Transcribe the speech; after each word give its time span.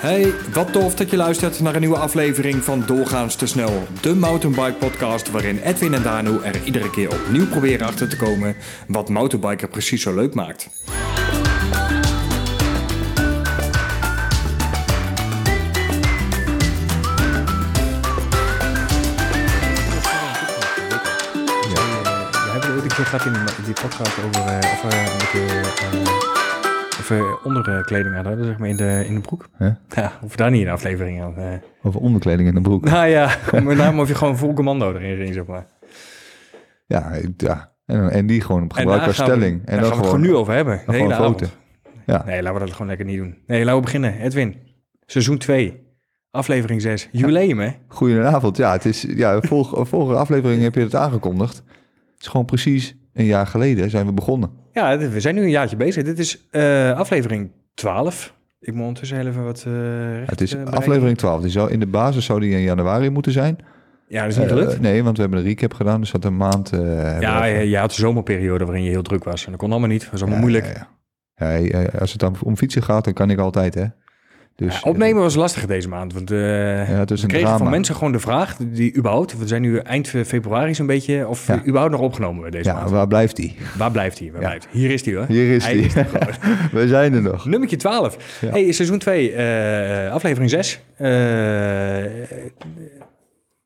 Hey, 0.00 0.32
wat 0.52 0.72
tof 0.72 0.94
dat 0.94 1.10
je 1.10 1.16
luistert 1.16 1.60
naar 1.60 1.74
een 1.74 1.80
nieuwe 1.80 1.98
aflevering 1.98 2.64
van 2.64 2.82
Doorgaans 2.86 3.34
te 3.34 3.46
snel. 3.46 3.86
De 4.00 4.14
mountainbike 4.14 4.72
podcast 4.78 5.30
waarin 5.30 5.58
Edwin 5.58 5.94
en 5.94 6.02
Danu 6.02 6.42
er 6.42 6.64
iedere 6.64 6.90
keer 6.90 7.12
opnieuw 7.12 7.46
proberen 7.46 7.86
achter 7.86 8.08
te 8.08 8.16
komen 8.16 8.56
wat 8.86 9.08
mountainbiker 9.08 9.68
precies 9.68 10.02
zo 10.02 10.14
leuk 10.14 10.34
maakt. 10.34 10.68
We 22.30 22.50
hebben 22.50 22.70
ooit 22.74 22.82
een 22.82 22.88
keer 22.88 23.06
gehad 23.06 23.26
in 23.26 23.32
die, 23.64 23.74
podcast 23.74 24.18
over 24.24 24.46
eh, 24.46 24.84
eh, 24.84 26.39
of 27.00 27.08
we 27.08 27.38
onderkleding 27.44 28.14
aan 28.16 28.26
hadden, 28.26 28.44
zeg 28.44 28.58
maar, 28.58 28.68
in 28.68 28.76
de, 28.76 29.02
in 29.06 29.14
de 29.14 29.20
broek. 29.20 29.48
Hè? 29.52 29.70
Ja, 29.88 30.12
of 30.24 30.36
daar 30.36 30.50
niet 30.50 30.66
een 30.66 30.72
aflevering 30.72 31.22
aan. 31.22 31.36
eh. 31.36 31.44
Over 31.82 32.00
onderkleding 32.00 32.48
in 32.48 32.54
de 32.54 32.60
broek. 32.60 32.84
Nou 32.84 33.06
ja, 33.06 33.36
met 33.52 33.76
name 33.76 34.00
of 34.00 34.08
je 34.08 34.14
gewoon 34.14 34.36
vol 34.36 34.52
commando 34.52 34.92
erin 34.94 35.16
ging, 35.16 35.34
zeg 35.34 35.44
maar. 35.46 35.66
Ja, 36.86 37.12
ja. 37.36 37.72
En, 37.86 38.10
en 38.10 38.26
die 38.26 38.40
gewoon 38.40 38.62
op 38.62 38.72
gebruik 38.72 38.98
daar 38.98 39.06
als 39.06 39.16
gaan 39.16 39.26
we- 39.26 39.32
stelling. 39.32 39.64
Daar 39.64 39.74
en 39.74 39.80
gaan 39.80 39.80
dan 39.82 39.90
we 39.90 39.96
het 39.96 40.06
gewoon 40.14 40.20
nu 40.30 40.34
over 40.34 40.54
hebben. 40.54 40.80
De 40.86 40.92
hele 40.92 41.14
avond. 41.14 41.40
foto. 41.40 41.52
Ja. 42.06 42.22
Nee, 42.26 42.42
laten 42.42 42.58
we 42.60 42.64
dat 42.64 42.72
gewoon 42.72 42.86
lekker 42.88 43.06
niet 43.06 43.16
doen. 43.18 43.38
Nee, 43.46 43.58
laten 43.60 43.74
we 43.76 43.84
beginnen. 43.84 44.20
Edwin, 44.20 44.56
seizoen 45.06 45.38
2, 45.38 45.80
aflevering 46.30 46.80
6. 46.82 47.08
Jubileum, 47.12 47.58
hè? 47.58 47.70
Goedenavond. 47.88 48.56
Ja, 48.56 48.72
het 48.72 48.84
is, 48.84 49.06
ja 49.08 49.40
volg, 49.40 49.74
vorige 49.88 50.18
aflevering 50.20 50.62
heb 50.62 50.74
je 50.74 50.80
het 50.80 50.94
aangekondigd. 50.94 51.56
Het 51.56 52.20
is 52.20 52.26
gewoon 52.26 52.46
precies 52.46 52.96
een 53.12 53.24
jaar 53.24 53.46
geleden 53.46 53.90
zijn 53.90 54.06
we 54.06 54.12
begonnen. 54.12 54.50
Ja, 54.72 54.98
we 54.98 55.20
zijn 55.20 55.34
nu 55.34 55.42
een 55.42 55.50
jaartje 55.50 55.76
bezig. 55.76 56.04
Dit 56.04 56.18
is 56.18 56.46
eh, 56.50 56.92
aflevering 56.92 57.50
12. 57.74 58.34
Ik 58.60 58.72
moet 58.72 58.82
ondertussen 58.82 59.16
heel 59.16 59.26
even 59.26 59.44
wat... 59.44 59.64
eh, 59.66 60.16
recht, 60.16 60.30
Het 60.30 60.40
is 60.40 60.54
eh, 60.54 60.64
aflevering 60.64 61.18
12. 61.18 61.40
Die 61.40 61.50
zou, 61.50 61.70
in 61.70 61.80
de 61.80 61.86
basis 61.86 62.24
zou 62.24 62.40
die 62.40 62.50
in 62.50 62.60
januari 62.60 63.10
moeten 63.10 63.32
zijn. 63.32 63.58
Ja, 64.08 64.22
dat 64.22 64.30
is 64.30 64.38
niet 64.38 64.48
gelukt. 64.48 64.80
nee, 64.80 65.02
want 65.04 65.16
we 65.16 65.22
hebben 65.22 65.40
een 65.40 65.46
recap 65.46 65.74
gedaan. 65.74 66.00
Dus 66.00 66.10
dat 66.10 66.24
een 66.24 66.36
maand... 66.36 66.70
Ja, 67.20 67.44
je, 67.44 67.68
je 67.68 67.76
had 67.76 67.90
de 67.90 68.00
zomerperiode 68.00 68.64
waarin 68.64 68.84
je 68.84 68.90
heel 68.90 69.02
druk 69.02 69.24
was. 69.24 69.44
En 69.44 69.50
dat 69.50 69.60
kon 69.60 69.70
allemaal 69.70 69.88
niet. 69.88 70.00
Dat 70.00 70.10
was 70.10 70.20
allemaal 70.20 70.40
moeilijk. 70.40 70.86
Ja, 71.34 71.54
ja, 71.54 71.84
als 71.98 72.10
het 72.10 72.20
dan 72.20 72.36
om 72.42 72.56
fietsen 72.56 72.82
gaat, 72.82 73.04
dan 73.04 73.12
kan 73.12 73.30
ik 73.30 73.38
altijd, 73.38 73.74
hè. 73.74 73.84
Dus, 74.60 74.74
Ja, 74.74 74.80
opnemen 74.90 75.22
was 75.22 75.34
lastig 75.34 75.66
deze 75.66 75.88
maand. 75.88 76.12
Want 76.12 76.30
eh, 76.30 76.38
Ja, 76.88 76.94
het 76.98 77.10
is 77.10 77.20
we 77.20 77.26
kregen 77.26 77.46
drama. 77.46 77.62
van 77.62 77.70
mensen 77.70 77.94
gewoon 77.94 78.12
de 78.12 78.18
vraag, 78.18 78.56
die 78.58 78.96
überhaupt, 78.96 79.38
we 79.38 79.46
zijn 79.46 79.62
nu 79.62 79.76
eind 79.76 80.08
februari 80.08 80.74
zo'n 80.74 80.86
beetje, 80.86 81.28
of 81.28 81.46
Ja. 81.46 81.60
überhaupt 81.66 81.92
nog 81.92 82.00
opgenomen 82.00 82.36
wordt 82.38 82.52
deze 82.52 82.68
Ja, 82.68 82.74
maand. 82.74 82.90
waar 82.90 83.06
blijft 83.08 83.36
die? 83.36 83.56
Waar 83.78 83.90
blijft 83.90 84.18
hij? 84.18 84.30
Waar 84.30 84.40
blijft 84.40 84.66
hij? 84.70 84.80
Hier 84.80 84.90
is 84.90 85.04
hij 85.04 85.14
hoor. 85.14 85.24
Hier 85.28 85.54
is 85.54 85.64
Hij 85.64 85.74
die. 85.74 85.90
we 86.80 86.88
zijn 86.88 87.12
er 87.14 87.22
nog. 87.22 87.44
Nummertje 87.46 87.76
12. 87.76 88.38
Ja. 88.40 88.50
Hey, 88.50 88.72
seizoen 88.72 88.98
2, 88.98 89.32
eh, 89.32 90.12
aflevering 90.12 90.50
6. 90.50 90.80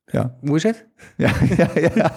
Ja. 0.07 0.35
hoe 0.41 0.57
is 0.57 0.63
het? 0.63 0.85
Ja, 1.17 1.31
ja, 1.57 1.69
ja. 1.95 2.13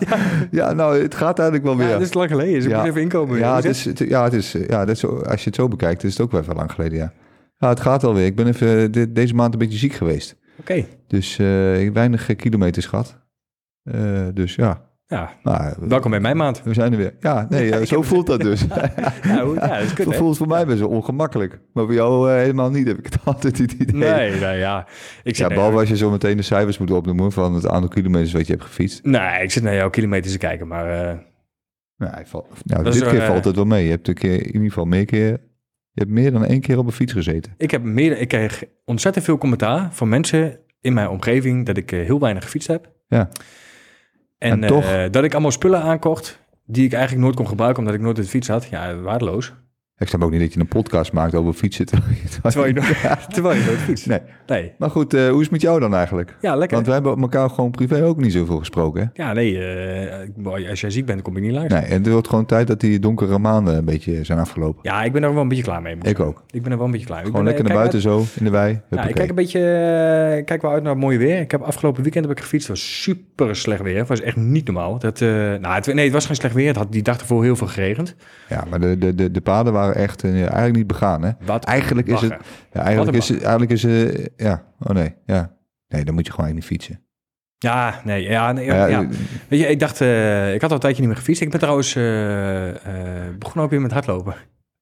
ja, 0.52 0.74
nou, 0.74 1.02
het 1.02 1.16
gaat 1.16 1.40
eigenlijk 1.40 1.68
wel 1.68 1.78
weer. 1.78 1.88
Ja, 1.88 1.94
dat 1.94 2.02
is 2.02 2.14
lang 2.14 2.30
geleden, 2.30 2.54
dus 2.54 2.64
ik 2.66 2.70
Ja. 2.70 2.78
moet 2.78 2.88
even 2.88 3.02
inkomen. 3.02 3.38
Ja, 3.38 3.56
het 3.56 3.66
is 3.66 3.86
het- 3.86 4.00
ja, 4.00 4.24
het 4.24 4.34
is, 4.34 4.52
ja 4.68 4.80
dat 4.86 4.90
is, 4.96 5.00
zo- 5.00 5.22
als 5.30 5.40
je 5.42 5.46
het 5.48 5.56
zo 5.56 5.68
bekijkt, 5.68 6.04
is 6.04 6.12
het 6.12 6.22
ook 6.22 6.32
wel 6.32 6.42
even 6.42 6.56
lang 6.56 6.72
geleden, 6.72 6.98
ja. 6.98 7.12
Ja, 7.58 7.70
het 7.70 7.80
gaat 7.80 8.04
alweer. 8.04 8.26
Ik 8.26 8.36
ben 8.36 8.48
even 8.48 8.92
de- 8.92 9.12
deze 9.12 9.34
maand 9.34 9.54
een 9.54 9.60
beetje 9.60 9.78
ziek 9.78 9.94
geweest. 9.94 10.36
Oké, 10.60 10.86
Dus 11.08 11.40
eh, 11.40 11.82
ik 11.86 11.94
weinig 11.94 12.30
eh, 12.30 12.36
kilometers 12.36 12.86
gehad. 12.86 13.18
Eh, 13.84 14.28
dus 14.34 14.56
ja, 14.56 14.82
ja. 15.08 15.32
nou, 15.44 15.74
Welkom 15.80 16.12
bij 16.12 16.20
mijn 16.20 16.38
maand. 16.38 16.64
we 16.64 16.74
zijn 16.74 16.92
er 16.92 16.98
weer. 16.98 17.14
Ja, 17.20 17.46
nee, 17.50 17.72
eh, 17.76 17.86
zo 17.86 18.02
voelt 18.02 18.28
dat 18.28 18.42
dus. 18.42 18.62
Hoe- 19.44 19.56
ja, 19.56 19.80
dat 19.80 19.94
kut, 20.04 20.16
voelt 20.16 20.38
voor 20.38 20.48
mij 20.48 20.66
best 20.66 20.80
wel 20.80 20.90
ongemakkelijk. 20.90 21.60
Maar 21.74 21.86
voor 21.86 21.94
jou 21.94 22.30
eh, 22.32 22.36
helemaal 22.38 22.70
niet, 22.70 22.88
heb 22.88 22.98
ik 22.98 23.06
het 23.06 23.18
altijd 23.26 23.58
het 23.58 23.72
idee. 23.72 23.96
Nee, 23.96 24.40
nou 24.40 24.56
ja. 24.56 24.88
Ik 25.24 25.36
zit 25.36 25.38
Ja, 25.38 25.48
behalve 25.48 25.70
jou- 25.70 25.80
als 25.80 25.90
je 25.90 25.98
zo 25.98 26.10
meteen 26.12 26.38
de 26.38 26.44
cijfers 26.44 26.78
moet 26.78 26.92
opnoemen 26.92 27.32
van 27.32 27.54
het 27.54 27.68
aantal 27.68 27.90
kilometers 27.90 28.34
wat 28.34 28.46
je 28.48 28.52
hebt 28.54 28.66
gefietst. 28.66 29.04
Nee, 29.04 29.44
ik 29.44 29.52
zit 29.52 29.64
naar 29.64 29.76
jouw 29.76 29.90
kilometers 29.90 30.32
te 30.34 30.40
kijken, 30.40 30.68
maar... 30.68 30.90
eh, 31.10 31.18
Nou, 31.98 32.14
hij 32.14 32.26
valt- 32.26 32.48
nou 32.66 32.84
dit 32.84 33.04
keer 33.04 33.22
eh, 33.22 33.28
valt 33.28 33.46
het 33.46 33.56
wel 33.56 33.66
mee. 33.66 33.84
Je 33.84 33.90
hebt 33.90 34.08
een 34.08 34.14
keer, 34.14 34.40
in 34.40 34.46
ieder 34.46 34.68
geval 34.68 34.86
meer 34.86 35.06
keer... 35.06 35.40
Je 35.98 36.04
hebt 36.04 36.16
meer 36.16 36.32
dan 36.32 36.46
één 36.46 36.62
keer 36.62 36.78
op 36.78 36.86
een 36.86 36.92
fiets 36.92 37.14
gezeten. 37.14 37.54
Ik, 37.58 37.72
heb 37.72 37.84
meer, 37.84 38.18
ik 38.18 38.28
kreeg 38.28 38.64
ontzettend 38.86 39.26
veel 39.26 39.38
commentaar 39.38 39.94
van 39.94 40.10
mensen 40.10 40.60
in 40.82 40.94
mijn 40.94 41.10
omgeving 41.10 41.66
dat 41.66 41.78
ik 41.78 41.92
eh, 41.92 42.06
heel 42.06 42.20
weinig 42.20 42.44
gefietst 42.44 42.68
heb. 42.68 42.92
Ja. 43.08 43.30
En, 44.38 44.64
En 44.64 44.68
toch? 44.68 44.84
eh, 44.86 45.04
dat 45.12 45.24
ik 45.24 45.32
allemaal 45.34 45.52
spullen 45.52 45.82
aankocht 45.82 46.46
die 46.66 46.86
ik 46.86 46.94
eigenlijk 46.94 47.24
nooit 47.24 47.36
kon 47.36 47.48
gebruiken 47.48 47.80
omdat 47.80 47.96
ik 47.96 48.02
nooit 48.02 48.18
een 48.18 48.24
fiets 48.24 48.48
had. 48.48 48.66
Ja, 48.66 48.96
waardeloos. 48.96 49.54
Ik 50.00 50.08
snap 50.08 50.24
ook 50.24 50.32
niet 50.32 50.40
dat 50.40 50.54
je 50.54 50.60
een 50.60 50.68
podcast 50.68 51.12
maakt 51.14 51.36
over 51.36 51.54
fietsen. 51.54 51.86
Terwijl 51.86 52.68
je, 52.68 52.74
nooit- 52.74 53.28
terwijl 53.34 53.56
je 53.56 53.62
fietst. 53.64 54.06
Nee. 54.08 54.20
Nee. 54.48 54.72
Maar 54.78 54.90
goed, 54.90 55.14
eh, 55.14 55.28
hoe 55.28 55.36
is 55.36 55.42
het 55.42 55.52
met 55.52 55.62
jou 55.62 55.80
dan 55.80 55.96
eigenlijk? 55.96 56.36
Ja, 56.42 56.56
lekker. 56.56 56.76
Want 56.76 56.86
wij 56.86 56.96
hebben 56.96 57.18
elkaar 57.22 57.50
gewoon 57.50 57.72
privé 57.72 58.04
ook 58.04 58.18
niet 58.22 58.32
zoveel 58.34 58.58
gesproken, 58.58 59.02
hè? 59.14 59.24
Ja, 59.24 59.34
nee. 59.34 59.60
eh, 59.66 60.22
ik- 60.24 60.70
als 60.70 60.82
jij 60.82 60.90
ziek 60.90 61.06
bent, 61.06 61.22
kom 61.22 61.38
ik 61.38 61.44
niet 61.44 61.52
langs. 61.52 61.74
Nee, 61.74 61.82
en 61.82 62.04
het 62.04 62.12
wordt 62.12 62.28
gewoon 62.28 62.46
tijd 62.46 62.68
dat 62.68 62.80
die 62.80 63.00
donkere 63.00 63.38
maanden 63.40 63.76
een 63.78 63.86
beetje 63.86 64.24
zijn 64.24 64.40
afgelopen. 64.40 64.80
Ja, 64.82 65.04
ik 65.04 65.12
ben 65.12 65.24
er 65.24 65.34
wel 65.34 65.42
een 65.42 65.48
beetje 65.48 65.64
klaar 65.64 65.82
mee. 65.82 65.96
Ik 66.02 66.20
ook. 66.20 66.44
Ik 66.52 66.62
ben 66.64 66.72
er 66.72 66.78
wel 66.78 66.86
een 66.86 66.92
beetje 66.92 67.08
klaar 67.08 67.18
mee. 67.22 67.28
Ik 67.28 67.36
Gewoon 67.36 67.46
ben, 67.46 67.56
lekker 67.56 67.72
eh, 67.72 67.82
naar 67.82 67.90
buiten 67.92 68.02
zo, 68.02 68.40
in 68.40 68.46
de 68.46 68.52
wei. 68.52 68.68
Ja, 68.72 68.76
ik 68.78 68.84
Huppakee. 68.90 69.14
kijk 69.14 69.30
een 69.30 69.36
beetje, 69.36 70.36
ik 70.38 70.46
kijk 70.46 70.62
wel 70.62 70.72
uit 70.72 70.84
naar 70.84 70.92
het 70.92 71.02
mooie 71.02 71.18
weer. 71.18 71.40
Ik 71.40 71.52
heb 71.52 71.62
afgelopen 71.62 72.04
weekend 72.04 72.26
heb 72.26 72.38
ik 72.38 72.42
gefietst. 72.44 72.68
Het 72.68 72.78
was 72.78 73.02
super 73.02 73.56
slecht 73.56 73.82
weer. 73.82 73.98
Het 73.98 74.08
was 74.08 74.22
echt 74.22 74.36
niet 74.36 74.66
normaal. 74.66 75.00
Dat, 75.00 75.20
nou, 75.20 75.68
het, 75.76 75.94
nee, 75.94 76.04
het 76.04 76.14
was 76.14 76.26
geen 76.26 76.36
slecht 76.36 76.54
weer. 76.54 76.68
Het 76.68 76.76
had 76.76 76.92
die 76.92 77.02
dag 77.04 77.20
ervoor 77.20 77.44
heel 77.44 77.56
veel 77.56 77.68
geregend. 77.68 78.16
Ja, 78.50 78.64
maar 78.70 78.80
de, 78.80 78.98
de, 78.98 79.16
de, 79.16 79.32
de 79.32 79.42
paden 79.42 79.74
waren 79.74 79.87
echt 79.94 80.24
eh, 80.24 80.42
eigenlijk 80.42 80.76
niet 80.76 80.88
begaan, 80.88 81.24
hè? 81.24 81.32
Wat 81.46 81.66
Eigenlijk 81.66 82.08
is 82.08 82.22
het... 82.22 82.36
Ja, 82.72 82.82
eigenlijk 82.82 83.18
is. 83.18 83.30
Eigenlijk 83.30 83.72
is 83.72 83.84
het... 83.84 84.30
Ja, 84.38 84.64
oh 84.80 84.96
nee, 84.96 85.16
ja. 85.26 85.56
Nee, 85.88 86.06
dan 86.06 86.14
moet 86.14 86.26
je 86.26 86.32
gewoon 86.32 86.54
niet 86.54 86.66
fietsen. 86.66 87.02
Ja, 87.58 88.02
nee, 88.04 88.24
ja, 88.24 88.52
nee, 88.52 88.66
ja, 88.66 88.86
Ja, 88.86 89.02
eh, 89.02 89.10
Weet 89.48 89.60
je, 89.60 89.68
ik 89.68 89.80
dacht, 89.80 90.02
eh, 90.02 90.54
ik 90.54 90.62
had 90.62 90.70
al 90.70 90.76
een 90.76 90.82
tijdje 90.82 91.00
niet 91.00 91.10
meer 91.10 91.20
gefietst. 91.20 91.42
Ik 91.42 91.50
ben 91.50 91.60
trouwens 91.60 91.94
begonnen 93.40 93.64
ook 93.64 93.70
weer 93.70 93.82
met 93.82 93.92
hardlopen. 93.92 94.36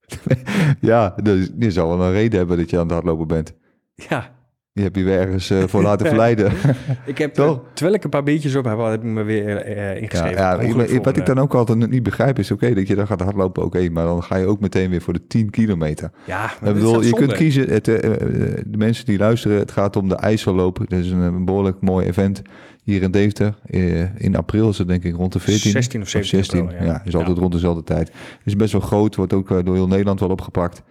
Ja, 0.80 1.16
dus 1.24 1.50
je 1.60 1.72
zal 1.72 1.98
wel 1.98 2.08
een 2.08 2.14
reden 2.14 2.38
hebben 2.38 2.58
dat 2.58 2.70
je 2.70 2.76
aan 2.76 2.84
het 2.84 2.92
hardlopen 2.92 3.28
bent. 3.28 3.54
Ja, 3.96 4.35
Je 4.76 4.82
hebt 4.82 4.96
je 4.98 5.04
weer 5.04 5.20
ergens 5.20 5.50
eh, 5.50 5.64
voor 5.68 5.82
laten 5.82 6.06
verleiden. 6.16 6.52
ik 7.06 7.18
heb, 7.18 7.34
Toch? 7.34 7.56
eh, 7.58 7.64
terwijl 7.74 7.96
ik 7.98 8.04
een 8.04 8.10
paar 8.10 8.24
biertjes 8.24 8.56
op 8.56 8.66
heb, 8.66 8.78
heb 8.80 8.94
ik 8.94 9.04
me 9.04 9.24
weer 9.24 9.76
ja, 9.78 9.92
ingeschreven. 9.92 10.38
ja, 10.38 10.60
ik- 10.60 11.04
wat 11.04 11.18
ik 11.18 11.26
dan 11.26 11.40
ook 11.40 11.54
altijd 11.54 11.90
niet 11.90 12.04
begrijp 12.04 12.40
is, 12.40 12.52
oké, 12.52 12.74
dat 12.74 12.88
je 12.88 12.96
dan 12.96 13.08
gaat 13.08 13.22
hardlopen, 13.22 13.64
oké, 13.64 13.90
maar 13.90 14.06
dan 14.06 14.24
ga 14.24 14.36
je 14.36 14.46
ook 14.46 14.60
meteen 14.60 14.90
weer 14.90 15.02
voor 15.02 15.14
de 15.14 15.28
10 15.28 15.50
kilometer. 15.50 16.12
Ja, 16.26 16.52
maar 16.62 16.70
Ik 16.70 16.76
bedoel, 16.76 17.02
je 17.04 17.14
kunt 17.14 17.34
kiezen, 17.34 17.70
het, 17.70 17.86
de 17.86 18.64
mensen 18.78 19.06
die 19.06 19.18
luisteren, 19.18 19.58
het 19.58 19.72
gaat 19.72 19.96
om 19.96 20.10
de 20.10 20.16
IJsselloop. 20.16 20.78
Dat 20.88 21.00
is 21.00 21.10
een, 21.12 21.46
behoorlijk 21.46 21.82
mooi 21.82 22.06
event 22.08 22.42
hier 22.84 23.02
in 23.02 23.12
Deventer. 23.12 23.56
In 24.18 24.36
april 24.36 24.70
is 24.70 24.78
het 24.78 24.88
denk 24.88 25.04
ik 25.04 25.16
rond 25.16 25.34
de 25.34 25.40
14. 25.40 25.72
16 25.72 26.02
of 26.02 26.08
17 26.10 26.40
16, 26.40 26.62
april, 26.62 26.80
ja. 26.80 26.86
ja. 26.86 27.02
is 27.06 27.16
altijd 27.16 27.36
Ja. 27.36 27.42
rond 27.42 27.54
dezelfde 27.54 27.84
tijd. 27.84 28.12
is 28.44 28.56
best 28.56 28.72
wel 28.72 28.82
groot, 28.82 29.16
wordt 29.16 29.34
ook 29.34 29.48
door 29.66 29.76
heel 29.76 29.88
Nederland 29.88 30.20
wel 30.20 30.30
opgepakt. 30.30 30.82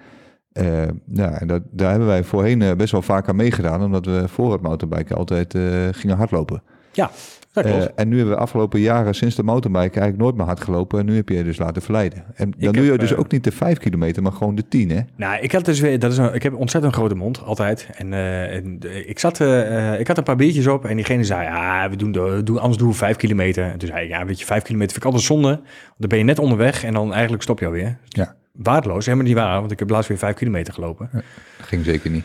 Eh, 0.54 0.82
ja, 1.12 1.40
en 1.40 1.46
dat, 1.46 1.62
daar 1.70 1.90
hebben 1.90 2.08
wij 2.08 2.24
voorheen 2.24 2.62
eh, 2.62 2.74
best 2.76 2.92
wel 2.92 3.02
vaak 3.02 3.28
aan 3.28 3.36
meegedaan, 3.36 3.82
omdat 3.82 4.06
we 4.06 4.28
voor 4.28 4.52
het 4.52 4.60
mountainbiken 4.60 5.16
altijd 5.16 5.54
eh, 5.54 5.62
gingen 5.90 6.16
hardlopen. 6.16 6.62
Ja, 6.92 7.10
dat 7.52 7.64
klopt. 7.64 7.94
En 7.94 8.08
nu 8.08 8.16
hebben 8.16 8.34
we 8.34 8.40
afgelopen 8.40 8.80
jaren 8.80 9.14
sinds 9.14 9.34
de 9.34 9.42
mountainbike 9.42 10.00
eigenlijk 10.00 10.22
nooit 10.22 10.36
meer 10.36 10.46
hard 10.46 10.60
gelopen. 10.60 10.98
En 10.98 11.06
nu 11.06 11.14
heb 11.16 11.28
je 11.28 11.36
je 11.36 11.44
dus 11.44 11.58
laten 11.58 11.82
verleiden. 11.82 12.24
En 12.34 12.54
dan 12.58 12.72
doe 12.72 12.84
je 12.84 12.98
dus 12.98 13.14
ook 13.14 13.30
niet 13.30 13.44
de 13.44 13.52
5 13.52 13.78
kilometer, 13.78 14.22
maar 14.22 14.32
gewoon 14.32 14.54
de 14.54 14.68
10, 14.68 14.90
hè? 14.90 15.00
Nou, 15.16 15.42
ik 15.42 15.52
had 15.52 15.64
dus 15.64 15.80
weer, 15.80 15.98
dat 15.98 16.12
is 16.12 16.18
een, 16.18 16.34
ik 16.34 16.42
heb 16.42 16.52
een 16.52 16.58
ontzettend 16.58 16.94
grote 16.94 17.14
mond, 17.14 17.42
altijd. 17.42 17.88
En, 17.96 18.12
en 18.12 18.78
ik 19.06 19.18
zat, 19.18 19.40
ik 19.98 20.06
had 20.06 20.18
een 20.18 20.24
paar 20.24 20.36
biertjes 20.36 20.66
op 20.66 20.84
en 20.84 20.96
diegene 20.96 21.24
zei, 21.24 21.42
ja, 21.42 21.90
we 21.90 21.96
doen, 21.96 22.12
de, 22.12 22.40
doen 22.44 22.58
anders 22.58 22.78
doen 22.78 22.88
we 22.88 22.94
vijf 22.94 23.16
kilometer. 23.16 23.64
En 23.64 23.78
toen 23.78 23.88
zei 23.88 24.04
ik, 24.04 24.10
ja, 24.10 24.24
weet 24.26 24.38
je, 24.38 24.46
vijf 24.46 24.62
kilometer 24.62 24.92
vind 24.92 25.04
ik 25.04 25.10
altijd 25.12 25.28
zonde. 25.28 25.48
Want 25.48 25.94
dan 25.98 26.08
ben 26.08 26.18
je 26.18 26.24
net 26.24 26.38
onderweg 26.38 26.84
en 26.84 26.92
dan 26.92 27.12
eigenlijk 27.12 27.42
stop 27.42 27.58
je 27.60 27.66
alweer. 27.66 27.98
Ja. 28.08 28.34
Waardeloos, 28.58 29.04
helemaal 29.04 29.26
niet 29.26 29.36
waar, 29.36 29.58
want 29.60 29.72
ik 29.72 29.78
heb 29.78 29.90
laatst 29.90 30.08
weer 30.08 30.18
vijf 30.18 30.34
kilometer 30.34 30.74
gelopen. 30.74 31.08
Dat 31.12 31.66
ging 31.66 31.84
zeker 31.84 32.10
niet. 32.10 32.24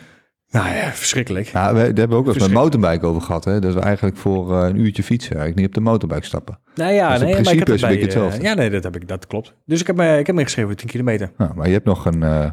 Nou 0.50 0.74
ja, 0.74 0.92
verschrikkelijk. 0.92 1.52
Nou, 1.52 1.74
we, 1.74 1.78
daar 1.78 1.86
hebben 1.86 2.08
we 2.08 2.14
ook 2.14 2.24
wel 2.24 2.34
eens 2.34 2.42
met 2.42 2.52
mountainbike 2.52 3.06
over 3.06 3.22
gehad. 3.22 3.44
Hè? 3.44 3.60
Dat 3.60 3.74
we 3.74 3.80
eigenlijk 3.80 4.16
voor 4.16 4.56
eh, 4.62 4.68
een 4.68 4.76
uurtje 4.80 5.02
fietsen 5.02 5.30
eigenlijk 5.36 5.60
niet 5.60 5.68
op 5.68 5.74
de 5.74 5.80
mountainbike 5.80 6.26
stappen. 6.26 6.60
Nou 6.74 6.92
ja, 6.92 7.08
Dus 7.08 7.18
het 7.18 7.22
nee, 7.22 7.30
maar 7.30 7.38
ik 7.38 7.44
principe 7.44 7.72
is 7.74 7.82
een 7.82 7.88
het 7.88 7.98
beetje 7.98 8.06
bij, 8.06 8.16
eh, 8.16 8.22
hetzelfde. 8.24 8.42
Ja, 8.48 8.54
nee, 8.54 8.70
dat, 8.70 8.84
heb 8.84 8.96
ik, 8.96 9.08
dat 9.08 9.26
klopt. 9.26 9.54
Dus 9.66 9.80
ik 9.80 9.86
heb, 9.86 9.96
me, 9.96 10.18
ik 10.18 10.26
heb 10.26 10.34
me 10.34 10.40
ingeschreven 10.40 10.76
10 10.76 10.88
kilometer. 10.88 11.32
Nou, 11.36 11.54
maar 11.54 11.66
je 11.66 11.72
hebt 11.72 11.84
nog 11.84 12.04
een 12.04 12.22
eh, 12.22 12.50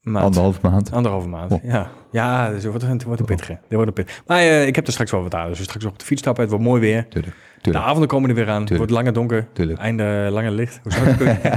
Maand. 0.00 0.24
anderhalve 0.24 0.58
maand. 0.62 0.92
Anderhalve 0.92 1.28
maand, 1.28 1.52
Oh. 1.52 1.64
ja. 1.64 1.90
Ja, 2.10 2.48
dus 2.50 2.62
het 2.62 2.70
wordt, 2.72 2.86
het 2.86 3.02
wordt 3.04 3.20
een 3.20 3.26
pittige. 3.26 3.58
Dit 3.68 3.78
wordt 3.78 3.98
een. 3.98 4.06
Maar 4.26 4.42
ik 4.42 4.74
heb 4.74 4.86
er 4.86 4.92
straks 4.92 5.10
wel 5.10 5.22
wat 5.22 5.34
aan. 5.34 5.48
Dus 5.48 5.62
straks 5.62 5.84
op 5.84 5.98
de 5.98 6.04
fiets 6.04 6.20
stappen. 6.20 6.42
Het 6.42 6.52
wordt 6.52 6.66
mooi 6.66 6.80
weer. 6.80 7.08
Tuurlijk. 7.08 7.36
De 7.60 7.78
avonden 7.78 8.08
komen 8.08 8.28
er 8.30 8.34
weer 8.36 8.48
aan. 8.48 8.62
Het 8.62 8.76
wordt 8.76 8.92
langer 8.92 9.12
donker. 9.12 9.46
Tuurlijk. 9.52 9.78
Einde 9.78 10.28
langer 10.30 10.50
licht. 10.50 10.80
Hoe 10.82 10.92
zou 10.92 11.04
het 11.06 11.16
kunnen? 11.16 11.38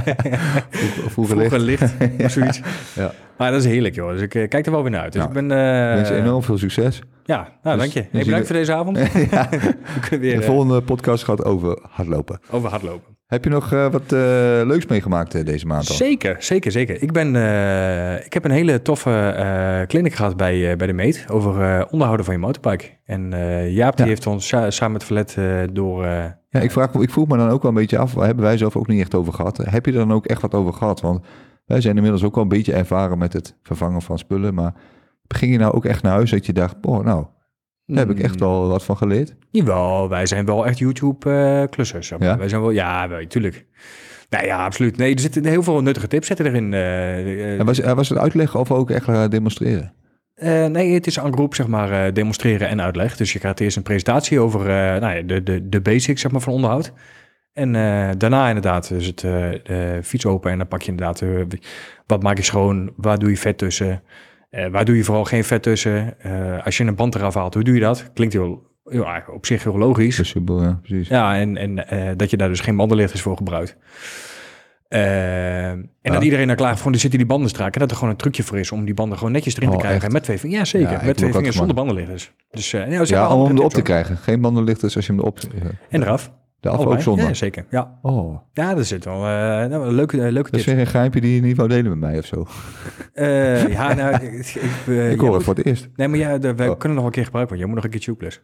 Vroeger, 0.70 1.10
vroeger 1.10 1.36
Vroeger 1.36 1.58
licht. 1.58 1.80
licht. 1.98 2.14
Of 2.24 2.30
zoiets. 2.30 2.60
Ja. 2.94 3.12
Maar 3.36 3.50
dat 3.50 3.60
is 3.60 3.66
heerlijk, 3.66 3.94
joh. 3.94 4.10
Dus 4.10 4.20
ik 4.20 4.34
eh, 4.34 4.48
kijk 4.48 4.66
er 4.66 4.72
wel 4.72 4.82
weer 4.82 4.90
naar 4.90 5.00
uit. 5.02 5.12
Dus 5.12 5.22
Nou, 5.22 5.38
ik 5.38 5.46
ben... 5.48 5.58
eh, 5.58 5.88
Ik 5.90 5.94
wens 5.96 6.08
je 6.08 6.14
enorm 6.14 6.42
veel 6.42 6.58
succes. 6.58 7.00
Ja, 7.26 7.48
nou, 7.62 7.76
Dus 7.78 7.92
dank 7.92 7.92
je. 7.92 8.10
we 8.10 8.16
Hey, 8.16 8.24
bedankt 8.24 8.46
voor 8.46 8.56
deze 8.56 8.72
avond. 8.74 8.96
ja. 9.30 9.48
We 9.94 10.00
kunnen 10.00 10.20
weer 10.20 10.34
De 10.36 10.40
eh, 10.42 10.46
volgende 10.48 10.82
podcast 10.82 11.24
gaat 11.24 11.44
over 11.44 11.78
hardlopen. 11.90 12.40
over 12.50 12.70
hardlopen. 12.70 13.16
Heb 13.26 13.44
je 13.44 13.50
nog 13.50 13.72
eh, 13.72 13.90
wat 13.90 14.02
eh, 14.02 14.18
leuks 14.64 14.86
meegemaakt 14.86 15.46
deze 15.46 15.66
maand 15.66 15.88
al? 15.88 15.94
Zeker, 15.94 16.36
zeker, 16.38 16.72
zeker. 16.72 17.02
Ik, 17.02 17.12
ben, 17.12 17.28
ik 18.24 18.32
heb 18.32 18.44
een 18.44 18.50
hele 18.50 18.82
toffe 18.82 19.84
clinic 19.88 20.14
gehad 20.14 20.36
bij, 20.36 20.76
bij 20.76 20.86
de 20.86 20.92
Meet 20.92 21.24
over 21.30 21.86
onderhouden 21.90 22.24
van 22.24 22.34
je 22.34 22.40
motorbike. 22.40 22.90
En 23.04 23.30
Jaap 23.70 23.96
die 23.96 24.06
heeft 24.06 24.26
ons 24.26 24.46
sa- 24.48 24.70
samen 24.70 24.92
met 24.92 25.04
Verlet 25.04 25.36
door... 25.72 26.04
Ja, 26.48 26.60
ik, 26.60 26.70
vraag, 26.70 26.94
ik 26.94 27.10
vroeg 27.10 27.28
me 27.28 27.36
dan 27.36 27.48
ook 27.48 27.62
wel 27.62 27.70
een 27.70 27.76
beetje 27.76 27.98
af, 27.98 28.14
waar 28.14 28.26
hebben 28.26 28.44
wij 28.44 28.56
zelf 28.56 28.76
ook 28.76 28.86
niet 28.86 29.00
echt 29.00 29.14
over 29.14 29.32
gehad? 29.32 29.56
Heb 29.56 29.86
je 29.86 29.92
er 29.92 29.98
dan 29.98 30.12
ook 30.12 30.26
echt 30.26 30.42
wat 30.42 30.54
over 30.54 30.72
gehad? 30.72 31.00
Want 31.00 31.24
wij 31.66 31.80
zijn 31.80 31.96
inmiddels 31.96 32.24
ook 32.24 32.34
wel 32.34 32.42
een 32.42 32.48
beetje 32.48 32.72
ervaren 32.72 33.18
met 33.18 33.32
het 33.32 33.56
vervangen 33.62 34.02
van 34.02 34.18
spullen. 34.18 34.54
Maar 34.54 34.74
ging 35.28 35.52
je 35.52 35.58
nou 35.58 35.72
ook 35.72 35.84
echt 35.84 36.02
naar 36.02 36.12
huis 36.12 36.30
dat 36.30 36.46
je 36.46 36.52
dacht, 36.52 36.76
oh 36.80 37.04
nou, 37.04 37.26
daar 37.86 38.06
heb 38.06 38.16
ik 38.16 38.22
echt 38.22 38.34
mm, 38.34 38.40
wel 38.40 38.68
wat 38.68 38.84
van 38.84 38.96
geleerd? 38.96 39.34
Jawel, 39.50 40.08
wij 40.08 40.26
zijn 40.26 40.44
wel 40.44 40.66
echt 40.66 40.78
YouTube-klussers. 40.78 42.08
Ja? 42.08 42.38
Wij 42.38 42.48
zijn 42.48 42.60
wel, 42.60 42.70
ja, 42.70 43.08
wel, 43.08 43.26
tuurlijk. 43.26 43.66
Nou 44.30 44.46
ja, 44.46 44.64
absoluut. 44.64 44.96
Nee, 44.96 45.14
er 45.14 45.20
zitten 45.20 45.44
heel 45.46 45.62
veel 45.62 45.82
nuttige 45.82 46.06
tips 46.08 46.26
zitten 46.26 46.46
erin. 46.46 46.74
eh, 46.74 47.18
eh, 47.18 47.58
En 47.58 47.66
was, 47.66 47.80
eh, 47.80 47.92
was 47.92 48.08
het 48.08 48.18
uitleggen 48.18 48.60
of 48.60 48.70
ook 48.70 48.90
echt 48.90 49.08
eh, 49.08 49.28
demonstreren? 49.28 49.92
Eh, 50.34 50.66
nee, 50.66 50.94
het 50.94 51.06
is 51.06 51.16
een 51.16 51.32
groep, 51.32 51.54
zeg 51.54 51.66
maar, 51.66 52.06
eh, 52.06 52.12
demonstreren 52.12 52.68
en 52.68 52.80
uitleg. 52.82 53.16
Dus 53.16 53.32
je 53.32 53.38
krijgt 53.38 53.60
eerst 53.60 53.76
een 53.76 53.82
presentatie 53.82 54.40
over 54.40 54.60
eh, 54.60 55.00
nou 55.00 55.14
ja, 55.16 55.22
de, 55.22 55.42
de, 55.42 55.68
de 55.68 55.80
basics 55.80 56.20
zeg 56.20 56.30
maar, 56.30 56.40
van 56.40 56.52
onderhoud. 56.52 56.92
En 57.52 57.74
eh, 57.74 58.08
daarna 58.18 58.46
inderdaad 58.48 58.90
is 58.90 59.06
het 59.06 59.24
eh, 59.24 59.88
fiets 60.02 60.26
open 60.26 60.50
en 60.50 60.58
dan 60.58 60.68
pak 60.68 60.82
je 60.82 60.90
inderdaad... 60.90 61.20
eh, 61.20 61.28
wat 62.06 62.22
maak 62.22 62.36
je 62.36 62.42
schoon, 62.42 62.92
waar 62.96 63.18
doe 63.18 63.30
je 63.30 63.36
vet 63.36 63.58
tussen... 63.58 64.02
eh, 64.54 64.70
waar 64.70 64.84
doe 64.84 64.96
je 64.96 65.04
vooral 65.04 65.24
geen 65.24 65.44
vet 65.44 65.62
tussen? 65.62 66.20
Eh, 66.20 66.64
als 66.64 66.76
je 66.76 66.84
een 66.84 66.94
band 66.94 67.14
eraf 67.14 67.34
haalt, 67.34 67.54
hoe 67.54 67.62
doe 67.64 67.74
je 67.74 67.80
dat? 67.80 68.10
Klinkt 68.14 68.34
heel, 68.34 68.62
ja, 68.84 69.24
op 69.32 69.46
zich 69.46 69.62
heel 69.62 69.78
logisch. 69.78 70.32
Ja, 70.46 70.78
precies. 70.82 71.08
Ja, 71.08 71.36
en, 71.36 71.56
en 71.56 71.88
eh, 71.88 72.10
dat 72.16 72.30
je 72.30 72.36
daar 72.36 72.48
dus 72.48 72.60
geen 72.60 72.76
bandenlichters 72.76 73.20
voor 73.22 73.36
gebruikt. 73.36 73.76
En 74.88 75.90
Ja. 76.02 76.12
dat 76.12 76.22
iedereen 76.22 76.46
dan 76.46 76.56
klaar 76.56 76.78
van, 76.78 76.92
er 76.92 76.98
zitten 76.98 77.18
die 77.18 77.28
banden 77.28 77.48
strak. 77.48 77.74
En 77.74 77.80
dat 77.80 77.90
er 77.90 77.96
gewoon 77.96 78.10
een 78.10 78.16
trucje 78.18 78.42
voor 78.42 78.58
is 78.58 78.72
om 78.72 78.84
die 78.84 78.94
banden 78.94 79.18
gewoon 79.18 79.32
netjes 79.32 79.56
erin 79.56 79.68
te 79.68 79.74
Oh, 79.74 79.80
krijgen. 79.80 80.02
echt? 80.02 80.12
Met 80.12 80.22
twee 80.22 80.38
vingers. 80.38 80.70
Ja, 80.70 80.78
zeker. 80.78 80.92
Ja, 81.00 81.04
met 81.06 81.16
twee 81.16 81.32
vingers 81.32 81.56
zonder 81.56 81.74
bandenlichters. 81.74 82.32
Dus 82.50 82.70
ja, 82.70 82.84
Ja, 83.04 83.34
om 83.34 83.46
hem 83.46 83.56
erop 83.56 83.72
te 83.72 83.82
krijgen. 83.82 84.16
Geen 84.16 84.40
bandenlichters 84.40 84.96
als 84.96 85.06
je 85.06 85.12
hem 85.12 85.20
erop... 85.20 85.38
En 85.90 86.02
eraf. 86.02 86.32
De 86.64 86.70
af 86.70 86.86
ook 86.86 87.00
zonder. 87.00 87.26
Ja, 87.26 87.34
zeker. 87.34 87.64
Ja, 87.70 87.98
Oh, 88.02 88.40
ja 88.52 88.74
dat 88.74 88.86
zit 88.86 89.04
wel 89.04 89.16
uh, 89.16 89.20
nou, 89.20 89.86
een 89.86 89.94
leuke, 89.94 90.16
uh, 90.16 90.22
leuke 90.22 90.50
dat 90.50 90.60
is 90.60 90.66
een 90.66 90.86
geheimje 90.86 91.20
die 91.20 91.34
je 91.34 91.40
niet 91.40 91.56
wou 91.56 91.68
delen 91.68 91.90
met 91.90 91.98
mij 91.98 92.18
of 92.18 92.24
zo. 92.24 92.46
Uh, 93.14 93.68
ja, 93.68 93.94
nou, 93.94 94.14
ik, 94.24 94.54
ik, 94.54 95.10
ik 95.10 95.20
hoor 95.20 95.34
het 95.34 95.42
voor 95.42 95.54
het 95.54 95.66
eerst. 95.66 95.88
Nee, 95.96 96.08
maar 96.08 96.18
ja, 96.18 96.38
de, 96.38 96.54
wij 96.54 96.68
oh. 96.68 96.78
kunnen 96.78 96.98
nog 96.98 97.06
een 97.06 97.12
keer 97.12 97.24
gebruiken, 97.24 97.56
want 97.56 97.66
jij 97.66 97.66
moet 97.66 97.74
nog 97.74 97.84
een 97.84 98.00
keer 98.00 98.14
tubeless. 98.14 98.42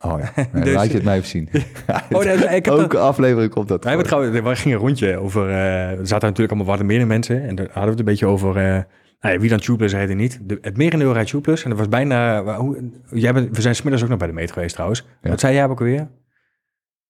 Oh 0.00 0.20
ja, 0.20 0.32
nee, 0.52 0.62
dus, 0.64 0.74
laat 0.74 0.86
je 0.86 0.94
het 0.94 1.04
mij 1.04 1.16
even 1.16 1.28
zien. 1.28 1.48
oh, 2.12 2.24
nee, 2.24 2.34
ik 2.34 2.64
heb 2.64 2.66
Elke 2.66 2.88
dat... 2.88 3.02
aflevering 3.02 3.52
komt 3.52 3.68
dat. 3.68 3.84
Wij 3.84 3.92
hebben 3.92 4.10
trouwens, 4.10 4.40
we 4.40 4.56
gingen 4.56 4.76
een 4.78 4.84
rondje 4.84 5.16
over, 5.16 5.48
er 5.48 6.06
zaten 6.06 6.28
natuurlijk 6.28 6.52
allemaal 6.52 6.76
wat 6.76 6.86
meer 6.86 7.06
mensen 7.06 7.42
en 7.42 7.54
daar 7.54 7.66
hadden 7.66 7.84
we 7.84 7.90
het 7.90 7.98
een 7.98 8.04
beetje 8.04 8.26
over... 8.26 8.86
Nou 9.20 9.34
ja, 9.34 9.40
wie 9.40 9.50
dan 9.50 9.58
Tubeless 9.58 9.94
heette 9.94 10.14
niet. 10.14 10.40
De, 10.42 10.58
het 10.60 10.76
merendeel 10.76 11.12
rijdt 11.12 11.30
Tubeless. 11.30 11.62
En 11.64 11.70
dat 11.70 11.78
was 11.78 11.88
bijna... 11.88 12.42
Hoe, 12.56 12.90
jij 13.10 13.32
bent, 13.32 13.56
we 13.56 13.62
zijn 13.62 13.74
smiddags 13.74 14.02
ook 14.02 14.08
nog 14.08 14.18
bij 14.18 14.26
de 14.26 14.32
meet 14.32 14.52
geweest 14.52 14.72
trouwens. 14.72 15.06
Ja. 15.22 15.30
Wat 15.30 15.40
zei 15.40 15.54
jij 15.54 15.64
ook 15.64 15.78
alweer? 15.78 16.08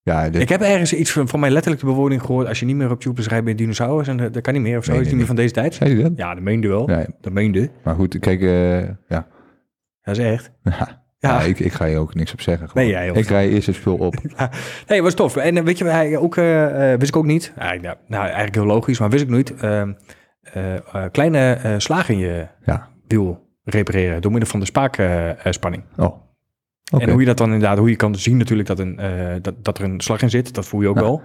Ja, 0.09 0.31
dit... 0.31 0.43
Ik 0.43 0.49
heb 0.49 0.61
ergens 0.61 0.93
iets 0.93 1.13
van, 1.13 1.29
van 1.29 1.41
mij 1.41 1.51
letterlijk 1.51 1.83
de 1.83 1.89
bewoording 1.89 2.21
gehoord. 2.21 2.47
Als 2.47 2.61
je 2.61 2.67
niet 2.67 2.77
meer 2.77 2.91
op 2.91 3.01
Tubeless 3.01 3.29
rijdt 3.29 3.45
bij 3.45 3.55
dinosaurus. 3.55 4.09
En 4.09 4.17
dat, 4.17 4.35
dat 4.35 4.43
kan 4.43 4.53
niet 4.53 4.63
meer 4.63 4.79
of 4.79 4.85
zo. 4.85 4.91
Nee, 4.91 5.01
is 5.01 5.07
nee, 5.07 5.17
niet 5.17 5.27
meer 5.27 5.35
van 5.35 5.45
deze 5.45 5.55
tijd. 5.55 5.75
Zei 5.75 5.97
je 5.97 6.03
dat? 6.03 6.13
Ja, 6.17 6.35
dat 6.35 6.43
meende 6.43 6.69
wel. 6.69 6.87
Dat 7.21 7.33
meende. 7.33 7.71
Maar 7.85 7.95
goed, 7.95 8.19
kijk, 8.19 8.41
uh, 8.41 8.81
ja. 9.09 9.27
Dat 10.03 10.19
is 10.19 10.25
echt. 10.25 10.51
Ja. 10.63 11.07
Ja, 11.19 11.41
ja 11.41 11.41
ik, 11.41 11.59
ik 11.59 11.73
ga 11.73 11.85
je 11.85 11.99
ook 11.99 12.15
niks 12.15 12.33
op 12.33 12.41
zeggen. 12.41 12.69
Gewoon. 12.69 12.85
Nee, 12.85 12.93
jij 12.93 13.09
ik 13.09 13.29
rij 13.29 13.49
eerst 13.49 13.67
het 13.67 13.77
spul 13.77 13.97
op. 13.97 14.15
ja. 14.37 14.51
Nee, 14.87 15.03
was 15.03 15.15
tof. 15.15 15.37
En 15.37 15.65
weet 15.65 15.79
je, 15.79 15.85
hij 15.85 16.17
ook, 16.17 16.37
uh, 16.37 16.95
wist 16.95 17.09
ik 17.09 17.17
ook 17.17 17.25
niet. 17.25 17.53
Eigenlijk, 17.57 17.99
nou, 18.07 18.23
eigenlijk 18.25 18.55
heel 18.55 18.67
logisch, 18.67 18.99
maar 18.99 19.11
wist 19.11 19.25
ik 19.25 19.31
niet. 19.31 19.55
Uh, 19.65 19.83
uh, 20.57 21.05
kleine 21.13 21.75
slagen 21.79 22.15
in 22.15 22.21
je 22.21 22.47
ja. 22.65 22.89
wiel 23.07 23.47
repareren 23.65 24.23
door 24.23 24.31
middel 24.31 24.51
van 24.51 24.61
de 24.61 24.67
spaakspanning. 24.67 25.83
oh. 25.97 26.28
Okay. 26.91 27.07
En 27.07 27.13
hoe 27.13 27.21
je 27.21 27.27
dat 27.27 27.37
dan 27.37 27.53
inderdaad, 27.53 27.79
hoe 27.79 27.91
je 27.91 27.97
kan 27.97 28.15
zien 28.15 28.37
natuurlijk 28.37 28.69
dat, 28.69 28.79
een, 28.79 29.01
dat, 29.43 29.55
dat 29.65 29.79
er 29.79 29.85
een 29.85 30.01
slag 30.01 30.23
in 30.23 30.31
zit, 30.31 30.55
dat 30.55 30.67
voel 30.67 30.81
je 30.81 30.89
ook 30.89 31.01
wel. 31.01 31.23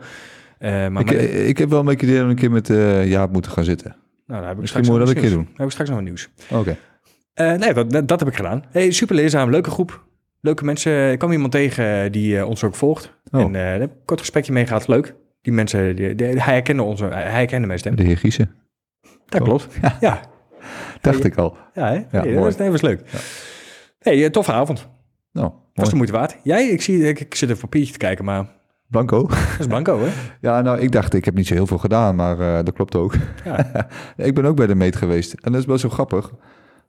maar 0.59 0.83
ik, 0.83 0.91
maar 0.91 1.05
ik 1.23 1.57
heb 1.57 1.69
wel 1.69 1.79
een 1.79 1.85
beetje 1.85 2.17
een 2.17 2.35
keer 2.35 2.51
met 2.51 2.67
Jaap 3.05 3.31
moeten 3.31 3.51
gaan 3.51 3.63
zitten. 3.63 3.95
Nou, 4.27 4.39
daar 4.39 4.47
heb 4.47 4.55
ik 4.55 4.61
Misschien 4.61 4.85
moet 4.85 4.99
dat 4.99 5.09
een 5.09 5.15
keer 5.15 5.29
doen. 5.29 5.43
Dan 5.43 5.53
heb 5.55 5.65
ik 5.65 5.71
straks 5.71 5.89
nog 5.89 5.97
wat 5.97 6.07
nieuws. 6.07 6.29
Oké. 6.49 6.59
Okay. 6.59 6.77
Uh, 7.35 7.59
nee, 7.59 7.73
dat, 7.73 8.07
dat, 8.07 8.19
heb 8.19 8.29
ik 8.29 8.35
gedaan. 8.35 8.63
Hey, 8.71 8.91
super 8.91 9.15
leerzaam, 9.15 9.49
leuke 9.49 9.69
groep. 9.69 10.05
Leuke 10.39 10.63
mensen. 10.63 11.11
Ik 11.11 11.19
kwam 11.19 11.31
iemand 11.31 11.51
tegen 11.51 12.11
die 12.11 12.35
uh, 12.35 12.47
ons 12.47 12.63
ook 12.63 12.75
volgt. 12.75 13.17
Oh. 13.31 13.41
En 13.41 13.47
uh, 13.47 13.53
daar 13.53 13.79
heb 13.79 13.89
ik 13.89 13.97
een 13.97 14.05
kort 14.05 14.19
gesprekje 14.19 14.51
mee 14.51 14.65
gehad. 14.65 14.87
Leuk. 14.87 15.15
Die 15.41 15.53
mensen, 15.53 15.95
die, 15.95 16.15
die, 16.15 16.27
hij 16.27 16.53
herkende 16.53 16.83
ons, 16.83 16.99
hij 16.99 17.31
herkende 17.31 17.67
mijn 17.67 17.79
stem. 17.79 17.95
De 17.95 18.03
heer 18.03 18.17
Giesen. 18.17 18.55
Dat 19.25 19.41
oh. 19.41 19.47
klopt, 19.47 19.67
ja. 19.81 19.97
ja. 19.99 20.21
Dacht 21.01 21.19
hey, 21.19 21.29
ik 21.29 21.37
al. 21.37 21.57
Ja, 21.73 21.87
hè? 21.87 21.93
Ja, 21.93 22.05
hey, 22.09 22.33
dat, 22.33 22.43
was, 22.43 22.57
dat 22.57 22.67
was 22.67 22.81
leuk. 22.81 23.01
Ja. 23.11 23.19
hey, 23.99 24.29
toffe 24.29 24.51
avond. 24.51 24.89
Nou, 25.33 25.51
was 25.73 25.89
de 25.89 25.95
moeite 25.95 26.13
waard. 26.13 26.37
Jij, 26.43 26.67
ik, 26.67 26.81
zie, 26.81 27.07
ik, 27.07 27.19
ik 27.19 27.35
zit 27.35 27.49
een 27.49 27.57
papiertje 27.57 27.91
te 27.91 27.97
kijken, 27.97 28.25
maar... 28.25 28.45
Blanco. 28.89 29.27
Dat 29.27 29.59
is 29.59 29.67
Blanco, 29.67 29.99
hè? 29.99 30.09
Ja, 30.47 30.61
nou, 30.61 30.79
ik 30.79 30.91
dacht, 30.91 31.13
ik 31.13 31.25
heb 31.25 31.33
niet 31.33 31.47
zo 31.47 31.53
heel 31.53 31.67
veel 31.67 31.77
gedaan, 31.77 32.15
maar 32.15 32.39
uh, 32.39 32.55
dat 32.55 32.73
klopt 32.73 32.95
ook. 32.95 33.15
Ja. 33.45 33.87
ik 34.27 34.35
ben 34.35 34.45
ook 34.45 34.55
bij 34.55 34.67
de 34.67 34.75
meet 34.75 34.95
geweest. 34.95 35.33
En 35.33 35.51
dat 35.51 35.61
is 35.61 35.67
wel 35.67 35.77
zo 35.77 35.89
grappig. 35.89 36.31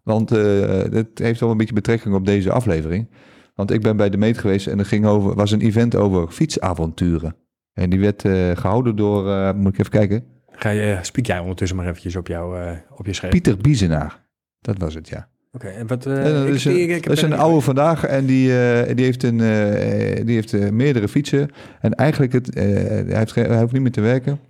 Want 0.02 0.32
uh, 0.32 0.68
het 0.92 1.18
heeft 1.18 1.40
wel 1.40 1.50
een 1.50 1.56
beetje 1.56 1.74
betrekking 1.74 2.14
op 2.14 2.26
deze 2.26 2.52
aflevering. 2.52 3.08
Want 3.54 3.70
ik 3.70 3.82
ben 3.82 3.96
bij 3.96 4.10
de 4.10 4.16
meet 4.16 4.38
geweest 4.38 4.66
en 4.66 4.78
er 4.78 4.86
ging 4.86 5.06
over, 5.06 5.34
was 5.34 5.50
een 5.50 5.60
event 5.60 5.96
over 5.96 6.30
fietsavonturen. 6.30 7.36
En 7.72 7.90
die 7.90 8.00
werd 8.00 8.24
uh, 8.24 8.56
gehouden 8.56 8.96
door, 8.96 9.26
uh, 9.26 9.52
moet 9.52 9.72
ik 9.72 9.78
even 9.78 9.90
kijken. 9.90 10.24
Ga 10.50 10.68
je, 10.68 10.98
spiek 11.02 11.26
jij 11.26 11.38
ondertussen 11.38 11.76
maar 11.76 11.86
eventjes 11.86 12.16
op, 12.16 12.26
jou, 12.26 12.76
op 12.96 13.06
je 13.06 13.12
scherm. 13.12 13.32
Pieter 13.32 13.56
Biezenaar. 13.56 14.24
Dat 14.60 14.78
was 14.78 14.94
het, 14.94 15.08
ja. 15.08 15.28
Oké, 15.54 15.66
okay, 15.66 15.78
en 15.78 15.86
wat... 15.86 16.06
Uh, 16.06 16.22
dat 16.22 16.46
is, 16.46 16.66
ik, 16.66 16.76
ik, 16.76 16.90
ik, 16.90 17.06
dat 17.06 17.16
is 17.16 17.22
een 17.22 17.32
oude 17.32 17.60
vandaag 17.60 18.04
en 18.04 18.26
die, 18.26 18.48
uh, 18.48 18.82
die 18.94 19.04
heeft, 19.04 19.22
een, 19.22 19.38
uh, 19.38 20.26
die 20.26 20.34
heeft 20.34 20.70
meerdere 20.70 21.08
fietsen. 21.08 21.50
En 21.80 21.94
eigenlijk, 21.94 22.32
het, 22.32 22.54
hij, 22.54 23.04
heeft, 23.06 23.34
hij 23.34 23.60
hoeft 23.60 23.72
niet 23.72 23.82
meer 23.82 23.90
te 23.90 24.00
werken. 24.00 24.40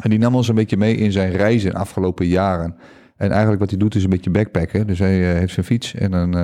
En 0.00 0.10
die 0.10 0.18
nam 0.18 0.34
ons 0.34 0.48
een 0.48 0.54
beetje 0.54 0.76
mee 0.76 0.94
in 0.94 1.12
zijn 1.12 1.30
reizen 1.30 1.70
de 1.70 1.76
afgelopen 1.76 2.26
jaren. 2.26 2.76
En 3.16 3.30
eigenlijk 3.30 3.60
wat 3.60 3.70
hij 3.70 3.78
doet 3.78 3.94
is 3.94 4.04
een 4.04 4.10
beetje 4.10 4.30
backpacken. 4.30 4.86
Dus 4.86 4.98
hij 4.98 5.14
heeft 5.14 5.52
zijn 5.52 5.66
fiets 5.66 5.94
en 5.94 6.10
dan 6.10 6.34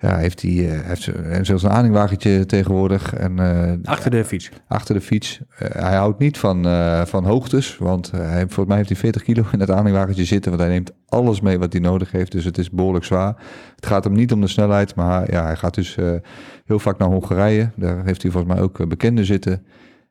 ja, 0.00 0.16
heeft 0.16 0.42
hij, 0.42 0.52
hij 0.52 0.82
heeft 0.86 1.46
zelfs 1.46 1.62
een 1.62 1.70
aanhangwagentje 1.70 2.46
tegenwoordig. 2.46 3.14
En, 3.14 3.38
achter 3.84 4.10
de 4.10 4.24
fiets? 4.24 4.50
Achter 4.68 4.94
de 4.94 5.00
fiets. 5.00 5.40
hij 5.56 5.96
houdt 5.96 6.18
niet 6.18 6.38
van, 6.38 6.64
van 7.06 7.24
hoogtes, 7.24 7.76
want 7.78 8.10
hij, 8.10 8.40
volgens 8.40 8.66
mij 8.66 8.76
heeft 8.76 8.88
hij 8.88 8.98
40 8.98 9.22
kilo 9.22 9.44
in 9.52 9.60
het 9.60 9.70
aanhangwagentje 9.70 10.24
zitten. 10.24 10.50
Want 10.50 10.62
hij 10.62 10.70
neemt 10.72 10.92
alles 11.06 11.40
mee 11.40 11.58
wat 11.58 11.72
hij 11.72 11.82
nodig 11.82 12.12
heeft, 12.12 12.32
dus 12.32 12.44
het 12.44 12.58
is 12.58 12.70
behoorlijk 12.70 13.04
zwaar. 13.04 13.36
Het 13.76 13.86
gaat 13.86 14.04
hem 14.04 14.12
niet 14.12 14.32
om 14.32 14.40
de 14.40 14.48
snelheid, 14.48 14.94
maar 14.94 15.32
ja, 15.32 15.44
hij 15.44 15.56
gaat 15.56 15.74
dus 15.74 15.96
heel 16.64 16.78
vaak 16.78 16.98
naar 16.98 17.08
Hongarije. 17.08 17.70
Daar 17.76 18.04
heeft 18.04 18.22
hij 18.22 18.30
volgens 18.30 18.54
mij 18.54 18.62
ook 18.62 18.88
bekenden 18.88 19.24
zitten. 19.24 19.66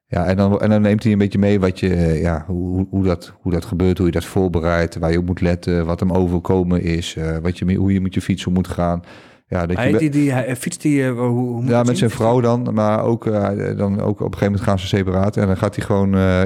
Ja, 0.08 0.26
en 0.26 0.38
dan, 0.38 0.60
en 0.60 0.70
dan 0.70 0.82
neemt 0.82 1.04
hij 1.04 1.12
een 1.12 1.18
beetje 1.18 1.40
mee 1.40 1.60
wat 1.60 1.80
je, 1.80 1.96
ja, 2.22 2.44
hoe, 2.48 2.88
hoe, 2.90 3.04
dat, 3.04 3.34
hoe 3.42 3.52
dat 3.52 3.66
gebeurt, 3.66 3.98
hoe 3.98 4.08
je 4.08 4.14
dat 4.14 4.26
voorbereidt, 4.26 4.98
waar 4.98 5.12
je 5.12 5.18
op 5.18 5.26
moet 5.26 5.42
letten, 5.42 5.86
wat 5.86 6.00
hem 6.00 6.12
overkomen 6.12 6.82
is, 6.82 7.18
wat 7.42 7.58
je, 7.58 7.76
hoe 7.76 7.94
je 7.94 8.02
met 8.02 8.14
je 8.14 8.22
fiets 8.22 8.46
moet 8.46 8.68
gaan. 8.68 9.02
Ja, 9.50 9.66
dat 9.66 9.78
hij, 9.78 9.92
je 9.92 9.98
die, 9.98 10.10
die, 10.10 10.32
hij 10.32 10.56
fietst 10.56 10.82
die, 10.82 11.02
uh, 11.02 11.12
hoe, 11.12 11.28
hoe 11.28 11.66
Ja, 11.66 11.84
met 11.84 11.98
zijn 11.98 12.10
vrouw 12.10 12.42
dan, 12.42 12.74
maar 12.74 13.04
ook, 13.04 13.26
uh, 13.26 13.78
dan 13.78 14.02
ook 14.02 14.20
op 14.20 14.20
een 14.20 14.26
gegeven 14.26 14.46
moment 14.46 14.62
gaan 14.62 14.80
ze 14.80 14.88
separaat. 14.88 15.38
En 15.38 15.48
dan 15.48 15.58
gaat 15.58 15.76
hij 15.76 15.86
gewoon, 15.86 16.16
uh, 16.16 16.42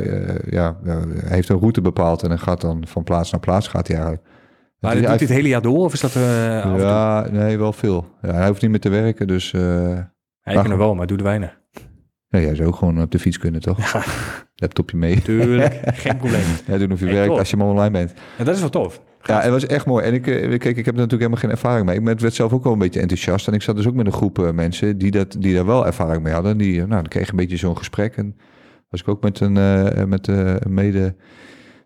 ja, 0.49 0.77
heeft 1.25 1.49
een 1.49 1.59
route 1.59 1.81
bepaald 1.81 2.23
en 2.23 2.29
dan 2.29 2.39
gaat 2.39 2.61
dan 2.61 2.87
van 2.87 3.03
plaats 3.03 3.31
naar 3.31 3.39
plaats 3.39 3.67
gaat 3.67 3.87
hij 3.87 3.95
eigenlijk. 3.95 4.27
Maar 4.79 4.95
doet 4.95 5.05
hij 5.05 5.15
het 5.15 5.29
hele 5.29 5.47
jaar 5.47 5.61
door 5.61 5.83
of 5.83 5.93
is 5.93 5.99
dat 5.99 6.13
Ja, 6.13 7.27
nee, 7.31 7.57
wel 7.57 7.73
veel. 7.73 8.05
Ja, 8.21 8.33
hij 8.33 8.47
hoeft 8.47 8.61
niet 8.61 8.71
meer 8.71 8.79
te 8.79 8.89
werken, 8.89 9.27
dus... 9.27 9.51
Hij 9.51 10.55
kan 10.55 10.71
er 10.71 10.77
wel, 10.77 10.95
maar 10.95 11.07
doet 11.07 11.19
er 11.19 11.25
weinig. 11.25 11.61
Nee, 12.29 12.45
jij 12.45 12.55
zou 12.55 12.67
ook 12.67 12.75
gewoon 12.75 13.01
op 13.01 13.11
de 13.11 13.19
fiets 13.19 13.37
kunnen, 13.37 13.61
toch? 13.61 13.93
Ja. 13.93 14.03
Laptopje 14.55 14.97
mee. 14.97 15.21
Tuurlijk, 15.21 15.79
geen 15.83 16.17
probleem. 16.23 16.43
Ja, 16.67 16.77
doen 16.77 16.91
of 16.91 16.99
je 16.99 17.05
hey, 17.05 17.13
werkt 17.13 17.37
als 17.37 17.49
je 17.49 17.57
maar 17.57 17.67
online 17.67 17.91
bent. 17.91 18.13
Ja, 18.37 18.43
dat 18.43 18.55
is 18.55 18.59
wel 18.59 18.69
tof. 18.69 19.01
Ja, 19.23 19.41
het 19.41 19.51
was 19.51 19.65
echt 19.65 19.85
mooi. 19.85 20.05
En 20.05 20.13
ik, 20.13 20.21
kijk, 20.21 20.63
ik 20.63 20.85
heb 20.85 20.95
er 20.95 21.01
natuurlijk 21.01 21.11
helemaal 21.11 21.39
geen 21.39 21.49
ervaring 21.49 21.85
mee. 21.85 22.13
Ik 22.13 22.19
werd 22.19 22.33
zelf 22.33 22.53
ook 22.53 22.63
wel 22.63 22.73
een 22.73 22.79
beetje 22.79 22.99
enthousiast. 22.99 23.47
En 23.47 23.53
ik 23.53 23.61
zat 23.61 23.75
dus 23.75 23.87
ook 23.87 23.93
met 23.93 24.05
een 24.05 24.13
groep 24.13 24.39
uh, 24.39 24.51
mensen 24.51 24.97
die, 24.97 25.11
dat, 25.11 25.35
die 25.39 25.55
daar 25.55 25.65
wel 25.65 25.85
ervaring 25.85 26.23
mee 26.23 26.33
hadden. 26.33 26.57
Die, 26.57 26.77
nou, 26.77 26.89
dan 26.89 27.07
kreeg 27.07 27.29
een 27.29 27.35
beetje 27.35 27.57
zo'n 27.57 27.77
gesprek. 27.77 28.15
En 28.17 28.37
was 28.89 29.01
ik 29.01 29.07
ook 29.07 29.23
met 29.23 29.39
een, 29.39 29.55
uh, 29.55 30.03
met, 30.03 30.27
uh, 30.27 30.55
een 30.59 30.73
mede... 30.73 31.15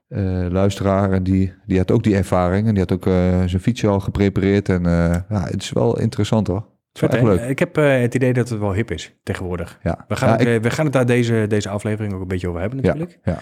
Uh, 0.09 0.45
luisteraar 0.49 1.11
en 1.11 1.23
die, 1.23 1.53
die 1.65 1.77
had 1.77 1.91
ook 1.91 2.03
die 2.03 2.15
ervaring 2.15 2.67
en 2.67 2.73
die 2.73 2.83
had 2.87 2.91
ook 2.91 3.03
zijn 3.49 3.61
fietsje 3.61 3.87
al 3.87 3.99
geprepareerd 3.99 4.69
en 4.69 4.83
ja, 4.83 5.25
het 5.29 5.61
is 5.61 5.71
wel 5.71 5.99
interessant 5.99 6.47
hoor. 6.47 6.65
Echt 6.99 7.21
leuk. 7.21 7.41
Ik 7.41 7.59
heb 7.59 7.75
het 7.75 8.15
idee 8.15 8.33
dat 8.33 8.49
het 8.49 8.59
wel 8.59 8.73
hip 8.73 8.91
is 8.91 9.13
tegenwoordig. 9.23 9.79
Ja. 9.83 10.05
We 10.07 10.15
gaan, 10.15 10.29
ja, 10.29 10.37
het, 10.37 10.47
ik... 10.47 10.63
we 10.63 10.69
gaan 10.69 10.85
het 10.85 10.93
daar 10.93 11.05
deze, 11.05 11.45
deze 11.47 11.69
aflevering 11.69 12.13
ook 12.13 12.21
een 12.21 12.27
beetje 12.27 12.47
over 12.47 12.59
hebben 12.59 12.81
natuurlijk. 12.81 13.19
Ja, 13.23 13.31
ja. 13.31 13.39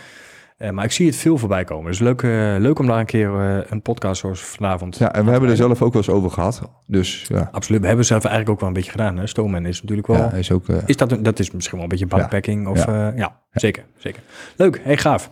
Eh, 0.57 0.69
maar 0.69 0.85
ik 0.85 0.91
zie 0.91 1.05
het 1.05 1.15
veel 1.15 1.37
voorbij 1.37 1.63
komen. 1.63 1.91
Dus 1.91 1.99
leuk, 1.99 2.21
eh, 2.21 2.55
leuk 2.57 2.79
om 2.79 2.87
daar 2.87 2.99
een 2.99 3.05
keer 3.05 3.39
eh, 3.39 3.57
een 3.71 3.81
podcast 3.81 4.21
zoals 4.21 4.41
vanavond. 4.41 4.97
Ja, 4.97 5.13
en 5.13 5.25
we 5.25 5.31
hebben 5.31 5.49
er 5.49 5.55
zelf 5.55 5.81
ook 5.81 5.93
wel 5.93 6.01
eens 6.01 6.11
over 6.11 6.31
gehad. 6.31 6.61
Dus 6.87 7.25
ja, 7.27 7.49
Absoluut. 7.51 7.81
We 7.81 7.87
hebben 7.87 8.05
zelf 8.05 8.23
eigenlijk 8.23 8.53
ook 8.53 8.59
wel 8.59 8.69
een 8.69 8.75
beetje 8.75 8.91
gedaan. 8.91 9.17
Hè? 9.17 9.23
Is 9.23 9.81
natuurlijk 9.81 10.07
wel... 10.07 10.17
ja 10.17 10.31
is 10.31 10.51
ook... 10.51 10.67
Is 10.85 10.97
dat, 10.97 11.11
een- 11.11 11.23
dat 11.23 11.39
is 11.39 11.51
misschien 11.51 11.73
wel 11.75 11.83
een 11.83 11.89
beetje 11.89 12.05
bikepacking? 12.05 12.67
Of, 12.67 12.85
ja. 12.85 13.13
ja, 13.15 13.39
zeker, 13.51 13.83
zeker. 13.97 14.21
Leuk, 14.55 14.81
hey, 14.83 14.97
gaaf. 14.97 15.29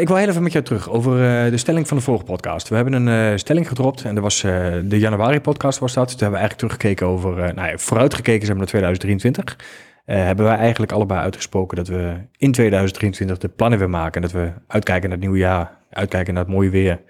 Ik 0.00 0.08
wil 0.08 0.16
heel 0.16 0.28
even 0.28 0.42
met 0.42 0.52
jou 0.52 0.64
terug 0.64 0.90
over 0.90 1.16
de 1.50 1.56
stelling 1.56 1.88
van 1.88 1.96
de 1.96 2.02
vorige 2.02 2.24
podcast. 2.24 2.68
We 2.68 2.74
hebben 2.74 3.06
een 3.06 3.38
stelling 3.38 3.68
gedropt 3.68 4.04
en 4.04 4.14
dat 4.14 4.22
was 4.22 4.40
de 4.84 4.98
januari 4.98 5.40
podcast 5.40 5.78
was 5.78 5.92
dat. 5.92 6.08
Toen 6.08 6.18
hebben 6.18 6.40
we 6.40 6.46
eigenlijk 6.46 6.72
teruggekeken 6.72 7.06
over, 7.06 7.54
nou 7.54 7.68
ja, 7.68 7.78
vooruitgekeken 7.78 8.46
zijn 8.46 8.52
we 8.52 8.58
naar 8.58 8.68
2023. 8.68 9.56
Eh, 10.04 10.16
hebben 10.16 10.44
wij 10.44 10.56
eigenlijk 10.56 10.92
allebei 10.92 11.20
uitgesproken 11.20 11.76
dat 11.76 11.88
we 11.88 12.16
in 12.36 12.52
2023 12.52 13.38
de 13.38 13.48
plannen 13.48 13.78
weer 13.78 13.90
maken. 13.90 14.22
Dat 14.22 14.32
we 14.32 14.52
uitkijken 14.66 15.02
naar 15.08 15.18
het 15.18 15.26
nieuwe 15.26 15.38
jaar, 15.40 15.78
uitkijken 15.90 16.34
naar 16.34 16.42
het 16.44 16.52
mooie 16.52 16.70
weer. 16.70 17.02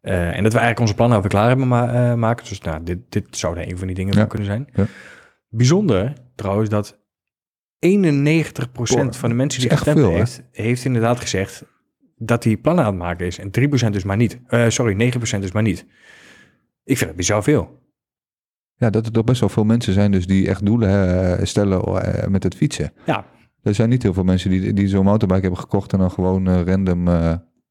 Eh, 0.00 0.14
en 0.36 0.42
dat 0.42 0.52
we 0.52 0.58
eigenlijk 0.58 0.80
onze 0.80 0.94
plannen 0.94 1.16
alweer 1.16 1.30
klaar 1.32 1.48
hebben 1.48 1.68
ma- 1.68 2.10
eh, 2.10 2.14
maken. 2.14 2.46
Dus 2.48 2.60
nou, 2.60 2.82
dit, 2.82 2.98
dit 3.08 3.26
zou 3.36 3.60
een 3.60 3.78
van 3.78 3.86
die 3.86 3.96
dingen 3.96 4.16
Ja. 4.16 4.24
kunnen 4.24 4.46
zijn. 4.46 4.68
Ja. 4.72 4.86
Bijzonder 5.48 6.12
trouwens 6.34 6.68
dat 6.70 7.02
91% 7.78 9.16
van 9.16 9.28
de 9.28 9.34
mensen 9.34 9.60
die 9.60 9.70
gestemd 9.70 9.98
veel, 9.98 10.10
heeft, 10.10 10.42
heeft 10.52 10.84
inderdaad 10.84 11.20
gezegd 11.20 11.64
dat 12.16 12.44
hij 12.44 12.56
plannen 12.56 12.84
aan 12.84 12.90
het 12.90 13.00
maken 13.02 13.26
is. 13.26 13.38
En 13.38 13.50
3% 13.50 13.92
dus 13.92 14.04
maar 14.04 14.16
niet. 14.16 14.40
Sorry, 14.68 14.94
9% 14.94 15.40
dus 15.42 15.52
maar 15.52 15.62
niet. 15.62 15.86
Ik 16.84 16.96
vind 16.96 17.08
het 17.10 17.16
bizar 17.18 17.42
veel. 17.42 17.82
Ja, 18.76 18.90
dat 18.90 19.06
er 19.06 19.12
toch 19.12 19.24
best 19.24 19.40
wel 19.40 19.48
veel 19.48 19.64
mensen 19.64 19.92
zijn 19.92 20.10
dus 20.10 20.26
die 20.26 20.48
echt 20.48 20.66
doelen 20.66 20.90
eh, 21.38 21.44
stellen 21.44 21.82
eh, 21.82 22.28
met 22.28 22.42
het 22.42 22.54
fietsen. 22.54 22.92
Ja, 23.06 23.26
Er 23.62 23.74
zijn 23.74 23.88
niet 23.88 24.02
heel 24.02 24.12
veel 24.12 24.24
mensen 24.24 24.50
die, 24.50 24.72
die 24.72 24.88
zo'n 24.88 25.04
motorbike 25.04 25.40
hebben 25.40 25.60
gekocht 25.60 25.92
en 25.92 25.98
dan 25.98 26.10
gewoon 26.10 26.48
eh, 26.48 26.60
random 26.60 27.08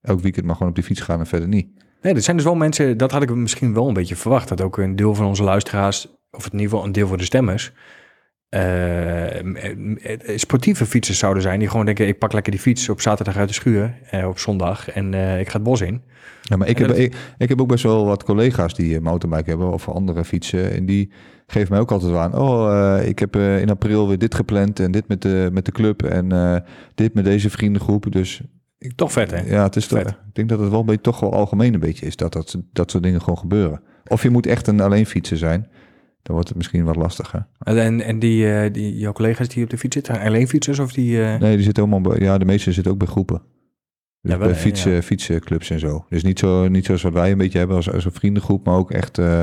elk 0.02 0.20
weekend 0.20 0.46
maar 0.46 0.56
gewoon 0.56 0.70
op 0.70 0.76
de 0.76 0.84
fiets 0.84 1.02
gaan 1.02 1.20
en 1.20 1.28
verder 1.28 1.48
niet. 1.48 1.68
nee, 2.02 2.14
dat 2.14 2.24
zijn 2.24 2.36
dus 2.36 2.46
wel 2.46 2.56
mensen, 2.56 2.98
dat 2.98 3.12
had 3.12 3.22
ik 3.22 3.36
misschien 3.36 3.74
wel 3.74 3.88
een 3.88 3.94
beetje 3.94 4.16
verwacht. 4.16 4.48
Dat 4.48 4.62
ook 4.62 4.78
een 4.78 4.96
deel 4.96 5.16
van 5.16 5.26
onze 5.26 5.44
luisteraars, 5.44 6.08
of 6.32 6.46
in 6.46 6.52
ieder 6.52 6.70
geval 6.70 6.86
een 6.86 6.92
deel 6.92 7.08
van 7.08 7.18
de 7.18 7.24
stemmers, 7.24 7.72
sportieve 10.36 10.86
fietsers 10.86 11.18
zouden 11.18 11.44
zijn. 11.44 11.60
Die 11.60 11.70
gewoon 11.70 11.86
denken, 11.86 12.08
ik 12.08 12.18
pak 12.18 12.34
lekker 12.34 12.52
die 12.52 12.62
fiets 12.62 12.90
op 12.90 13.02
zaterdag 13.02 13.38
uit 13.38 13.48
de 13.48 13.54
schuur, 13.54 14.00
eh, 14.10 14.28
op 14.28 14.40
zondag, 14.40 14.90
en 14.90 15.14
ik 15.14 15.50
ga 15.50 15.54
het 15.54 15.64
bos 15.64 15.82
in. 15.82 16.02
Ja, 16.42 16.56
maar 16.58 16.68
ik 16.68 16.77
heb, 16.77 16.92
ik, 16.92 17.15
ik 17.38 17.50
heb 17.50 17.62
ook 17.62 17.68
best 17.68 17.84
wel 17.84 18.06
wat 18.06 18.24
collega's 18.24 18.74
die 18.74 18.96
een 18.96 19.03
motorbike 19.03 19.50
hebben 19.50 19.72
of 19.74 19.89
andere 19.89 20.25
fietsen. 20.25 20.74
En 20.74 20.86
die 20.86 21.12
geven 21.48 21.72
mij 21.72 21.80
ook 21.80 21.92
altijd 21.92 22.15
aan. 22.15 22.38
Oh, 22.38 22.98
eh, 23.00 23.08
ik 23.08 23.20
heb 23.20 23.36
eh, 23.36 23.62
in 23.62 23.70
april 23.70 24.08
weer 24.08 24.18
dit 24.18 24.36
gepland 24.36 24.80
en 24.80 24.92
dit 24.92 25.08
met 25.08 25.22
de, 25.22 25.50
met 25.51 25.65
de 25.65 25.72
club 25.72 26.03
en 26.03 26.32
eh, 26.32 26.56
dit 26.96 27.13
met 27.13 27.24
deze 27.25 27.50
vriendengroep. 27.50 28.12
Dus 28.12 28.42
Toch 28.96 29.12
vet, 29.12 29.32
hè? 29.32 29.39
ja, 29.42 29.63
het 29.63 29.75
is 29.75 29.88
toch, 29.88 30.00
Vet. 30.00 30.08
ik 30.08 30.15
denk 30.34 30.50
dat 30.50 30.60
het 30.60 30.70
wel 30.70 30.80
een 30.80 30.86
beetje, 30.86 31.01
toch 31.01 31.20
wel 31.20 31.34
algemeen 31.34 31.74
een 31.74 31.80
beetje 31.80 32.06
is 32.06 32.15
dat, 32.15 32.34
dat 32.34 32.56
dat 32.74 32.92
soort 32.92 33.03
dingen 33.03 33.20
gewoon 33.22 33.38
gebeuren. 33.39 33.82
Of 34.08 34.24
je 34.24 34.30
moet 34.30 34.46
echt 34.46 34.68
een 34.68 34.82
alleen 34.82 35.06
fietser 35.06 35.38
zijn. 35.38 35.68
Dan 36.22 36.34
wordt 36.34 36.48
het 36.48 36.58
misschien 36.58 36.84
wat 36.84 36.96
lastiger. 36.96 37.48
En, 37.60 38.01
en 38.01 38.20
die, 38.20 38.53
eh, 38.53 38.74
die, 38.74 38.98
jouw 38.98 39.12
collega's 39.12 39.48
die 39.48 39.63
op 39.63 39.70
de 39.70 39.77
fiets 39.77 39.96
zitten, 39.96 40.20
alleen 40.20 40.48
fietsers 40.48 40.80
of 40.80 40.92
die... 40.94 41.24
eh, 41.24 41.39
Nee, 41.39 41.56
die 41.56 41.65
zitten 41.65 41.84
allemaal 41.84 42.01
bij, 42.13 42.25
ja, 42.25 42.38
de 42.38 42.46
meeste 42.46 42.72
zitten 42.72 42.92
ook 42.92 42.98
bij 42.98 43.08
groepen. 43.08 43.42
Dus 44.24 44.32
Ja, 44.32 44.38
bij 44.38 44.56
fietsen, 44.56 44.92
ja. 44.92 45.01
fietsenclubs 45.01 45.70
en 45.70 45.80
zo. 45.80 46.06
Dus 46.10 46.24
niet, 46.24 46.39
zo, 46.39 46.68
niet 46.68 46.86
zoals 46.86 47.01
wat 47.01 47.13
wij 47.13 47.32
een 47.32 47.38
beetje 47.38 47.58
hebben 47.58 47.75
als, 47.75 47.92
als 47.92 48.06
een 48.06 48.12
vriendengroep, 48.12 48.65
maar 48.65 48.75
ook 48.75 48.92
echt 48.92 49.18
eh, 49.18 49.42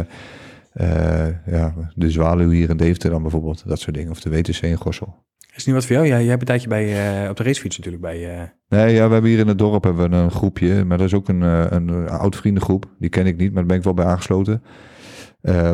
eh, 0.72 1.28
ja, 1.46 1.74
de 1.94 2.10
Zwaluw 2.10 2.50
hier 2.50 2.70
in 2.70 2.76
Deventer 2.76 3.10
dan 3.10 3.22
bijvoorbeeld. 3.22 3.62
Dat 3.66 3.80
soort 3.80 3.96
dingen. 3.96 4.10
Of 4.10 4.20
de 4.20 4.30
WTC 4.30 4.62
in 4.62 4.76
Gossel. 4.76 5.24
Is 5.54 5.66
niet 5.66 5.74
wat 5.74 5.86
voor 5.86 5.94
jou? 5.96 6.06
Jij, 6.06 6.20
jij 6.20 6.28
hebt 6.28 6.40
een 6.40 6.46
tijdje 6.46 6.68
bij, 6.68 7.22
eh, 7.22 7.30
op 7.30 7.36
de 7.36 7.42
racefiets 7.42 7.76
natuurlijk 7.76 8.02
bij... 8.02 8.52
Nee, 8.68 8.94
ja, 8.94 9.06
we 9.06 9.12
hebben 9.12 9.30
hier 9.30 9.38
in 9.38 9.48
het 9.48 9.58
dorp 9.58 9.84
hebben 9.84 10.10
we 10.10 10.16
een 10.16 10.30
groepje. 10.30 10.84
Maar 10.84 10.98
dat 10.98 11.06
is 11.06 11.14
ook 11.14 11.28
een, 11.28 11.40
een, 11.40 12.08
oud 12.08 12.36
vriendengroep. 12.36 12.88
Die 12.98 13.10
ken 13.10 13.26
ik 13.26 13.36
niet, 13.36 13.52
maar 13.52 13.58
daar 13.58 13.66
ben 13.66 13.76
ik 13.76 13.82
wel 13.82 13.94
bij 13.94 14.04
aangesloten. 14.04 14.62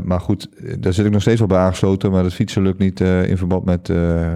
Maar 0.05 0.21
goed, 0.21 0.49
daar 0.79 0.93
zit 0.93 1.07
ik 1.07 1.13
nog 1.13 1.21
steeds 1.21 1.39
wel 1.39 1.49
bij 1.49 1.59
aangesloten. 1.59 2.11
Maar 2.11 2.23
dat 2.23 2.35
fietsen 2.35 2.63
lukt 2.63 2.79
niet 2.79 3.01
in 3.01 3.37
verband 3.37 3.65
met 3.65 3.89
eh, 3.89 4.33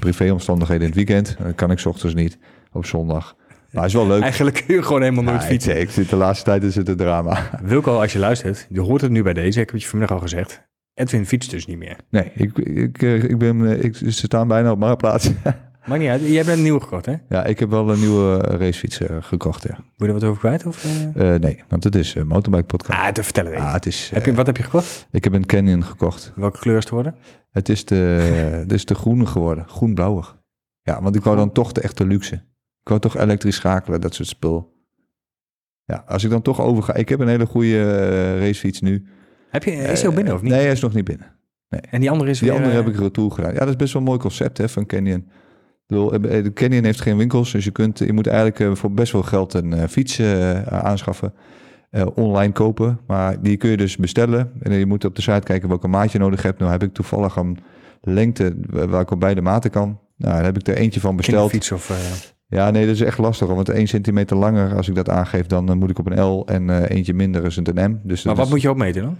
privéomstandigheden 0.00 0.82
in 0.82 0.88
het 0.88 0.96
weekend. 0.96 1.36
Dat 1.42 1.54
kan 1.54 1.70
ik 1.70 1.78
's 1.78 1.86
ochtends 1.86 2.14
niet 2.14 2.38
op 2.72 2.86
zondag. 2.86 3.36
Maar 3.74 3.84
is 3.84 3.92
wel 3.92 4.06
leuk. 4.06 4.22
Eigenlijk 4.22 4.64
kun 4.66 4.74
je 4.74 4.82
gewoon 4.82 5.02
helemaal 5.02 5.24
nooit 5.24 5.42
Ja, 5.42 5.46
fietsen. 5.46 5.76
Ik, 5.76 5.82
ik 5.82 5.90
zit 5.90 6.10
de 6.10 6.16
laatste 6.16 6.44
tijd 6.44 6.62
is 6.62 6.74
het 6.74 6.88
een 6.88 6.96
drama. 6.96 7.50
Wilco, 7.62 8.00
als 8.00 8.12
je 8.12 8.18
luistert, 8.18 8.66
je 8.68 8.80
hoort 8.80 9.00
het 9.00 9.10
nu 9.10 9.22
bij 9.22 9.32
deze. 9.32 9.60
Ik 9.60 9.66
heb 9.66 9.70
het 9.70 9.82
je 9.82 9.88
vanmiddag 9.88 10.16
al 10.16 10.22
gezegd. 10.22 10.62
Edwin 10.94 11.26
fietst 11.26 11.50
dus 11.50 11.66
niet 11.66 11.78
meer. 11.78 11.96
Nee, 12.10 12.30
ik, 12.34 12.58
ik, 12.58 13.02
eh, 13.02 13.22
ik 13.22 13.38
ben, 13.38 13.66
eh, 13.66 13.84
ik, 13.84 13.96
ze 13.96 14.10
staan 14.10 14.48
bijna 14.48 14.70
op 14.70 14.78
marktplaats. 14.78 15.30
Maakt 15.86 16.00
niet 16.00 16.10
uit. 16.10 16.20
Jij 16.20 16.44
bent 16.44 16.56
een 16.56 16.62
nieuwe 16.62 16.80
gekocht, 16.80 17.06
hè? 17.06 17.14
ja, 17.28 17.44
ik 17.44 17.58
heb 17.58 17.70
wel 17.70 17.90
een 17.90 18.00
nieuwe 18.00 18.36
racefiets 18.36 19.00
eh, 19.00 19.16
gekocht, 19.20 19.62
ja. 19.62 19.74
Wil 19.74 19.84
je 19.96 20.06
er 20.06 20.12
wat 20.12 20.24
over 20.24 20.38
kwijt? 20.40 20.66
Of, 20.66 20.86
nee, 21.14 21.62
want 21.68 21.84
het 21.84 21.94
is 21.94 22.14
een 22.14 22.26
motorbike 22.26 22.64
podcast. 22.64 22.98
Ah, 22.98 23.08
te 23.08 23.22
vertellen. 23.22 23.56
Ah, 23.56 23.72
het 23.72 23.86
is, 23.86 24.10
heb 24.14 24.24
je, 24.24 24.34
wat 24.34 24.46
heb 24.46 24.56
je 24.56 24.62
gekocht? 24.62 25.06
ik 25.10 25.24
heb 25.24 25.32
een 25.32 25.46
Canyon 25.46 25.84
gekocht. 25.84 26.32
Welke 26.34 26.58
kleur 26.58 26.74
is 26.74 26.80
het 26.80 26.88
geworden? 26.88 27.14
Het 27.50 27.68
is 27.68 27.84
de, 27.84 27.94
het 28.62 28.72
is 28.72 28.84
de 28.84 28.94
groene 28.94 29.26
geworden, 29.26 29.68
groen-blauwig. 29.68 30.36
Ja, 30.82 31.02
want 31.02 31.16
ik 31.16 31.22
wou 31.22 31.36
dan 31.36 31.52
toch 31.52 31.72
de 31.72 31.80
echte 31.80 32.06
luxe. 32.06 32.42
Ik 32.84 32.90
wou 32.90 33.00
toch 33.00 33.16
elektrisch 33.16 33.54
schakelen, 33.56 34.00
dat 34.00 34.14
soort 34.14 34.28
spul. 34.28 34.72
Ja, 35.84 36.04
als 36.06 36.24
ik 36.24 36.30
dan 36.30 36.42
toch 36.42 36.60
overga... 36.60 36.94
Ik 36.94 37.08
heb 37.08 37.20
een 37.20 37.28
hele 37.28 37.46
goede 37.46 37.80
eh, 37.82 38.38
racefiets 38.38 38.80
nu. 38.80 39.06
Heb 39.50 39.64
je, 39.64 39.70
is 39.70 40.00
hij 40.00 40.08
al 40.10 40.14
binnen 40.14 40.34
of 40.34 40.42
niet? 40.42 40.50
Nee, 40.52 40.60
hij 40.62 40.72
is 40.72 40.80
nog 40.80 40.94
niet 40.94 41.04
binnen. 41.04 41.32
En 41.90 42.00
die 42.00 42.10
andere 42.10 42.30
is 42.30 42.38
Die 42.38 42.48
weer... 42.48 42.56
andere 42.58 42.78
eh, 42.78 42.84
heb 42.84 42.94
ik 42.94 43.00
retour 43.00 43.30
gedaan. 43.30 43.52
Ja, 43.52 43.58
dat 43.58 43.68
is 43.68 43.76
best 43.76 43.92
wel 43.92 44.02
een 44.02 44.08
mooi 44.08 44.20
concept 44.20 44.58
hè, 44.58 44.68
van 44.68 44.86
Canyon. 44.86 45.28
Eh, 45.86 46.08
de 46.20 46.50
Canyon 46.54 46.84
heeft 46.84 47.00
geen 47.00 47.16
winkels, 47.16 47.52
dus 47.52 47.64
je, 47.64 47.70
kunt, 47.70 47.98
je 47.98 48.12
moet 48.12 48.26
eigenlijk 48.26 48.60
eh, 48.60 48.74
voor 48.74 48.92
best 48.92 49.12
wel 49.12 49.22
geld 49.22 49.54
een 49.54 49.72
eh, 49.72 49.88
fiets 49.88 50.18
eh, 50.18 50.62
aanschaffen. 50.62 51.32
eh, 51.90 52.06
online 52.14 52.52
kopen, 52.52 53.00
maar 53.06 53.42
die 53.42 53.56
kun 53.56 53.70
je 53.70 53.76
dus 53.76 53.96
bestellen. 53.96 54.52
En 54.62 54.72
je 54.72 54.86
moet 54.86 55.04
op 55.04 55.14
de 55.16 55.22
site 55.22 55.40
kijken 55.44 55.68
welke 55.68 55.88
maat 55.88 56.12
je 56.12 56.18
nodig 56.18 56.42
hebt. 56.42 56.58
Nou 56.58 56.70
heb 56.70 56.82
ik 56.82 56.92
toevallig 56.94 57.36
een 57.36 57.58
lengte 58.00 58.56
waar 58.70 59.00
ik 59.00 59.10
op 59.10 59.20
beide 59.20 59.40
maten 59.40 59.70
kan. 59.70 60.00
Nou, 60.16 60.34
daar 60.34 60.44
heb 60.44 60.58
ik 60.58 60.66
er 60.68 60.76
eentje 60.76 61.00
van 61.00 61.16
besteld. 61.16 61.50
kinderfiets 61.50 61.72
of... 61.72 61.90
eh, 61.90 61.96
Ja, 62.46 62.70
nee, 62.70 62.86
dat 62.86 62.94
is 62.94 63.00
echt 63.00 63.18
lastig. 63.18 63.48
Want 63.48 63.68
1 63.68 63.86
centimeter 63.86 64.36
langer, 64.36 64.74
als 64.76 64.88
ik 64.88 64.94
dat 64.94 65.08
aangeef, 65.08 65.46
dan 65.46 65.68
eh, 65.68 65.74
moet 65.74 65.90
ik 65.90 65.98
op 65.98 66.10
een 66.10 66.20
L. 66.22 66.46
En 66.46 66.70
eh, 66.70 66.96
eentje 66.96 67.14
minder 67.14 67.44
is 67.44 67.56
het 67.56 67.76
een 67.76 67.90
M. 67.90 67.98
Dus 68.02 68.24
maar 68.24 68.34
wat 68.34 68.44
is- 68.46 68.50
moet 68.52 68.62
je 68.62 68.70
opmeten 68.70 69.02
dan? 69.02 69.16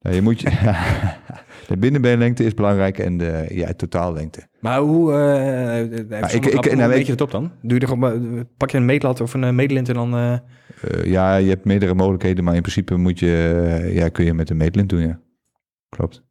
nou, 0.00 0.14
je 0.14 0.22
moet 0.22 0.40
je, 0.40 0.50
de 1.68 1.76
binnenbeenlengte 1.78 2.44
is 2.44 2.54
belangrijk 2.54 2.98
en 2.98 3.18
de 3.18 3.46
ja, 3.50 3.72
totaallengte. 3.72 4.46
Maar 4.60 4.78
hoe... 4.80 5.12
eh, 5.12 5.82
ik- 6.34 6.46
ik, 6.46 6.76
nou, 6.76 6.88
weet 6.90 7.06
je 7.06 7.12
het 7.12 7.20
op 7.20 7.30
dan? 7.30 7.50
Doe 7.62 7.74
je 7.74 7.80
er 7.80 7.88
gewoon, 7.88 8.46
pak 8.56 8.70
je 8.70 8.76
een 8.76 8.84
meetlat 8.84 9.20
of 9.20 9.34
een 9.34 9.42
uh, 9.42 9.50
meetlint 9.50 9.88
en 9.88 9.94
dan... 9.94 10.40
ja, 11.04 11.36
je 11.36 11.48
hebt 11.48 11.64
meerdere 11.64 11.94
mogelijkheden, 11.94 12.44
maar 12.44 12.54
in 12.54 12.60
principe 12.60 12.96
moet 12.96 13.18
je, 13.18 13.90
ja, 13.94 14.08
kun 14.08 14.24
je 14.24 14.34
met 14.34 14.50
een 14.50 14.56
meetlint 14.56 14.88
doen, 14.88 15.00
ja. 15.00 15.20
Klopt. 15.88 16.24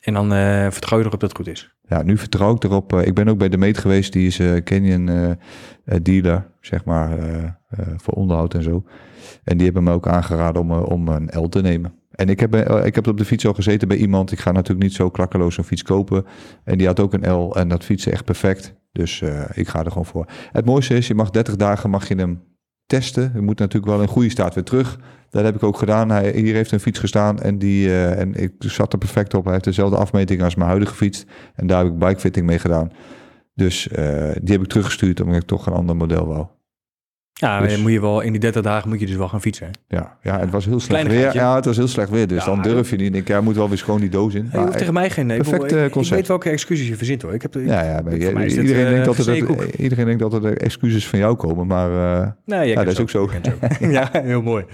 En 0.00 0.14
dan 0.14 0.32
eh, 0.32 0.70
vertrouw 0.70 0.98
je 0.98 1.04
erop 1.04 1.20
dat 1.20 1.28
het 1.28 1.38
goed 1.38 1.48
is. 1.48 1.74
Ja, 1.88 2.02
nu 2.02 2.18
vertrouw 2.18 2.54
ik 2.54 2.64
erop. 2.64 2.92
eh, 2.92 3.06
ik 3.06 3.14
ben 3.14 3.28
ook 3.28 3.38
bij 3.38 3.48
de 3.48 3.58
meet 3.58 3.78
geweest, 3.78 4.12
die 4.12 4.26
is 4.26 4.62
Canyon 4.64 5.08
eh, 5.08 5.96
dealer, 6.02 6.46
zeg 6.60 6.84
maar, 6.84 7.18
voor 7.96 8.14
onderhoud 8.14 8.54
en 8.54 8.62
zo. 8.62 8.84
En 9.44 9.56
die 9.56 9.64
hebben 9.64 9.84
me 9.84 9.92
ook 9.92 10.08
aangeraden 10.08 10.62
om, 10.62 10.72
om 10.72 11.08
een 11.08 11.30
L 11.32 11.48
te 11.48 11.60
nemen. 11.60 11.94
En 12.10 12.28
ik 12.28 12.40
heb, 12.40 12.54
ik 12.84 12.94
heb 12.94 13.06
op 13.06 13.18
de 13.18 13.24
fiets 13.24 13.46
al 13.46 13.54
gezeten 13.54 13.88
bij 13.88 13.96
iemand. 13.96 14.32
Ik 14.32 14.40
ga 14.40 14.52
natuurlijk 14.52 14.82
niet 14.82 14.94
zo 14.94 15.10
klakkeloos 15.10 15.58
een 15.58 15.64
fiets 15.64 15.82
kopen. 15.82 16.24
En 16.64 16.78
die 16.78 16.86
had 16.86 17.00
ook 17.00 17.12
een 17.12 17.32
L 17.32 17.56
en 17.56 17.68
dat 17.68 17.84
fietste 17.84 18.10
echt 18.10 18.24
perfect. 18.24 18.74
Dus 18.92 19.22
ik 19.52 19.68
ga 19.68 19.84
er 19.84 19.90
gewoon 19.90 20.06
voor. 20.06 20.26
Het 20.52 20.64
mooiste 20.64 20.96
is, 20.96 21.06
je 21.06 21.14
mag 21.14 21.30
30 21.30 21.56
dagen 21.56 21.90
mag 21.90 22.08
je 22.08 22.14
hem 22.14 22.42
testen. 22.90 23.30
Je 23.34 23.40
moet 23.40 23.58
natuurlijk 23.58 23.92
wel 23.92 24.02
in 24.02 24.08
goede 24.08 24.30
staat 24.30 24.54
weer 24.54 24.64
terug. 24.64 24.98
Dat 25.30 25.44
heb 25.44 25.54
ik 25.54 25.62
ook 25.62 25.78
gedaan. 25.78 26.10
Hij, 26.10 26.32
hier 26.34 26.54
heeft 26.54 26.72
een 26.72 26.80
fiets 26.80 26.98
gestaan 26.98 27.40
en, 27.40 27.58
die, 27.58 27.86
eh, 27.86 28.18
en 28.18 28.34
ik 28.34 28.52
zat 28.58 28.92
er 28.92 28.98
perfect 28.98 29.34
op. 29.34 29.44
Hij 29.44 29.52
heeft 29.52 29.64
dezelfde 29.64 29.96
afmeting 29.96 30.42
als 30.42 30.54
mijn 30.54 30.68
huidige 30.68 30.94
fiets. 30.94 31.24
En 31.54 31.66
daar 31.66 31.84
heb 31.84 31.92
ik 31.92 31.98
bikefitting 31.98 32.46
mee 32.46 32.58
gedaan. 32.58 32.90
Dus 33.54 33.88
eh, 33.88 34.30
die 34.42 34.52
heb 34.52 34.62
ik 34.62 34.68
teruggestuurd 34.68 35.20
omdat 35.20 35.36
ik 35.40 35.46
toch 35.46 35.66
een 35.66 35.72
ander 35.72 35.96
model 35.96 36.26
wou. 36.26 36.46
Ja, 37.40 37.60
Dus- 37.60 37.72
dan 37.72 37.80
moet 37.82 37.92
je 37.92 38.00
wel, 38.00 38.20
in 38.20 38.30
die 38.32 38.40
30 38.40 38.62
dagen 38.62 38.88
moet 38.88 39.00
je 39.00 39.06
dus 39.06 39.16
wel 39.16 39.28
gaan 39.28 39.40
fietsen. 39.40 39.70
Ja, 39.88 40.16
ja 40.22 40.38
het 40.38 40.50
was 40.50 40.64
heel 40.64 40.80
slecht 40.80 41.06
weer. 41.06 41.34
Ja, 41.34 41.54
het 41.54 41.64
was 41.64 41.76
heel 41.76 41.88
slecht 41.88 42.10
weer. 42.10 42.26
Dus 42.26 42.44
Ja, 42.44 42.50
dan 42.50 42.62
durf 42.62 42.90
je 42.90 42.96
niet. 42.96 43.06
Ik 43.06 43.12
denk, 43.12 43.28
ja, 43.28 43.40
moet 43.40 43.56
wel 43.56 43.68
weer 43.68 43.78
schoon 43.78 44.00
die 44.00 44.08
doos 44.08 44.34
in. 44.34 44.42
Je 44.42 44.48
Maar 44.56 44.64
hoeft 44.66 44.78
tegen 44.78 44.92
mij 44.92 45.10
geen... 45.10 45.26
Perfect, 45.26 45.64
ik- 45.64 45.70
eh, 45.70 45.84
ik 45.84 45.90
concept. 45.90 46.16
weet 46.16 46.28
welke 46.28 46.50
excuses 46.50 46.88
je 46.88 46.96
verzint 46.96 47.22
hoor. 47.22 47.34
Ik 47.34 47.42
heb, 47.42 47.54
ja, 47.54 47.60
ja, 47.82 47.92
maar 47.92 48.02
voor 48.12 48.20
je- 48.20 48.32
mij 48.32 48.44
is 48.46 48.54
dit, 48.54 48.62
iedereen, 48.62 48.84
eh, 48.84 48.90
denkt 48.90 49.06
dat 49.06 49.14
gesneden 49.14 49.58
er, 49.58 49.80
iedereen 49.80 50.04
denkt 50.04 50.20
dat 50.20 50.44
er 50.44 50.56
excuses 50.56 51.06
van 51.08 51.18
jou 51.18 51.34
komen. 51.36 51.66
Maar 51.66 51.90
eh, 52.20 52.28
Nee, 52.44 52.58
jij 52.58 52.68
Ja, 52.68 52.74
dat 52.84 52.92
is 52.92 53.00
ook 53.00 53.10
zo. 53.10 53.28
Je 53.32 53.38
het 53.42 53.52
ook. 53.82 53.90
ja, 53.98 54.08
heel 54.12 54.42
mooi. 54.42 54.64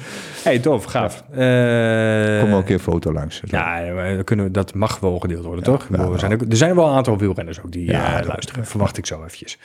hey, 0.45 0.59
tof, 0.59 0.85
gaaf. 0.85 1.25
kom 1.27 1.37
wel 1.37 1.47
Eh 1.47 2.41
een 2.53 2.65
keer 2.65 2.75
een 2.75 2.81
foto 2.81 3.13
langs. 3.13 3.43
ja, 3.47 3.83
kunnen 4.25 4.45
we, 4.45 4.51
dat 4.51 4.75
mag 4.75 5.01
wel 5.01 5.19
gedeeld 5.19 5.45
worden, 5.45 5.65
toch? 5.65 5.87
Ja, 5.93 5.99
er, 6.13 6.19
zijn 6.19 6.33
ook, 6.33 6.41
er 6.49 6.57
zijn 6.57 6.75
wel 6.75 6.87
een 6.89 6.95
aantal 6.97 7.19
wielrenners 7.19 7.61
ook 7.63 7.73
die 7.73 7.91
Ja, 7.91 8.11
eh, 8.11 8.17
dat- 8.17 8.27
luisteren. 8.27 8.67
Verwacht 8.67 8.99
ik 8.99 9.07
zo 9.07 9.25
eventjes. 9.25 9.59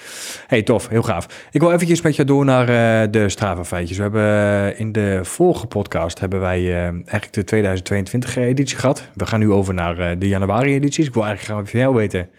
hey, 0.48 0.62
tof. 0.62 0.88
Heel 0.88 1.02
gaaf. 1.04 1.48
Ik 1.52 1.60
wil 1.62 1.72
eventjes 1.72 2.02
met 2.02 2.16
je 2.16 2.24
door 2.24 2.46
naar 2.46 2.70
eh, 2.70 2.90
de 3.12 3.30
Strava-feitjes. 3.30 3.98
We 3.98 4.04
hebben 4.04 4.22
eh, 4.22 4.80
in 4.80 4.92
de 4.92 5.20
vorige 5.24 5.68
podcast 5.68 6.20
hebben 6.20 6.40
wij 6.40 6.60
eh, 6.60 6.84
eigenlijk 6.84 7.34
de 7.34 7.80
2022-editie 8.24 8.78
gehad. 8.78 9.10
We 9.14 9.26
gaan 9.26 9.40
nu 9.40 9.52
over 9.52 9.74
naar 9.74 10.00
eh, 10.00 10.20
de 10.20 10.28
januari-edities. 10.28 11.08
Ik 11.08 11.14
wil 11.14 11.26
eigenlijk 11.26 11.54
graag 11.54 11.70
van 11.72 11.80
jou 11.80 11.96
weten... 11.96 12.30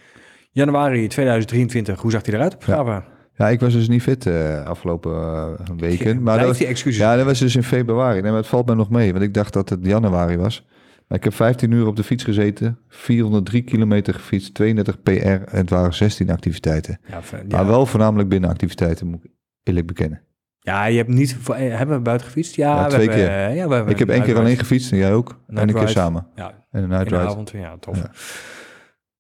Januari 0.55 1.07
2023, 1.07 2.01
hoe 2.01 2.11
zag 2.11 2.23
die 2.23 2.35
eruit 2.35 2.55
op 2.55 2.63
Strava? 2.63 3.05
Ja, 3.35 3.49
ik 3.49 3.61
was 3.61 3.73
dus 3.73 3.89
niet 3.89 4.03
fit 4.03 4.27
eh, 4.27 4.65
afgelopen 4.65 5.13
eh, 5.13 5.77
weken. 5.77 6.23
Maar 6.23 6.39
dat 6.39 6.47
was, 6.47 6.59
die 6.59 6.67
excuses. 6.67 7.01
ja, 7.01 7.17
dat 7.17 7.25
was 7.25 7.39
dus 7.39 7.57
in 7.57 7.63
februari. 7.63 8.21
Nee, 8.21 8.31
maar 8.31 8.41
het 8.41 8.49
valt 8.49 8.67
me 8.67 8.75
nog 8.75 8.91
mee, 8.91 9.13
want 9.13 9.25
ik 9.25 9.35
dacht 9.35 9.53
dat 9.53 9.69
het 9.69 9.87
januari 9.87 10.37
was. 10.37 10.67
Maar 11.09 11.19
ik 11.19 11.25
heb 11.25 11.35
15 11.35 11.71
uur 11.71 11.87
op 11.87 11.97
de 11.97 12.05
fiets 12.05 12.25
gezeten, 12.25 12.79
403 12.89 13.63
kilometer 13.63 14.15
gefietst, 14.15 14.55
32 14.55 15.03
PR 15.03 15.11
en 15.11 15.47
het 15.51 15.71
waren 15.71 15.95
16 15.95 16.31
activiteiten. 16.31 17.01
Ja. 17.09 17.21
Maar 17.49 17.67
wel 17.67 17.87
voornamelijk 17.87 18.29
binnenactiviteiten, 18.29 19.07
moet 19.07 19.25
ik 19.25 19.31
eerlijk 19.63 19.87
bekennen. 19.87 20.23
Ja, 20.65 20.85
je 20.85 20.97
hebt 20.97 21.09
niet... 21.09 21.37
eh, 21.49 21.57
Hebben 21.77 21.97
we 21.97 22.03
buiten 22.03 22.27
gefietst? 22.27 22.55
Ja, 22.55 22.77
Ja, 22.77 22.83
we 22.85 22.89
twee 22.91 23.09
hebben, 23.09 23.27
keer. 23.27 23.37
eh, 23.49 23.57
ja, 23.57 23.69
we 23.69 23.75
hebben 23.75 23.93
Ik 23.93 23.99
heb 23.99 24.09
één 24.09 24.23
keer 24.23 24.39
alleen 24.39 24.57
gefietst 24.59 24.93
en 24.93 24.99
jij 24.99 25.13
ook. 25.13 25.41
En 25.47 25.57
een 25.69 25.75
keer 25.75 25.89
samen. 25.89 26.27
Ja, 26.35 26.53
En 26.71 26.83
een 26.83 26.89
night 26.89 27.13
avond. 27.13 27.51
Ja, 27.51 27.77
tof. 27.81 27.97
Ja. 27.97 28.11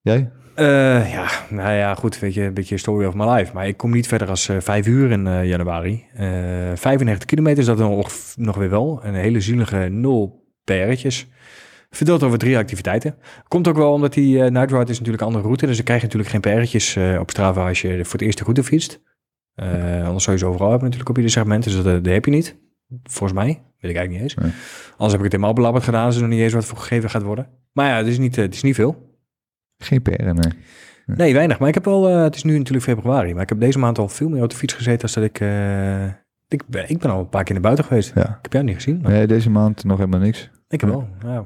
Jij? 0.01 0.31
Eh, 0.55 1.13
ja, 1.13 1.27
nou 1.49 1.73
ja, 1.73 1.95
goed, 1.95 2.19
weet 2.19 2.35
je, 2.35 2.43
een 2.43 2.55
beetje 2.55 2.79
story 2.79 3.07
of 3.07 3.15
my 3.15 3.25
life. 3.29 3.51
Maar 3.55 3.67
ik 3.67 3.77
kom 3.77 3.91
niet 3.91 4.07
verder 4.07 4.29
als 4.29 4.49
eh, 4.49 4.57
vijf 4.61 4.87
uur 4.87 5.11
in 5.11 5.27
eh, 5.27 5.45
januari. 5.45 6.05
Eh 6.15 6.27
95 6.75 7.25
kilometer 7.25 7.59
is 7.59 7.67
dat 7.67 7.79
dan 7.79 7.91
nog, 7.91 8.11
nog 8.37 8.57
weer 8.57 8.71
wel. 8.71 9.01
Een 9.05 9.15
hele 9.15 9.41
zielige 9.41 9.77
nul 9.77 10.45
PR'tjes. 10.65 11.27
Verdeeld 11.91 12.23
over 12.23 12.39
drie 12.39 12.57
activiteiten. 12.59 13.17
Komt 13.49 13.69
ook 13.69 13.77
wel 13.77 13.93
omdat 13.93 14.13
die 14.13 14.45
eh 14.45 14.51
night 14.51 14.71
ride 14.71 14.91
is 14.91 14.99
natuurlijk 14.99 15.21
een 15.21 15.27
andere 15.27 15.45
route. 15.45 15.67
Dus 15.67 15.77
dan 15.77 15.85
krijg 15.85 16.01
je 16.01 16.07
natuurlijk 16.07 16.45
geen 16.45 17.15
eh 17.15 17.21
op 17.21 17.31
Strava 17.31 17.69
als 17.69 17.81
je 17.81 18.05
voor 18.05 18.13
het 18.13 18.23
eerst 18.23 18.39
de 18.39 18.45
route 18.45 18.65
fietst. 18.65 19.01
Eh, 19.55 20.07
anders 20.07 20.25
zou 20.25 20.37
je 20.37 20.43
ze 20.43 20.49
overal 20.49 20.71
hebben 20.71 20.85
natuurlijk 20.85 21.11
op 21.11 21.17
ieder 21.17 21.33
segment. 21.33 21.65
Dus 21.65 21.77
dat, 21.77 21.87
eh, 21.87 21.93
dat 21.93 22.07
heb 22.07 22.25
je 22.25 22.31
niet. 22.31 22.57
Volgens 23.03 23.39
mij. 23.39 23.47
Weet 23.47 23.91
ik 23.91 23.97
eigenlijk 23.97 24.11
niet 24.11 24.21
eens. 24.23 24.35
Nee. 24.35 24.53
Anders 24.91 25.11
heb 25.11 25.19
ik 25.19 25.23
het 25.23 25.33
helemaal 25.33 25.53
belabberd 25.53 25.85
gedaan. 25.85 26.07
Dus 26.07 26.15
er 26.15 26.21
nog 26.23 26.31
niet 26.31 26.41
eens 26.41 26.53
wat 26.53 26.65
voor 26.65 26.79
gegeven 26.79 27.11
gaat 27.11 27.23
worden. 27.23 27.49
Maar 27.73 27.89
ja, 27.89 27.97
het 27.97 28.07
is 28.07 28.19
niet, 28.19 28.37
eh, 28.39 28.45
het 28.45 28.55
is 28.55 28.63
niet 28.63 28.75
veel. 28.75 29.17
Geen 29.79 30.03
PR, 30.03 30.23
nee. 30.23 30.53
Nee, 31.07 31.35
weinig. 31.35 31.59
Maar 31.59 31.69
ik 31.69 31.75
heb 31.75 31.85
wel, 31.85 32.05
het 32.05 32.35
is 32.35 32.43
nu 32.43 32.59
natuurlijk 32.59 32.85
februari, 32.85 33.33
maar 33.33 33.43
ik 33.43 33.49
heb 33.49 33.61
deze 33.61 33.79
maand 33.79 33.99
al 33.99 34.09
veel 34.09 34.29
meer 34.29 34.43
op 34.43 34.51
de 34.51 34.57
fiets 34.57 34.75
gezeten 34.75 35.03
als 35.03 35.13
dat 35.13 35.25
ik, 35.25 35.41
ik, 36.49 36.63
ben, 36.67 36.89
ik 36.89 36.99
ben 36.99 37.11
al 37.11 37.19
een 37.21 37.29
paar 37.29 37.45
keer 37.45 37.53
naar 37.53 37.63
buiten 37.63 37.85
geweest. 37.85 38.13
Ja. 38.15 38.21
Ik 38.23 38.39
heb 38.43 38.53
jou 38.53 38.65
niet 38.65 38.75
gezien, 38.75 39.01
maar 39.03 39.11
Nee, 39.11 39.27
deze 39.27 39.51
maand 39.51 39.85
nog 39.85 39.99
helemaal 39.99 40.21
niks. 40.21 40.51
ik 40.69 40.81
heb 40.81 40.91
wel. 40.91 41.09
Ja, 41.23 41.45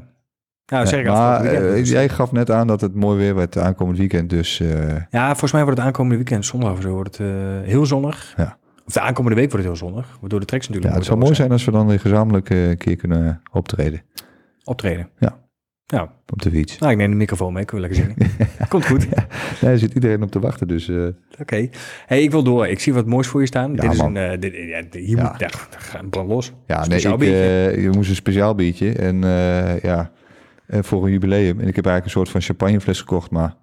ja 0.66 0.78
dat 0.78 0.88
zeg 0.88 1.00
ik 1.00 1.06
Ja, 1.06 1.12
maar 1.12 1.42
weekend. 1.42 1.64
eh, 1.64 1.70
Dus- 1.74 1.90
jij 1.90 2.08
gaf 2.08 2.32
net 2.32 2.50
aan 2.50 2.66
dat 2.66 2.80
het 2.80 2.94
mooi 2.94 3.18
weer 3.18 3.34
werd 3.34 3.58
aankomend 3.58 3.98
weekend. 3.98 4.30
Dus 4.30 4.60
eh, 4.60 4.68
Ja, 5.10 5.26
volgens 5.28 5.52
mij 5.52 5.62
wordt 5.62 5.78
het 5.78 5.86
aankomende 5.86 6.16
weekend 6.16 6.46
zondag 6.46 6.72
of 6.72 6.80
zo, 6.82 6.90
wordt 6.90 7.18
het 7.18 7.26
eh, 7.26 7.36
heel 7.62 7.86
zonnig. 7.86 8.34
Ja. 8.36 8.58
Of 8.86 8.92
de 8.92 9.00
aankomende 9.00 9.36
week 9.40 9.50
wordt 9.50 9.66
het 9.66 9.76
heel 9.78 9.88
zonnig, 9.88 10.16
waardoor 10.20 10.40
de 10.40 10.46
tracks 10.46 10.66
ja, 10.66 10.70
natuurlijk 10.72 10.98
het 10.98 11.06
zou 11.08 11.18
mooi 11.18 11.34
zijn 11.34 11.50
als 11.52 11.64
we 11.64 11.70
dan 11.70 11.86
weer 11.86 12.00
gezamenlijk 12.00 12.50
een 12.50 12.76
keer 12.76 12.96
kunnen 12.96 13.42
optreden 13.52 14.02
optreden. 14.64 15.08
Ja. 15.18 15.44
Ja, 15.86 16.02
op 16.32 16.42
de 16.42 16.50
fiets. 16.50 16.78
nou 16.78 16.92
ik 16.92 16.98
neem 16.98 17.10
de 17.10 17.16
microfoon 17.16 17.52
mee, 17.52 17.62
ik 17.62 17.70
wil 17.70 17.80
lekker 17.80 17.98
zingen. 17.98 18.16
Komt 18.68 18.86
goed. 18.86 19.10
Nee, 19.10 19.24
daar 19.60 19.78
zit 19.78 19.94
iedereen 19.94 20.22
op 20.22 20.30
te 20.30 20.40
wachten, 20.40 20.68
dus 20.68 20.90
Oké. 21.40 21.68
Hey, 22.06 22.22
ik 22.22 22.30
wil 22.30 22.42
door. 22.42 22.66
Ik 22.68 22.80
zie 22.80 22.94
wat 22.94 23.06
moois 23.06 23.26
voor 23.26 23.40
je 23.40 23.46
staan. 23.46 23.74
Ja, 23.74 23.80
dit 23.80 23.92
is 23.92 23.98
man. 23.98 24.14
een, 24.14 24.30
eh, 24.32 24.40
dit, 24.40 24.54
ja, 24.54 24.82
hier 25.00 25.16
Ja. 25.16 25.22
moet, 25.30 25.40
ja, 25.40 25.48
brand 26.10 26.28
los. 26.28 26.52
ja, 26.66 26.86
nee, 26.86 26.98
ik, 27.00 27.20
eh, 27.20 27.82
je 27.82 27.90
moest 27.94 28.08
een 28.08 28.14
speciaal 28.14 28.54
biertje 28.54 28.92
en 28.92 29.20
ja, 29.82 30.10
voor 30.68 31.04
een 31.04 31.10
jubileum. 31.12 31.60
En 31.60 31.68
ik 31.68 31.76
heb 31.76 31.86
eigenlijk 31.86 32.04
een 32.04 32.10
soort 32.10 32.28
van 32.28 32.40
champagnefles 32.40 32.98
gekocht, 33.00 33.30
maar 33.30 33.54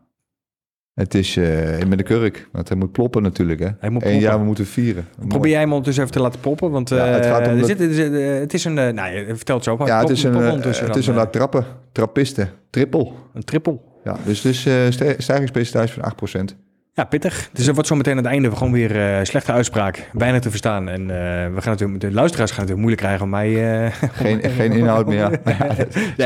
het 0.94 1.14
is 1.14 1.38
eh, 1.38 1.84
met 1.88 1.98
de 1.98 2.04
kurk, 2.04 2.50
want 2.52 2.68
hij 2.70 2.78
moet 2.78 2.92
ploppen 2.92 3.22
natuurlijk, 3.22 3.60
hè. 3.60 3.68
Hij 3.80 3.90
moet 3.90 4.04
En 4.04 4.20
ja, 4.20 4.40
we 4.40 4.46
moeten 4.46 4.66
vieren. 4.66 5.08
Probeer 5.28 5.52
jij 5.52 5.60
hem 5.60 5.70
ondertussen 5.70 6.04
even 6.04 6.16
te 6.16 6.22
laten 6.22 6.40
poppen, 6.40 6.72
want 6.72 6.90
Ja, 6.90 6.96
het 7.06 7.26
eh, 7.26 7.32
gaat 7.32 7.48
om 7.48 7.58
er 7.58 7.66
zit, 7.66 7.80
er 7.82 7.94
zit, 7.94 8.14
eh, 8.14 8.40
het 8.40 8.54
is 8.54 8.66
een, 8.66 8.78
eh, 8.78 8.94
nou, 8.94 9.14
je 9.16 9.36
vertelt 9.36 9.64
zo, 9.64 9.78
maar 9.78 9.88
Ja, 9.88 10.00
het 10.00 10.10
is 10.10 10.24
een, 10.24 10.36
eh, 10.36 10.52
het 10.52 10.66
is 10.96 11.08
een 11.08 11.14
eh, 11.14 11.20
laat 11.20 11.32
trappen, 11.34 11.66
trappisten, 11.92 12.50
triple. 12.70 13.12
een 13.34 13.44
triple. 13.44 13.80
Ja, 14.04 14.18
dus 14.26 14.42
dus 14.42 14.66
eh 14.66 14.74
st- 14.90 15.16
stijgingspercentage 15.18 15.94
van 15.94 16.04
8%. 16.04 16.56
Ja, 16.96 17.04
pittig. 17.04 17.50
Dus 17.54 17.66
dat 17.66 17.74
wordt 17.74 17.90
zo 17.90 17.96
meteen 17.96 18.18
aan 18.18 18.24
het 18.24 18.28
einde 18.34 18.52
gewoon 18.56 18.74
weer 18.74 19.18
eh, 19.18 19.24
slechte 19.24 19.52
uitspraak, 19.52 20.10
weinig 20.14 20.42
te 20.42 20.50
verstaan. 20.50 20.90
En 20.90 21.02
eh, 21.02 21.54
we 21.54 21.62
gaan 21.62 21.72
natuurlijk, 21.72 22.00
de 22.00 22.12
luisteraars 22.12 22.52
gaan 22.52 22.66
het 22.66 22.70
natuurlijk 22.76 22.80
moeilijk 22.80 23.02
krijgen 23.02 23.24
om 23.24 23.30
mij... 23.30 23.84
eh, 23.86 23.92
Geen, 24.24 24.52
geen 24.52 24.72
inhoud 24.72 25.08
meer. 25.08 25.18
Ja, 25.18 25.32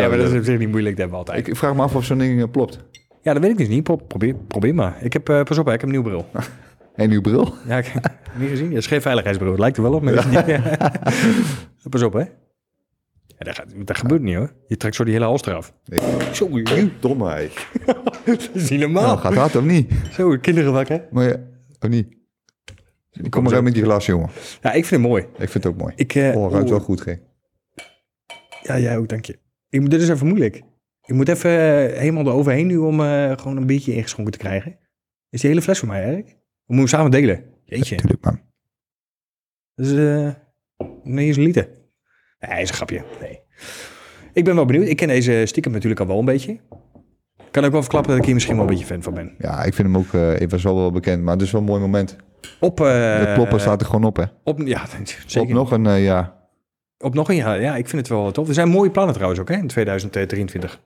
maar 0.10 0.18
dat 0.18 0.32
is 0.32 0.38
op 0.38 0.44
zich 0.44 0.58
niet 0.60 0.70
moeilijk, 0.70 0.98
dat 0.98 1.10
hebben 1.10 1.10
we 1.10 1.16
altijd. 1.26 1.48
ik, 1.48 1.56
vraag 1.56 1.76
me 1.76 1.82
af 1.82 1.96
of 1.96 2.06
zo'n 2.06 2.18
ding 2.18 2.52
plopt. 2.52 2.80
Ja, 3.22 3.34
dat 3.34 3.42
weet 3.42 3.52
ik 3.52 3.58
dus 3.58 3.68
niet. 3.68 3.84
Pro- 3.84 3.96
Probeer, 3.96 4.36
probeer 4.48 4.76
maar. 4.76 4.96
Ik 5.00 5.14
heb, 5.14 5.24
pas 5.24 5.58
op, 5.58 5.66
hè, 5.66 5.74
ik 5.74 5.80
heb 5.82 5.90
een 5.90 5.90
nieuw 5.96 6.04
bril. 6.04 6.26
En 6.96 7.12
uw 7.12 7.22
bril? 7.22 7.54
Ja, 7.68 7.78
ik 7.78 7.86
heb 7.86 8.12
niet 8.36 8.50
gezien. 8.50 8.72
Ja, 8.72 8.78
is 8.78 8.88
geen 8.88 9.02
veiligheidsbril. 9.02 9.52
Het 9.52 9.60
lijkt 9.60 9.78
er 9.78 9.84
wel 9.84 9.94
op, 9.94 10.02
maar 10.02 10.14
niet. 10.30 10.60
Pas 11.90 12.04
op, 12.04 12.14
hè. 12.14 12.24
Ja, 13.38 13.46
dat, 13.46 13.56
gaat, 13.56 13.88
dat 13.88 13.98
gebeurt 13.98 14.22
niet, 14.22 14.36
hoor. 14.36 14.54
Je 14.68 14.78
trekt 14.78 14.96
zo 14.96 15.04
die 15.04 15.14
hele 15.14 15.26
hals 15.26 15.42
eraf. 15.46 15.74
Nee. 15.86 16.00
Zo, 16.34 16.50
Domheid. 17.00 17.68
dat 18.26 18.50
is 18.54 18.70
niet 18.70 18.80
normaal. 18.80 19.06
Nou, 19.06 19.20
gaat 19.20 19.34
hard 19.34 19.56
of 19.56 19.64
niet? 19.64 19.92
Zo, 20.12 20.38
kinderen 20.42 20.74
wakker. 20.74 21.08
Maar 21.12 21.28
ja, 21.28 21.36
of 21.80 21.90
niet? 21.90 22.16
Kom 23.30 23.42
maar 23.42 23.50
zo. 23.50 23.56
uit 23.56 23.66
met 23.66 23.74
die 23.74 23.84
glas, 23.84 24.06
jongen. 24.06 24.30
Ja, 24.62 24.72
ik 24.74 24.86
vind 24.86 25.02
het 25.02 25.12
mooi. 25.12 25.24
Ik 25.24 25.50
vind 25.50 25.54
het 25.54 25.66
ook 25.66 25.78
mooi. 25.78 25.94
Ik, 25.96 26.16
eh, 26.16 26.36
Oh, 26.36 26.52
ruikt 26.52 26.70
wel 26.70 26.80
goed, 26.80 27.02
G. 27.02 27.06
Ja, 28.62 28.80
jij 28.80 28.98
ook, 28.98 29.10
dank 29.10 29.26
je. 29.26 29.40
Ik 29.70 29.90
dit 29.90 30.02
is 30.02 30.10
even 30.10 30.28
moeilijk. 30.28 30.56
Ik 31.06 31.16
moet 31.16 31.30
even 31.30 31.52
eh, 31.52 32.00
helemaal 32.00 32.26
eroverheen 32.26 32.68
nu 32.68 32.78
om 32.78 33.02
eh, 33.02 33.38
gewoon 33.38 33.58
een 33.58 33.66
beetje 33.66 33.94
ingeschonken 33.94 34.32
te 34.34 34.40
krijgen. 34.40 34.78
Is 35.30 35.42
die 35.42 35.50
hele 35.50 35.62
fles 35.62 35.80
voor 35.80 35.88
mij, 35.88 36.10
Erik? 36.10 36.26
We 36.66 36.76
moeten 36.76 36.78
hem 36.78 36.88
samen 36.88 37.12
delen. 37.12 37.44
Jeetje. 37.64 37.96
Tuurlijk, 37.96 38.24
man. 38.24 38.40
Dat 39.76 39.86
is 39.86 39.94
eh 39.94 40.34
nee, 41.04 41.30
is 41.30 41.38
een 41.38 41.44
liter. 41.44 41.70
Nee, 42.40 42.62
is 42.62 42.70
een 42.70 42.76
grapje. 42.76 43.04
Nee. 43.22 43.40
Ik 44.34 44.44
ben 44.44 44.56
wel 44.56 44.66
benieuwd. 44.66 44.88
Ik 44.88 44.96
ken 44.96 45.08
deze 45.08 45.44
stiekem 45.46 45.72
natuurlijk 45.72 46.02
al 46.02 46.08
wel 46.08 46.20
een 46.20 46.26
beetje. 46.26 46.60
Kan 47.52 47.66
ook 47.66 47.72
wel 47.72 47.82
verklappen 47.82 48.10
dat 48.12 48.20
ik 48.20 48.26
hier 48.26 48.34
misschien 48.34 48.56
wel 48.56 48.64
een 48.66 48.70
beetje 48.70 48.86
fan 48.86 49.04
van 49.04 49.14
ben. 49.14 49.36
Ja, 49.38 49.64
ik 49.64 49.74
vind 49.74 49.88
hem 49.88 49.98
ook, 49.98 50.14
eh 50.14 50.42
ik 50.42 50.50
was 50.50 50.64
wel 50.64 50.76
wel 50.76 50.92
bekend, 50.92 51.24
maar 51.24 51.34
het 51.34 51.42
is 51.42 51.52
wel 51.52 51.62
een 51.62 51.68
mooi 51.68 51.82
moment. 51.82 52.16
Op, 52.60 52.80
eh, 52.80 52.86
De 53.20 53.32
ploppen 53.36 53.60
staat 53.60 53.80
er 53.82 53.86
gewoon 53.88 54.04
op, 54.04 54.16
hè. 54.16 54.24
Op, 54.44 54.60
ja, 54.60 54.82
Op 55.00 55.08
zeker. 55.26 55.54
nog 55.54 55.72
een, 55.72 55.86
eh, 55.86 56.04
ja, 56.04 56.36
Op 56.98 57.14
nog 57.14 57.30
een 57.30 57.36
jaar. 57.36 57.62
Ja, 57.62 57.76
ik 57.76 57.88
vind 57.88 58.08
het 58.08 58.18
wel 58.18 58.32
tof. 58.32 58.48
Er 58.48 58.54
zijn 58.54 58.70
mooie 58.70 58.92
plannen 58.92 59.14
trouwens 59.14 59.42
ook, 59.42 59.50
hè, 59.50 59.56
in 59.56 59.68
2023. 59.68 60.82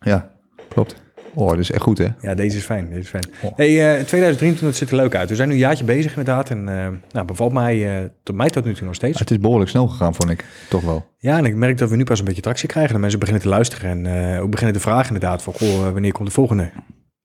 ja, 0.00 0.30
klopt. 0.68 1.02
Oh, 1.34 1.48
dat 1.48 1.58
is 1.58 1.70
echt 1.70 1.82
goed, 1.82 1.98
hè. 1.98 2.06
Ja, 2.20 2.34
deze 2.34 2.56
is 2.56 2.64
fijn. 2.64 2.88
Deze 2.88 3.00
is 3.00 3.08
fijn. 3.08 3.24
Oh. 3.42 3.56
Hey, 3.56 3.96
eh 3.98 4.04
2023 4.04 4.76
ziet 4.78 4.90
er 4.90 4.96
leuk 4.96 5.14
uit. 5.14 5.28
We 5.28 5.34
zijn 5.34 5.48
nu 5.48 5.54
een 5.54 5.60
jaartje 5.60 5.84
bezig 5.84 6.10
inderdaad. 6.16 6.50
En 6.50 6.68
eh 6.68 6.88
nou, 7.12 7.26
bevalt 7.26 7.52
mij, 7.52 7.98
eh, 7.98 8.04
tot 8.22 8.36
mij 8.36 8.50
tot 8.50 8.64
nu 8.64 8.74
toe 8.74 8.86
nog 8.86 8.94
steeds. 8.94 9.18
Het 9.18 9.30
is 9.30 9.38
behoorlijk 9.38 9.70
snel 9.70 9.86
gegaan, 9.88 10.14
vond 10.14 10.30
ik. 10.30 10.44
Toch 10.68 10.82
wel. 10.82 11.06
Ja, 11.18 11.38
en 11.38 11.44
ik 11.44 11.54
merk 11.54 11.78
dat 11.78 11.90
we 11.90 11.96
nu 11.96 12.04
pas 12.04 12.18
een 12.18 12.24
beetje 12.24 12.42
tractie 12.42 12.68
krijgen. 12.68 12.94
De 12.94 13.00
mensen 13.00 13.18
beginnen 13.18 13.42
te 13.44 13.48
luisteren 13.50 13.90
en 13.90 14.34
eh, 14.34 14.42
ook 14.42 14.50
beginnen 14.50 14.76
te 14.76 14.82
vragen 14.82 15.14
inderdaad 15.14 15.42
van, 15.42 15.52
goh, 15.52 15.86
eh, 15.86 15.92
wanneer 15.92 16.12
komt 16.12 16.28
de 16.28 16.34
volgende? 16.34 16.70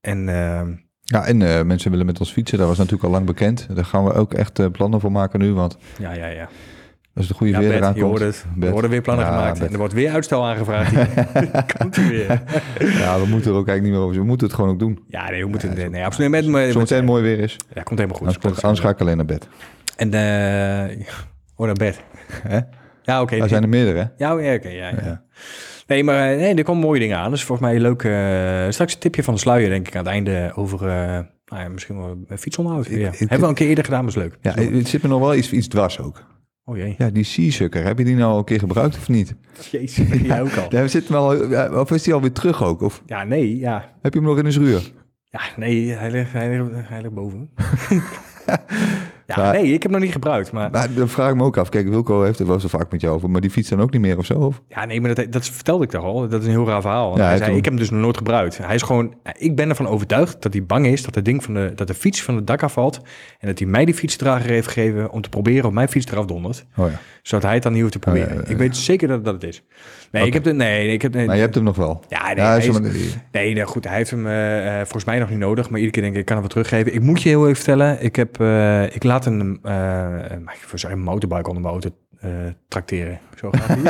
En 0.01 0.29
eh, 0.29 0.61
Ja, 1.03 1.25
en 1.25 1.41
eh, 1.41 1.63
mensen 1.63 1.91
willen 1.91 2.05
met 2.05 2.19
ons 2.19 2.31
fietsen. 2.31 2.57
Dat 2.57 2.67
was 2.67 2.77
natuurlijk 2.77 3.03
al 3.05 3.11
lang 3.11 3.25
bekend. 3.25 3.67
Daar 3.73 3.85
gaan 3.85 4.03
we 4.03 4.13
ook 4.13 4.33
echt 4.33 4.59
eh, 4.59 4.65
plannen 4.71 4.99
voor 4.99 5.11
maken 5.11 5.39
nu, 5.39 5.53
want 5.53 5.77
ja, 5.99 6.13
ja, 6.13 6.27
ja. 6.27 6.49
Als 7.19 7.27
de 7.27 7.33
goede 7.33 7.53
Ja, 7.53 7.59
weer 7.59 7.73
eraan 7.73 7.99
komt... 7.99 8.19
het. 8.19 8.45
Er 8.61 8.71
worden 8.71 8.89
weer 8.89 9.01
plannen 9.01 9.25
Ja, 9.25 9.31
gemaakt. 9.31 9.59
En 9.59 9.71
er 9.71 9.77
wordt 9.77 9.93
weer 9.93 10.11
uitstel 10.11 10.45
aangevraagd. 10.45 10.93
komt 11.79 11.95
er 11.97 12.07
weer. 12.07 12.41
Ja, 12.79 13.19
we 13.19 13.25
moeten 13.27 13.51
er 13.51 13.57
ook 13.57 13.67
eigenlijk 13.67 13.81
niet 13.81 13.91
meer 13.91 14.01
over. 14.01 14.15
We 14.15 14.23
moeten 14.23 14.47
het 14.47 14.55
gewoon 14.55 14.71
ook 14.71 14.79
doen. 14.79 14.99
Ja, 15.07 15.29
nee, 15.29 15.43
we 15.43 15.49
moeten... 15.49 15.73
nee, 15.75 15.89
nee, 15.89 16.05
absoluut. 16.05 16.29
Met, 16.29 16.47
met, 16.47 16.71
Zometeen 16.71 17.05
mooi 17.05 17.23
weer 17.23 17.39
is. 17.39 17.57
ja, 17.73 17.81
komt 17.83 17.99
helemaal 17.99 18.19
goed. 18.19 18.27
Anders, 18.27 18.45
Komt- 18.45 18.63
anders 18.63 18.79
ga 18.81 18.89
ik 18.89 18.99
alleen 18.99 19.17
naar 19.17 19.25
bed. 19.25 19.47
En, 19.95 20.13
eh 20.13 21.05
oh, 21.55 21.65
naar 21.65 21.75
bed. 21.75 21.99
Hè? 22.47 22.59
Ja, 23.03 23.21
oké. 23.21 23.35
Er 23.35 23.49
zijn 23.49 23.63
er 23.63 23.69
meerdere, 23.69 23.97
hè? 23.97 24.25
Ja, 24.25 24.39
ja, 24.39 24.53
oké, 24.53 24.69
ja, 24.69 24.89
ja. 25.03 25.23
Nee, 25.87 26.03
maar 26.03 26.31
eh, 26.31 26.37
nee, 26.37 26.55
er 26.55 26.63
komen 26.63 26.83
mooie 26.83 26.99
dingen 26.99 27.17
aan. 27.17 27.31
Dus 27.31 27.43
volgens 27.43 27.69
mij 27.69 27.79
leuk. 27.79 28.03
eh, 28.03 28.71
straks 28.71 28.93
een 28.93 28.99
tipje 28.99 29.23
van 29.23 29.33
de 29.33 29.39
sluier, 29.39 29.69
denk 29.69 29.87
ik, 29.87 29.95
aan 29.95 30.03
het 30.03 30.11
einde 30.13 30.51
over 30.55 30.87
nou 31.49 31.61
ja, 31.61 31.69
misschien 31.69 31.97
wel 31.97 32.17
een 32.27 32.37
fietsonderhoud. 32.37 32.87
Ja. 32.87 33.09
Hebben 33.17 33.37
we 33.37 33.43
al 33.43 33.49
een 33.49 33.55
keer 33.55 33.67
eerder 33.67 33.83
gedaan, 33.83 33.99
maar 33.99 34.09
is 34.09 34.15
leuk. 34.15 34.37
Ja, 34.41 34.53
het 34.53 34.87
zit 34.87 35.01
me 35.01 35.07
nog 35.07 35.19
wel 35.19 35.35
iets, 35.35 35.51
iets 35.51 35.67
dwars 35.67 35.99
ook. 35.99 36.23
Oh 36.69 36.77
jee. 36.77 36.95
Ja, 36.97 37.09
die 37.09 37.23
Seasucker, 37.23 37.83
heb 37.83 37.97
je 37.97 38.03
die 38.05 38.15
nou 38.15 38.31
al 38.31 38.37
een 38.37 38.43
keer 38.43 38.59
gebruikt 38.59 38.97
of 38.97 39.09
niet? 39.09 39.35
Jezus, 39.71 40.07
jij 40.21 40.41
ook 40.41 40.55
al. 40.55 40.65
Ja, 40.69 40.81
we 40.81 40.87
zitten 40.87 41.13
wel, 41.13 41.49
ja, 41.49 41.79
of 41.79 41.91
is 41.91 42.03
die 42.03 42.13
alweer 42.13 42.31
terug 42.31 42.63
ook? 42.63 42.81
Of 42.81 43.03
Ja, 43.05 43.23
nee, 43.23 43.57
ja. 43.57 43.91
heb 44.01 44.13
je 44.13 44.19
hem 44.19 44.27
nog 44.27 44.37
in 44.37 44.43
de 44.43 44.51
zuur? 44.51 44.91
Ja, 45.23 45.41
nee, 45.55 45.89
hij 45.91 46.11
ligt, 46.11 46.31
hij 46.31 46.49
ligt, 46.49 46.89
hij 46.89 47.01
ligt 47.01 47.13
boven. 47.13 47.49
ja, 49.35 49.41
Maar- 49.43 49.53
nee, 49.53 49.73
ik 49.73 49.83
heb 49.83 49.91
nog 49.91 50.01
niet 50.01 50.11
gebruikt. 50.11 50.51
Maar 50.51 50.71
Maar 50.71 50.93
dan 50.93 51.09
vraag 51.09 51.29
ik 51.29 51.35
me 51.35 51.43
ook 51.43 51.57
af. 51.57 51.69
Kijk, 51.69 51.89
Wilco 51.89 52.21
heeft 52.23 52.39
het 52.39 52.47
wel 52.47 52.59
zo 52.59 52.67
vaak 52.67 52.91
met 52.91 53.01
jou 53.01 53.15
over, 53.15 53.29
maar 53.29 53.41
die 53.41 53.49
fietst 53.49 53.69
dan 53.69 53.81
ook 53.81 53.91
niet 53.91 54.01
meer 54.01 54.17
of 54.17 54.25
zo? 54.25 54.33
Of? 54.33 54.61
ja, 54.67 54.85
nee, 54.85 55.01
maar 55.01 55.15
dat, 55.15 55.31
dat 55.31 55.45
vertelde 55.49 55.83
ik 55.83 55.89
toch 55.89 56.03
al. 56.03 56.27
Dat 56.27 56.39
is 56.41 56.45
een 56.47 56.51
heel 56.53 56.67
raar 56.67 56.81
verhaal. 56.81 57.17
Ja, 57.17 57.23
hij 57.25 57.37
zei, 57.37 57.49
toen- 57.49 57.57
ik 57.57 57.63
heb 57.63 57.73
hem 57.73 57.81
dus 57.81 57.89
nog 57.91 58.01
nooit 58.01 58.17
gebruikt. 58.17 58.57
Hij 58.57 58.75
is 58.75 58.81
gewoon, 58.81 59.13
ik 59.37 59.55
ben 59.55 59.69
ervan 59.69 59.87
overtuigd 59.87 60.41
dat 60.41 60.53
hij 60.53 60.63
bang 60.65 60.87
is 60.87 61.03
dat, 61.03 61.15
het 61.15 61.25
ding 61.25 61.43
van 61.43 61.53
de, 61.53 61.71
dat 61.75 61.87
de 61.87 61.93
fiets 61.93 62.21
van 62.23 62.35
het 62.35 62.47
dak 62.47 62.63
afvalt. 62.63 62.99
En 63.39 63.47
dat 63.47 63.59
hij 63.59 63.67
mij 63.67 63.85
die 63.85 63.93
fietsdrager 63.95 64.49
heeft 64.49 64.67
gegeven 64.67 65.11
om 65.11 65.21
te 65.21 65.29
proberen 65.29 65.65
of 65.65 65.71
mijn 65.71 65.89
fiets 65.89 66.11
eraf 66.11 66.25
dondert. 66.25 66.65
Oh 66.77 66.89
ja. 66.91 66.99
Zodat 67.21 67.43
hij 67.43 67.53
het 67.53 67.63
dan 67.63 67.71
niet 67.71 67.81
hoeft 67.81 67.93
te 67.93 67.99
proberen. 67.99 68.27
Oh, 68.29 68.33
ja, 68.35 68.41
ja, 68.45 68.47
Ik 68.49 68.57
weet 68.57 68.77
zeker 68.77 69.07
dat 69.07 69.25
dat 69.25 69.33
het 69.33 69.43
is. 69.43 69.63
Nee, 70.11 70.25
ik 70.25 70.33
heb 70.33 70.43
de, 70.43 70.53
nee, 70.53 70.87
ik 70.93 71.01
heb 71.01 71.13
nee, 71.13 71.25
Maar 71.25 71.35
je 71.35 71.41
hebt 71.41 71.55
hem 71.55 71.63
nog 71.63 71.75
wel. 71.75 72.03
Ja, 72.07 72.33
nee, 72.33 72.45
hij 72.45 72.61
zo 72.61 72.71
is- 72.71 72.79
maar- 72.79 72.91
Nee, 73.31 73.53
nee, 73.53 73.65
goed. 73.65 73.83
Hij 73.87 73.95
heeft 73.97 74.09
hem 74.11 74.27
eh, 74.27 74.67
eh, 74.67 74.75
volgens 74.81 75.03
mij 75.05 75.19
nog 75.19 75.29
niet 75.29 75.37
nodig. 75.39 75.69
Maar 75.69 75.79
iedere 75.79 75.91
keer 75.91 76.01
denk 76.01 76.13
ik, 76.13 76.19
ik 76.19 76.25
kan 76.25 76.35
hem 76.35 76.43
wat 76.45 76.51
teruggeven. 76.53 76.93
Ik 76.93 77.01
moet 77.01 77.21
je 77.21 77.29
heel 77.29 77.43
even 77.43 77.55
vertellen. 77.55 78.03
Ik, 78.03 78.15
heb, 78.15 78.39
eh, 78.39 78.83
ik 78.95 79.03
laat 79.03 79.18
een, 79.25 79.59
eh 79.63 80.07
voor 80.59 80.79
zeggen, 80.79 80.99
motorbike 80.99 81.47
onder 81.49 81.61
mijn 81.61 81.73
auto 81.73 81.89
eh 82.19 82.29
tracteren. 82.67 83.19
Zo 83.37 83.49
gaat 83.51 83.77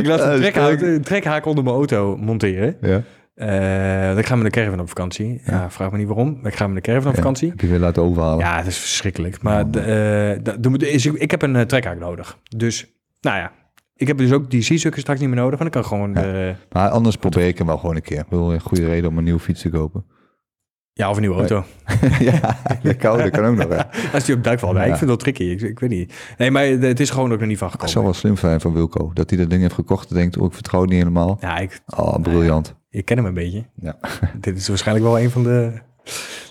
ik 0.00 0.06
laat 0.06 0.18
Ja, 0.18 0.32
een 0.32 0.40
trekhaak, 0.40 0.80
een 0.80 1.02
trekhaak 1.02 1.46
onder 1.46 1.64
mijn 1.64 1.76
auto 1.76 2.16
monteren. 2.16 2.76
ja. 2.80 3.02
Eh, 3.34 4.18
ik 4.18 4.26
ga 4.26 4.36
met 4.36 4.44
de 4.44 4.50
caravan 4.60 4.80
op 4.80 4.88
vakantie. 4.88 5.40
Ja. 5.44 5.70
vraag 5.70 5.90
me 5.90 5.98
niet 5.98 6.06
waarom. 6.06 6.46
Ik 6.46 6.54
ga 6.54 6.66
met 6.66 6.74
de 6.84 6.90
caravan 6.90 7.08
op 7.08 7.14
Ja, 7.16 7.20
vakantie. 7.22 7.48
Heb 7.48 7.60
je 7.60 7.66
weer 7.66 7.78
laten 7.78 8.02
overhalen? 8.02 8.38
Ja, 8.38 8.56
het 8.56 8.66
is 8.66 8.78
verschrikkelijk. 8.78 9.42
Maar 9.42 9.70
de, 9.70 9.80
eh, 10.80 10.92
is, 10.94 11.06
ik 11.06 11.30
heb 11.30 11.42
een 11.42 11.54
uh, 11.54 11.60
trekhaak 11.60 11.98
nodig. 11.98 12.38
Dus, 12.56 12.86
nou 13.20 13.36
ja. 13.36 13.52
Ik 13.96 14.06
heb 14.06 14.18
dus 14.18 14.32
ook 14.32 14.50
die 14.50 14.60
C-stukken 14.60 15.00
straks 15.00 15.20
niet 15.20 15.28
meer 15.28 15.38
nodig. 15.38 15.58
Want 15.58 15.74
ik 15.74 15.82
kan 15.82 15.90
gewoon... 15.90 16.12
Ja. 16.14 16.46
Ja, 16.46 16.56
Maar 16.72 16.88
anders 16.88 17.16
probeer 17.16 17.46
ik 17.46 17.58
hem 17.58 17.66
wel 17.66 17.78
gewoon 17.78 17.96
een 17.96 18.02
keer. 18.02 18.18
Ik 18.18 18.26
wil 18.28 18.52
een 18.52 18.60
goede 18.60 18.86
reden 18.86 19.10
om 19.10 19.18
een 19.18 19.24
nieuwe 19.24 19.40
fiets 19.40 19.60
te 19.62 19.68
kopen. 19.68 20.04
Ja 20.96 21.10
of 21.10 21.14
een 21.16 21.20
nieuwe 21.22 21.36
auto. 21.36 21.64
ja, 22.30 22.58
dat 22.82 22.96
kan, 22.96 23.18
dat 23.18 23.30
kan 23.30 23.44
ook 23.44 23.56
nog. 23.56 23.68
Hè. 23.68 23.82
Als 24.14 24.24
die 24.24 24.34
op 24.34 24.44
duik 24.44 24.58
valt. 24.58 24.74
Ja. 24.76 24.80
ik 24.80 24.86
vind 24.86 24.98
het 25.00 25.08
wel 25.08 25.16
tricky. 25.16 25.42
Ik, 25.44 25.60
ik 25.60 25.78
weet 25.80 25.90
niet. 25.90 26.14
Nee, 26.38 26.50
maar 26.50 26.64
het 26.66 27.00
is 27.00 27.10
gewoon 27.10 27.32
ook 27.32 27.38
nog 27.38 27.48
niet 27.48 27.58
van 27.58 27.66
Het 27.68 27.72
gekomen. 27.80 27.92
zou 27.92 28.04
wel 28.04 28.14
slim 28.14 28.36
zijn 28.36 28.60
van 28.60 28.72
Wilco. 28.72 29.10
Dat 29.14 29.30
hij 29.30 29.38
dat 29.38 29.50
ding 29.50 29.62
heeft 29.62 29.74
gekocht 29.74 30.10
en 30.10 30.16
denkt, 30.16 30.36
oh, 30.36 30.46
ik 30.46 30.52
vertrouw 30.52 30.80
het 30.80 30.90
niet 30.90 30.98
helemaal. 30.98 31.36
Ja, 31.40 31.58
ik, 31.58 31.80
Oh, 31.96 32.14
briljant. 32.22 32.74
ik 32.90 33.04
ken 33.04 33.16
hem 33.16 33.26
een 33.26 33.34
beetje. 33.34 33.64
Ja. 33.80 33.96
Dit 34.40 34.56
is 34.56 34.68
waarschijnlijk 34.68 35.06
wel 35.06 35.20
een 35.20 35.30
van 35.30 35.42
de... 35.42 35.72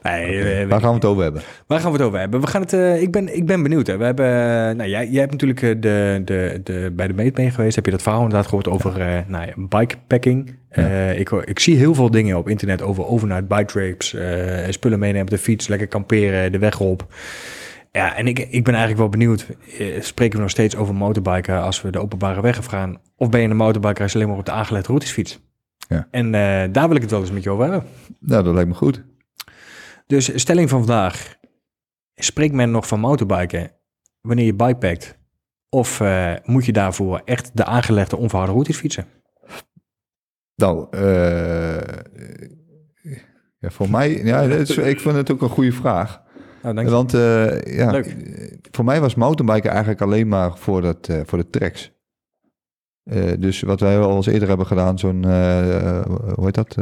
Nee, 0.03 0.67
Waar 0.67 0.79
gaan 0.79 0.89
we 0.89 0.95
het 0.95 1.05
over 1.05 1.23
hebben? 1.23 1.41
Waar 1.67 1.79
gaan 1.79 1.91
we 1.91 1.97
het 1.97 2.05
over 2.05 2.19
hebben? 2.19 2.41
We 2.41 2.47
gaan 2.47 2.61
het, 2.61 2.73
eh, 2.73 3.01
ik, 3.01 3.11
ben, 3.11 3.35
ik 3.35 3.45
ben 3.45 3.63
benieuwd. 3.63 3.87
Hè. 3.87 3.97
We 3.97 4.03
hebben, 4.03 4.25
eh, 4.25 4.75
nou, 4.75 4.89
jij, 4.89 5.07
jij 5.07 5.19
hebt 5.19 5.31
natuurlijk 5.31 5.61
eh, 5.61 5.69
de, 5.79 6.21
de, 6.25 6.61
de, 6.63 6.91
bij 6.95 7.07
de 7.07 7.13
meet 7.13 7.37
mee 7.37 7.51
geweest. 7.51 7.75
Heb 7.75 7.85
je 7.85 7.91
dat 7.91 8.01
verhaal 8.01 8.21
inderdaad 8.21 8.47
gehoord 8.47 8.67
over 8.67 9.01
eh 9.01 9.19
nou, 9.27 9.45
ja, 9.45 9.53
bikepacking? 9.57 10.55
Ik, 11.15 11.29
ik 11.29 11.59
zie 11.59 11.77
heel 11.77 11.95
veel 11.95 12.11
dingen 12.11 12.37
op 12.37 12.49
internet 12.49 12.81
over 12.81 13.05
overnight 13.05 13.47
bike 13.47 13.65
trips. 13.65 14.15
spullen 14.69 14.99
meenemen 14.99 15.21
op 15.21 15.29
de 15.29 15.37
fiets, 15.37 15.67
lekker 15.67 15.87
kamperen, 15.87 16.51
de 16.51 16.57
weg 16.57 16.79
op. 16.79 17.07
Ja, 17.91 18.15
en 18.15 18.27
ik, 18.27 18.39
ik 18.39 18.63
ben 18.63 18.73
eigenlijk 18.73 18.97
wel 18.97 19.09
benieuwd. 19.09 19.47
spreken 19.99 20.35
we 20.35 20.41
nog 20.41 20.49
steeds 20.49 20.75
over 20.75 20.95
motorbiken 20.95 21.61
als 21.61 21.81
we 21.81 21.91
de 21.91 21.99
openbare 21.99 22.41
weg 22.41 22.57
af 22.57 22.65
gaan? 22.65 22.97
Of 23.15 23.29
ben 23.29 23.41
je 23.41 23.47
een 23.47 23.55
motorbiker 23.55 24.03
als 24.03 24.11
je 24.11 24.17
alleen 24.17 24.29
maar 24.29 24.39
op 24.39 24.45
de 24.45 24.51
aangelegde 24.51 24.87
routes 24.87 25.11
fiets? 25.11 25.39
Ja. 25.87 26.07
En 26.11 26.31
daar 26.71 26.87
wil 26.87 26.95
ik 26.95 27.01
het 27.01 27.11
wel 27.11 27.19
eens 27.19 27.31
met 27.31 27.43
je 27.43 27.49
over 27.49 27.63
hebben. 27.63 27.83
Nou, 28.19 28.43
dat 28.43 28.53
lijkt 28.53 28.69
me 28.69 28.75
goed. 28.75 29.03
Dus 30.07 30.39
stelling 30.39 30.69
van 30.69 30.79
vandaag. 30.79 31.35
Spreekt 32.15 32.53
men 32.53 32.71
nog 32.71 32.87
van 32.87 32.99
motorbiken 32.99 33.71
wanneer 34.21 34.45
je 34.45 34.53
bikepackt? 34.53 35.17
Of 35.69 35.99
eh, 35.99 36.33
moet 36.43 36.65
je 36.65 36.71
daarvoor 36.71 37.21
echt 37.25 37.51
de 37.53 37.65
aangelegde 37.65 38.17
onverharde 38.17 38.51
routes 38.51 38.77
fietsen? 38.77 39.05
Nou, 40.55 40.87
eh, 40.91 41.81
ja, 43.59 43.69
voor 43.69 43.89
mij, 43.89 44.23
ja, 44.23 44.41
is, 44.41 44.77
ik 44.77 44.99
vind 44.99 45.15
het 45.15 45.31
ook 45.31 45.41
een 45.41 45.49
goede 45.49 45.71
vraag. 45.71 46.21
Nou, 46.61 46.75
dank 46.75 46.87
je. 46.87 46.93
Want 46.93 47.13
eh, 47.13 47.77
ja, 47.77 47.91
Leuk. 47.91 48.15
voor 48.71 48.85
mij 48.85 49.01
was 49.01 49.15
mountainbiken 49.15 49.69
eigenlijk 49.69 50.01
alleen 50.01 50.27
maar 50.27 50.57
voor, 50.57 50.81
dat, 50.81 51.09
voor 51.25 51.37
de 51.37 51.49
tracks. 51.49 51.91
Dus 53.39 53.61
wat 53.61 53.79
wij 53.79 53.99
al 53.99 54.15
eens 54.15 54.25
eerder 54.25 54.47
hebben 54.47 54.67
gedaan, 54.67 54.99
zo'n, 54.99 55.23
hoe 56.33 56.45
heet 56.45 56.53
dat? 56.53 56.75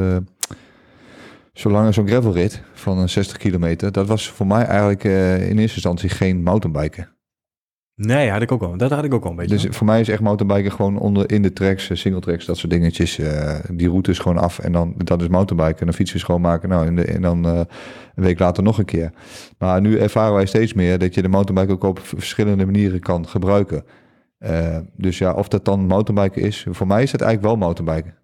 Zolang 1.62 1.94
zo'n 1.94 2.08
gravelrit 2.08 2.62
van 2.74 2.98
een 2.98 3.10
60 3.10 3.38
kilometer, 3.38 3.92
dat 3.92 4.08
was 4.08 4.30
voor 4.30 4.48
mij 4.48 4.66
eigenlijk 4.66 5.04
eh, 5.04 5.50
in 5.50 5.58
eerste 5.58 5.76
instantie 5.76 6.10
geen 6.10 6.44
mountainbiken. 6.44 7.10
Nee, 7.96 8.30
had 8.30 8.42
ik 8.42 8.52
ook 8.52 8.60
wel. 8.60 8.78
Dat 8.78 8.92
had 8.92 9.04
ik 9.04 9.14
ook 9.14 9.22
wel 9.24 9.32
een 9.32 9.38
beetje. 9.38 9.56
Dus 9.56 9.78
voor 9.78 9.86
mij 9.86 10.00
is 10.00 10.10
echt 10.10 10.22
mountainbiken 10.22 10.72
gewoon 10.72 11.00
onder 11.00 11.32
in 11.32 11.42
de 11.42 11.54
tracks, 11.54 11.90
eh, 11.90 11.98
single 11.98 12.22
tracks, 12.22 12.46
dat 12.46 12.58
soort 12.58 12.72
dingetjes. 12.72 13.20
eh, 13.20 13.60
die 13.72 13.90
route 13.90 14.12
is 14.12 14.20
gewoon 14.20 14.38
af 14.38 14.60
en 14.60 14.72
dan 14.72 14.94
dat 14.98 15.22
is 15.22 15.28
mountainbiken. 15.28 15.80
En 15.80 15.86
dan 15.86 15.96
fiets 15.96 16.12
je 16.12 16.20
schoonmaken. 16.20 16.70
Nou, 16.70 16.86
en, 16.86 16.96
de, 16.96 17.06
en 17.06 17.22
dan 17.22 17.46
een 17.46 17.68
week 18.16 18.40
later 18.40 18.64
nog 18.64 18.78
een 18.78 18.86
keer. 18.86 19.12
Maar 19.58 19.82
nu 19.82 19.98
ervaren 19.98 20.34
wij 20.34 20.46
steeds 20.46 20.74
meer 20.74 21.00
dat 21.00 21.14
je 21.14 21.22
de 21.22 21.28
mountainbike 21.28 21.74
ook 21.74 21.84
op 21.84 22.00
verschillende 22.00 22.66
manieren 22.66 23.00
kan 23.00 23.28
gebruiken. 23.28 23.84
Dus 24.96 25.18
ja, 25.18 25.34
of 25.34 25.48
dat 25.48 25.66
dan 25.66 25.86
mountainbiken 25.86 26.42
is, 26.42 26.66
voor 26.70 26.88
mij 26.88 27.04
is 27.04 27.12
het 27.12 27.22
eigenlijk 27.22 27.54
wel 27.54 27.68
mountainbiken. 27.68 28.18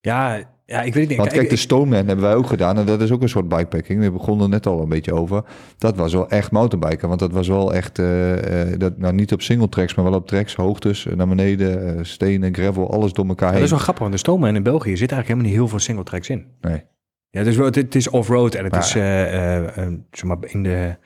ja, 0.00 0.57
ja, 0.70 0.82
ik 0.82 0.94
weet 0.94 1.02
het 1.02 1.08
niet. 1.08 1.18
Want 1.18 1.32
kijk, 1.32 1.50
de 1.50 1.56
Stoneman 1.56 2.06
hebben 2.06 2.24
wij 2.24 2.34
ook 2.34 2.46
gedaan 2.46 2.78
en 2.78 2.86
dat 2.86 3.00
is 3.00 3.12
ook 3.12 3.22
een 3.22 3.28
soort 3.28 3.48
bikepacking. 3.48 4.00
We 4.00 4.10
begonnen 4.10 4.44
er 4.44 4.50
net 4.50 4.66
al 4.66 4.82
een 4.82 4.88
beetje 4.88 5.12
over. 5.14 5.44
Dat 5.78 5.96
was 5.96 6.12
wel 6.12 6.28
echt 6.30 6.50
mountainbiken, 6.50 7.08
want 7.08 7.20
dat 7.20 7.32
was 7.32 7.48
wel 7.48 7.74
echt, 7.74 7.98
eh, 7.98 8.72
eh, 8.72 8.78
dat, 8.78 8.98
nou 8.98 9.14
niet 9.14 9.32
op 9.32 9.42
single 9.42 9.68
tracks, 9.68 9.94
maar 9.94 10.04
wel 10.04 10.14
op 10.14 10.26
tracks, 10.26 10.54
hoogtes, 10.54 11.06
eh, 11.06 11.14
naar 11.14 11.28
beneden, 11.28 12.06
stenen, 12.06 12.54
gravel, 12.54 12.90
alles 12.92 13.12
door 13.12 13.26
elkaar 13.26 13.46
Ja, 13.46 13.52
heen. 13.52 13.60
dat 13.60 13.64
is 13.64 13.70
wel 13.74 13.80
grappig, 13.82 14.02
want 14.02 14.12
de 14.14 14.18
Stoneman 14.20 14.56
in 14.56 14.62
België 14.62 14.96
zit 14.96 15.12
eigenlijk 15.12 15.28
helemaal 15.28 15.46
niet 15.46 15.56
heel 15.58 15.68
veel 15.68 15.78
single 15.78 16.04
tracks 16.04 16.28
in. 16.28 16.46
Nee. 16.60 16.82
Ja, 17.30 17.42
dus 17.42 17.56
wel- 17.56 17.66
het, 17.66 17.94
is 17.94 18.08
off-road 18.08 18.54
en 18.54 18.64
het 18.64 18.72
Maar- 18.72 18.80
is 18.82 18.94
eh, 18.94 19.86
zeg 20.10 20.24
maar 20.24 20.36
in 20.40 20.62
de 20.62 20.96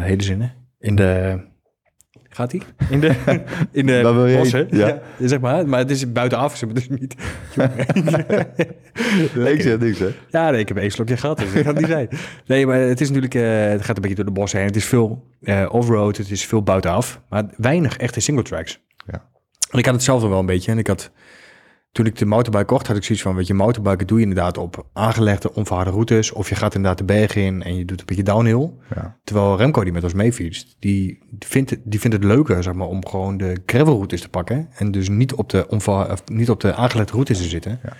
hele 0.00 0.22
zinnen. 0.22 0.54
In 0.78 0.94
de 0.94 1.40
gaat 2.34 2.50
die? 2.50 2.62
In 2.90 3.00
de 3.00 3.14
in 3.72 3.86
de 3.86 4.02
Waar 4.02 4.14
wil 4.14 4.26
je 4.26 4.36
bossen. 4.36 4.66
heen? 4.70 4.78
Ja. 4.78 5.00
zeg 5.20 5.40
maar. 5.40 5.68
Maar 5.68 5.78
het 5.78 5.90
is 5.90 6.12
buitenaf, 6.12 6.56
zeg 6.56 6.68
maar, 6.68 6.74
dus 6.74 6.88
niet. 6.88 7.14
Nee, 9.34 9.52
ik 9.54 9.62
zeg 9.62 9.78
niks, 9.78 9.98
hè? 9.98 10.08
Ja, 10.30 10.50
nee, 10.50 10.60
ik 10.60 10.68
heb 10.68 10.76
één 10.76 10.90
slokje 10.90 11.16
gehad, 11.16 11.38
dus 11.38 11.52
dat 11.52 11.62
kan 11.62 11.74
niet 11.74 11.86
zijn. 11.86 12.08
Nee, 12.46 12.66
maar 12.66 12.80
het 12.80 13.00
is 13.00 13.06
natuurlijk, 13.08 13.34
eh, 13.34 13.68
het 13.68 13.84
gaat 13.84 13.96
een 13.96 14.02
beetje 14.02 14.16
door 14.16 14.24
de 14.24 14.30
bossen 14.30 14.58
heen. 14.58 14.68
Het 14.68 14.76
is 14.76 14.84
veel 14.84 15.24
eh, 15.42 15.66
off-road, 15.70 16.16
het 16.16 16.30
is 16.30 16.44
veel 16.46 16.62
buitenaf, 16.62 17.20
maar 17.28 17.44
weinig 17.56 17.96
echte 17.96 18.20
single 18.20 18.44
tracks. 18.44 18.80
Ja. 19.06 19.24
En 19.70 19.78
ik 19.78 19.84
had 19.84 19.94
hetzelfde 19.94 20.28
wel 20.28 20.38
een 20.38 20.46
beetje. 20.46 20.70
En 20.70 20.78
ik 20.78 20.86
had, 20.86 21.10
toen 21.92 22.06
ik 22.06 22.16
de 22.16 22.26
motorbike 22.26 22.64
kocht, 22.64 22.86
had 22.86 22.96
ik 22.96 23.04
zoiets 23.04 23.24
van, 23.24 23.34
weet 23.34 23.46
je, 23.46 23.54
motorbiken 23.54 24.06
doe 24.06 24.18
je 24.18 24.26
inderdaad 24.26 24.58
op 24.58 24.86
aangelegde, 24.92 25.54
onverharde 25.54 25.90
routes. 25.90 26.32
Of 26.32 26.48
je 26.48 26.54
gaat 26.54 26.74
inderdaad 26.74 26.98
de 26.98 27.04
bergen 27.04 27.42
in 27.42 27.62
en 27.62 27.76
je 27.76 27.84
doet 27.84 28.00
een 28.00 28.06
beetje 28.06 28.22
downhill. 28.22 28.70
Ja. 28.94 29.18
Terwijl 29.24 29.56
Remco, 29.56 29.84
die 29.84 29.92
met 29.92 30.04
ons 30.04 30.14
meefietst, 30.14 30.76
die 30.78 31.18
vindt, 31.38 31.70
het, 31.70 31.80
die 31.84 32.00
vindt 32.00 32.16
het 32.16 32.24
leuker, 32.24 32.62
zeg 32.62 32.74
maar, 32.74 32.86
om 32.86 33.06
gewoon 33.06 33.36
de 33.36 33.56
gravelroutes 33.66 34.20
te 34.20 34.28
pakken. 34.28 34.68
En 34.74 34.90
dus 34.90 35.08
niet 35.08 35.34
op 35.34 35.48
de, 35.48 35.68
onver, 35.68 36.18
niet 36.24 36.50
op 36.50 36.60
de 36.60 36.74
aangelegde 36.74 37.12
routes 37.12 37.38
te 37.38 37.44
zitten. 37.44 37.80
Ja. 37.82 37.92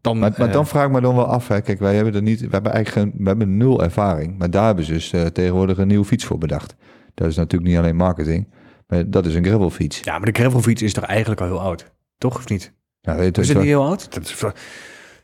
Dan, 0.00 0.18
Maar, 0.18 0.34
maar 0.38 0.46
eh, 0.46 0.52
dan 0.52 0.66
vraag 0.66 0.86
ik 0.86 0.92
me 0.92 1.00
dan 1.00 1.14
wel 1.14 1.26
af, 1.26 1.48
hè. 1.48 1.60
Kijk, 1.60 1.78
wij 1.78 1.94
hebben 1.94 2.14
er 2.14 2.22
niet, 2.22 2.40
we 2.40 2.48
hebben 2.50 2.72
eigenlijk 2.72 3.06
geen, 3.10 3.22
we 3.22 3.28
hebben 3.28 3.56
nul 3.56 3.82
ervaring. 3.82 4.38
Maar 4.38 4.50
daar 4.50 4.66
hebben 4.66 4.84
ze 4.84 4.92
dus 4.92 5.12
eh, 5.12 5.26
tegenwoordig 5.26 5.78
een 5.78 5.88
nieuwe 5.88 6.04
fiets 6.04 6.24
voor 6.24 6.38
bedacht. 6.38 6.76
Dat 7.14 7.28
is 7.28 7.36
natuurlijk 7.36 7.70
niet 7.70 7.80
alleen 7.80 7.96
marketing, 7.96 8.48
maar 8.86 9.10
dat 9.10 9.26
is 9.26 9.34
een 9.34 9.44
gravelfiets. 9.44 10.00
Ja, 10.00 10.18
maar 10.18 10.32
de 10.32 10.40
gravelfiets 10.40 10.82
is 10.82 10.92
toch 10.92 11.04
eigenlijk 11.04 11.40
al 11.40 11.46
heel 11.46 11.60
oud? 11.60 11.92
Toch 12.18 12.36
of 12.36 12.48
niet? 12.48 12.76
Nou, 13.08 13.20
weet 13.20 13.38
Is 13.38 13.48
het 13.48 13.56
niet 13.56 13.66
heel 13.66 13.84
oud? 13.84 14.14
Dat 14.14 14.24
is, 14.24 14.36
dat 14.38 14.52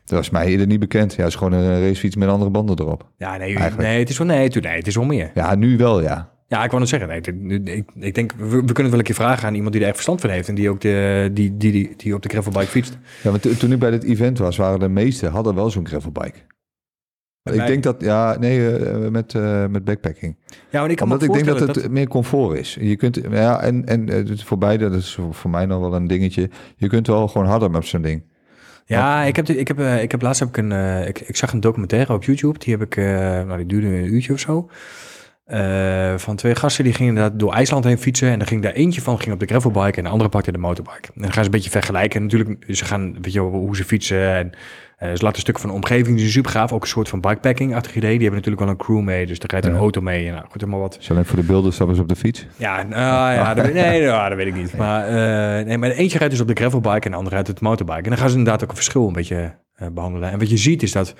was 0.05 0.29
mij 0.29 0.45
eerder 0.45 0.67
niet 0.67 0.79
bekend. 0.79 1.11
Ja, 1.13 1.17
het 1.23 1.27
is 1.27 1.35
gewoon 1.35 1.53
een 1.53 1.81
racefiets 1.81 2.15
met 2.15 2.29
andere 2.29 2.51
banden 2.51 2.79
erop. 2.79 3.09
ja, 3.17 3.37
nee, 3.37 3.55
Eigenlijk. 3.55 3.89
nee, 3.89 3.99
het 3.99 4.09
is 4.09 4.17
wel, 4.17 4.27
nee, 4.27 4.49
tu- 4.49 4.59
nee, 4.59 4.77
het 4.77 4.87
is 4.87 4.95
wel 4.95 5.05
meer. 5.05 5.31
Ja, 5.33 5.55
nu 5.55 5.77
wel, 5.77 6.01
ja. 6.01 6.29
Ja, 6.47 6.63
ik 6.63 6.69
wou 6.69 6.79
net 6.81 6.89
zeggen, 6.89 7.07
nee, 7.37 7.75
ik, 7.75 7.85
ik 7.99 8.15
denk, 8.15 8.31
we, 8.37 8.45
we 8.45 8.49
kunnen 8.49 8.65
het 8.75 8.89
wel 8.89 8.99
een 8.99 9.03
keer 9.03 9.15
vragen 9.15 9.47
aan 9.47 9.53
iemand 9.55 9.71
die 9.71 9.81
er 9.81 9.87
echt 9.87 9.95
verstand 9.95 10.21
van 10.21 10.29
heeft 10.29 10.47
en 10.47 10.55
die 10.55 10.69
ook 10.69 10.81
de, 10.81 11.29
die, 11.33 11.57
die, 11.57 11.71
die, 11.71 11.93
die 11.97 12.13
op 12.15 12.21
de 12.21 12.29
gravelbike 12.29 12.65
fietst. 12.67 12.97
Ja, 13.23 13.29
want 13.29 13.41
to- 13.41 13.53
toen 13.53 13.71
ik 13.71 13.79
bij 13.79 13.91
dit 13.91 14.03
event 14.03 14.37
was, 14.37 14.57
waren 14.57 14.79
de 14.79 14.87
meesten 14.87 15.31
hadden 15.31 15.55
wel 15.55 15.69
zo'n 15.69 15.87
gravelbike. 15.87 16.37
Ik 17.53 17.55
mij- 17.55 17.67
denk 17.67 17.83
dat, 17.83 17.95
ja, 18.01 18.37
nee, 18.39 18.77
eh, 18.77 19.07
met, 19.07 19.33
eh, 19.33 19.65
met 19.65 19.83
backpacking. 19.85 20.35
Ja, 20.69 20.81
maar 20.81 20.89
ik 20.89 20.95
kan 20.95 21.05
Omdat 21.11 21.27
me 21.27 21.37
ik 21.37 21.45
denk 21.45 21.57
dat 21.59 21.75
het 21.75 21.91
meer 21.91 22.07
comfort 22.07 22.57
is. 22.57 22.77
Je 22.79 22.95
kunt, 22.95 23.19
ja, 23.31 23.61
en, 23.61 23.85
en 23.85 24.09
eh, 24.09 24.15
het 24.15 24.43
voor 24.43 24.57
beide, 24.57 24.89
dat 24.89 24.99
is 24.99 25.19
voor 25.31 25.49
mij 25.49 25.65
nog 25.65 25.79
wel 25.79 25.95
een 25.95 26.07
dingetje. 26.07 26.49
Je 26.77 26.87
kunt 26.87 27.07
wel 27.07 27.27
gewoon 27.27 27.47
harder 27.47 27.71
met 27.71 27.85
zo'n 27.85 28.01
ding. 28.01 28.23
Ja, 28.85 29.23
ik 29.23 29.35
heb, 29.35 29.47
ik 29.49 29.67
heb, 29.67 29.79
eh, 29.79 30.01
ik 30.01 30.11
heb 30.11 30.21
laatst 30.21 30.39
heb 30.39 30.49
ik 30.49 30.57
een, 30.57 30.71
eh, 30.71 31.07
ik, 31.07 31.19
ik 31.19 31.35
zag 31.35 31.53
een 31.53 31.59
documentaire 31.59 32.13
op 32.13 32.23
YouTube. 32.23 32.59
Die 32.59 32.73
heb 32.73 32.81
ik, 32.81 32.97
eh, 32.97 33.05
nou 33.43 33.57
die 33.57 33.65
duurde 33.65 33.87
een 33.87 34.13
uurtje 34.13 34.33
of 34.33 34.39
zo. 34.39 34.69
Eh, 35.45 36.13
van 36.17 36.35
twee 36.35 36.55
gasten 36.55 36.83
die 36.83 36.93
gingen 36.93 37.15
inderdaad 37.15 37.39
door 37.39 37.53
IJsland 37.53 37.83
heen 37.83 37.97
fietsen. 37.97 38.29
En 38.29 38.37
dan 38.37 38.47
ging 38.47 38.61
daar 38.63 38.71
eentje 38.71 39.01
van 39.01 39.19
ging 39.19 39.33
op 39.33 39.39
de 39.39 39.45
gravelbike 39.45 39.97
en 39.97 40.03
de 40.03 40.09
andere 40.09 40.29
pakte 40.29 40.51
de 40.51 40.57
motorbike. 40.57 41.07
En 41.15 41.21
dan 41.21 41.31
gaan 41.31 41.43
ze 41.43 41.45
een 41.45 41.55
beetje 41.55 41.69
vergelijken. 41.69 42.17
En 42.19 42.23
natuurlijk, 42.23 42.65
ze 42.67 42.85
gaan, 42.85 43.13
weet 43.21 43.33
je, 43.33 43.39
hoe 43.39 43.75
ze 43.75 43.83
fietsen. 43.83 44.35
En 44.35 44.51
eh, 44.97 45.09
ze 45.13 45.23
laten 45.23 45.39
stukken 45.41 45.63
van 45.63 45.71
de 45.71 45.75
omgeving. 45.75 46.17
Die 46.17 46.25
is 46.25 46.31
super 46.31 46.51
gaaf. 46.51 46.71
Ook 46.71 46.81
een 46.81 46.87
soort 46.87 47.09
van 47.09 47.21
bikepacking-achtig 47.21 47.95
idee. 47.95 48.09
Die 48.17 48.27
hebben 48.27 48.35
natuurlijk 48.39 48.63
wel 48.63 48.69
een 48.69 48.77
crew 48.77 48.99
mee. 48.99 49.25
Dus 49.25 49.39
daar 49.39 49.49
rijdt 49.49 49.65
een 49.65 49.71
Ja. 49.73 49.77
auto 49.77 50.01
mee. 50.01 50.27
En 50.27 50.33
nou, 50.33 50.45
goed, 50.49 50.61
helemaal 50.61 50.81
wat. 50.81 50.99
Alleen 51.09 51.25
voor 51.25 51.39
de 51.39 51.43
beelden 51.45 51.73
stappen 51.73 51.95
ze 51.95 52.01
op 52.01 52.07
de 52.07 52.15
fiets. 52.15 52.45
Ja, 52.57 52.83
nou, 52.83 53.33
ja, 53.33 53.53
dat, 53.53 53.73
nee, 53.73 54.01
ja, 54.01 54.29
dat 54.29 54.37
weet 54.37 54.47
ik 54.47 54.55
niet. 54.55 54.77
Maar, 54.77 55.07
eh, 55.07 55.65
nee, 55.65 55.77
maar 55.77 55.89
eentje 55.91 56.17
rijdt 56.17 56.33
dus 56.33 56.41
op 56.41 56.47
de 56.47 56.53
gravelbike 56.55 57.05
en 57.05 57.11
de 57.11 57.17
andere 57.17 57.35
rijdt 57.35 57.49
op 57.49 57.57
de 57.59 57.63
motorbike. 57.63 58.01
En 58.01 58.09
dan 58.09 58.17
gaan 58.17 58.29
ze 58.29 58.37
inderdaad 58.37 58.63
ook 58.63 58.69
een 58.69 58.75
verschil 58.75 59.07
een 59.07 59.13
beetje 59.13 59.55
eh, 59.75 59.87
behandelen. 59.93 60.31
En 60.31 60.39
wat 60.39 60.49
je 60.49 60.57
ziet 60.57 60.83
is 60.83 60.91
dat 60.91 61.15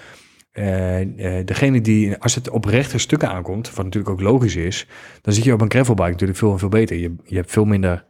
degene 1.45 1.81
die, 1.81 2.17
als 2.17 2.35
het 2.35 2.49
op 2.49 2.65
rechte 2.65 2.97
stukken 2.97 3.29
aankomt, 3.29 3.73
wat 3.73 3.85
natuurlijk 3.85 4.13
ook 4.13 4.21
logisch 4.21 4.55
is, 4.55 4.87
dan 5.21 5.33
zit 5.33 5.43
je 5.43 5.53
op 5.53 5.61
een 5.61 5.71
gravelbike 5.71 6.11
natuurlijk 6.11 6.39
veel 6.39 6.51
en 6.51 6.59
veel 6.59 6.69
beter. 6.69 6.97
Je, 6.97 7.15
je 7.23 7.35
hebt 7.35 7.51
veel 7.51 7.65
minder 7.65 8.05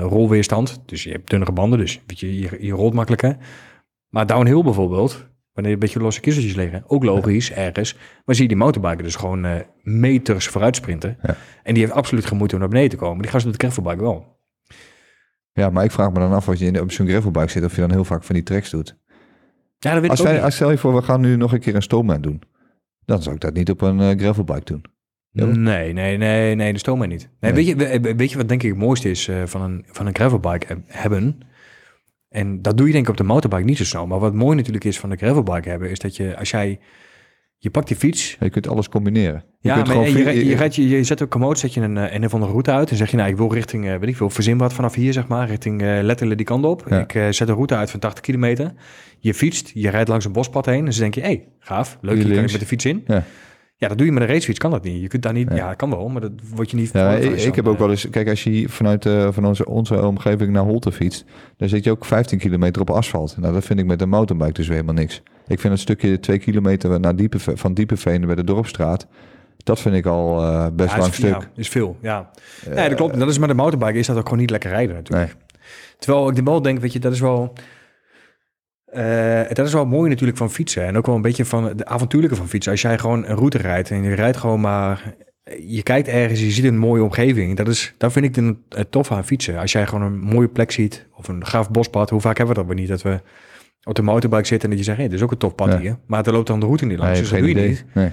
rolweerstand, 0.00 0.82
dus 0.86 1.02
je 1.02 1.10
hebt 1.10 1.30
dunnere 1.30 1.52
banden, 1.52 1.78
dus 1.78 2.00
weet 2.06 2.20
je, 2.20 2.40
je, 2.40 2.48
je 2.60 2.72
rolt 2.72 2.94
makkelijker. 2.94 3.36
Maar 4.12 4.26
downhill 4.26 4.62
bijvoorbeeld, 4.62 5.26
wanneer 5.52 5.72
een 5.72 5.78
beetje 5.78 6.00
losse 6.00 6.20
kiezeltjes 6.20 6.54
liggen, 6.54 6.84
ook 6.86 7.04
logisch 7.04 7.52
ergens, 7.52 7.96
maar 8.24 8.34
zie 8.34 8.42
je 8.44 8.48
die 8.50 8.58
motorbiker 8.58 9.02
dus 9.02 9.16
gewoon 9.16 9.44
eh, 9.44 9.54
meters 9.82 10.46
vooruit 10.48 10.76
sprinten. 10.76 11.16
Ja. 11.22 11.36
En 11.62 11.74
die 11.74 11.82
heeft 11.82 11.94
absoluut 11.94 12.24
geen 12.26 12.36
moeite 12.36 12.54
om 12.54 12.60
naar 12.60 12.70
beneden 12.70 12.90
te 12.90 12.96
komen. 12.96 13.22
Die 13.22 13.30
gaan 13.30 13.40
ze 13.40 13.46
op 13.46 13.52
de 13.52 13.66
gravelbike 13.66 14.02
wel. 14.02 14.40
Ja, 15.52 15.70
maar 15.70 15.84
ik 15.84 15.90
vraag 15.90 16.12
me 16.12 16.18
dan 16.18 16.32
af 16.32 16.48
als 16.48 16.58
je 16.58 16.66
in, 16.66 16.80
op 16.80 16.92
zo'n 16.92 17.08
gravelbike 17.08 17.50
zit, 17.50 17.64
of 17.64 17.74
je 17.74 17.80
dan 17.80 17.90
heel 17.90 18.04
vaak 18.04 18.24
van 18.24 18.34
die 18.34 18.44
tracks 18.44 18.70
doet. 18.70 18.98
Ja, 19.78 19.92
dat 19.92 20.00
weet 20.00 20.10
Als 20.10 20.18
ik 20.20 20.24
ook 20.26 20.30
wij, 20.32 20.34
niet. 20.36 20.44
als 20.44 20.54
stel 20.54 20.70
je 20.70 20.78
voor, 20.78 20.94
we 20.94 21.02
gaan 21.02 21.20
nu 21.20 21.36
nog 21.36 21.52
een 21.52 21.60
keer 21.60 21.74
een 21.74 21.82
stoomman 21.82 22.20
doen. 22.20 22.42
Dan 23.04 23.22
zou 23.22 23.34
ik 23.34 23.40
dat 23.40 23.54
niet 23.54 23.70
op 23.70 23.80
een 23.80 24.00
eh, 24.00 24.18
gravelbike 24.18 24.64
doen. 24.64 24.84
Nee, 25.62 25.92
nee, 25.92 26.16
nee, 26.16 26.54
nee, 26.54 26.72
de 26.72 26.78
stoom 26.78 26.98
niet. 27.08 27.08
Nee, 27.40 27.52
Nee. 27.52 27.52
Weet, 27.52 27.66
je, 27.66 28.00
we- 28.00 28.14
weet 28.14 28.30
je 28.30 28.36
wat 28.36 28.48
denk 28.48 28.62
ik 28.62 28.70
het 28.70 28.78
mooiste 28.78 29.10
is 29.10 29.28
eh, 29.28 29.42
van, 29.44 29.62
een, 29.62 29.84
van 29.88 30.06
een 30.06 30.14
gravelbike 30.14 30.66
heb- 30.66 30.78
hebben? 30.86 31.38
En 32.32 32.62
dat 32.62 32.76
doe 32.76 32.86
je 32.86 32.92
denk 32.92 33.04
ik 33.04 33.10
op 33.10 33.16
de 33.16 33.22
motorbike 33.22 33.64
niet 33.64 33.76
zo 33.76 33.84
snel. 33.84 34.06
Maar 34.06 34.18
wat 34.18 34.34
mooi 34.34 34.56
natuurlijk 34.56 34.84
is 34.84 34.98
van 34.98 35.10
de 35.10 35.16
gravelbike 35.16 35.68
hebben, 35.68 35.90
is 35.90 35.98
dat 35.98 36.16
je 36.16 36.36
als 36.36 36.50
jij, 36.50 36.78
je 37.58 37.70
pakt 37.70 37.88
die 37.88 37.96
fiets. 37.96 38.36
Je 38.40 38.50
kunt 38.50 38.68
alles 38.68 38.88
combineren. 38.88 39.44
Je 39.60 39.68
ja, 39.68 39.74
kunt 39.74 39.86
maar 39.86 39.96
gewoon 39.96 40.12
je, 40.12 40.34
je, 40.34 40.46
je, 40.46 40.56
rijdt, 40.56 40.74
je, 40.74 40.88
je 40.88 41.04
zet 41.04 41.20
op 41.20 41.30
komoot, 41.30 41.58
zet 41.58 41.74
je 41.74 41.80
een, 41.80 41.96
eh, 41.96 42.14
een 42.14 42.24
of 42.24 42.34
andere 42.34 42.52
route 42.52 42.70
uit. 42.70 42.90
En 42.90 42.96
zeg 42.96 43.10
je, 43.10 43.16
nou, 43.16 43.28
ik 43.30 43.36
wil 43.36 43.52
richting, 43.52 43.88
eh, 43.88 43.96
weet 43.96 44.08
ik 44.08 44.16
veel, 44.16 44.30
verzin 44.30 44.58
wat 44.58 44.72
vanaf 44.72 44.94
hier, 44.94 45.12
zeg 45.12 45.26
maar. 45.26 45.48
Richting 45.48 45.82
eh 45.82 45.98
letterlijk 46.02 46.36
die 46.38 46.46
kant 46.46 46.64
op. 46.64 46.86
Ja. 46.88 47.06
Ik 47.08 47.34
zet 47.34 47.48
een 47.48 47.54
route 47.54 47.74
uit 47.74 47.90
van 47.90 48.00
80 48.00 48.22
kilometer. 48.22 48.72
Je 49.18 49.34
fietst, 49.34 49.70
je 49.74 49.90
rijdt 49.90 50.08
langs 50.08 50.24
een 50.24 50.32
bospad 50.32 50.66
heen. 50.66 50.84
En 50.84 50.90
dan 50.90 50.98
denk 50.98 51.14
je, 51.14 51.20
hé, 51.20 51.26
hey, 51.26 51.48
gaaf, 51.58 51.98
leuk, 52.00 52.14
Hier 52.14 52.24
hier 52.24 52.34
kan 52.34 52.44
ik 52.44 52.50
met 52.50 52.60
de 52.60 52.66
fiets 52.66 52.84
in. 52.84 53.04
Ja. 53.06 53.24
Ja, 53.82 53.88
dat 53.88 53.96
doe 53.98 54.06
je 54.06 54.12
met 54.12 54.22
een 54.22 54.28
racefiets, 54.28 54.58
kan 54.58 54.70
dat 54.70 54.82
niet. 54.82 55.00
Je 55.00 55.08
kunt 55.08 55.22
daar 55.22 55.32
niet, 55.32 55.48
Ja. 55.50 55.56
ja, 55.56 55.74
kan 55.74 55.90
wel, 55.90 56.08
maar 56.08 56.20
dat 56.20 56.30
word 56.54 56.70
je 56.70 56.76
niet... 56.76 56.92
Ja, 56.92 57.12
ik, 57.12 57.54
heb 57.54 57.68
ook 57.68 57.78
wel 57.78 57.90
eens, 57.90 58.10
kijk, 58.10 58.28
als 58.28 58.44
je 58.44 58.50
hier 58.50 58.68
vanuit 58.68 59.06
eh, 59.06 59.28
van 59.30 59.44
onze, 59.44 59.66
onze 59.66 60.06
omgeving 60.06 60.52
naar 60.52 60.62
Holte 60.62 60.92
fietst, 60.92 61.24
dan 61.56 61.68
zit 61.68 61.84
je 61.84 61.90
ook 61.90 62.04
15 62.04 62.38
kilometer 62.38 62.82
op 62.82 62.90
asfalt. 62.90 63.36
Nou, 63.38 63.54
dat 63.54 63.64
vind 63.64 63.78
ik 63.78 63.86
met 63.86 64.00
een 64.00 64.08
mountainbike 64.08 64.52
dus 64.52 64.66
weer 64.66 64.76
helemaal 64.76 65.02
niks. 65.02 65.22
Ik 65.46 65.60
vind 65.60 65.72
het 65.72 65.82
stukje 65.82 66.20
2 66.20 66.38
kilometer 66.38 67.00
naar 67.00 67.16
diepe, 67.16 67.38
van 67.38 67.74
Diepeveen 67.74 68.26
bij 68.26 68.34
de 68.34 68.44
Dorpstraat, 68.44 69.06
dat 69.56 69.80
vind 69.80 69.94
ik 69.94 70.06
al 70.06 70.42
eh, 70.42 70.66
best 70.72 70.90
Ja, 70.90 70.98
lang 70.98 71.10
is, 71.10 71.16
stuk. 71.16 71.30
ja, 71.30 71.48
is 71.54 71.68
veel, 71.68 71.96
ja. 72.00 72.30
nee, 72.74 72.88
dat 72.88 72.96
klopt. 72.96 73.18
Dat 73.18 73.28
is 73.28 73.38
met 73.38 73.48
de 73.48 73.54
motorbike 73.54 73.98
is 73.98 74.06
dat 74.06 74.16
ook 74.16 74.24
gewoon 74.24 74.38
niet 74.38 74.50
lekker 74.50 74.70
rijden 74.70 74.94
natuurlijk. 74.94 75.34
Nee. 75.34 75.60
Terwijl 75.98 76.30
ik 76.30 76.44
wel 76.44 76.62
denk, 76.62 76.78
weet 76.78 76.92
je, 76.92 76.98
dat 76.98 77.12
is 77.12 77.20
wel... 77.20 77.52
eh, 78.92 79.54
dat 79.54 79.66
is 79.66 79.72
wel 79.72 79.86
mooi 79.86 80.10
natuurlijk 80.10 80.38
van 80.38 80.50
fietsen. 80.50 80.86
En 80.86 80.96
ook 80.96 81.06
wel 81.06 81.14
een 81.14 81.22
beetje 81.22 81.44
van 81.44 81.72
de 81.76 81.84
avontuurlijke 81.84 82.36
van 82.36 82.48
fietsen. 82.48 82.72
Als 82.72 82.82
jij 82.82 82.98
gewoon 82.98 83.26
een 83.26 83.36
route 83.36 83.58
rijdt 83.58 83.90
en 83.90 84.02
je 84.02 84.14
rijdt 84.14 84.36
gewoon 84.36 84.60
maar... 84.60 85.14
Je 85.66 85.82
kijkt 85.82 86.08
ergens, 86.08 86.40
je 86.40 86.50
ziet 86.50 86.64
een 86.64 86.78
mooie 86.78 87.02
omgeving. 87.02 87.56
Dat 87.56 87.68
is, 87.68 87.94
daar 87.98 88.12
vind 88.12 88.24
ik 88.24 88.36
het, 88.36 88.56
het 88.68 88.90
tof 88.90 89.12
aan 89.12 89.24
fietsen. 89.24 89.58
Als 89.58 89.72
jij 89.72 89.86
gewoon 89.86 90.02
een 90.12 90.18
mooie 90.18 90.48
plek 90.48 90.70
ziet, 90.70 91.06
of 91.16 91.28
een 91.28 91.46
gaaf 91.46 91.70
bospad. 91.70 92.10
Hoe 92.10 92.20
vaak 92.20 92.36
hebben 92.36 92.54
we 92.54 92.60
dat 92.60 92.70
weer 92.70 92.80
niet? 92.80 92.88
Dat 92.88 93.02
we 93.02 93.20
op 93.84 93.94
de 93.94 94.02
motorbike 94.02 94.46
zitten 94.46 94.70
en 94.70 94.76
dat 94.76 94.84
je 94.84 94.90
zegt... 94.90 94.98
Hé, 95.02 95.08
dit 95.08 95.12
is 95.18 95.22
ook 95.22 95.30
een 95.30 95.38
tof 95.38 95.54
pad 95.54 95.72
Ja. 95.72 95.78
hier. 95.78 95.96
Maar 96.06 96.26
er 96.26 96.32
loopt 96.32 96.46
dan 96.46 96.60
de 96.60 96.66
route 96.66 96.84
niet 96.86 96.98
langs, 96.98 97.12
Nee, 97.12 97.20
dus 97.20 97.30
dat 97.30 97.38
doe 97.38 97.48
je 97.48 97.54
idee. 97.54 97.68
niet. 97.68 97.84
Nee. 97.94 98.10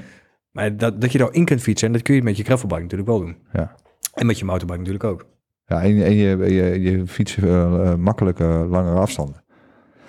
Maar 0.52 0.78
dat, 0.78 1.02
dat 1.02 1.12
je 1.12 1.18
daar 1.18 1.34
in 1.34 1.46
kunt 1.46 1.62
fietsen, 1.62 1.88
en 1.88 1.94
dat 1.94 2.02
kun 2.02 2.16
je 2.16 2.24
met 2.24 2.38
je 2.38 2.44
gravelbike 2.44 2.82
natuurlijk 2.82 3.10
wel 3.10 3.20
doen. 3.20 3.38
Ja. 3.54 3.76
En 4.14 4.26
met 4.26 4.40
je 4.40 4.46
motorbike 4.46 4.78
natuurlijk 4.78 5.04
ook. 5.04 5.26
Ja, 5.66 5.82
en, 5.82 6.04
en 6.04 6.14
je, 6.16 6.38
je, 6.38 6.82
je 6.82 7.08
fietst 7.08 7.38
eh, 7.38 7.64
eh, 7.92 7.96
makkelijk 7.96 8.40
eh, 8.40 8.64
langere 8.70 9.00
afstanden. 9.00 9.44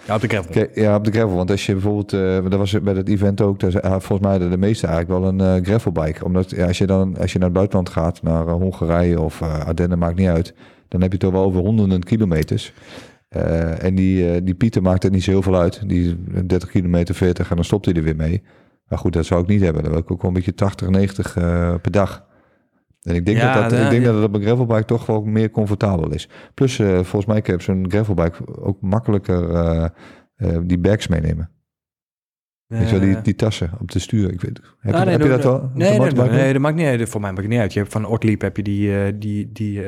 Ja, 0.07 0.15
op 0.15 0.21
de 0.21 0.29
gravel. 0.29 0.67
Ja, 0.75 0.99
de 0.99 1.11
gravel. 1.11 1.37
Want 1.37 1.51
als 1.51 1.67
je 1.67 1.73
bijvoorbeeld, 1.73 2.13
eh 2.13 2.51
dat 2.51 2.59
was 2.59 2.81
bij 2.83 2.95
het 2.95 3.09
event 3.09 3.41
ook, 3.41 3.61
daar 3.61 3.81
ah, 3.81 4.01
volgens 4.01 4.29
mij 4.29 4.39
de, 4.39 4.57
meeste 4.57 4.87
eigenlijk 4.87 5.21
wel 5.21 5.29
een 5.29 5.41
eh, 5.41 5.65
gravelbike. 5.65 6.25
Omdat 6.25 6.59
als 6.59 6.79
je 6.79 6.87
dan 6.87 7.17
als 7.19 7.33
je 7.33 7.39
naar 7.39 7.49
het 7.49 7.57
buitenland 7.57 7.89
gaat, 7.89 8.23
naar 8.23 8.47
eh, 8.47 8.53
Hongarije 8.53 9.21
of 9.21 9.43
Ardennen, 9.43 9.99
maakt 9.99 10.17
niet 10.17 10.29
uit. 10.29 10.55
Dan 10.89 11.01
heb 11.01 11.13
je 11.13 11.19
toch 11.19 11.33
wel 11.33 11.45
over 11.45 11.61
honderden 11.61 12.03
kilometers. 12.03 12.73
En 13.79 13.95
die, 13.95 14.43
die 14.43 14.55
Pieter 14.55 14.83
maakt 14.83 15.03
het 15.03 15.13
niet 15.13 15.23
zo 15.23 15.31
heel 15.31 15.43
veel 15.43 15.57
uit. 15.57 15.89
Die 15.89 16.17
30 16.47 16.71
kilometer, 16.71 17.15
40 17.15 17.51
en 17.51 17.57
dan 17.57 17.65
stopt 17.65 17.85
hij 17.85 17.95
er 17.95 18.03
weer 18.03 18.17
mee. 18.17 18.43
Maar 18.91 18.99
goed, 18.99 19.13
dat 19.13 19.27
zou 19.27 19.43
ik 19.43 19.49
niet 19.49 19.61
hebben. 19.61 19.83
Dan 19.83 19.93
wil 19.93 20.01
ik 20.01 20.11
ook 20.11 20.23
een 20.23 20.33
beetje 20.33 20.55
80, 20.55 20.89
90 20.89 21.37
eh, 21.37 21.75
per 21.83 21.91
dag. 21.91 22.25
En 23.01 23.15
ik 23.15 23.27
denk, 23.27 23.39
Ja, 23.39 23.55
dat, 23.61 23.71
dat, 23.71 23.79
ja, 23.79 23.85
ik 23.85 23.91
denk 23.91 24.03
ja. 24.05 24.09
dat 24.13 24.17
het 24.21 24.29
op 24.29 24.35
een 24.35 24.43
gravelbike 24.43 24.85
toch 24.85 25.07
wel 25.07 25.23
meer 25.23 25.51
comfortabel 25.51 26.13
is. 26.13 26.29
Plus, 26.55 26.79
eh, 26.79 26.89
volgens 26.95 27.27
mij 27.27 27.41
kan 27.41 27.55
je 27.55 27.59
op 27.61 27.63
zo'n 27.63 27.91
gravelbike 27.91 28.61
ook 28.63 28.81
makkelijker 28.81 29.51
eh, 29.55 29.85
eh, 30.37 30.59
die 30.65 30.79
bags 30.79 31.09
meenemen. 31.09 31.51
Weet 32.67 32.91
je 32.91 32.99
wel, 32.99 33.09
die, 33.09 33.21
die 33.21 33.35
tassen 33.35 33.71
op 33.81 33.91
de 33.91 33.99
stuur. 33.99 34.33
Ik 34.33 34.41
weet, 34.41 34.61
heb, 34.81 34.95
Ah, 34.95 34.99
je, 34.99 35.05
nee, 35.05 35.15
heb 35.15 35.23
je 35.23 35.29
dat- 35.29 35.43
wel? 35.45 35.61
de 35.61 35.69
Nee, 35.75 35.99
nee, 35.99 36.53
dat 36.53 36.63
maakt 36.63 36.77
niet 36.77 36.87
uit. 36.87 37.09
Voor 37.09 37.21
mij 37.21 37.31
maakt 37.31 37.43
het 37.43 37.51
niet 37.53 37.61
uit. 37.61 37.73
Je 37.73 37.79
hebt 37.79 37.93
van 37.93 38.07
Ortliep 38.07 38.41
heb 38.41 38.57
je 38.57 38.63
die, 38.63 39.19
die, 39.19 39.53
die, 39.53 39.83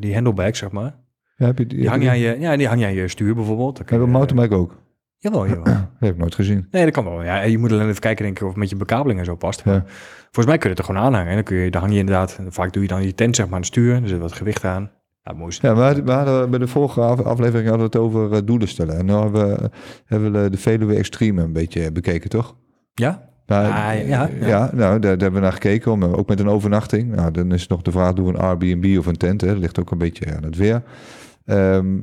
die 0.00 0.14
handlebags, 0.14 0.58
zeg 0.58 0.70
maar. 0.70 0.98
Ja, 1.36 1.46
heb 1.46 1.58
je, 1.58 1.66
die, 1.66 1.78
Die 1.78 1.88
hang 1.88 2.02
je 2.02 2.08
aan 2.08 2.18
je, 2.18 2.36
ja, 2.40 2.56
die 2.56 2.66
hang 2.66 2.80
je 2.80 2.86
aan 2.86 2.94
je 2.94 3.08
stuur 3.08 3.34
bijvoorbeeld. 3.34 3.76
Dan 3.76 3.84
kun 3.86 3.98
heb 3.98 4.06
je 4.06 4.12
motorbike 4.12 4.54
ook? 4.54 4.76
Jawel, 5.18 5.46
jawel. 5.46 5.64
Dat 5.64 5.74
heb 5.98 6.12
ik 6.12 6.16
nooit 6.18 6.34
gezien. 6.34 6.68
Nee, 6.70 6.84
dat 6.84 6.92
kan 6.92 7.04
wel. 7.04 7.22
Ja, 7.22 7.42
je 7.42 7.58
moet 7.58 7.72
alleen 7.72 7.88
even 7.88 8.00
kijken, 8.00 8.24
denk 8.24 8.36
ik, 8.36 8.42
of 8.42 8.48
het 8.48 8.58
met 8.58 8.70
je 8.70 8.76
bekabeling 8.76 9.18
en 9.18 9.24
zo 9.24 9.34
past. 9.36 9.62
Ja. 9.64 9.70
Maar 9.72 9.82
volgens 10.22 10.46
mij 10.46 10.58
kun 10.58 10.70
je 10.70 10.76
het 10.76 10.78
er 10.78 10.84
gewoon 10.84 11.02
aanhangen. 11.02 11.28
En 11.28 11.34
dan, 11.34 11.44
kun 11.44 11.56
je, 11.56 11.70
dan 11.70 11.80
hang 11.80 11.92
je 11.92 11.98
inderdaad, 11.98 12.38
vaak 12.48 12.72
doe 12.72 12.82
je 12.82 12.88
dan 12.88 13.02
je 13.02 13.14
tent 13.14 13.36
zeg 13.36 13.44
maar 13.46 13.54
aan 13.54 13.60
het 13.60 13.68
stuur. 13.70 14.02
Er 14.02 14.08
zit 14.08 14.18
wat 14.18 14.32
gewicht 14.32 14.64
aan. 14.64 14.90
Ja, 15.22 15.32
mooi. 15.32 15.56
Ja, 15.60 15.74
we 15.74 15.80
hadden, 15.80 16.04
we 16.04 16.12
hadden 16.12 16.50
bij 16.50 16.58
de 16.58 16.66
vorige 16.68 17.00
af- 17.00 17.20
aflevering 17.22 17.68
hadden 17.68 17.90
we 17.90 17.98
het 17.98 18.06
over 18.06 18.32
eh, 18.32 18.38
doelen 18.44 18.68
stellen. 18.68 18.98
En 18.98 19.06
nu 19.06 19.12
hebben 19.12 19.48
we, 19.60 19.70
hebben 20.06 20.42
we 20.42 20.50
de 20.50 20.58
Veluwe 20.58 20.94
Extreme 20.96 21.42
een 21.42 21.52
beetje 21.52 21.92
bekeken, 21.92 22.30
toch? 22.30 22.56
Ja? 22.94 23.22
Nou, 23.46 23.64
Ah, 23.66 24.08
ja, 24.08 24.30
ja. 24.40 24.46
ja, 24.46 24.70
nou, 24.72 24.98
daar, 24.98 25.00
daar 25.00 25.10
hebben 25.10 25.32
we 25.32 25.40
naar 25.40 25.52
gekeken, 25.52 25.92
om, 25.92 26.04
ook 26.04 26.28
met 26.28 26.40
een 26.40 26.48
overnachting. 26.48 27.14
Nou, 27.14 27.30
dan 27.30 27.52
is 27.52 27.66
nog 27.66 27.82
de 27.82 27.90
vraag, 27.90 28.12
doen 28.12 28.24
we 28.26 28.30
een 28.32 28.38
Airbnb 28.40 28.98
of 28.98 29.06
een 29.06 29.16
tent? 29.16 29.40
Hè? 29.40 29.46
Dat 29.46 29.58
ligt 29.58 29.80
ook 29.80 29.90
een 29.90 29.98
beetje 29.98 30.36
aan 30.36 30.42
het 30.42 30.56
weer. 30.56 30.82
Ehm, 31.46 31.98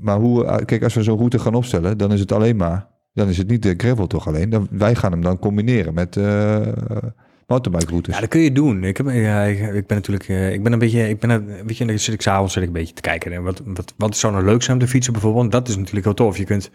maar 0.00 0.16
hoe, 0.18 0.44
eh, 0.44 0.64
kijk, 0.64 0.82
als 0.82 0.94
we 0.94 1.02
zo'n 1.02 1.16
route 1.18 1.38
gaan 1.38 1.54
opstellen, 1.54 1.98
dan 1.98 2.12
is 2.12 2.20
het 2.20 2.32
alleen 2.32 2.56
maar, 2.56 2.86
dan 3.12 3.28
is 3.28 3.38
het 3.38 3.48
niet 3.48 3.62
de 3.62 3.74
gravel 3.76 4.06
toch 4.06 4.26
alleen. 4.26 4.50
Dan, 4.50 4.68
wij 4.70 4.94
gaan 4.94 5.12
hem 5.12 5.22
dan 5.22 5.38
combineren 5.38 5.94
met 5.94 6.16
mountainbike 7.46 7.90
routes. 7.90 8.14
Ja, 8.14 8.20
dat 8.20 8.28
kun 8.28 8.40
je 8.40 8.52
doen. 8.52 8.84
Ik, 8.84 8.96
heb, 8.96 9.08
ik, 9.08 9.86
ben 9.86 9.96
natuurlijk, 9.96 10.28
eh, 10.28 10.52
ik 10.52 10.62
ben 10.62 10.72
een 10.72 10.78
beetje, 10.78 11.08
ik 11.08 11.18
ben, 11.20 11.30
een- 11.30 11.66
weet 11.66 11.76
je, 11.76 11.96
zit 11.98 12.26
ik 12.56 12.66
een 12.66 12.72
beetje 12.72 12.94
te 12.94 13.00
kijken. 13.00 13.32
En 13.32 13.42
wat, 13.42 13.62
wat, 13.64 13.94
wat 13.96 14.16
zou 14.16 14.32
nou 14.32 14.44
leuk 14.44 14.62
zijn 14.62 14.76
om 14.76 14.82
te 14.84 14.90
fietsen 14.90 15.12
bijvoorbeeld? 15.12 15.52
Dat 15.52 15.68
is 15.68 15.76
natuurlijk 15.76 16.04
heel 16.04 16.14
tof. 16.14 16.36
Je 16.36 16.44
kunt 16.44 16.70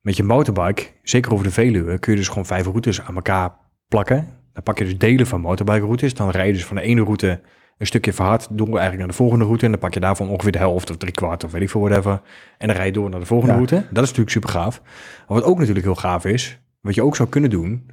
met 0.00 0.16
je 0.16 0.22
motorbike, 0.22 0.86
zeker 1.02 1.32
over 1.32 1.44
de 1.44 1.50
Veluwe, 1.50 1.98
kun 1.98 2.12
je 2.12 2.18
dus 2.18 2.28
gewoon 2.28 2.46
vijf 2.46 2.64
routes 2.64 3.00
aan 3.00 3.14
elkaar 3.14 3.52
plakken. 3.88 4.28
Dan 4.52 4.62
pak 4.62 4.78
je 4.78 4.84
dus 4.84 4.98
delen 4.98 5.26
van 5.26 5.40
motorbike 5.40 5.84
routes. 5.84 6.14
Dan 6.14 6.30
rij 6.30 6.46
je 6.46 6.52
dus 6.52 6.64
van 6.64 6.76
de 6.76 6.82
ene 6.82 7.02
route 7.02 7.40
een 7.78 7.86
stukje 7.86 8.12
verhard 8.12 8.46
door 8.50 8.66
eigenlijk 8.66 8.98
naar 8.98 9.08
de 9.08 9.14
volgende 9.14 9.44
route. 9.44 9.64
En 9.64 9.70
dan 9.70 9.80
pak 9.80 9.94
je 9.94 10.00
daarvan 10.00 10.28
ongeveer 10.28 10.52
de 10.52 10.58
helft 10.58 10.90
of 10.90 10.96
drie 10.96 11.12
kwart 11.12 11.44
of 11.44 11.52
weet 11.52 11.62
ik 11.62 11.70
veel, 11.70 11.80
whatever. 11.80 12.20
En 12.58 12.66
dan 12.66 12.76
rij 12.76 12.86
je 12.86 12.92
door 12.92 13.10
naar 13.10 13.20
de 13.20 13.26
volgende 13.26 13.52
Ja. 13.52 13.58
route. 13.58 13.74
Dat 13.74 14.02
is 14.02 14.08
natuurlijk 14.08 14.30
super 14.30 14.48
gaaf. 14.50 14.80
Maar 15.28 15.38
wat 15.38 15.44
ook 15.44 15.58
natuurlijk 15.58 15.84
heel 15.86 15.94
gaaf 15.94 16.24
is, 16.24 16.60
wat 16.80 16.94
je 16.94 17.02
ook 17.02 17.16
zou 17.16 17.28
kunnen 17.28 17.50
doen, 17.50 17.90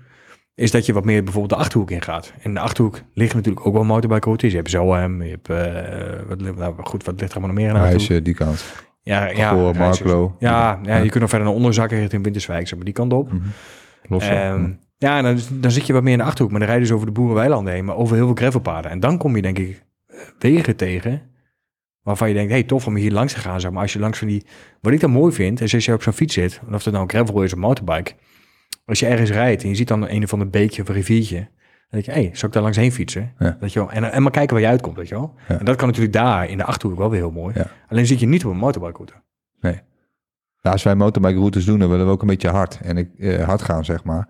is 0.56 0.72
dat 0.72 0.86
je 0.86 0.94
wat 0.94 1.06
meer 1.06 1.24
bijvoorbeeld 1.24 1.54
de 1.60 1.66
Achterhoek 1.66 1.92
ingaat. 1.92 2.34
En 2.36 2.44
in 2.44 2.54
de 2.54 2.60
Achterhoek 2.60 3.02
liggen 3.14 3.38
natuurlijk 3.38 3.66
ook 3.66 3.74
wel 3.74 3.84
motorbike 3.84 4.26
routes. 4.26 4.52
Je 4.52 4.58
hebt 4.58 4.70
Zohem, 4.70 5.24
je 5.24 5.30
hebt, 5.30 5.50
eh, 5.50 6.28
wat, 6.28 6.56
nou, 6.58 6.74
goed, 6.84 7.04
wat 7.04 7.20
ligt 7.20 7.32
er 7.34 7.38
allemaal 7.38 7.56
nog 7.56 7.66
meer 7.66 7.76
in? 7.76 7.90
Rijs, 7.90 8.10
eh, 8.10 8.24
die 8.24 8.34
kant. 8.34 8.66
Ja, 9.04 9.28
ja, 9.28 9.54
Marklo. 9.54 10.36
Ja, 10.40 10.80
ja, 10.84 10.96
je 10.96 11.10
kunt 11.10 11.20
nog 11.22 11.30
verder 11.30 11.48
naar 11.48 11.58
onderzakken 11.58 12.00
richting 12.00 12.24
Winterswijk, 12.24 12.68
zeg 12.68 12.76
maar 12.76 12.86
die 12.86 12.94
kant 12.94 13.14
op. 13.14 13.32
Mhm. 13.32 13.42
Los. 14.04 14.28
Ja, 15.02 15.22
dan, 15.22 15.40
dan 15.52 15.72
zit 15.72 15.88
je 15.88 15.94
wat 15.94 16.04
meer 16.04 16.12
in 16.12 16.18
de 16.18 16.24
Achterhoek, 16.24 16.52
maar 16.52 16.60
dan 16.60 16.70
rij 16.70 16.78
je 16.78 16.84
dus 16.84 16.94
over 16.94 17.06
de 17.06 17.12
boerenweilanden 17.12 17.74
heen, 17.74 17.86
maar 17.86 17.96
over 17.96 18.16
heel 18.16 18.26
veel 18.26 18.36
gravelpaden. 18.36 18.92
En 18.92 19.00
dan 19.00 19.18
kom 19.18 19.36
je 19.36 19.42
denk 19.42 19.60
ik 19.60 19.84
wegen 20.40 20.76
tegen 20.76 21.22
waarvan 22.04 22.28
je 22.28 22.34
denkt, 22.34 22.52
hey, 22.52 22.64
tof 22.64 22.88
om 22.88 22.96
hier 22.96 23.12
langs 23.12 23.34
te 23.34 23.40
gaan, 23.40 23.62
zeg 23.62 23.72
maar. 23.72 23.82
Als 23.82 23.94
je 23.94 24.00
langs 24.00 24.18
van 24.18 24.28
die... 24.28 24.46
Wat 24.82 24.94
ik 24.94 25.00
dan 25.00 25.12
mooi 25.12 25.34
vind, 25.34 25.62
is 25.62 25.74
als 25.74 25.86
je 25.86 25.94
op 25.94 26.04
zo'n 26.04 26.14
fiets 26.14 26.34
zit, 26.34 26.62
of 26.72 26.84
het 26.84 26.94
nou 26.94 27.04
een 27.04 27.10
gravel 27.10 27.44
is 27.44 27.54
of 27.54 27.60
motorbike, 27.60 28.14
als 28.86 29.00
je 29.00 29.06
ergens 29.06 29.30
rijdt 29.30 29.64
en 29.64 29.70
je 29.70 29.76
ziet 29.76 29.88
dan 29.88 30.10
een 30.10 30.24
of 30.24 30.34
ander 30.34 30.50
beekje 30.50 30.82
of 30.82 30.88
een 30.88 30.96
riviertje, 30.96 31.38
dan 31.38 31.48
denk 31.90 32.06
je, 32.06 32.12
hé, 32.12 32.22
hey, 32.22 32.30
zou 32.34 32.46
ik 32.46 32.54
daar 32.54 32.64
langs 32.64 32.78
heen 32.78 32.92
fietsen? 32.92 33.34
Ja. 33.40 33.58
Weet 33.60 33.74
je 33.74 33.80
wel? 33.80 33.92
En, 33.92 34.12
en 34.12 34.22
maar 34.22 34.32
kijken 34.32 34.54
waar 34.54 34.64
je 34.64 34.70
uitkomt, 34.70 34.96
weet 34.96 35.08
je 35.08 35.16
wel? 35.16 35.34
Ja. 35.48 35.60
En 35.60 35.66
dat 35.66 35.76
kan 35.76 35.88
natuurlijk 35.88 36.14
daar 36.14 36.50
in 36.50 36.58
de 36.58 36.64
Achterhoek 36.64 36.98
wel 36.98 37.10
weer 37.10 37.20
heel 37.20 37.32
mooi. 37.32 37.54
Ja. 37.58 37.72
Alleen 37.88 38.08
zit 38.08 38.20
je 38.20 38.28
niet 38.28 38.46
op 38.46 38.52
een 38.52 38.58
motorbike 38.58 38.96
route. 38.96 39.14
Nou, 40.62 40.76
als 40.76 40.84
wij 40.84 40.96
motorbike 40.96 41.38
routes 41.38 41.66
doen, 41.66 41.80
dan 41.80 41.90
willen 41.90 42.06
we 42.06 42.12
ook 42.12 42.22
een 42.22 42.28
beetje 42.28 42.50
hard. 42.50 42.80
En 42.82 42.98
ik, 42.98 43.10
eh, 43.18 43.44
hard 43.44 43.62
gaan, 43.62 43.86
zeg 43.86 44.04
maar. 44.04 44.28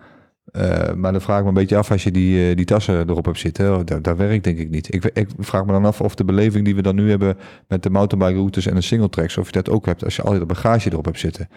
Eh, 0.51 0.93
maar 0.93 1.11
dan 1.11 1.21
vraag 1.21 1.37
ik 1.37 1.43
me 1.43 1.49
een 1.49 1.53
beetje 1.53 1.77
af 1.77 1.91
als 1.91 2.03
je 2.03 2.11
die, 2.11 2.49
eh, 2.49 2.55
die 2.55 2.65
tassen 2.65 3.09
erop 3.09 3.25
hebt 3.25 3.39
zitten. 3.39 3.77
Oh, 3.77 3.81
dat 4.01 4.17
werkt 4.17 4.43
denk 4.43 4.57
ik 4.57 4.69
niet. 4.69 4.93
Ik, 4.93 5.05
ik 5.13 5.27
vraag 5.39 5.65
me 5.65 5.71
dan 5.71 5.85
af 5.85 6.01
of 6.01 6.15
de 6.15 6.25
beleving 6.25 6.65
die 6.65 6.75
we 6.75 6.81
dan 6.81 6.95
nu 6.95 7.09
hebben 7.09 7.37
met 7.67 7.83
de 7.83 7.89
mountainbike 7.89 8.37
routes 8.37 8.65
en 8.65 8.75
de 8.75 8.81
single 8.81 9.09
tracks, 9.09 9.37
of 9.37 9.45
je 9.45 9.51
dat 9.51 9.69
ook 9.69 9.85
hebt 9.85 10.03
als 10.03 10.15
je 10.15 10.21
al 10.21 10.33
je 10.33 10.45
bagage 10.45 10.91
erop 10.91 11.05
hebt 11.05 11.19
zitten. 11.19 11.49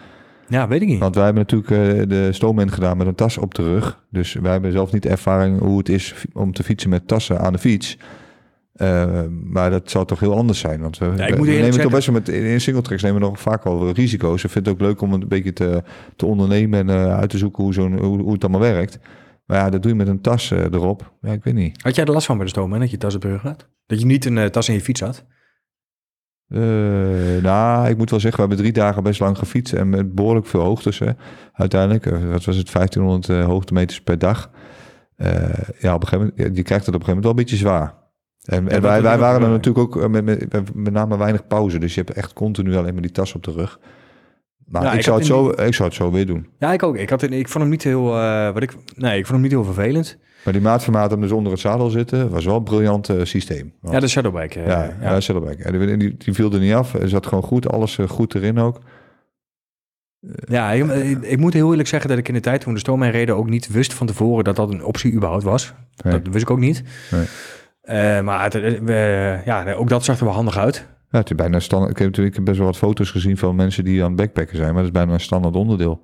Ja, 0.47 0.67
weet 0.67 0.81
ik 0.81 0.87
niet. 0.87 0.99
Want 0.99 1.15
wij 1.15 1.23
hebben 1.23 1.45
natuurlijk 1.49 1.71
eh, 1.71 2.09
de 2.09 2.33
stoomman 2.33 2.71
gedaan 2.71 2.97
met 2.97 3.07
een 3.07 3.15
tas 3.15 3.37
op 3.37 3.53
de 3.53 3.63
rug. 3.63 3.99
Dus 4.09 4.33
wij 4.33 4.51
hebben 4.51 4.71
zelf 4.71 4.91
niet 4.91 5.05
ervaring 5.05 5.59
hoe 5.59 5.77
het 5.77 5.89
is 5.89 6.15
om 6.33 6.53
te 6.53 6.63
fietsen 6.63 6.89
met 6.89 7.07
tassen 7.07 7.39
aan 7.39 7.53
de 7.53 7.59
fiets. 7.59 7.97
Eh, 8.75 9.23
maar 9.43 9.69
dat 9.69 9.89
zou 9.89 10.05
toch 10.05 10.19
heel 10.19 10.35
anders 10.35 10.59
zijn. 10.59 10.81
Want 10.81 10.97
we, 10.97 11.05
nemen 11.05 11.81
toch 11.81 11.91
best 11.91 12.07
wel 12.07 12.15
met 12.15 12.29
in 12.29 12.61
single 12.61 12.81
tracks 12.81 13.01
nemen 13.01 13.21
we 13.21 13.27
nog 13.27 13.39
vaak 13.39 13.63
wel 13.63 13.91
risico's. 13.91 14.43
Ik 14.43 14.49
vind 14.49 14.65
het 14.65 14.75
ook 14.75 14.81
leuk 14.81 15.01
om 15.01 15.11
het 15.11 15.21
een 15.21 15.27
beetje 15.27 15.53
te, 15.53 15.83
te 16.15 16.25
ondernemen 16.25 16.79
en 16.79 16.89
eh, 16.89 17.17
uit 17.17 17.29
te 17.29 17.37
zoeken 17.37 17.63
hoe, 17.63 17.73
zo'n, 17.73 17.99
hoe, 17.99 18.21
hoe 18.21 18.33
het 18.33 18.43
allemaal 18.43 18.61
werkt. 18.61 18.99
Maar 19.45 19.57
ja, 19.57 19.69
dat 19.69 19.81
doe 19.81 19.91
je 19.91 19.97
met 19.97 20.07
een 20.07 20.21
tas 20.21 20.51
eh, 20.51 20.63
erop. 20.63 21.13
Ja, 21.21 21.31
ik 21.31 21.43
weet 21.43 21.53
niet. 21.53 21.81
Had 21.81 21.95
jij 21.95 22.05
er 22.05 22.11
last 22.11 22.25
van 22.25 22.35
bij 22.35 22.45
de 22.45 22.51
stoom, 22.51 22.73
hè, 22.73 22.79
dat 22.79 22.91
je 22.91 22.97
tas 22.97 23.15
op 23.15 23.21
de 23.21 23.27
rug 23.27 23.41
had? 23.41 23.69
Dat 23.85 23.99
je 23.99 24.05
niet 24.05 24.25
een 24.25 24.51
tas 24.51 24.67
in 24.67 24.73
je 24.73 24.81
fiets 24.81 25.01
had? 25.01 25.25
Nou, 27.41 27.89
ik 27.89 27.97
moet 27.97 28.09
wel 28.09 28.19
zeggen, 28.19 28.41
we 28.41 28.47
hebben 28.47 28.57
drie 28.57 28.83
dagen 28.83 29.03
best 29.03 29.19
lang 29.19 29.37
gefietst 29.37 29.73
en 29.73 29.89
met 29.89 30.15
behoorlijk 30.15 30.45
veel 30.45 30.61
hoogtes. 30.61 30.99
Hè. 30.99 31.11
Uiteindelijk, 31.53 32.05
wat 32.05 32.45
was 32.45 32.55
het, 32.55 32.71
1500 32.71 33.29
eh, 33.29 33.45
hoogtemeters 33.45 34.01
per 34.01 34.17
dag. 34.17 34.51
Ja, 35.79 35.93
op 35.93 36.01
een 36.01 36.07
gegeven 36.07 36.33
moment, 36.35 36.57
je 36.57 36.63
krijgt 36.63 36.85
het 36.85 36.95
op 36.95 37.01
een 37.01 37.05
gegeven 37.05 37.07
moment 37.07 37.23
wel 37.23 37.31
een 37.31 37.35
beetje 37.35 37.55
zwaar. 37.55 38.04
En, 38.45 38.65
wij, 38.65 39.01
wij 39.01 39.17
waren 39.17 39.41
er 39.41 39.49
natuurlijk 39.49 39.95
ook 39.95 40.03
eh, 40.03 40.09
met, 40.09 40.25
met, 40.25 40.73
met, 40.73 40.93
name 40.93 41.17
weinig 41.17 41.47
pauze. 41.47 41.79
Dus 41.79 41.93
je 41.95 42.01
hebt 42.01 42.17
echt 42.17 42.33
continu 42.33 42.75
alleen 42.75 42.93
maar 42.93 43.01
die 43.01 43.11
tas 43.11 43.33
op 43.33 43.43
de 43.43 43.51
rug. 43.51 43.79
Maar 44.65 44.85
ik, 44.85 44.93
ik 44.93 45.01
zou 45.01 45.17
het 45.17 45.25
zo, 45.25 45.49
ik 45.49 45.73
zou 45.73 45.87
het 45.87 45.97
zo 45.97 46.11
weer 46.11 46.25
doen. 46.25 46.47
Ja, 46.59 46.73
ik 46.73 46.83
ook. 46.83 46.97
Ik, 46.97 47.09
had, 47.09 47.21
ik 47.21 47.49
vond 47.49 47.63
hem 47.63 47.69
niet 47.69 47.83
heel, 47.83 48.19
eh, 48.19 48.53
wat 48.53 48.63
ik, 48.63 48.75
nee, 48.95 49.17
ik 49.17 49.25
vond 49.25 49.33
hem 49.33 49.41
niet 49.41 49.51
heel 49.51 49.63
vervelend. 49.63 50.17
Maar 50.43 50.53
die 50.53 50.61
maatformaat 50.61 51.11
hem 51.11 51.21
dus 51.21 51.31
onder 51.31 51.51
het 51.51 51.61
zadel 51.61 51.89
zitten, 51.89 52.29
was 52.29 52.45
wel 52.45 52.55
een 52.55 52.63
briljant 52.63 53.09
eh, 53.09 53.23
systeem. 53.23 53.73
Ja, 53.81 53.99
de 53.99 54.07
Shadowbike. 54.07 54.59
ja, 54.59 54.83
ja. 54.83 54.95
ja. 55.01 55.19
Saddlebag. 55.19 55.55
En 55.55 55.99
die, 55.99 56.17
die, 56.17 56.33
viel 56.33 56.53
er 56.53 56.59
niet 56.59 56.73
af. 56.73 56.91
Hij 56.91 57.07
zat 57.07 57.25
gewoon 57.25 57.43
goed, 57.43 57.69
alles 57.69 57.99
goed 58.07 58.35
erin 58.35 58.59
ook. 58.59 58.79
Ja, 60.47 60.71
ik, 60.71 60.85
ik, 60.85 61.21
ik 61.21 61.39
moet 61.39 61.53
heel 61.53 61.69
eerlijk 61.69 61.87
zeggen 61.87 62.09
dat 62.09 62.17
ik 62.17 62.27
in 62.27 62.33
de 62.33 62.39
tijd 62.39 62.61
toen 62.61 62.73
de 62.73 62.79
stoomheen 62.79 63.11
reden 63.11 63.35
ook 63.35 63.49
niet 63.49 63.67
wist 63.67 63.93
van 63.93 64.07
tevoren 64.07 64.43
dat 64.43 64.55
dat 64.55 64.71
een 64.71 64.83
optie 64.83 65.13
überhaupt 65.13 65.43
was. 65.43 65.73
Nee. 66.03 66.13
Dat 66.13 66.33
wist 66.33 66.43
ik 66.43 66.49
ook 66.49 66.59
niet. 66.59 66.83
Nee. 67.11 67.25
Eh, 67.85 68.21
maar 68.21 68.43
het, 68.43 68.55
eh, 68.55 69.45
ja, 69.45 69.73
ook 69.73 69.89
dat 69.89 70.03
zag 70.03 70.19
er 70.19 70.25
wel 70.25 70.33
handig 70.33 70.57
uit. 70.57 70.87
Ja, 71.09 71.19
het 71.19 71.29
is 71.29 71.35
bijna 71.35 71.59
standaard. 71.59 71.91
Ik 71.91 71.97
heb 71.97 72.07
natuurlijk 72.07 72.43
best 72.43 72.57
wel 72.57 72.67
wat 72.67 72.77
foto's 72.77 73.11
gezien 73.11 73.37
van 73.37 73.55
mensen 73.55 73.83
die 73.83 74.01
aan 74.03 74.07
het 74.07 74.15
backpacken 74.15 74.57
zijn, 74.57 74.67
maar 74.67 74.83
dat 74.83 74.91
is 74.91 74.99
bijna 74.99 75.13
een 75.13 75.19
standaard 75.19 75.55
onderdeel. 75.55 76.01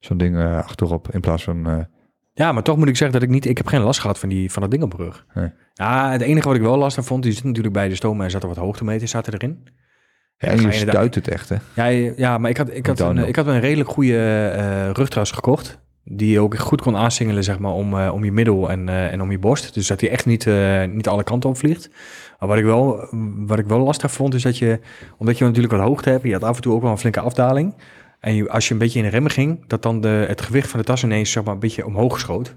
Zo'n 0.00 0.16
ding 0.16 0.36
eh, 0.36 0.56
achterop 0.56 1.10
in 1.10 1.20
plaats 1.20 1.44
van. 1.44 1.86
Ja, 2.32 2.52
maar 2.52 2.62
toch 2.62 2.76
moet 2.76 2.88
ik 2.88 2.96
zeggen 2.96 3.20
dat 3.20 3.28
ik 3.28 3.34
niet... 3.34 3.46
Ik 3.46 3.56
heb 3.56 3.66
geen 3.66 3.80
last 3.80 4.00
gehad 4.00 4.18
van, 4.18 4.28
die, 4.28 4.52
van 4.52 4.62
dat 4.62 4.70
ding 4.70 4.82
op 4.82 4.90
de 4.90 4.96
rug. 4.96 5.26
Nee. 5.34 5.50
Ja, 5.72 6.10
het 6.10 6.20
enige 6.20 6.46
wat 6.48 6.56
ik 6.56 6.62
wel 6.62 6.76
last 6.76 6.94
van 6.94 7.04
vond... 7.04 7.22
Die 7.22 7.32
zit 7.32 7.44
natuurlijk 7.44 7.74
bij 7.74 7.88
de 7.88 7.94
stoomheen 7.94 8.30
zat 8.30 8.42
er 8.42 8.48
wat 8.48 8.56
hoogtemeters 8.56 9.10
zaten 9.10 9.32
erin. 9.32 9.68
ja, 10.36 10.48
en 10.48 10.60
je 10.60 10.72
stuit 10.72 11.14
het 11.14 11.28
echt, 11.28 11.48
hè? 11.48 11.56
Ja, 11.74 12.12
ja 12.16 12.38
maar 12.38 12.50
ik 12.50 12.56
had, 12.56 12.74
ik, 12.74 12.86
had 12.86 13.00
een, 13.00 13.18
ik 13.18 13.36
had 13.36 13.46
een 13.46 13.60
redelijk 13.60 13.88
goede 13.88 14.48
eh 14.48 14.90
rugtras 14.90 15.30
gekocht. 15.30 15.78
Die 16.04 16.30
je 16.30 16.40
ook 16.40 16.58
goed 16.58 16.80
kon 16.80 16.96
aansingelen, 16.96 17.44
zeg 17.44 17.58
maar, 17.58 17.72
om, 17.72 17.98
eh, 17.98 18.12
om 18.12 18.24
je 18.24 18.32
middel 18.32 18.70
en, 18.70 18.88
eh, 18.88 19.12
en 19.12 19.22
om 19.22 19.30
je 19.30 19.38
borst. 19.38 19.74
Dus 19.74 19.86
dat 19.86 20.00
hij 20.00 20.10
echt 20.10 20.26
niet, 20.26 20.46
eh, 20.46 20.84
niet 20.84 21.08
alle 21.08 21.24
kanten 21.24 21.50
op 21.50 21.56
vliegt. 21.56 21.90
Maar 22.38 22.48
wat 22.48 22.58
ik, 22.58 22.64
wel, 22.64 23.08
wat 23.36 23.58
ik 23.58 23.66
wel 23.66 23.78
lastig 23.78 24.12
vond, 24.12 24.34
is 24.34 24.42
dat 24.42 24.58
je, 24.58 24.80
omdat 25.18 25.38
je 25.38 25.44
natuurlijk 25.44 25.72
wat 25.72 25.82
hoogte 25.82 26.10
hebt, 26.10 26.24
je 26.24 26.32
had 26.32 26.42
af 26.42 26.56
en 26.56 26.62
toe 26.62 26.74
ook 26.74 26.82
wel 26.82 26.90
een 26.90 26.98
flinke 26.98 27.20
afdaling. 27.20 27.74
En 28.20 28.34
je, 28.34 28.50
als 28.50 28.66
je 28.68 28.72
een 28.72 28.78
beetje 28.80 28.98
in 28.98 29.04
de 29.04 29.10
remmen 29.10 29.30
ging, 29.30 29.66
dat 29.66 29.82
dan 29.82 30.00
de, 30.00 30.24
het 30.28 30.40
gewicht 30.40 30.70
van 30.70 30.80
de 30.80 30.86
tas 30.86 31.04
ineens 31.04 31.30
zeg 31.30 31.44
maar, 31.44 31.54
een 31.54 31.60
beetje 31.60 31.86
omhoog 31.86 32.18
schoot. 32.20 32.56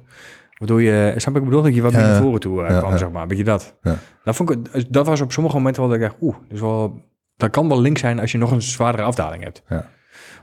Waardoor 0.58 0.82
je, 0.82 1.14
snap 1.18 1.36
ik 1.36 1.44
bedoel, 1.44 1.62
dat 1.62 1.76
je 1.76 1.82
wat 1.82 1.92
meer 1.92 2.02
naar 2.02 2.22
voren 2.22 2.40
toe 2.40 2.66
kwam, 2.66 2.92
ja. 2.92 2.98
zeg 2.98 3.12
maar. 3.12 3.22
Een 3.22 3.28
beetje 3.28 3.44
dat. 3.44 3.78
Ja. 3.82 3.98
Dat, 4.24 4.36
vond 4.36 4.50
ik, 4.50 4.86
dat 4.94 5.06
was 5.06 5.22
op 5.22 5.32
sommige 5.32 5.56
momenten 5.56 5.82
wel 5.82 5.92
dat 5.92 6.02
ik 6.02 6.08
dacht, 6.08 6.22
oeh, 6.22 6.36
dus 6.50 6.60
wel, 6.60 7.02
dat 7.38 7.50
kan 7.50 7.68
wel 7.68 7.82
link 7.82 7.98
zijn 7.98 8.20
als 8.20 8.32
je 8.32 8.38
nog 8.38 8.52
een 8.52 8.62
zwaardere 8.62 9.04
afdaling 9.04 9.44
hebt. 9.44 9.64
Ja. 9.70 9.90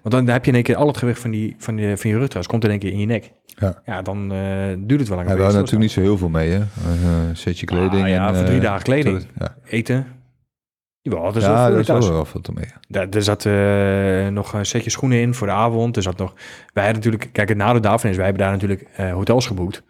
Want 0.05 0.27
dan 0.27 0.35
heb 0.35 0.45
je 0.45 0.51
in 0.51 0.57
één 0.57 0.65
keer 0.65 0.77
al 0.77 0.87
het 0.87 0.97
gewicht 0.97 1.21
van, 1.21 1.31
die, 1.31 1.55
van, 1.59 1.79
je, 1.79 1.97
van 1.97 2.11
je 2.11 2.19
rugtras, 2.19 2.47
komt 2.47 2.65
in 2.65 2.71
één 2.71 2.79
keer 2.79 2.93
in 2.93 2.99
je 2.99 3.07
nek. 3.07 3.33
Ja. 3.47 3.83
Ja, 3.85 4.03
dan 4.03 4.33
eh, 4.33 4.39
duurt 4.79 5.01
het 5.01 5.09
wel 5.09 5.17
lang. 5.17 5.29
Ja, 5.29 5.37
we 5.37 5.43
hadden 5.43 5.61
natuurlijk 5.61 5.81
niet 5.81 5.91
zo 5.91 6.01
heel 6.01 6.19
veel 6.19 6.29
mee, 6.29 6.51
hè? 6.51 6.59
Een 6.59 7.37
setje 7.37 7.67
kleding. 7.67 8.03
Ah, 8.03 8.09
ja, 8.09 8.29
en, 8.29 8.35
voor 8.35 8.45
drie 8.45 8.59
eh, 8.59 8.65
dagen 8.65 8.83
kleding. 8.83 9.27
Ja, 9.39 9.57
Eten. 9.65 10.07
Jawel, 11.01 11.23
dat 11.23 11.37
is 11.37 11.43
ja 11.43 11.69
daar 11.69 11.79
de 11.79 11.85
tas. 11.85 12.09
wel 12.09 12.25
veel 12.25 12.41
te 12.41 12.53
mee. 12.53 12.67
Daar, 12.89 13.09
er 13.09 13.23
zat 13.23 13.47
eh, 13.47 14.29
nog 14.29 14.53
een 14.53 14.67
setje 14.67 14.91
schoenen 14.91 15.19
in 15.19 15.35
voor 15.35 15.47
de 15.47 15.53
avond. 15.53 15.97
Er 15.97 16.03
zat 16.03 16.17
nog... 16.17 16.33
Wij 16.73 16.85
hadden 16.85 17.03
natuurlijk... 17.03 17.33
Kijk, 17.33 17.49
het 17.49 17.59
nadeel 17.59 17.81
daarvan 17.81 18.11
is, 18.11 18.17
wij 18.17 18.25
hebben 18.25 18.43
daar 18.43 18.53
natuurlijk 18.53 18.87
eh, 18.97 19.13
hotels 19.13 19.47
geboekt. 19.47 19.83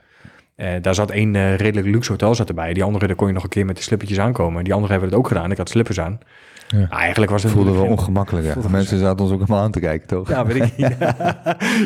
Eh, 0.56 0.68
daar 0.80 0.94
zat 0.94 1.10
één 1.10 1.36
eh, 1.36 1.56
redelijk 1.56 1.86
luxe 1.86 2.10
hotel 2.10 2.34
zat 2.34 2.48
erbij. 2.48 2.74
Die 2.74 2.82
andere, 2.82 3.06
daar 3.06 3.16
kon 3.16 3.26
je 3.26 3.32
nog 3.32 3.42
een 3.42 3.48
keer 3.48 3.66
met 3.66 3.76
de 3.76 3.82
slippertjes 3.82 4.18
aankomen. 4.18 4.64
Die 4.64 4.72
andere 4.72 4.92
hebben 4.92 5.10
het 5.10 5.18
ook 5.18 5.28
gedaan. 5.28 5.50
Ik 5.50 5.56
had 5.56 5.68
slippers 5.68 6.00
aan. 6.00 6.18
Ja. 6.68 6.86
Maar 6.90 7.00
eigenlijk 7.00 7.30
was 7.30 7.42
het 7.42 7.52
voelde 7.52 7.70
wel 7.70 7.78
natuurlijk- 7.78 8.00
ongemakkelijk, 8.00 8.52
voelde 8.52 8.70
Mensen 8.70 8.98
zaten 8.98 9.24
ons 9.24 9.32
ook 9.32 9.38
allemaal 9.38 9.62
aan 9.62 9.70
te 9.70 9.80
kijken, 9.80 10.08
toch? 10.08 10.28
Ja, 10.28 10.46
weet 10.46 10.56
ik. 10.62 10.72
Ja, 10.76 10.88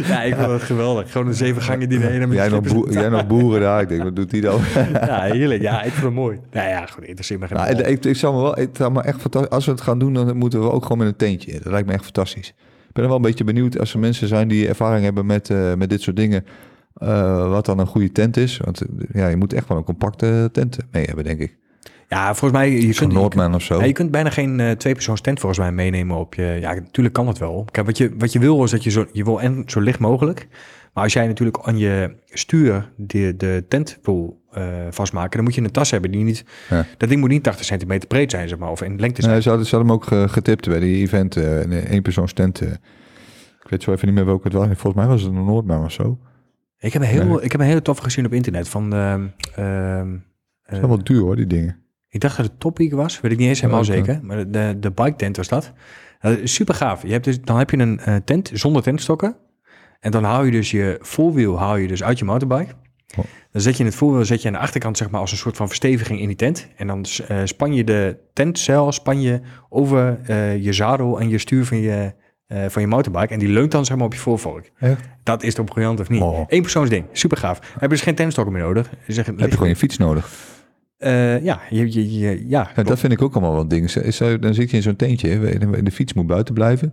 ja 0.08 0.22
ik 0.22 0.34
vond 0.34 0.50
het 0.50 0.62
geweldig. 0.62 1.10
Gewoon 1.12 1.26
de 1.26 1.34
zeven 1.34 1.62
gangen 1.62 1.90
ene 1.90 2.26
met 2.26 2.36
Jij 2.36 2.48
nog, 2.48 2.62
boer, 2.62 2.92
jij 2.92 3.08
nog 3.08 3.26
boeren 3.26 3.60
daar. 3.60 3.80
Ik 3.80 3.88
denk, 3.88 4.02
wat 4.02 4.16
doet 4.16 4.30
die 4.30 4.40
dan? 4.40 4.60
Ja, 4.92 5.20
heerlijk. 5.20 5.62
Ja, 5.62 5.82
ik 5.82 5.90
vond 5.90 6.04
het 6.04 6.14
mooi. 6.14 6.38
Nou 6.50 6.68
ja, 6.68 6.86
goed, 6.86 7.04
interesseert 7.04 7.40
me 7.40 7.46
geen 7.46 7.56
Nou, 7.56 7.82
ik, 7.82 8.04
ik 8.04 8.16
zou 8.16 8.34
me 8.34 8.42
wel, 8.42 8.54
het 8.54 8.76
zou 8.76 8.92
me 8.92 9.02
echt 9.02 9.20
fantastisch. 9.20 9.50
Als 9.50 9.64
we 9.64 9.70
het 9.70 9.80
gaan 9.80 9.98
doen, 9.98 10.14
dan 10.14 10.36
moeten 10.36 10.60
we 10.60 10.70
ook 10.70 10.82
gewoon 10.82 10.98
met 10.98 11.06
een 11.06 11.16
tentje. 11.16 11.52
Dat 11.52 11.72
lijkt 11.72 11.86
me 11.86 11.92
echt 11.92 12.04
fantastisch. 12.04 12.48
Ik 12.88 12.94
ben 12.94 13.02
er 13.02 13.08
wel 13.08 13.16
een 13.16 13.22
beetje 13.22 13.44
benieuwd 13.44 13.78
als 13.78 13.92
er 13.92 13.98
mensen 13.98 14.28
zijn 14.28 14.48
die 14.48 14.68
ervaring 14.68 15.04
hebben 15.04 15.26
met, 15.26 15.50
eh, 15.50 15.74
met 15.74 15.90
dit 15.90 16.02
soort 16.02 16.16
dingen. 16.16 16.44
Eh, 16.98 17.48
wat 17.50 17.66
dan 17.66 17.78
een 17.78 17.86
goede 17.86 18.12
tent 18.12 18.36
is. 18.36 18.56
Want 18.64 18.80
eh, 18.80 18.88
ja, 19.12 19.28
je 19.28 19.36
moet 19.36 19.52
echt 19.52 19.68
wel 19.68 19.78
een 19.78 19.84
compacte 19.84 20.48
tent 20.52 20.76
mee 20.90 21.04
hebben, 21.04 21.24
denk 21.24 21.40
ik. 21.40 21.56
Ja, 22.08 22.34
volgens 22.34 22.60
mij... 22.60 22.70
Je 22.70 22.94
kunt, 22.94 23.12
Noordman 23.12 23.54
of 23.54 23.62
zo. 23.62 23.78
ja, 23.78 23.84
je 23.84 23.92
kunt 23.92 24.10
bijna 24.10 24.30
geen 24.30 24.60
eh 24.60 24.70
tweepersoons 24.70 25.20
tent 25.20 25.38
volgens 25.40 25.60
mij 25.60 25.72
meenemen 25.72 26.16
op 26.16 26.34
je... 26.34 26.56
Ja, 26.60 26.74
natuurlijk 26.74 27.14
kan 27.14 27.26
dat 27.26 27.38
wel. 27.38 27.64
Kijk, 27.70 27.86
wat 27.86 27.96
je, 27.98 28.12
wat 28.18 28.32
je 28.32 28.38
wil 28.38 28.64
is 28.64 28.70
dat 28.70 28.84
je 28.84 28.90
zo... 28.90 29.06
Je 29.12 29.24
wil 29.24 29.40
en 29.40 29.62
zo 29.66 29.80
licht 29.80 29.98
mogelijk. 29.98 30.48
Maar 30.94 31.04
als 31.04 31.12
jij 31.12 31.26
natuurlijk 31.26 31.58
aan 31.62 31.78
je 31.78 32.14
stuur 32.26 32.92
de, 32.96 33.34
de 33.36 33.64
tent 33.68 33.98
wil 34.02 34.40
vastmaken... 34.90 35.30
dan 35.30 35.44
moet 35.44 35.54
je 35.54 35.60
een 35.62 35.70
tas 35.70 35.90
hebben 35.90 36.10
die 36.10 36.24
niet... 36.24 36.44
Ja. 36.70 36.86
Dat 36.96 37.08
ding 37.08 37.20
moet 37.20 37.30
niet 37.30 37.42
80 37.42 37.64
centimeter 37.64 38.08
breed 38.08 38.30
zijn, 38.30 38.48
zeg 38.48 38.58
maar. 38.58 38.70
Of 38.70 38.82
in 38.82 39.00
lengte 39.00 39.20
zijn. 39.20 39.32
Nee, 39.32 39.42
ze, 39.42 39.48
hadden, 39.48 39.66
ze 39.66 39.76
hadden 39.76 39.92
hem 39.92 40.02
ook 40.02 40.08
ge- 40.08 40.28
getipt 40.28 40.68
bij 40.68 40.80
die 40.80 40.96
event. 41.02 41.36
een 41.36 41.72
eenpersoons 41.72 42.32
tent. 42.32 42.60
ik 42.60 43.68
weet 43.68 43.82
zo 43.82 43.92
even 43.92 44.06
niet 44.06 44.16
meer 44.16 44.24
welke 44.26 44.48
het 44.48 44.52
was. 44.56 44.66
Volgens 44.66 44.94
mij 44.94 45.06
was 45.06 45.22
het 45.22 45.30
een 45.32 45.44
Noordman 45.44 45.84
of 45.84 45.92
zo. 45.92 46.18
Ik 46.78 46.92
heb 46.92 47.02
een 47.02 47.08
heel, 47.08 47.24
Nee. 47.24 47.42
ik 47.42 47.52
heb 47.52 47.60
een 47.60 47.66
hele 47.66 47.82
toffe 47.82 48.02
gezien 48.02 48.26
op 48.26 48.32
internet 48.32 48.68
van... 48.68 48.92
ehm, 48.94 49.22
Het 50.62 50.74
is 50.74 50.80
wel 50.80 50.88
wat 50.88 51.06
duur 51.06 51.20
hoor, 51.20 51.36
die 51.36 51.46
dingen. 51.46 51.76
Ik 52.08 52.20
dacht 52.20 52.36
dat 52.36 52.46
het 52.46 52.60
Topic 52.60 52.92
was, 52.92 53.20
weet 53.20 53.32
ik 53.32 53.38
niet 53.38 53.48
eens 53.48 53.60
helemaal 53.60 53.84
zeker. 53.84 54.20
Maar 54.22 54.50
de, 54.50 54.76
de, 54.80 54.90
bike 54.90 55.16
tent 55.16 55.36
was 55.36 55.48
dat. 55.48 55.72
Uh, 56.22 56.32
super 56.44 56.74
gaaf. 56.74 57.02
Je 57.02 57.12
hebt 57.12 57.24
dus, 57.24 57.40
dan 57.40 57.58
heb 57.58 57.70
je 57.70 57.78
een 57.78 58.00
eh, 58.00 58.16
tent 58.24 58.50
zonder 58.54 58.82
tentstokken. 58.82 59.36
En 60.00 60.10
dan 60.10 60.24
haal 60.24 60.44
je 60.44 60.50
dus 60.50 60.70
je 60.70 60.98
voorwiel 61.00 61.58
haal 61.58 61.76
je 61.76 61.88
dus 61.88 62.02
uit 62.02 62.18
je 62.18 62.24
motorbike. 62.24 62.72
Oh. 63.16 63.24
Dan 63.52 63.62
zet 63.62 63.76
je 63.76 63.84
het 63.84 63.94
voorwiel 63.94 64.24
zet 64.24 64.42
je 64.42 64.48
aan 64.48 64.54
de 64.54 64.60
achterkant 64.60 64.96
zeg 64.96 65.10
maar 65.10 65.20
als 65.20 65.30
een 65.30 65.36
soort 65.36 65.56
van 65.56 65.66
versteviging 65.66 66.20
in 66.20 66.26
die 66.26 66.36
tent. 66.36 66.68
En 66.76 66.86
dan 66.86 67.04
eh, 67.28 67.40
span 67.44 67.74
je 67.74 67.84
de 67.84 68.16
tentzeil 68.32 68.92
span 68.92 69.20
je 69.20 69.40
over 69.68 70.20
eh, 70.26 70.64
je 70.64 70.72
zadel 70.72 71.20
en 71.20 71.28
je 71.28 71.38
stuur 71.38 71.64
van 71.64 71.78
je, 71.78 72.12
eh, 72.48 72.64
van 72.68 72.82
je 72.82 72.88
motorbike. 72.88 73.32
En 73.32 73.38
die 73.38 73.48
leunt 73.48 73.70
dan 73.72 73.84
zeg 73.84 73.96
maar 73.96 74.06
op 74.06 74.12
je 74.14 74.18
voorvork. 74.20 74.72
Dat 75.22 75.42
is 75.42 75.54
toch 75.54 75.64
briljant 75.66 76.00
of 76.00 76.08
niet? 76.08 76.22
Oh. 76.22 76.40
Eén 76.46 76.62
persoonsding. 76.62 77.04
Super 77.12 77.36
gaaf. 77.36 77.58
Heb 77.72 77.80
je 77.80 77.88
dus 77.88 78.00
geen 78.00 78.14
tentstokken 78.14 78.54
meer 78.54 78.62
nodig. 78.62 78.90
Dan 79.06 79.24
heb 79.26 79.38
je 79.38 79.50
gewoon 79.50 79.68
je 79.68 79.76
fiets 79.76 79.96
nodig. 79.98 80.30
Eh, 80.98 81.42
ja, 81.44 81.60
je, 81.70 81.92
je, 81.92 82.18
je- 82.18 82.48
ja, 82.48 82.70
Ja, 82.76 82.82
dat 82.82 82.98
vind 82.98 83.12
ik 83.12 83.22
ook 83.22 83.32
allemaal 83.32 83.54
wel 83.54 83.68
dingen. 83.68 84.40
Dan 84.40 84.54
zit 84.54 84.70
je 84.70 84.76
in 84.76 84.82
zo'n 84.82 84.96
tentje. 84.96 85.28
hè, 85.28 85.82
De, 85.82 85.90
fiets 85.90 86.12
moet 86.12 86.26
buiten 86.26 86.54
blijven. 86.54 86.92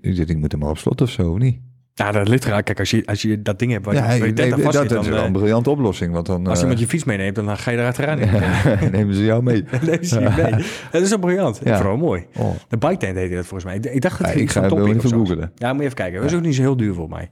Ding 0.00 0.40
moet 0.40 0.52
hem 0.52 0.60
maar 0.60 0.70
op 0.70 0.78
slot 0.78 1.00
of 1.00 1.10
zo, 1.10 1.30
of 1.32 1.38
niet? 1.38 1.60
Ja, 1.94 2.12
dat 2.12 2.28
ligt 2.28 2.44
eraan. 2.44 2.62
Kijk, 2.62 2.78
als 2.78 2.90
je, 2.90 3.06
als 3.06 3.22
je 3.22 3.42
dat 3.42 3.58
ding 3.58 3.72
hebt 3.72 3.84
waar 3.84 3.94
je, 3.94 4.00
ja, 4.00 4.12
je 4.12 4.20
nee, 4.32 4.44
aan 4.44 4.50
dat, 4.50 4.60
vast 4.60 4.76
dat 4.76 4.90
zit, 4.90 5.00
is 5.00 5.08
wel 5.08 5.18
een 5.18 5.24
eh, 5.26 5.32
briljante 5.32 5.70
oplossing. 5.70 6.12
Want 6.12 6.26
dan 6.26 6.46
als 6.46 6.56
eh, 6.56 6.60
iemand 6.62 6.80
je 6.80 6.86
fiets 6.86 7.04
meeneemt, 7.04 7.34
dan 7.34 7.56
ga 7.58 7.70
je 7.70 7.76
eruit 7.76 7.98
eraan. 7.98 8.18
nemen 8.92 9.14
ze 9.14 9.24
jou 9.24 9.42
mee. 9.42 9.64
Nee, 9.86 9.98
zie 10.00 10.20
je 10.20 10.28
mee. 10.36 10.64
Dat 10.92 11.02
is 11.02 11.08
wel 11.08 11.18
briljant. 11.18 11.60
Ja. 11.64 11.76
Vooral 11.76 11.96
mooi. 11.96 12.26
Oh. 12.38 12.54
De 12.68 12.76
bike 12.78 12.96
tent 12.96 13.16
heette 13.16 13.34
dat 13.34 13.46
volgens 13.46 13.64
mij. 13.64 13.76
Ik- 13.76 13.84
Ik 13.94 14.00
dacht 14.00 14.18
dat 14.22 14.32
Ja, 14.32 14.40
ik 14.40 14.50
ga 14.50 14.68
wel 14.68 14.88
even 14.88 15.08
zo. 15.08 15.16
googelen. 15.18 15.52
Ja, 15.54 15.68
moet 15.68 15.78
je 15.78 15.84
even 15.84 15.96
kijken. 15.96 16.20
Dat 16.20 16.30
is 16.30 16.36
ook 16.36 16.42
niet 16.42 16.54
zo 16.54 16.62
heel 16.62 16.76
duur 16.76 16.94
voor 16.94 17.08
mij. 17.08 17.30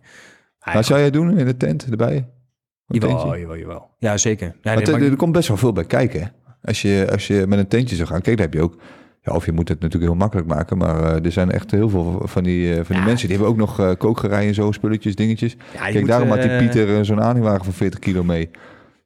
Ja, 0.65 0.73
Maar 0.73 0.85
zou 0.85 1.01
jij 1.01 1.11
doen 1.11 1.39
in 1.39 1.47
de 1.47 1.57
tent 1.57 1.87
erbij? 1.91 2.15
Een 2.17 3.01
jawel, 3.01 3.37
jawel, 3.39 3.57
jawel. 3.57 3.91
Ja, 3.99 4.17
zeker. 4.17 4.47
Ja, 4.63 4.75
nee, 4.75 4.91
maar- 4.91 5.03
er 5.03 5.17
komt 5.17 5.33
best 5.33 5.49
wel 5.49 5.57
veel 5.57 5.73
bij 5.73 5.85
kijken. 5.85 6.33
Als 6.63 6.83
je, 6.83 7.09
als 7.13 7.27
je 7.27 7.45
met 7.49 7.59
een 7.59 7.69
tentje 7.69 7.97
zou 7.97 8.09
gaan, 8.09 8.21
kijk, 8.21 8.37
dan 8.37 8.45
heb 8.47 8.55
je 8.55 8.63
ook... 8.63 8.77
Ja, 9.23 9.33
of 9.33 9.45
je 9.47 9.53
moet 9.53 9.69
het 9.69 9.81
natuurlijk 9.81 10.11
heel 10.13 10.21
makkelijk 10.21 10.49
maken, 10.49 10.79
maar 10.79 11.03
eh, 11.05 11.25
er 11.25 11.33
zijn 11.33 11.51
echt 11.51 11.71
heel 11.71 11.89
veel 11.89 12.23
van 12.25 12.43
die, 12.45 12.71
eh, 12.71 12.77
van 12.77 12.85
die 12.89 12.97
Ja. 12.97 13.05
mensen. 13.05 13.29
Die 13.29 13.37
hebben 13.37 13.55
ook 13.55 13.61
nog 13.61 13.81
eh 13.81 13.91
kookgerei 13.99 14.49
en 14.49 14.55
zo, 14.55 14.73
spulletjes, 14.73 15.15
dingetjes. 15.15 15.57
ja, 15.75 15.81
Kijk, 15.81 15.99
moet, 15.99 16.07
daarom 16.09 16.29
had 16.29 16.43
die 16.43 16.57
Pieter 16.57 17.05
zo'n 17.05 17.21
aanhangwagen 17.23 17.65
van 17.65 17.73
40 17.73 17.99
kilo 17.99 18.23
mee. 18.25 18.51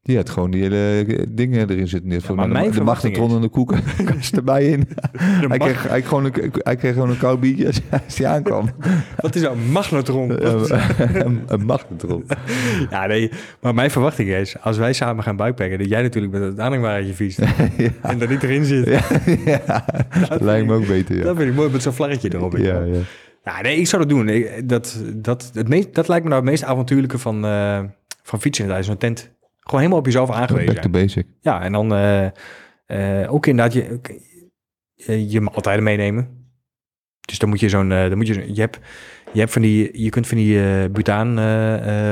Die 0.04 0.16
had 0.16 0.30
gewoon 0.30 0.50
die 0.50 0.62
hele 0.62 1.04
eh, 1.06 1.24
dingen 1.28 1.70
erin 1.70 1.88
zitten. 1.88 2.12
Had 2.12 2.36
maar 2.36 2.48
mij 2.48 2.70
de, 2.70 2.82
magnetron 2.82 3.34
en 3.34 3.40
de 3.40 3.48
koekenkast 3.48 4.36
erbij 4.36 4.64
in. 4.66 4.88
hij, 5.12 5.46
mag- 5.48 5.58
kreeg, 5.58 5.88
hij, 5.88 6.02
gewoon 6.02 6.24
een, 6.24 6.32
hij 6.52 6.76
kreeg 6.76 6.92
gewoon 6.92 7.10
een 7.10 7.18
koud 7.18 7.40
biertje 7.40 7.82
als 8.04 8.18
hij 8.18 8.26
aankwam. 8.26 8.68
Wat 9.20 9.34
is 9.34 9.42
dat? 9.42 9.52
Een 9.52 9.70
magnetron. 9.72 10.30
een, 11.26 11.42
een 11.46 11.64
magnetron. 11.66 12.24
ja, 12.90 13.06
nee. 13.06 13.30
Maar 13.60 13.74
mijn 13.74 13.90
verwachting 13.90 14.28
is, 14.28 14.56
als 14.60 14.76
wij 14.78 14.92
samen 14.92 15.24
gaan 15.24 15.36
bikepacken, 15.36 15.78
dat 15.78 15.88
jij 15.88 16.02
natuurlijk 16.02 16.32
met 16.32 16.42
het 16.42 16.58
aanhangwagentje 16.60 17.14
fietst. 17.14 17.38
En 18.02 18.18
dat 18.18 18.28
niet 18.28 18.42
erin 18.42 18.64
zit. 18.64 18.86
Ja, 18.86 19.00
ja, 19.44 19.84
dat 20.28 20.40
lijkt 20.40 20.66
me 20.66 20.74
ook 20.74 20.86
beter. 20.86 21.16
Ja, 21.16 21.22
Dat 21.24 21.36
vind 21.36 21.48
ik 21.48 21.54
mooi 21.54 21.70
met 21.70 21.82
zo'n 21.82 21.92
vlaggetje 21.92 22.34
erop. 22.34 22.56
ja, 22.56 22.82
ja. 22.82 22.98
Ja, 23.44 23.60
nee, 23.60 23.76
ik 23.76 23.86
zou 23.86 24.02
dat 24.02 24.10
doen. 24.10 24.28
Ik- 24.28 24.68
dat, 24.68 25.02
dat, 25.14 25.50
het 25.54 25.68
meest, 25.68 25.94
dat 25.94 26.08
lijkt 26.08 26.24
me 26.24 26.30
nou 26.30 26.42
het 26.42 26.50
meest 26.50 26.64
avontuurlijke 26.64 27.18
van, 27.18 27.44
eh, 27.44 27.80
van 28.22 28.40
fietsen. 28.40 28.64
inderdaad. 28.64 28.86
Zo'n 28.86 28.96
tent. 28.98 29.32
Gewoon 29.64 29.80
helemaal 29.80 29.98
op 29.98 30.06
jezelf 30.06 30.30
aangewezen 30.30 30.74
Back 30.74 30.82
to 30.82 30.90
basic. 30.90 31.26
Ja, 31.40 31.62
en 31.62 31.72
dan 31.72 31.94
eh, 32.86 33.32
ook 33.32 33.46
inderdaad 33.46 33.72
je, 33.74 34.00
je 35.30 35.40
maaltijden 35.40 35.84
meenemen. 35.84 36.42
Dus 37.20 37.38
dan 37.38 37.48
moet 37.48 37.60
je 37.60 37.68
zo'n, 37.68 37.92
eh, 37.92 38.08
dan 38.08 38.16
moet 38.16 38.26
je, 38.26 38.32
zo- 38.32 38.40
je 38.46 38.60
hebt, 38.60 38.78
je 39.32 39.38
hebt 39.40 39.52
van 39.52 39.62
die, 39.62 40.02
je 40.02 40.10
kunt 40.10 40.26
van 40.26 40.36
die 40.36 40.90
butaan 40.90 41.38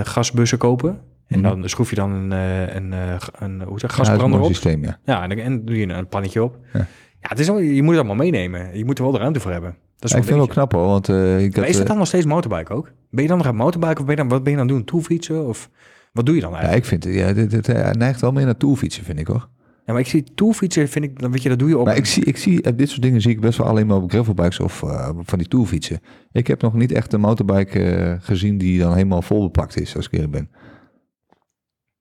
gasbussen 0.07 0.59
kopen. 0.59 1.01
En 1.27 1.41
Mhm. 1.41 1.49
dan 1.61 1.69
schroef 1.69 1.91
je 1.91 1.97
dan 1.97 2.11
een, 2.13 2.31
een, 2.77 2.93
een, 3.39 3.63
hoe 3.63 3.79
zeg, 3.81 3.91
Ja, 3.91 3.97
gasbrander 4.05 4.41
op. 4.41 4.47
systeem, 4.47 4.85
ja. 4.85 4.99
Ja, 5.05 5.23
en 5.29 5.39
en 5.39 5.65
doe 5.65 5.79
je 5.79 5.89
een 5.89 6.09
pannetje 6.09 6.43
op. 6.43 6.59
Ja. 6.73 6.79
Ja, 7.21 7.29
het 7.29 7.39
is 7.39 7.47
wel, 7.47 7.59
je 7.59 7.83
moet 7.83 7.95
het 7.97 8.05
allemaal 8.05 8.25
meenemen. 8.25 8.77
Je 8.79 8.85
moet 8.85 8.99
er 8.99 9.05
wel 9.05 9.13
de 9.13 9.19
ruimte 9.19 9.41
voor 9.41 9.51
hebben. 9.51 9.71
Dat 9.97 10.05
is 10.05 10.11
Ja, 10.11 10.17
ik 10.17 10.25
vind 10.25 10.37
wel 10.37 10.47
het 10.47 10.55
wel 10.57 10.67
knap 10.67 10.81
hoor, 10.81 10.89
want 10.91 11.09
ik 11.09 11.51
maar 11.51 11.61
had, 11.61 11.69
is 11.73 11.77
dat 11.77 11.87
dan 11.87 11.97
nog 11.99 12.07
steeds 12.07 12.27
motorbike 12.27 12.73
ook? 12.73 12.93
Ben 13.11 13.23
je 13.23 13.29
dan 13.29 13.39
nog 13.39 13.47
aan 13.47 13.57
motorbike 13.57 13.93
of 14.01 14.07
ben 14.07 14.11
je 14.11 14.21
dan, 14.21 14.29
wat 14.29 14.43
ben 14.43 14.53
je 14.53 14.59
dan 14.59 14.67
doen? 14.67 14.85
Toefietsen 14.85 15.47
of 15.47 15.71
wat 16.13 16.27
doe 16.27 16.35
je 16.35 16.41
dan 16.41 16.51
ja, 16.51 16.57
eigenlijk? 16.57 16.85
ik 16.85 16.91
vind 16.91 17.05
het, 17.05 17.15
ja, 17.15 17.33
dit, 17.33 17.51
dit, 17.51 17.69
eh, 17.69 17.83
hij 17.83 17.93
neigt 17.93 18.21
wel 18.21 18.33
meer 18.33 18.45
naar 18.45 18.57
toolfietsen, 18.57 19.05
vind 19.05 19.19
ik 19.19 19.27
hoor. 19.27 19.49
Ja, 19.87 19.93
maar 19.93 20.01
ik 20.01 20.09
zie 20.09 20.25
toefietsen, 20.35 20.89
vind 20.89 21.05
ik, 21.05 21.21
dan 21.21 21.33
weet 21.33 21.43
je, 21.43 21.49
dat 21.49 21.59
doe 21.59 21.69
je 21.69 21.79
op. 21.79 21.87
Maar 21.87 21.97
ik 21.97 22.07
zie, 22.07 22.25
ik 22.25 22.37
zie 22.37 22.63
eh, 22.63 22.73
dit 22.77 22.89
soort 22.89 23.03
dingen 23.03 23.21
zie 23.21 23.31
ik 23.31 23.41
best 23.41 23.59
wel 23.59 23.67
alleen 23.67 23.87
maar 23.87 23.97
op 23.97 24.11
gravelbikes 24.11 24.61
of 24.61 24.83
eh, 24.83 25.09
van 25.23 25.39
die 25.39 25.49
toolfietsen. 25.49 26.01
Ik 26.33 26.47
heb 26.47 26.63
nog 26.63 26.75
niet 26.75 26.93
echt 26.93 27.13
een 27.13 27.21
motorbike 27.21 28.17
gezien 28.21 28.59
die 28.59 28.79
dan 28.79 28.93
helemaal 28.93 29.23
vol 29.23 29.43
bepakt 29.43 29.81
is, 29.81 29.97
als 29.97 30.07
ik 30.07 30.13
eerlijk 30.13 30.33
ben. 30.33 30.51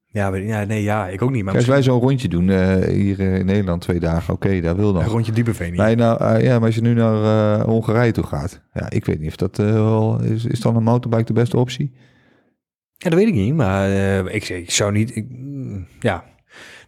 Ja, 0.06 0.36
ja, 0.36 0.64
nee, 0.64 0.84
ja, 0.84 1.08
ik 1.08 1.22
ook 1.22 1.32
niet. 1.32 1.44
Maar 1.44 1.54
Kijk, 1.54 1.66
als 1.66 1.74
wij 1.74 1.84
zo'n 1.84 2.02
rondje 2.02 2.28
doen 2.28 2.50
hier 2.90 3.20
in 3.20 3.46
Nederland 3.46 3.82
twee 3.82 4.00
dagen, 4.00 4.34
oké, 4.34 4.62
dat 4.62 4.76
wil 4.76 4.94
dan. 4.94 5.02
een 5.04 5.10
rondje 5.10 5.32
Diepenveen. 5.32 5.76
Maar, 5.76 5.96
nou, 5.96 6.44
ja, 6.44 6.58
maar 6.58 6.66
als 6.66 6.76
je 6.76 6.82
nu 6.82 6.94
naar 6.94 7.62
Hongarije 7.62 8.12
toe 8.12 8.24
gaat, 8.24 8.62
ja, 8.74 8.90
ik 8.90 9.06
weet 9.06 9.20
niet 9.20 9.30
of 9.30 9.36
dat 9.36 9.58
wel 9.58 10.22
is. 10.22 10.46
Is 10.46 10.60
dan 10.60 10.76
een 10.76 10.84
motorbike 10.84 11.24
de 11.24 11.34
beste 11.34 11.58
optie? 11.58 11.94
Ja, 13.02 13.10
dat 13.10 13.20
weet 13.20 13.28
ik 13.28 13.34
niet, 13.34 13.54
maar 13.56 13.90
eh, 13.90 14.34
ik, 14.36 14.50
ik 14.50 14.72
zou 14.72 14.92
niet... 14.92 15.16
Ik, 15.16 15.26
mm, 15.30 15.88
ja. 16.00 16.24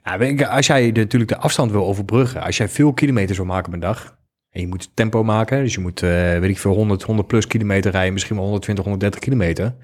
Nou, 0.04 0.44
als 0.46 0.68
jij 0.68 0.92
de, 0.92 1.00
natuurlijk 1.00 1.32
de 1.32 1.38
afstand 1.38 1.72
wil 1.72 1.86
overbruggen, 1.86 2.42
als 2.42 2.58
jij 2.58 2.68
veel 2.70 2.94
kilometers 2.94 3.38
wil 3.38 3.48
maken 3.48 3.72
per 3.72 3.80
dag, 3.80 4.18
en 4.50 4.62
je 4.62 4.68
moet 4.68 4.90
tempo 4.96 5.24
maken, 5.24 5.64
dus 5.64 5.74
je 5.74 5.80
moet, 5.80 6.02
eh, 6.04 6.10
weet 6.40 6.50
ik 6.50 6.58
veel, 6.60 6.74
100, 6.74 7.04
100 7.04 7.28
plus 7.28 7.48
kilometer 7.48 7.92
rijden, 7.92 8.14
misschien 8.14 8.36
wel 8.36 8.44
120, 8.46 8.84
130 8.84 9.20
kilometer, 9.22 9.76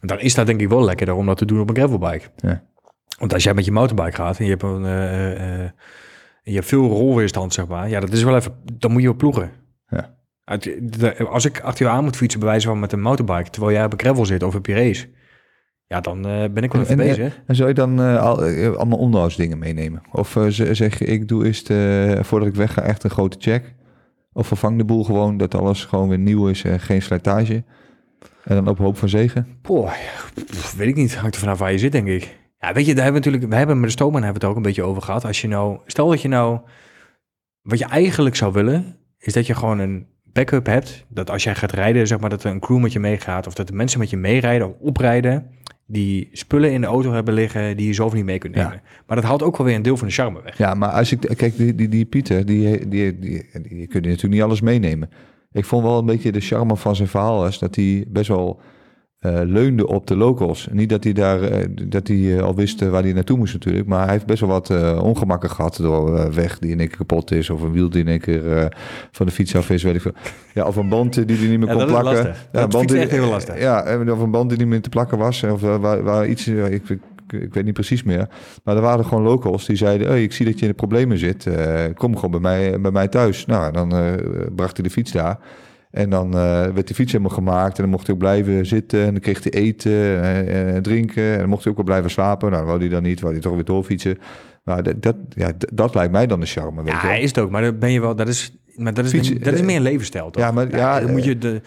dan 0.00 0.20
is 0.20 0.34
dat 0.34 0.46
denk 0.46 0.60
ik 0.60 0.68
wel 0.68 0.84
lekkerder 0.84 1.14
om 1.14 1.26
dat 1.26 1.36
te 1.36 1.44
doen 1.44 1.60
op 1.60 1.68
een 1.68 1.76
gravelbike. 1.76 2.26
Ja. 2.36 2.62
Want 3.18 3.32
als 3.32 3.42
jij 3.42 3.54
met 3.54 3.64
je 3.64 3.72
motorbike 3.72 4.12
gaat 4.16 4.38
en 4.38 4.44
je 4.44 4.50
hebt, 4.50 4.62
een, 4.62 4.84
eh, 4.84 5.68
je 6.42 6.54
hebt 6.54 6.66
veel 6.66 6.88
rolweerstand, 6.88 7.54
zeg 7.54 7.66
maar, 7.66 7.88
ja, 7.88 8.00
dat 8.00 8.12
is 8.12 8.22
wel 8.22 8.36
even, 8.36 8.54
dan 8.78 8.90
moet 8.92 9.00
je 9.00 9.08
wel 9.08 9.16
ploegen. 9.16 9.50
Ja. 9.88 10.14
Uit, 10.44 10.62
de- 11.00 11.24
als 11.24 11.44
ik 11.44 11.60
achter 11.60 11.86
je 11.86 11.92
aan 11.92 12.04
moet 12.04 12.16
fietsen, 12.16 12.40
bij 12.40 12.48
wijze 12.48 12.66
van 12.66 12.80
met 12.80 12.92
een 12.92 13.00
motorbike, 13.00 13.50
terwijl 13.50 13.72
jij 13.76 13.84
op 13.84 13.92
een 13.92 13.98
gravel 14.00 14.26
zit 14.26 14.42
of 14.42 14.54
op 14.54 14.66
je 14.66 14.74
race, 14.74 15.08
ja, 15.88 16.00
dan 16.00 16.26
eh, 16.26 16.44
ben 16.50 16.62
ik 16.62 16.72
wel 16.72 16.82
even 16.82 17.00
En, 17.00 17.06
bezig. 17.06 17.40
En 17.46 17.54
zou 17.54 17.68
je 17.68 17.74
dan 17.74 18.00
eh, 18.00 18.22
al, 18.22 18.44
eh, 18.44 18.72
allemaal 18.72 18.98
onderhoudsdingen 18.98 19.58
meenemen? 19.58 20.02
Of 20.12 20.36
zeg 20.48 20.98
je, 20.98 21.04
ik 21.04 21.28
doe 21.28 21.44
eerst, 21.44 21.66
voordat 22.26 22.48
ik 22.48 22.54
wegga, 22.54 22.82
echt 22.82 23.04
een 23.04 23.10
grote 23.10 23.36
check? 23.40 23.74
Of 24.32 24.46
vervang 24.46 24.78
de 24.78 24.84
boel 24.84 25.04
gewoon, 25.04 25.36
dat 25.36 25.54
alles 25.54 25.84
gewoon 25.84 26.08
weer 26.08 26.18
nieuw 26.18 26.48
is 26.48 26.64
en 26.64 26.80
geen 26.80 27.02
slijtage? 27.02 27.64
En 28.44 28.54
dan 28.54 28.68
op 28.68 28.78
hoop 28.78 28.96
van 28.96 29.08
zegen? 29.08 29.46
Poh, 29.62 29.92
weet 30.76 30.88
ik 30.88 30.94
niet. 30.94 31.16
Hangt 31.16 31.34
er 31.34 31.40
vanaf 31.40 31.58
waar 31.58 31.72
je 31.72 31.78
zit, 31.78 31.92
denk 31.92 32.08
ik. 32.08 32.38
Ja, 32.58 32.72
weet 32.72 32.86
je, 32.86 32.94
daar 32.94 33.04
hebben 33.04 33.22
we 33.22 33.28
natuurlijk, 33.28 33.52
we 33.52 33.58
hebben 33.58 33.80
met 33.80 33.86
de 33.88 33.94
stoomman 33.94 34.22
hebben 34.22 34.40
we 34.40 34.46
het 34.46 34.56
ook 34.56 34.62
een 34.64 34.70
beetje 34.70 34.82
over 34.82 35.02
gehad. 35.02 35.24
Als 35.24 35.40
je 35.40 35.48
nou, 35.48 35.78
stel 35.86 36.08
dat 36.08 36.22
je 36.22 36.28
nou, 36.28 36.60
wat 37.62 37.78
je 37.78 37.84
eigenlijk 37.84 38.36
zou 38.36 38.52
willen, 38.52 38.96
is 39.18 39.32
dat 39.32 39.46
je 39.46 39.54
gewoon 39.54 39.78
een 39.78 40.06
backup 40.24 40.66
hebt. 40.66 41.04
Dat 41.08 41.30
als 41.30 41.44
jij 41.44 41.54
gaat 41.54 41.72
rijden, 41.72 42.06
zeg 42.06 42.20
maar 42.20 42.30
dat 42.30 42.44
er 42.44 42.50
een 42.50 42.60
crew 42.60 42.78
met 42.78 42.92
je 42.92 43.00
meegaat, 43.00 43.46
of 43.46 43.54
dat 43.54 43.66
de 43.66 43.72
mensen 43.72 43.98
met 43.98 44.10
je 44.10 44.16
meerijden 44.16 44.68
of 44.68 44.74
oprijden, 44.80 45.50
die 45.86 46.28
spullen 46.32 46.72
in 46.72 46.80
de 46.80 46.86
auto 46.86 47.12
hebben 47.12 47.34
liggen 47.34 47.76
die 47.76 47.86
je 47.86 47.92
zelf 47.94 48.12
niet 48.12 48.24
mee 48.24 48.38
kunt 48.38 48.54
Ja. 48.54 48.62
nemen. 48.62 48.82
Maar 49.06 49.16
dat 49.16 49.24
haalt 49.26 49.42
ook 49.42 49.56
wel 49.56 49.66
weer 49.66 49.76
een 49.76 49.82
deel 49.82 49.96
van 49.96 50.06
de 50.06 50.12
charme 50.14 50.42
weg. 50.42 50.58
Ja, 50.58 50.74
maar 50.74 50.88
als 50.88 51.12
ik, 51.12 51.20
kijk, 51.36 51.56
die, 51.56 51.74
die, 51.74 51.88
die 51.88 52.04
Pieter, 52.04 52.46
die, 52.46 52.88
die, 52.88 53.18
die, 53.18 53.46
die, 53.52 53.86
kun 53.86 54.02
je 54.02 54.08
natuurlijk 54.08 54.32
niet 54.32 54.42
alles 54.42 54.60
meenemen. 54.60 55.10
Ik 55.52 55.64
vond 55.64 55.82
wel 55.82 55.98
een 55.98 56.06
beetje 56.06 56.32
de 56.32 56.40
charme 56.40 56.76
van 56.76 56.96
zijn 56.96 57.08
verhaal 57.08 57.46
is 57.46 57.58
dat 57.58 57.74
hij 57.74 58.04
best 58.08 58.28
wel 58.28 58.60
eh, 59.26 59.40
leunde 59.48 59.86
op 59.86 60.06
de 60.06 60.16
locals. 60.16 60.68
Niet 60.72 60.88
dat 60.88 61.04
hij 61.04 61.12
daar, 61.12 61.42
eh, 61.42 61.66
dat 61.82 62.08
hij 62.08 62.36
eh, 62.36 62.42
al 62.42 62.54
wist 62.54 62.88
waar 62.88 63.02
hij 63.02 63.12
naartoe 63.12 63.36
moest 63.38 63.52
natuurlijk, 63.52 63.86
maar 63.86 64.02
hij 64.02 64.12
heeft 64.12 64.26
best 64.26 64.40
wel 64.40 64.48
wat 64.48 64.70
ongemakken 65.00 65.50
gehad 65.50 65.76
door 65.82 66.34
weg 66.34 66.58
die 66.58 66.70
in 66.70 66.78
één 66.78 66.88
keer 66.88 66.96
kapot 66.96 67.30
is, 67.30 67.50
of 67.50 67.60
een 67.62 67.72
wiel 67.72 67.90
die 67.90 68.00
in 68.00 68.08
één 68.08 68.20
keer 68.20 68.68
van 69.10 69.26
de 69.26 69.32
fiets 69.32 69.56
af 69.56 69.70
is, 69.70 69.82
weet 69.82 69.94
ik 69.94 70.00
veel. 70.00 70.12
Ja, 70.54 70.66
of 70.66 70.76
een 70.76 70.88
band 70.88 71.14
die 71.26 71.36
hij 71.36 71.48
niet 71.48 71.58
meer 71.58 71.68
Ja, 71.68 71.74
kon 71.74 71.82
is 71.84 71.88
plakken. 71.90 72.24
Ja, 72.52 72.60
Dat 72.60 72.70
band 72.70 72.88
die- 72.88 72.98
echt 72.98 73.10
heel 73.10 73.28
lastig. 73.28 73.60
Ja, 73.60 73.98
of 74.10 74.18
een 74.20 74.30
band 74.30 74.48
die 74.48 74.58
niet 74.58 74.66
meer 74.68 74.80
te 74.80 74.88
plakken 74.88 75.18
was, 75.18 75.42
of 75.42 75.60
waar, 75.60 76.02
waar 76.02 76.26
iets, 76.28 76.48
ik, 76.48 76.88
ik, 76.88 77.00
ik 77.30 77.54
weet 77.54 77.64
niet 77.64 77.74
precies 77.74 78.02
meer. 78.02 78.28
Maar 78.64 78.76
er 78.76 78.82
waren 78.82 79.04
gewoon 79.04 79.22
locals 79.24 79.66
die 79.66 79.76
zeiden: 79.76 80.06
hey, 80.08 80.22
Ik 80.22 80.32
zie 80.32 80.46
dat 80.46 80.54
je 80.58 80.60
in 80.62 80.70
de 80.70 80.76
problemen 80.76 81.18
zit. 81.18 81.46
kom 81.94 82.14
gewoon 82.14 82.30
bij 82.30 82.40
mij, 82.40 82.80
bij 82.80 82.90
mij 82.90 83.08
thuis. 83.08 83.46
Nou, 83.46 83.72
dan 83.72 83.88
bracht 84.54 84.76
hij 84.76 84.84
de 84.86 84.92
fiets 84.92 85.12
daar. 85.12 85.38
En 85.90 86.10
dan 86.10 86.26
eh, 86.34 86.38
werd 86.66 86.88
de 86.88 86.94
fiets 86.94 87.12
helemaal 87.12 87.34
gemaakt. 87.34 87.76
En 87.76 87.82
dan 87.82 87.90
mocht 87.90 88.06
hij 88.06 88.14
ook 88.14 88.20
blijven 88.20 88.66
zitten. 88.66 89.00
En 89.04 89.10
dan 89.10 89.20
kreeg 89.20 89.42
hij 89.42 89.52
eten 89.52 90.22
en, 90.22 90.48
en 90.74 90.82
drinken. 90.82 91.32
En 91.32 91.38
dan 91.38 91.48
mocht 91.48 91.62
hij 91.62 91.70
ook 91.70 91.76
wel 91.78 91.86
blijven 91.86 92.10
slapen. 92.10 92.50
Nou, 92.50 92.64
wou 92.66 92.78
hij 92.78 92.88
dan 92.88 93.02
niet. 93.02 93.20
Wou 93.20 93.32
hij 93.32 93.42
toch 93.42 93.54
weer 93.54 93.64
doorfietsen. 93.64 94.18
Maar 94.64 94.82
dat, 94.82 95.02
dat, 95.02 95.16
ja, 95.28 95.50
dat 95.58 95.94
lijkt 95.94 96.12
mij 96.12 96.26
dan 96.26 96.40
de 96.40 96.46
charme. 96.46 96.82
Weet 96.82 96.92
Ja, 96.92 97.02
wel. 97.06 97.16
is 97.20 97.28
het 97.28 97.38
ook, 97.38 97.50
maar 97.50 97.62
dat 97.62 97.78
ben 97.78 97.92
je 97.92 98.00
wel, 98.00 98.16
dat 98.16 98.28
is, 98.28 98.56
maar 98.74 98.94
dat 98.94 99.04
is, 99.12 99.38
dat 99.38 99.52
is 99.54 99.62
meer 99.62 99.76
een 99.76 99.82
levensstijl, 99.82 100.30
toch? 100.30 100.42
Ja, 100.42 100.50
maar- 100.50 100.76
ja, 100.76 101.00
dan 101.00 101.10
moet 101.10 101.24
je 101.24 101.38
de, 101.38 101.60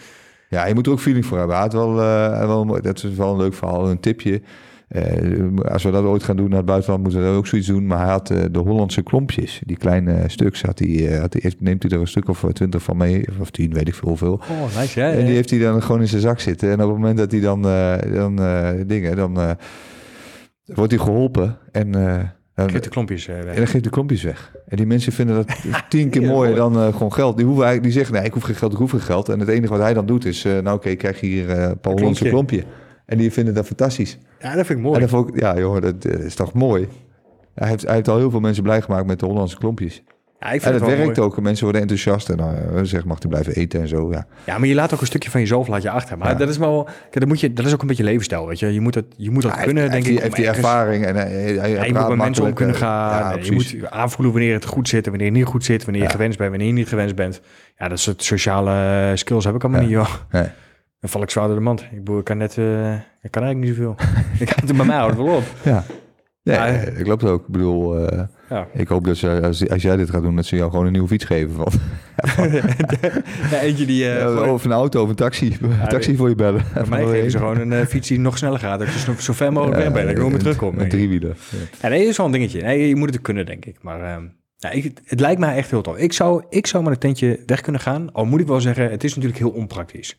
Ja, 0.48 0.66
je 0.66 0.74
moet 0.74 0.86
er 0.86 0.92
ook 0.92 1.00
feeling 1.00 1.26
voor 1.26 1.38
hebben. 1.38 1.56
Hij 1.56 1.64
had 1.64 1.72
wel, 1.72 2.00
eh, 2.02 2.82
dat 2.82 2.96
is 3.04 3.14
wel 3.14 3.30
een 3.32 3.36
leuk 3.40 3.54
verhaal, 3.54 3.90
een 3.90 4.00
tipje. 4.00 4.40
Eh, 4.90 5.46
als 5.72 5.82
we 5.82 5.90
dat 5.90 6.04
ooit 6.04 6.22
gaan 6.22 6.36
doen 6.36 6.48
naar 6.48 6.56
het 6.56 6.66
buitenland, 6.66 7.02
moeten 7.02 7.20
we 7.20 7.26
dat 7.26 7.36
ook 7.36 7.46
zoiets 7.46 7.68
doen. 7.68 7.86
Maar 7.86 7.98
hij 7.98 8.08
had 8.10 8.30
eh, 8.30 8.38
de 8.50 8.58
Hollandse 8.58 9.02
klompjes, 9.02 9.60
die 9.66 9.76
kleine 9.76 10.24
stuks, 10.26 10.62
had 10.62 10.78
hij, 10.78 11.08
eh, 11.08 11.20
had 11.20 11.32
hij, 11.32 11.52
neemt 11.58 11.82
hij 11.82 11.92
er 11.92 12.00
een 12.00 12.06
stuk 12.06 12.28
of 12.28 12.44
twintig 12.52 12.82
van 12.82 12.96
mee, 12.96 13.24
of 13.40 13.50
tien, 13.50 13.72
weet 13.72 13.88
ik 13.88 13.94
veel 13.94 14.08
hoeveel. 14.08 14.32
oh, 14.50 14.78
nice, 14.80 15.00
ja. 15.00 15.10
En 15.10 15.24
die 15.26 15.34
heeft 15.34 15.50
hij 15.50 15.58
dan 15.58 15.82
gewoon 15.82 16.00
in 16.00 16.08
zijn 16.08 16.20
zak 16.22 16.40
zitten. 16.40 16.68
En 16.68 16.74
op 16.74 16.80
het 16.88 16.98
moment 16.98 17.18
dat 17.18 17.30
hij 17.30 17.40
dan, 17.40 17.64
eh, 17.66 17.94
dan 18.14 18.38
eh, 18.42 18.68
dingen, 18.86 19.16
dan 19.16 19.40
eh, 19.40 19.50
wordt 20.64 20.92
hij 20.92 21.00
geholpen. 21.00 21.56
En, 21.72 21.94
eh, 21.94 22.18
dan, 22.54 22.70
Geef 22.70 22.80
de 22.80 22.88
klompjes 22.88 23.28
eh, 23.28 23.34
weg. 23.34 23.44
en 23.52 23.56
dan 23.56 23.66
geeft 23.66 23.84
de 23.84 23.90
klompjes 23.90 24.22
weg. 24.22 24.52
En 24.68 24.76
die 24.76 24.86
mensen 24.86 25.12
vinden 25.12 25.36
dat 25.36 25.46
tien 25.88 26.10
keer 26.10 26.22
mooier 26.22 26.56
mooi. 26.56 26.72
dan 26.74 26.76
eh, 26.86 26.92
gewoon 26.92 27.12
geld. 27.12 27.36
Die, 27.36 27.46
hoeven 27.46 27.64
eigenlijk, 27.64 27.92
die 27.94 28.02
zeggen, 28.02 28.14
nee, 28.20 28.24
ik 28.28 28.32
hoef 28.34 28.42
geen 28.42 28.54
geld, 28.54 28.72
ik 28.72 28.78
hoef 28.78 28.90
geen 28.90 29.00
geld. 29.00 29.28
En 29.28 29.40
het 29.40 29.48
enige 29.48 29.72
wat 29.72 29.82
hij 29.82 29.94
dan 29.94 30.06
doet 30.06 30.24
is, 30.24 30.44
eh, 30.44 30.58
nou 30.58 30.76
oké, 30.76 30.94
krijg 30.94 31.20
je 31.20 31.26
hier 31.26 31.50
eh, 31.50 31.62
een 31.62 31.78
paar 31.78 31.92
Hollandse 31.92 32.28
klompje. 32.28 32.64
En 33.10 33.18
die 33.18 33.32
vinden 33.32 33.54
dat 33.54 33.66
fantastisch. 33.66 34.18
Ja, 34.40 34.54
dat 34.54 34.66
vind 34.66 34.68
ik 34.68 34.76
En 34.76 34.80
mooi. 34.82 35.00
dan 35.00 35.08
vond 35.08 35.28
ik, 35.28 35.40
ja 35.40 35.58
joh, 35.58 35.80
dat 35.82 36.04
eh, 36.04 36.18
is 36.24 36.34
toch 36.34 36.52
mooi. 36.52 36.88
Hij 37.54 37.68
heeft, 37.68 37.82
hij 37.86 37.94
heeft 37.94 38.08
al 38.08 38.16
heel 38.18 38.30
veel 38.30 38.40
mensen 38.40 38.62
blij 38.62 38.82
gemaakt 38.82 39.06
met 39.06 39.18
de 39.20 39.26
Hollandse 39.26 39.56
klompjes. 39.58 40.02
Ja, 40.40 40.46
ik 40.46 40.52
vind 40.52 40.64
En 40.64 40.70
het 40.70 40.80
dat 40.80 40.88
wel 40.88 40.98
werkt 40.98 41.16
mooi. 41.18 41.28
ook. 41.30 41.40
Mensen 41.40 41.64
worden 41.64 41.80
enthousiast 41.80 42.28
en 42.28 42.36
dan 42.36 42.54
eh, 42.54 42.80
zeg 42.82 43.04
mag 43.04 43.18
hij 43.20 43.28
blijven 43.30 43.54
eten 43.54 43.80
en 43.80 43.88
zo. 43.88 44.10
Ja. 44.12 44.26
Ja, 44.46 44.58
maar 44.58 44.68
je 44.68 44.74
laat 44.74 44.94
ook 44.94 45.00
een 45.00 45.06
stukje 45.06 45.30
van 45.30 45.40
jezelf 45.40 45.68
laat 45.68 45.82
je 45.82 45.90
achter. 45.90 46.18
Maar 46.18 46.28
Ja. 46.30 46.34
dat 46.34 46.48
is 46.48 46.56
wel, 46.58 46.84
kijk, 46.84 47.12
dat, 47.20 47.26
moet 47.28 47.40
je, 47.40 47.52
dat 47.52 47.66
is 47.66 47.72
ook 47.72 47.80
een 47.82 47.86
beetje 47.86 48.04
levensstijl, 48.04 48.46
weet 48.46 48.58
je. 48.58 48.72
Je 48.72 48.80
moet 48.80 48.92
dat, 48.94 49.04
je 49.16 49.30
moet 49.30 49.42
dat 49.42 49.60
kunnen, 49.60 49.90
denk 49.90 50.04
hij 50.04 50.12
ik. 50.12 50.20
heeft 50.20 50.36
die 50.36 50.46
ervaring 50.46 51.04
en 51.06 51.16
hij, 51.16 51.30
hij, 51.30 51.54
hij 51.56 51.70
Ja, 51.70 51.84
je 51.84 51.92
moet 51.94 52.06
bij 52.06 52.16
mensen 52.16 52.44
om 52.44 52.52
kunnen 52.52 52.74
eh, 52.74 52.80
gaan. 52.80 53.44
Je 53.44 53.52
moet 53.52 53.76
aanvoelen 53.90 54.32
wanneer 54.34 54.54
het 54.54 54.64
goed 54.64 54.88
zit 54.88 55.04
en 55.04 55.10
wanneer 55.10 55.28
het 55.28 55.36
niet 55.38 55.46
goed 55.46 55.64
zit. 55.64 55.84
Wanneer 55.84 56.02
je 56.02 56.08
gewenst 56.08 56.38
bent, 56.38 56.50
wanneer 56.50 56.68
je 56.68 56.72
niet 56.74 56.88
gewenst 56.88 57.14
bent. 57.14 57.40
Ja, 57.78 57.88
dat 57.88 57.98
soort 58.00 58.22
sociale 58.22 59.12
skills 59.14 59.44
heb 59.44 59.54
ik 59.54 59.62
allemaal 59.64 59.80
niet, 59.82 59.90
joh. 59.90 60.08
Nee. 60.30 60.46
Dan 61.00 61.10
val 61.10 61.22
ik 61.22 61.30
zwaar 61.30 61.46
door 61.46 61.56
de 61.56 61.62
mand. 61.62 61.80
Ik, 61.82 61.88
bedoel, 61.98 62.18
ik 62.18 62.24
kan 62.24 62.36
net, 62.36 62.58
eh, 62.58 62.92
ik 62.94 63.30
kan 63.30 63.42
eigenlijk 63.42 63.56
niet 63.58 63.68
zoveel. 63.76 63.96
ik 64.44 64.46
kan 64.46 64.66
het 64.66 64.76
bij 64.76 64.86
mij 64.86 64.96
houdt 64.96 65.16
wel 65.16 65.26
op. 65.36 65.44
Ja. 65.64 65.84
Nee, 66.42 66.56
Ja, 66.56 66.66
eh, 66.66 66.98
ik 66.98 67.06
loop 67.06 67.20
het 67.20 67.30
ook. 67.30 67.40
Ik 67.40 67.52
bedoel, 67.52 68.08
eh, 68.08 68.22
Ja. 68.50 68.66
ik 68.72 68.88
hoop 68.88 69.04
dat 69.04 69.16
ze, 69.16 69.40
als, 69.42 69.68
als 69.68 69.82
jij 69.82 69.96
dit 69.96 70.10
gaat 70.10 70.22
doen, 70.22 70.36
dat 70.36 70.44
ze 70.46 70.56
jou 70.56 70.70
gewoon 70.70 70.86
een 70.86 70.92
nieuwe 70.92 71.08
fiets 71.08 71.24
geven. 71.24 71.50
Van, 71.54 71.66
Ja, 73.50 73.60
eentje 73.60 73.86
die... 73.86 74.04
eh, 74.08 74.18
Ja, 74.20 74.26
gewoon- 74.26 74.48
of 74.48 74.64
een 74.64 74.72
auto 74.72 75.02
of 75.02 75.08
een 75.08 75.14
taxi. 75.14 75.56
taxi 75.88 76.16
voor 76.16 76.28
je 76.28 76.34
bellen. 76.34 76.62
bij 76.74 76.84
mij 76.88 77.04
geven 77.14 77.30
ze 77.30 77.38
gewoon 77.38 77.58
een 77.60 77.72
eh, 77.72 77.86
fiets 77.86 78.08
die 78.08 78.18
nog 78.20 78.38
sneller 78.38 78.58
gaat. 78.58 78.78
Dat 78.78 78.92
je 78.92 78.98
zo, 78.98 79.12
zo 79.18 79.32
ver 79.32 79.52
mogelijk 79.52 79.76
weg 79.76 79.84
bent. 79.92 80.00
Dat 80.00 80.10
ik 80.10 80.16
gewoon 80.16 80.30
weer 80.30 80.40
terugkom. 80.40 80.78
Een 80.78 80.88
driewieler. 80.88 81.36
Ja. 81.50 81.58
Ja, 81.82 81.88
nee, 81.88 81.98
dat 82.00 82.08
is 82.08 82.16
wel 82.16 82.26
een 82.26 82.32
dingetje. 82.32 82.62
Nee, 82.62 82.88
je 82.88 82.96
moet 82.96 83.12
het 83.14 83.22
kunnen, 83.22 83.46
denk 83.46 83.64
ik. 83.64 83.76
Maar 83.82 84.00
ehm, 84.14 84.24
ja, 84.56 84.70
ik, 84.70 84.98
het 85.04 85.20
lijkt 85.20 85.40
mij 85.40 85.56
echt 85.56 85.70
heel 85.70 85.82
tof. 85.82 85.96
Ik 85.96 86.12
zou, 86.12 86.44
ik 86.48 86.66
zou 86.66 86.82
met 86.84 86.92
een 86.92 86.98
tentje 86.98 87.42
weg 87.46 87.60
kunnen 87.60 87.80
gaan. 87.80 88.12
Al 88.12 88.24
moet 88.24 88.40
ik 88.40 88.46
wel 88.46 88.60
zeggen, 88.60 88.90
het 88.90 89.04
is 89.04 89.14
natuurlijk 89.14 89.38
heel 89.40 89.50
onpraktisch. 89.50 90.18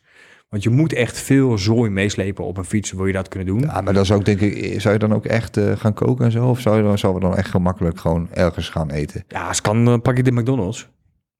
Want 0.52 0.64
je 0.64 0.70
moet 0.70 0.92
echt 0.92 1.18
veel 1.20 1.58
zooi 1.58 1.90
meeslepen 1.90 2.44
op 2.44 2.56
een 2.58 2.64
fiets, 2.64 2.92
wil 2.92 3.06
je 3.06 3.12
dat 3.12 3.28
kunnen 3.28 3.48
doen. 3.48 3.60
Ja, 3.60 3.80
maar 3.80 3.94
dan 3.94 4.06
zou 4.06 4.18
ik 4.18 4.24
denk 4.24 4.40
ik, 4.40 4.80
zou 4.80 4.92
je 4.94 4.98
dan 5.00 5.14
ook 5.14 5.24
echt 5.24 5.56
eh, 5.56 5.72
gaan 5.76 5.94
koken 5.94 6.24
en 6.24 6.30
zo? 6.30 6.46
Of 6.48 6.60
zou 6.60 6.76
je 6.76 6.82
dan, 6.82 6.98
zouden 6.98 7.22
we 7.22 7.28
dan 7.28 7.36
echt 7.38 7.50
gemakkelijk 7.50 7.98
gewoon 7.98 8.28
ergens 8.32 8.68
gaan 8.68 8.90
eten? 8.90 9.24
Ja, 9.28 9.48
als 9.48 9.60
kan, 9.60 9.84
dan 9.84 10.02
pak 10.02 10.18
ik 10.18 10.24
de 10.24 10.32
McDonald's. 10.32 10.88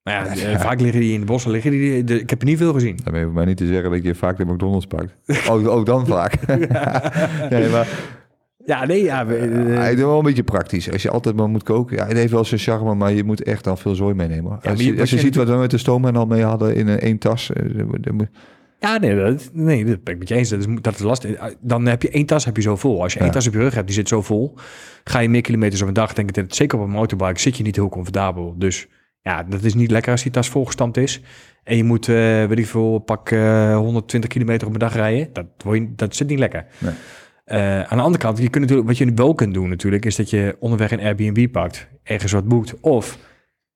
Maar 0.02 0.14
ja, 0.14 0.26
eh, 0.52 0.60
vaak 0.60 0.80
liggen 0.80 1.00
die 1.00 1.12
in 1.12 1.20
de 1.20 1.26
bossen. 1.26 1.50
Liggen 1.50 1.70
die, 1.70 2.04
de- 2.04 2.20
ik 2.20 2.30
heb 2.30 2.40
er 2.40 2.46
niet 2.46 2.58
veel 2.58 2.72
gezien. 2.72 2.98
Dan 3.04 3.22
hoef 3.22 3.32
mij 3.32 3.44
niet 3.44 3.56
te 3.56 3.66
zeggen 3.66 3.90
dat 3.90 4.02
je 4.02 4.14
vaak 4.14 4.36
de 4.36 4.44
McDonald's 4.44 4.86
pakt. 4.86 5.16
Oh, 5.50 5.66
oh 5.66 5.84
dan 5.84 6.06
vaak. 6.06 6.46
nee, 7.50 7.68
maar 7.68 7.88
Ja, 8.64 8.84
nee, 8.86 9.02
ja. 9.02 9.26
we- 9.26 9.34
hij 9.78 9.92
is 9.92 9.98
wel 10.00 10.18
een 10.18 10.24
beetje 10.24 10.42
praktisch. 10.42 10.92
Als 10.92 11.02
je 11.02 11.10
altijd 11.10 11.36
maar 11.36 11.48
moet 11.48 11.62
koken. 11.62 11.96
Ja, 11.96 12.06
het 12.06 12.16
heeft 12.16 12.32
wel 12.32 12.44
zijn 12.44 12.60
charme, 12.60 12.94
maar 12.94 13.12
je 13.12 13.24
moet 13.24 13.42
echt 13.42 13.64
dan 13.64 13.78
veel 13.78 13.94
zooi 13.94 14.14
meenemen. 14.14 14.60
als 14.62 14.78
je- 14.80 14.84
je, 14.84 14.90
wat 14.92 15.00
als 15.00 15.10
je 15.10 15.16
je 15.16 15.22
ziet 15.22 15.34
wat 15.36 15.48
we 15.48 15.54
met 15.54 15.70
de 15.70 15.78
stoomman 15.78 16.16
al 16.16 16.26
mee 16.26 16.42
hadden 16.44 16.74
in 16.74 16.88
een 16.88 16.98
één 17.00 17.18
tas. 17.18 17.52
eh, 17.52 17.64
Ja, 18.82 18.98
nee, 18.98 19.16
dat, 19.16 19.50
nee, 19.52 19.84
dat 19.84 20.02
ben 20.04 20.12
ik 20.14 20.18
met 20.18 20.28
je 20.28 20.34
eens. 20.34 20.48
Dat 20.48 20.58
is, 20.58 20.66
dat 20.80 20.94
is 20.94 21.00
lastig. 21.00 21.54
Dan 21.60 21.86
heb 21.86 22.02
je 22.02 22.10
één 22.10 22.26
tas 22.26 22.44
heb 22.44 22.56
je 22.56 22.62
zo 22.62 22.76
vol. 22.76 23.02
Als 23.02 23.12
je 23.12 23.18
één 23.18 23.28
Ja. 23.28 23.34
tas 23.34 23.46
op 23.46 23.52
je 23.52 23.58
rug 23.58 23.74
hebt, 23.74 23.86
die 23.86 23.94
zit 23.96 24.08
zo 24.08 24.22
vol. 24.22 24.54
Ga 25.04 25.18
je 25.18 25.28
meer 25.28 25.40
kilometers 25.40 25.82
op 25.82 25.88
een 25.88 25.94
dag, 25.94 26.12
denk 26.12 26.36
ik 26.36 26.54
zeker 26.54 26.78
op 26.78 26.84
een 26.84 26.90
motorbike 26.90 27.40
zit 27.40 27.56
je 27.56 27.62
niet 27.62 27.76
heel 27.76 27.88
comfortabel. 27.88 28.54
Dus 28.58 28.86
ja, 29.20 29.42
dat 29.42 29.62
is 29.62 29.74
niet 29.74 29.90
lekker 29.90 30.12
als 30.12 30.22
die 30.22 30.32
tas 30.32 30.48
volgestampt 30.48 30.96
is. 30.96 31.20
En 31.64 31.76
je 31.76 31.84
moet, 31.84 32.08
eh, 32.08 32.14
weet 32.44 32.58
ik 32.58 32.66
veel, 32.66 32.98
pak 32.98 33.30
eh, 33.30 33.76
120 33.76 34.30
kilometer 34.30 34.66
op 34.66 34.72
een 34.72 34.78
dag 34.78 34.94
rijden. 34.94 35.28
Dat, 35.32 35.46
word 35.64 35.78
je, 35.78 35.92
dat 35.96 36.16
zit 36.16 36.28
niet 36.28 36.38
lekker. 36.38 36.66
Nee. 36.78 36.92
Eh, 37.44 37.82
aan 37.82 37.96
de 37.96 38.02
andere 38.04 38.22
kant, 38.24 38.38
je 38.38 38.48
kunt 38.48 38.60
natuurlijk, 38.60 38.88
wat 38.88 38.98
je 38.98 39.12
wel 39.14 39.34
kunt 39.34 39.54
doen 39.54 39.68
natuurlijk, 39.68 40.04
is 40.04 40.16
dat 40.16 40.30
je 40.30 40.56
onderweg 40.60 40.90
een 40.90 41.00
Airbnb 41.00 41.50
pakt, 41.52 41.88
ergens 42.02 42.32
wat 42.32 42.48
boekt. 42.48 42.80
Of, 42.80 43.18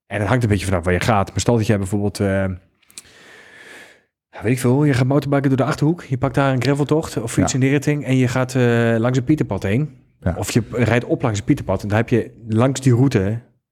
en 0.07 0.19
dat 0.19 0.27
hangt 0.27 0.43
een 0.43 0.49
beetje 0.49 0.65
vanaf 0.65 0.83
waar 0.83 0.93
je 0.93 0.99
gaat. 0.99 1.29
Maar 1.29 1.39
stel 1.39 1.55
dat 1.57 1.67
jij 1.67 1.77
bijvoorbeeld, 1.77 2.19
eh, 2.19 2.45
ja, 4.37 4.43
weet 4.43 4.51
ik 4.51 4.59
veel, 4.59 4.83
je 4.83 4.93
gaat 4.93 5.07
motorbiken 5.07 5.47
door 5.49 5.57
de 5.57 5.63
Achterhoek. 5.63 6.03
Je 6.03 6.17
pakt 6.17 6.35
daar 6.35 6.53
een 6.53 6.61
graveltocht 6.61 7.21
of 7.21 7.37
iets 7.37 7.51
Ja. 7.51 7.53
in 7.53 7.59
die 7.59 7.69
richting. 7.69 8.05
En 8.05 8.15
je 8.17 8.27
gaat 8.27 8.55
eh, 8.55 8.95
langs 8.97 9.17
een 9.17 9.23
Pieterpad 9.23 9.63
heen. 9.63 9.89
Ja. 10.19 10.35
Of 10.37 10.51
je 10.51 10.63
rijdt 10.71 11.05
op 11.05 11.21
langs 11.21 11.39
een 11.39 11.45
Pieterpad. 11.45 11.81
En 11.81 11.87
dan 11.87 11.97
heb 11.97 12.09
je 12.09 12.31
langs 12.47 12.81
die 12.81 12.93
route, 12.95 13.19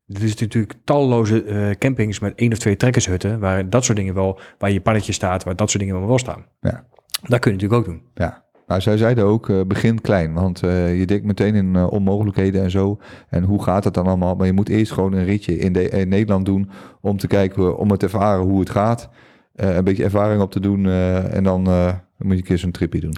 er 0.08 0.24
is 0.24 0.36
natuurlijk 0.36 0.74
talloze 0.84 1.44
eh, 1.44 1.70
campings 1.72 2.20
met 2.20 2.34
één 2.36 2.52
of 2.52 2.58
twee 2.58 2.76
trekkershutten. 2.76 3.40
Waar 3.40 3.70
dat 3.70 3.86
soort 3.86 3.98
dingen 3.98 4.14
wel, 4.14 4.40
waar 4.58 4.72
je 4.72 4.82
pannetje 4.82 5.14
staat, 5.14 5.44
waar 5.44 5.56
dat 5.56 5.70
soort 5.70 5.84
dingen 5.84 6.08
wel 6.08 6.18
staan. 6.20 6.46
Ja. 6.62 6.86
Dat 7.22 7.40
kun 7.40 7.52
je 7.52 7.58
natuurlijk 7.58 7.74
ook 7.74 7.86
doen. 7.86 8.02
ja. 8.14 8.44
Maar 8.68 8.82
zij 8.82 8.98
zeiden 8.98 9.24
ook, 9.26 9.50
eh, 9.50 9.62
begin 9.68 10.02
klein. 10.02 10.34
Want 10.34 10.60
je 10.60 11.04
denkt 11.06 11.26
meteen 11.26 11.56
in 11.56 11.76
onmogelijkheden 11.76 12.64
en 12.64 12.72
zo. 12.72 13.00
En 13.30 13.44
hoe 13.44 13.64
gaat 13.64 13.84
het 13.84 13.94
dan 13.94 14.06
allemaal? 14.08 14.36
Maar 14.36 14.46
je 14.46 14.54
moet 14.54 14.70
eerst 14.70 14.92
gewoon 14.92 15.14
een 15.14 15.24
ritje 15.26 15.58
in, 15.58 15.74
de, 15.74 15.90
in 15.90 16.10
Nederland 16.10 16.46
doen... 16.46 16.70
om 17.02 17.18
te 17.18 17.28
kijken, 17.28 17.78
om 17.78 17.90
het 17.90 18.00
te 18.00 18.06
ervaren 18.06 18.44
hoe 18.46 18.60
het 18.60 18.70
gaat. 18.70 19.10
Eh, 19.56 19.76
een 19.76 19.84
beetje 19.84 20.04
ervaring 20.04 20.42
op 20.42 20.52
te 20.52 20.60
doen. 20.60 20.86
eh, 20.86 21.34
en 21.36 21.44
dan 21.44 21.68
eh, 21.68 21.94
moet 22.18 22.32
je 22.32 22.38
een 22.38 22.44
keer 22.44 22.58
zo'n 22.58 22.72
tripje 22.72 23.00
doen. 23.00 23.16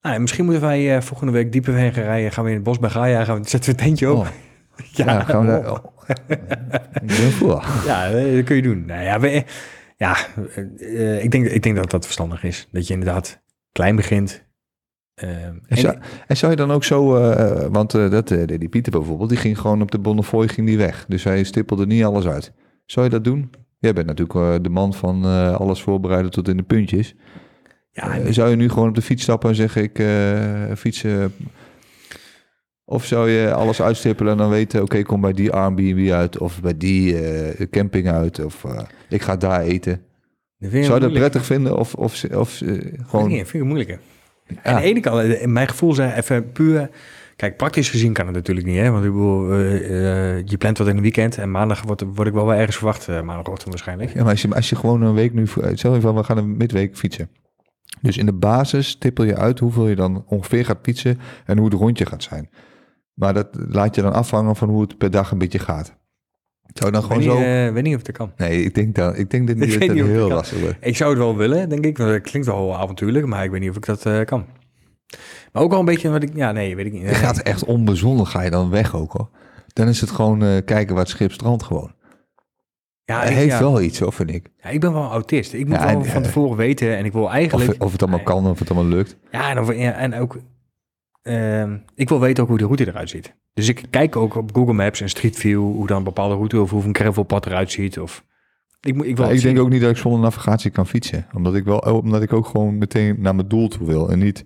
Nou, 0.00 0.20
misschien 0.20 0.44
moeten 0.44 0.62
wij 0.62 1.02
volgende 1.02 1.32
week 1.32 1.52
dieper 1.52 1.74
heen 1.74 1.92
gaan 1.92 2.04
rijden. 2.04 2.32
Gaan 2.32 2.44
we 2.44 2.50
in 2.50 2.56
het 2.56 2.64
bos 2.64 2.78
bij 2.78 2.90
Gaia, 2.90 3.24
gaan 3.24 3.42
we, 3.42 3.48
zetten 3.48 3.74
we 3.74 3.78
een 3.80 3.86
tentje 3.86 4.12
op. 4.12 4.18
Oh. 4.18 4.26
Ja, 4.92 5.20
gaan 5.24 5.40
we 5.40 5.46
daar... 5.46 5.72
oh. 5.72 5.84
Ja, 7.86 8.10
dat 8.10 8.44
kun 8.44 8.56
je 8.56 8.62
doen. 8.62 8.84
Nou 8.86 9.02
ja, 9.02 9.20
we, 9.20 9.44
ja 9.96 10.16
ik, 11.20 11.30
denk, 11.30 11.46
ik 11.46 11.62
denk 11.62 11.76
dat 11.76 11.90
dat 11.90 12.04
verstandig 12.04 12.44
is. 12.44 12.68
Dat 12.72 12.86
je 12.86 12.92
inderdaad 12.94 13.42
klein 13.72 13.96
begint. 13.96 14.44
Ehm, 15.14 15.30
En 15.30 15.60
en- 15.68 15.76
zou, 15.76 15.96
en 16.26 16.36
zou 16.36 16.50
je 16.52 16.56
dan 16.58 16.70
ook 16.72 16.84
zo, 16.84 17.06
want 17.70 17.94
eh, 17.94 18.10
dat, 18.10 18.28
die 18.28 18.68
Pieter 18.68 18.92
bijvoorbeeld, 18.92 19.28
die 19.28 19.38
ging 19.38 19.58
gewoon 19.58 19.82
op 19.82 19.90
de 19.90 19.98
Bonnefoy 19.98 20.48
ging 20.48 20.66
die 20.66 20.76
weg. 20.78 21.04
Dus 21.08 21.24
hij 21.24 21.44
stippelde 21.44 21.86
niet 21.86 22.04
alles 22.04 22.26
uit. 22.26 22.52
Zou 22.86 23.04
je 23.06 23.10
dat 23.12 23.24
doen? 23.24 23.50
Jij 23.84 23.92
bent 23.92 24.06
natuurlijk 24.06 24.38
eh, 24.38 24.62
de 24.62 24.68
man 24.68 24.94
van 24.94 25.24
eh, 25.24 25.54
alles 25.54 25.82
voorbereiden 25.82 26.30
tot 26.30 26.48
in 26.48 26.56
de 26.56 26.62
puntjes. 26.62 27.14
ja, 27.90 28.18
Eh, 28.18 28.32
zou 28.32 28.50
je 28.50 28.56
nu 28.56 28.68
gewoon 28.68 28.88
op 28.88 28.94
de 28.94 29.02
fiets 29.02 29.22
stappen 29.22 29.48
en 29.48 29.54
zeggen 29.54 29.82
ik 29.82 30.02
fietsen? 30.78 31.34
Of 32.84 33.04
zou 33.04 33.30
je 33.30 33.52
alles 33.52 33.82
uitstippelen 33.82 34.32
en 34.32 34.38
dan 34.38 34.50
weten, 34.50 34.82
oké, 34.82 34.96
ik 34.96 35.04
kom 35.04 35.20
bij 35.20 35.32
die 35.32 35.52
Airbnb 35.52 36.10
uit 36.10 36.38
of 36.38 36.60
bij 36.60 36.76
die 36.76 37.16
camping 37.70 38.08
uit 38.08 38.44
of 38.44 38.64
ik 39.08 39.22
ga 39.22 39.36
daar 39.36 39.60
eten. 39.60 40.02
dat 40.58 40.70
Zou 40.70 40.82
je 40.82 40.88
dat 40.88 41.00
moeilijk. 41.00 41.18
prettig 41.18 41.44
vinden 41.44 41.78
of, 41.78 41.94
of, 41.94 42.24
of 42.24 42.62
Gewoon... 43.06 43.28
Nee, 43.28 43.44
vind 43.44 43.62
ik 43.62 43.68
moeilijker. 43.68 44.00
Ja. 44.46 44.62
Aan 44.62 44.76
de 44.76 44.82
ene 44.82 45.00
kant, 45.00 45.22
in 45.22 45.52
mijn 45.52 45.68
gevoel 45.68 45.94
zijn 45.94 46.12
even 46.12 46.52
puur... 46.52 46.90
Kijk, 47.36 47.56
praktisch 47.56 47.90
gezien 47.90 48.12
kan 48.12 48.26
het 48.26 48.34
natuurlijk 48.34 48.66
niet, 48.66 48.78
hè? 48.78 48.90
Want 48.90 49.04
ik 49.04 49.10
bedoel, 49.10 49.52
eh, 49.52 50.36
eh, 50.36 50.46
je 50.46 50.56
plant 50.56 50.78
wat 50.78 50.88
in 50.88 50.96
een 50.96 51.02
weekend 51.02 51.38
en 51.38 51.50
maandag 51.50 51.82
word, 51.82 52.04
word 52.14 52.28
ik 52.28 52.34
wel 52.34 52.46
wel 52.46 52.54
ergens 52.54 52.76
verwacht, 52.76 53.08
eh, 53.08 53.22
maandagochtend 53.22 53.68
waarschijnlijk. 53.68 54.12
Ja, 54.12 54.22
maar 54.22 54.30
als 54.30 54.42
je, 54.42 54.54
als 54.54 54.68
je 54.68 54.76
gewoon 54.76 55.02
een 55.02 55.14
week 55.14 55.32
nu... 55.32 55.46
Stel 55.72 55.94
je 55.94 56.00
van, 56.00 56.14
we 56.14 56.24
gaan 56.24 56.38
een 56.38 56.56
midweek 56.56 56.96
fietsen. 56.96 57.30
Dus 58.00 58.16
in 58.16 58.26
de 58.26 58.32
basis 58.32 58.96
tippel 58.98 59.24
je 59.24 59.36
uit 59.36 59.58
hoeveel 59.58 59.88
je 59.88 59.94
dan 59.94 60.24
ongeveer 60.26 60.64
gaat 60.64 60.78
fietsen 60.82 61.18
en 61.44 61.58
hoe 61.58 61.68
het 61.68 61.78
rondje 61.78 62.06
gaat 62.06 62.22
zijn. 62.22 62.50
Maar 63.14 63.34
dat 63.34 63.48
laat 63.52 63.94
je 63.94 64.02
dan 64.02 64.12
afhangen 64.12 64.56
van 64.56 64.68
hoe 64.68 64.80
het 64.80 64.98
per 64.98 65.10
dag 65.10 65.30
een 65.30 65.38
beetje 65.38 65.58
gaat. 65.58 65.96
Zou 66.72 66.90
dan 66.92 67.00
Ik 67.00 67.06
gewoon 67.06 67.22
weet, 67.22 67.32
zo... 67.32 67.38
niet, 67.38 67.46
eh, 67.46 67.72
weet 67.72 67.82
niet 67.82 67.96
of 67.96 68.02
dat 68.02 68.16
kan. 68.16 68.32
Nee, 68.36 68.64
ik 68.64 68.74
denk, 68.74 68.94
dat, 68.94 69.18
ik 69.18 69.30
denk 69.30 69.46
dat 69.46 69.56
Ik 69.68 69.88
dat 69.88 69.96
heel 69.96 70.28
lastig 70.28 70.60
wordt. 70.60 70.76
Ik 70.80 70.96
zou 70.96 71.10
het 71.10 71.18
wel 71.18 71.36
willen, 71.36 71.68
denk 71.68 71.84
ik. 71.84 71.98
Want 71.98 72.10
het 72.10 72.22
klinkt 72.22 72.48
wel 72.48 72.76
avontuurlijk, 72.76 73.26
maar 73.26 73.44
ik 73.44 73.50
weet 73.50 73.60
niet 73.60 73.70
of 73.70 73.76
ik 73.76 73.86
dat 73.86 74.24
kan. 74.24 74.46
Maar 75.52 75.62
ook 75.62 75.70
wel 75.70 75.78
een 75.78 75.84
beetje 75.84 76.08
wat 76.10 76.22
ik... 76.22 76.30
Ja, 76.34 76.52
nee, 76.52 76.76
weet 76.76 76.86
ik 76.86 76.92
niet. 76.92 77.02
Je 77.02 77.08
gaat 77.14 77.38
echt 77.38 77.64
onbezonnen, 77.64 78.26
ga 78.26 78.42
je 78.42 78.50
dan 78.50 78.70
weg 78.70 78.94
ook 78.96 79.12
hoor. 79.12 79.28
Dan 79.72 79.88
is 79.88 80.00
het 80.00 80.10
gewoon 80.10 80.42
eh, 80.42 80.64
kijken 80.64 80.94
waar 80.94 81.02
het 81.04 81.12
schip 81.12 81.32
strandt 81.32 81.62
gewoon. 81.62 81.92
ja, 83.04 83.18
Hij 83.20 83.32
heeft 83.32 83.52
ja. 83.52 83.58
wel 83.58 83.80
iets, 83.80 84.02
of 84.02 84.14
vind 84.14 84.30
ik. 84.30 84.50
Ja, 84.62 84.68
ik 84.68 84.80
ben 84.80 84.92
wel 84.92 85.02
een 85.02 85.10
autist. 85.10 85.52
Ik 85.52 85.66
moet 85.66 85.76
Ja, 85.76 85.86
wel 85.86 85.96
en, 86.02 86.04
van 86.04 86.22
tevoren 86.22 86.56
weten 86.56 86.96
en 86.96 87.04
ik 87.04 87.12
wil 87.12 87.30
eigenlijk... 87.30 87.70
Of, 87.70 87.78
of 87.86 87.92
het 87.92 88.02
allemaal 88.02 88.22
kan, 88.22 88.46
of 88.46 88.58
het 88.58 88.70
allemaal 88.70 88.92
lukt. 88.96 89.16
Ja, 89.30 89.50
en, 89.50 89.58
of, 89.58 89.68
en 89.70 90.14
ook... 90.14 90.36
ehm, 91.22 91.76
ik 91.94 92.08
wil 92.08 92.20
weten 92.20 92.42
ook 92.42 92.48
hoe 92.48 92.58
de 92.58 92.64
route 92.64 92.86
eruit 92.88 93.10
ziet. 93.10 93.34
Dus 93.54 93.68
ik 93.68 93.84
kijk 93.90 94.16
ook 94.16 94.34
op 94.34 94.54
Google 94.54 94.72
Maps 94.74 95.00
en 95.00 95.08
Street 95.08 95.36
View 95.36 95.60
hoe 95.60 95.86
dan 95.86 95.96
een 95.96 96.04
bepaalde 96.04 96.34
route 96.34 96.60
of 96.60 96.70
hoe 96.70 96.84
een 96.84 96.94
gravelpad 96.94 97.46
eruit 97.46 97.72
ziet. 97.72 97.98
Of 98.00 98.24
ik, 98.80 99.02
ik 99.02 99.16
wil 99.16 99.30
ik 99.30 99.42
denk 99.42 99.58
ook 99.58 99.68
niet 99.70 99.80
dat 99.80 99.90
ik 99.90 99.96
zonder 99.96 100.20
navigatie 100.20 100.70
kan 100.70 100.86
fietsen. 100.86 101.26
Omdat 101.34 101.54
ik, 101.54 101.64
wel, 101.64 101.78
omdat 101.78 102.22
ik 102.22 102.32
ook 102.32 102.46
gewoon 102.46 102.78
meteen 102.78 103.16
naar 103.18 103.34
mijn 103.34 103.48
doel 103.48 103.68
toe 103.68 103.86
wil. 103.86 104.10
En 104.10 104.18
niet 104.18 104.44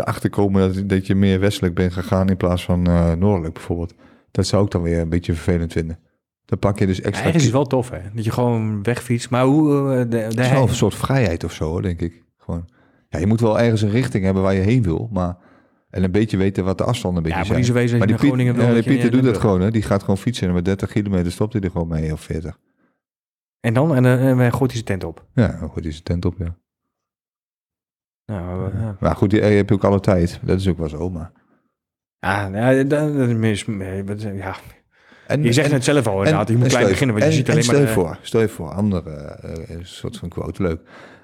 erachter 0.00 0.30
komen 0.30 0.74
dat, 0.74 0.88
dat 0.88 1.06
je 1.06 1.14
meer 1.14 1.40
westelijk 1.40 1.74
bent 1.74 1.92
gegaan 1.92 2.28
in 2.28 2.36
plaats 2.36 2.64
van 2.64 2.86
eh, 2.86 3.12
noordelijk 3.12 3.54
bijvoorbeeld. 3.54 3.94
Dat 4.30 4.46
zou 4.46 4.64
ik 4.64 4.70
dan 4.70 4.82
weer 4.82 4.98
een 5.00 5.08
beetje 5.08 5.34
vervelend 5.34 5.72
vinden. 5.72 5.98
Dan 6.44 6.58
pak 6.58 6.78
je 6.78 6.86
dus 6.86 6.96
Ja, 6.96 7.02
extra... 7.02 7.24
ergens 7.24 7.42
is 7.42 7.48
het 7.48 7.56
wel 7.58 7.66
tof, 7.66 7.90
hè? 7.90 7.98
Dat 8.14 8.24
je 8.24 8.30
gewoon 8.30 8.82
wegfietst. 8.82 9.30
Maar 9.30 9.44
hoe... 9.44 9.92
eh, 9.92 9.98
de, 9.98 10.08
de, 10.08 10.16
Het 10.16 10.38
is 10.38 10.50
wel 10.50 10.68
een 10.68 10.74
soort 10.74 10.94
vrijheid 10.94 11.44
of 11.44 11.52
zo, 11.52 11.80
denk 11.80 12.00
ik. 12.00 12.22
Gewoon. 12.38 12.68
Ja, 13.08 13.18
je 13.18 13.26
moet 13.26 13.40
wel 13.40 13.60
ergens 13.60 13.82
een 13.82 13.90
richting 13.90 14.24
hebben 14.24 14.42
waar 14.42 14.54
je 14.54 14.60
heen 14.60 14.82
wil. 14.82 15.08
Maar, 15.12 15.36
en 15.90 16.04
een 16.04 16.10
beetje 16.10 16.36
weten 16.36 16.64
wat 16.64 16.78
de 16.78 16.84
afstanden 16.84 17.24
een 17.24 17.30
ja, 17.30 17.36
beetje 17.38 17.62
zijn. 17.62 17.72
wezen 17.74 17.98
Maar 17.98 18.06
die, 18.06 18.16
Piet, 18.16 18.26
Groningen 18.26 18.54
wil. 18.54 18.64
ja, 18.64 18.70
je 18.74 18.82
Pieter 18.82 19.10
doet 19.10 19.22
dat 19.22 19.38
gewoon. 19.38 19.60
Hè. 19.60 19.70
Die 19.70 19.82
gaat 19.82 20.00
gewoon 20.00 20.18
fietsen 20.18 20.48
en 20.48 20.54
met 20.54 20.64
30 20.64 20.90
kilometer 20.90 21.32
stopt 21.32 21.52
hij 21.52 21.62
er 21.62 21.70
gewoon 21.70 21.88
mee 21.88 22.12
of 22.12 22.20
40. 22.20 22.58
En 23.60 23.74
dan? 23.74 23.94
En 23.94 24.02
dan 24.02 24.18
en, 24.18 24.36
dan 24.36 24.52
gooit 24.52 24.72
hij 24.72 24.82
zijn 24.84 24.84
tent 24.84 25.04
op. 25.04 25.26
Ja, 25.34 25.46
dan 25.60 25.68
gooit 25.68 25.84
hij 25.84 25.92
zijn 25.92 26.04
tent 26.04 26.24
op, 26.24 26.34
ja. 26.38 26.56
Nou, 28.30 28.72
eh, 28.72 28.80
ja. 28.80 28.96
Maar 29.00 29.16
goed, 29.16 29.30
die, 29.30 29.40
je 29.40 29.46
hebt 29.46 29.72
ook 29.72 29.84
alle 29.84 30.00
tijd. 30.00 30.40
Dat 30.42 30.58
is 30.60 30.68
ook 30.68 30.78
wel 30.78 30.88
zo, 30.88 31.10
maar... 31.10 31.32
Ja, 32.18 32.48
nou, 32.48 32.86
dat, 32.86 32.90
dat 33.14 33.28
is, 33.42 33.64
eh, 34.24 34.38
ja. 34.38 34.56
En, 35.26 35.42
Je 35.42 35.52
zegt 35.52 35.68
en- 35.68 35.74
het 35.74 35.84
zelf 35.84 36.06
al 36.06 36.18
inderdaad. 36.18 36.48
Je 36.48 36.54
moet 36.54 36.62
en 36.62 36.68
klein 36.68 36.84
stel 36.84 36.92
beginnen, 36.92 37.16
want 37.16 37.26
je 37.26 37.30
en- 37.30 37.36
ziet 37.36 37.46
en 37.46 37.52
alleen 37.52 37.64
stel 37.64 37.78
maar... 37.78 37.88
je 37.88 37.94
voor, 37.94 38.18
stel 38.22 38.40
je 38.40 38.48
voor, 38.48 38.68
andere 38.68 39.10
eh, 39.10 39.76
een 39.76 39.86
soort 39.86 40.16
van 40.16 40.28
quote, 40.28 40.62
leuk. 40.62 40.80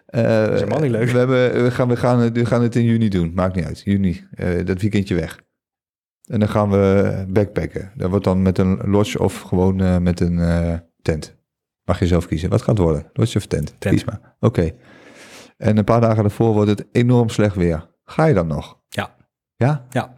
Eh, 0.06 0.22
is 0.52 0.60
helemaal 0.60 0.80
niet 0.80 0.90
leuk. 0.90 1.08
We, 1.08 1.18
hebben, 1.18 1.62
we, 1.64 1.70
gaan, 1.70 1.88
we, 1.88 1.96
gaan, 1.96 2.32
we 2.32 2.46
gaan 2.46 2.62
het 2.62 2.76
in 2.76 2.84
juni 2.84 3.08
doen, 3.08 3.32
maakt 3.34 3.54
niet 3.54 3.64
uit. 3.64 3.80
Juni, 3.84 4.26
eh, 4.34 4.64
dat 4.64 4.80
weekendje 4.80 5.14
weg. 5.14 5.40
En 6.30 6.40
dan 6.40 6.48
gaan 6.48 6.70
we 6.70 7.24
backpacken. 7.28 7.92
Dat 7.94 8.10
wordt 8.10 8.24
dan 8.24 8.42
met 8.42 8.58
een 8.58 8.78
lodge 8.84 9.18
of 9.18 9.40
gewoon 9.40 9.80
eh, 9.80 9.98
met 9.98 10.20
een 10.20 10.38
eh, 10.38 10.74
tent. 11.02 11.36
Mag 11.84 11.98
je 11.98 12.06
zelf 12.06 12.26
kiezen. 12.26 12.50
Wat 12.50 12.62
gaat 12.62 12.76
het 12.76 12.86
worden? 12.86 13.10
Lodge 13.12 13.38
of 13.38 13.46
tent? 13.46 13.74
Tent. 13.78 13.94
Kies 13.94 14.04
maar. 14.04 14.36
Oké. 14.40 14.72
En 15.56 15.76
een 15.76 15.84
paar 15.84 16.00
dagen 16.00 16.22
daarvoor 16.22 16.52
wordt 16.52 16.70
het 16.70 16.86
enorm 16.92 17.28
slecht 17.28 17.54
weer. 17.56 17.88
Ga 18.04 18.24
je 18.24 18.34
dan 18.34 18.46
nog? 18.46 18.78
Ja. 18.88 19.14
Ja? 19.56 19.86
Ja. 19.90 20.14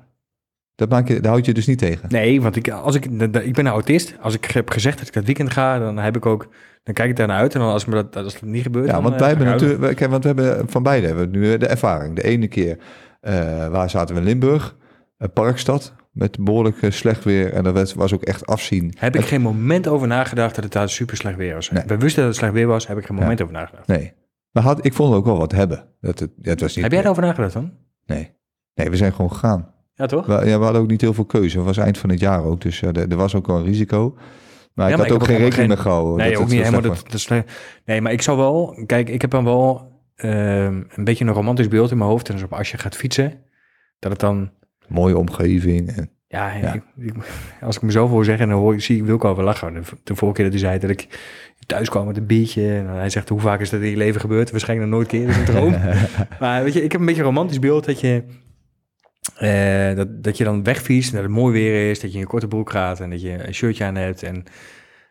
Dat 0.74 0.88
maak 0.90 1.08
je, 1.08 1.20
daar 1.20 1.32
houd 1.32 1.46
je 1.46 1.54
dus 1.54 1.66
niet 1.66 1.78
tegen? 1.78 2.08
Nee, 2.08 2.42
want 2.42 2.56
ik, 2.56 2.70
als 2.70 2.94
ik, 2.94 3.18
dat- 3.18 3.32
dat- 3.32 3.42
ik 3.44 3.54
ben 3.54 3.66
een 3.66 3.72
autist. 3.72 4.14
Als 4.20 4.34
ik 4.34 4.44
heb 4.44 4.70
gezegd 4.70 4.98
dat 4.98 5.06
ik 5.06 5.12
dat 5.14 5.24
weekend 5.24 5.50
ga, 5.52 5.78
dan 5.78 5.96
heb 5.98 6.16
ik 6.16 6.26
ook... 6.26 6.48
Dan 6.82 6.94
kijk 6.94 7.10
ik 7.10 7.16
daar 7.16 7.26
naar 7.26 7.38
uit. 7.38 7.54
En 7.54 7.60
dan 7.60 7.68
als, 7.70 7.84
me 7.84 7.94
dat, 7.94 8.16
als 8.16 8.32
dat 8.32 8.42
niet 8.42 8.62
gebeurt... 8.62 8.86
Ja, 8.86 8.92
dan, 8.92 9.02
want 9.02 9.14
eh, 9.14 9.20
wij 9.20 9.28
hebben 9.28 9.46
natuurlijk, 9.46 9.98
want 10.00 10.22
we 10.24 10.28
hebben 10.28 10.68
van 10.68 10.82
beide 10.82 11.06
hebben 11.06 11.30
we 11.30 11.36
nu 11.38 11.56
de 11.56 11.66
ervaring. 11.66 12.16
De 12.16 12.22
ene 12.24 12.48
keer 12.48 12.78
eh, 13.20 13.68
waar 13.68 13.90
zaten 13.90 14.14
we 14.14 14.20
in 14.20 14.26
Limburg, 14.26 14.76
eh, 15.16 15.28
Parkstad, 15.34 15.94
met 16.12 16.44
behoorlijk 16.44 16.82
eh, 16.82 16.90
slecht 16.90 17.24
weer 17.24 17.52
en 17.52 17.64
dat 17.64 17.92
was- 17.94 18.12
ook 18.14 18.22
echt 18.22 18.46
afzien. 18.46 18.94
Heb 18.98 19.16
ik 19.16 19.24
geen 19.24 19.40
moment 19.40 19.88
over 19.88 20.06
nagedacht 20.06 20.54
dat 20.54 20.64
het 20.64 20.72
daar 20.72 20.88
super 20.88 21.16
slecht 21.16 21.36
weer 21.36 21.54
was. 21.54 21.70
Nee. 21.70 21.82
We 21.86 21.96
wisten 21.96 22.16
dat 22.22 22.30
het 22.30 22.38
slecht 22.38 22.52
weer 22.52 22.66
was, 22.66 22.86
heb 22.86 22.98
ik 22.98 23.06
geen 23.06 23.16
Ja. 23.16 23.22
moment 23.22 23.42
over 23.42 23.54
nagedacht. 23.54 23.86
Nee, 23.86 24.12
maar 24.52 24.62
had, 24.62 24.84
ik 24.84 24.92
vond 24.92 25.14
ook 25.14 25.24
wel 25.24 25.38
wat 25.38 25.52
hebben. 25.52 25.84
Dat 26.00 26.18
het, 26.18 26.30
het 26.42 26.60
was 26.60 26.74
niet, 26.74 26.84
Heb 26.84 26.92
jij 26.94 27.02
erover 27.02 27.22
nagedacht 27.22 27.52
dan? 27.52 27.72
Nee, 28.06 28.30
nee, 28.74 28.90
we 28.90 28.96
zijn 28.96 29.12
gewoon 29.12 29.32
gegaan. 29.32 29.74
Ja, 29.94 30.06
toch? 30.06 30.26
We, 30.26 30.32
ja, 30.32 30.58
we 30.58 30.64
hadden 30.64 30.82
ook 30.82 30.90
niet 30.90 31.00
heel 31.00 31.14
veel 31.14 31.24
keuze. 31.24 31.56
Het 31.56 31.66
was 31.66 31.76
eind 31.76 31.98
van 31.98 32.10
het 32.10 32.20
jaar 32.20 32.44
ook, 32.44 32.60
dus 32.60 32.82
er, 32.82 32.96
er 33.10 33.16
was 33.16 33.34
ook 33.34 33.46
wel 33.46 33.56
een 33.56 33.64
risico. 33.64 34.12
Maar 34.74 34.86
Ja, 34.86 34.92
ik 34.92 34.98
maar 34.98 35.06
had 35.08 35.16
ik 35.16 35.22
ook 35.22 35.28
geen 35.28 35.38
rekening 35.44 35.68
mee 35.68 35.76
gehouden. 35.76 36.16
nee, 36.16 36.26
dat 36.32 36.34
ook 36.36 36.42
het 36.48 36.54
niet 36.56 36.64
zo 36.66 36.70
helemaal. 36.72 36.96
Dat, 37.10 37.44
nee, 37.84 38.00
maar 38.00 38.12
ik 38.12 38.22
zou 38.22 38.36
wel... 38.38 38.82
Kijk, 38.86 39.08
ik 39.08 39.20
heb 39.20 39.30
dan 39.30 39.44
wel 39.44 39.92
ehm, 40.14 40.82
een 40.94 41.04
beetje 41.04 41.24
een 41.24 41.32
romantisch 41.32 41.68
beeld 41.68 41.90
in 41.90 41.98
mijn 41.98 42.10
hoofd. 42.10 42.28
En 42.28 42.34
dus 42.34 42.44
op 42.44 42.52
als 42.52 42.70
je 42.70 42.78
gaat 42.78 42.96
fietsen, 42.96 43.40
dat 43.98 44.10
het 44.10 44.20
dan... 44.20 44.50
Mooie 44.88 45.18
omgeving. 45.18 45.88
En, 45.96 46.10
Ja, 46.28 46.52
Ja. 46.54 46.72
ik- 46.74 46.82
ik- 46.96 47.14
als 47.60 47.76
ik 47.76 47.82
mezelf 47.82 48.10
hoor 48.10 48.24
zeggen, 48.24 48.48
dan 48.48 48.58
hoor 48.58 48.74
ik, 48.74 48.80
zie 48.80 48.96
ik 48.96 49.04
Wilco 49.04 49.34
wel 49.36 49.44
lachen. 49.44 49.74
De, 49.74 49.80
de 50.04 50.14
vorige 50.16 50.36
keer 50.42 50.50
dat 50.50 50.60
hij 50.60 50.68
zei 50.70 50.78
dat 50.78 50.90
ik 50.90 51.08
thuis 51.68 51.88
kwam 51.88 52.06
met 52.06 52.16
een 52.16 52.26
biertje. 52.26 52.74
En 52.74 52.86
hij 52.86 53.10
zegt, 53.10 53.28
hoe 53.28 53.40
vaak 53.40 53.60
is 53.60 53.70
dat 53.70 53.80
in 53.80 53.90
je 53.90 53.96
leven 53.96 54.20
gebeurd? 54.20 54.50
Waarschijnlijk 54.50 54.90
nog 54.90 54.98
nooit 54.98 55.10
keer, 55.10 55.26
dat 55.26 55.30
is 55.30 55.40
een 55.40 55.54
droom. 55.54 55.70
maar 56.40 56.62
weet 56.64 56.72
je, 56.72 56.82
ik 56.84 56.92
heb 56.92 57.00
een 57.00 57.06
beetje 57.06 57.20
een 57.20 57.26
romantisch 57.26 57.58
beeld 57.58 57.84
dat 57.84 58.00
je... 58.00 58.22
eh, 59.36 59.96
dat, 59.96 60.22
dat 60.24 60.36
je 60.36 60.44
dan 60.44 60.62
wegfiest, 60.64 61.12
dat 61.12 61.22
het 61.22 61.30
mooi 61.30 61.52
weer 61.52 61.90
is, 61.90 62.00
dat 62.00 62.10
je 62.10 62.16
in 62.16 62.22
je 62.22 62.28
korte 62.28 62.48
broek 62.48 62.70
gaat 62.70 63.00
en 63.00 63.10
dat 63.10 63.22
je 63.22 63.46
een 63.46 63.54
shirtje 63.54 63.84
aan 63.84 63.94
hebt 63.94 64.22
en 64.22 64.34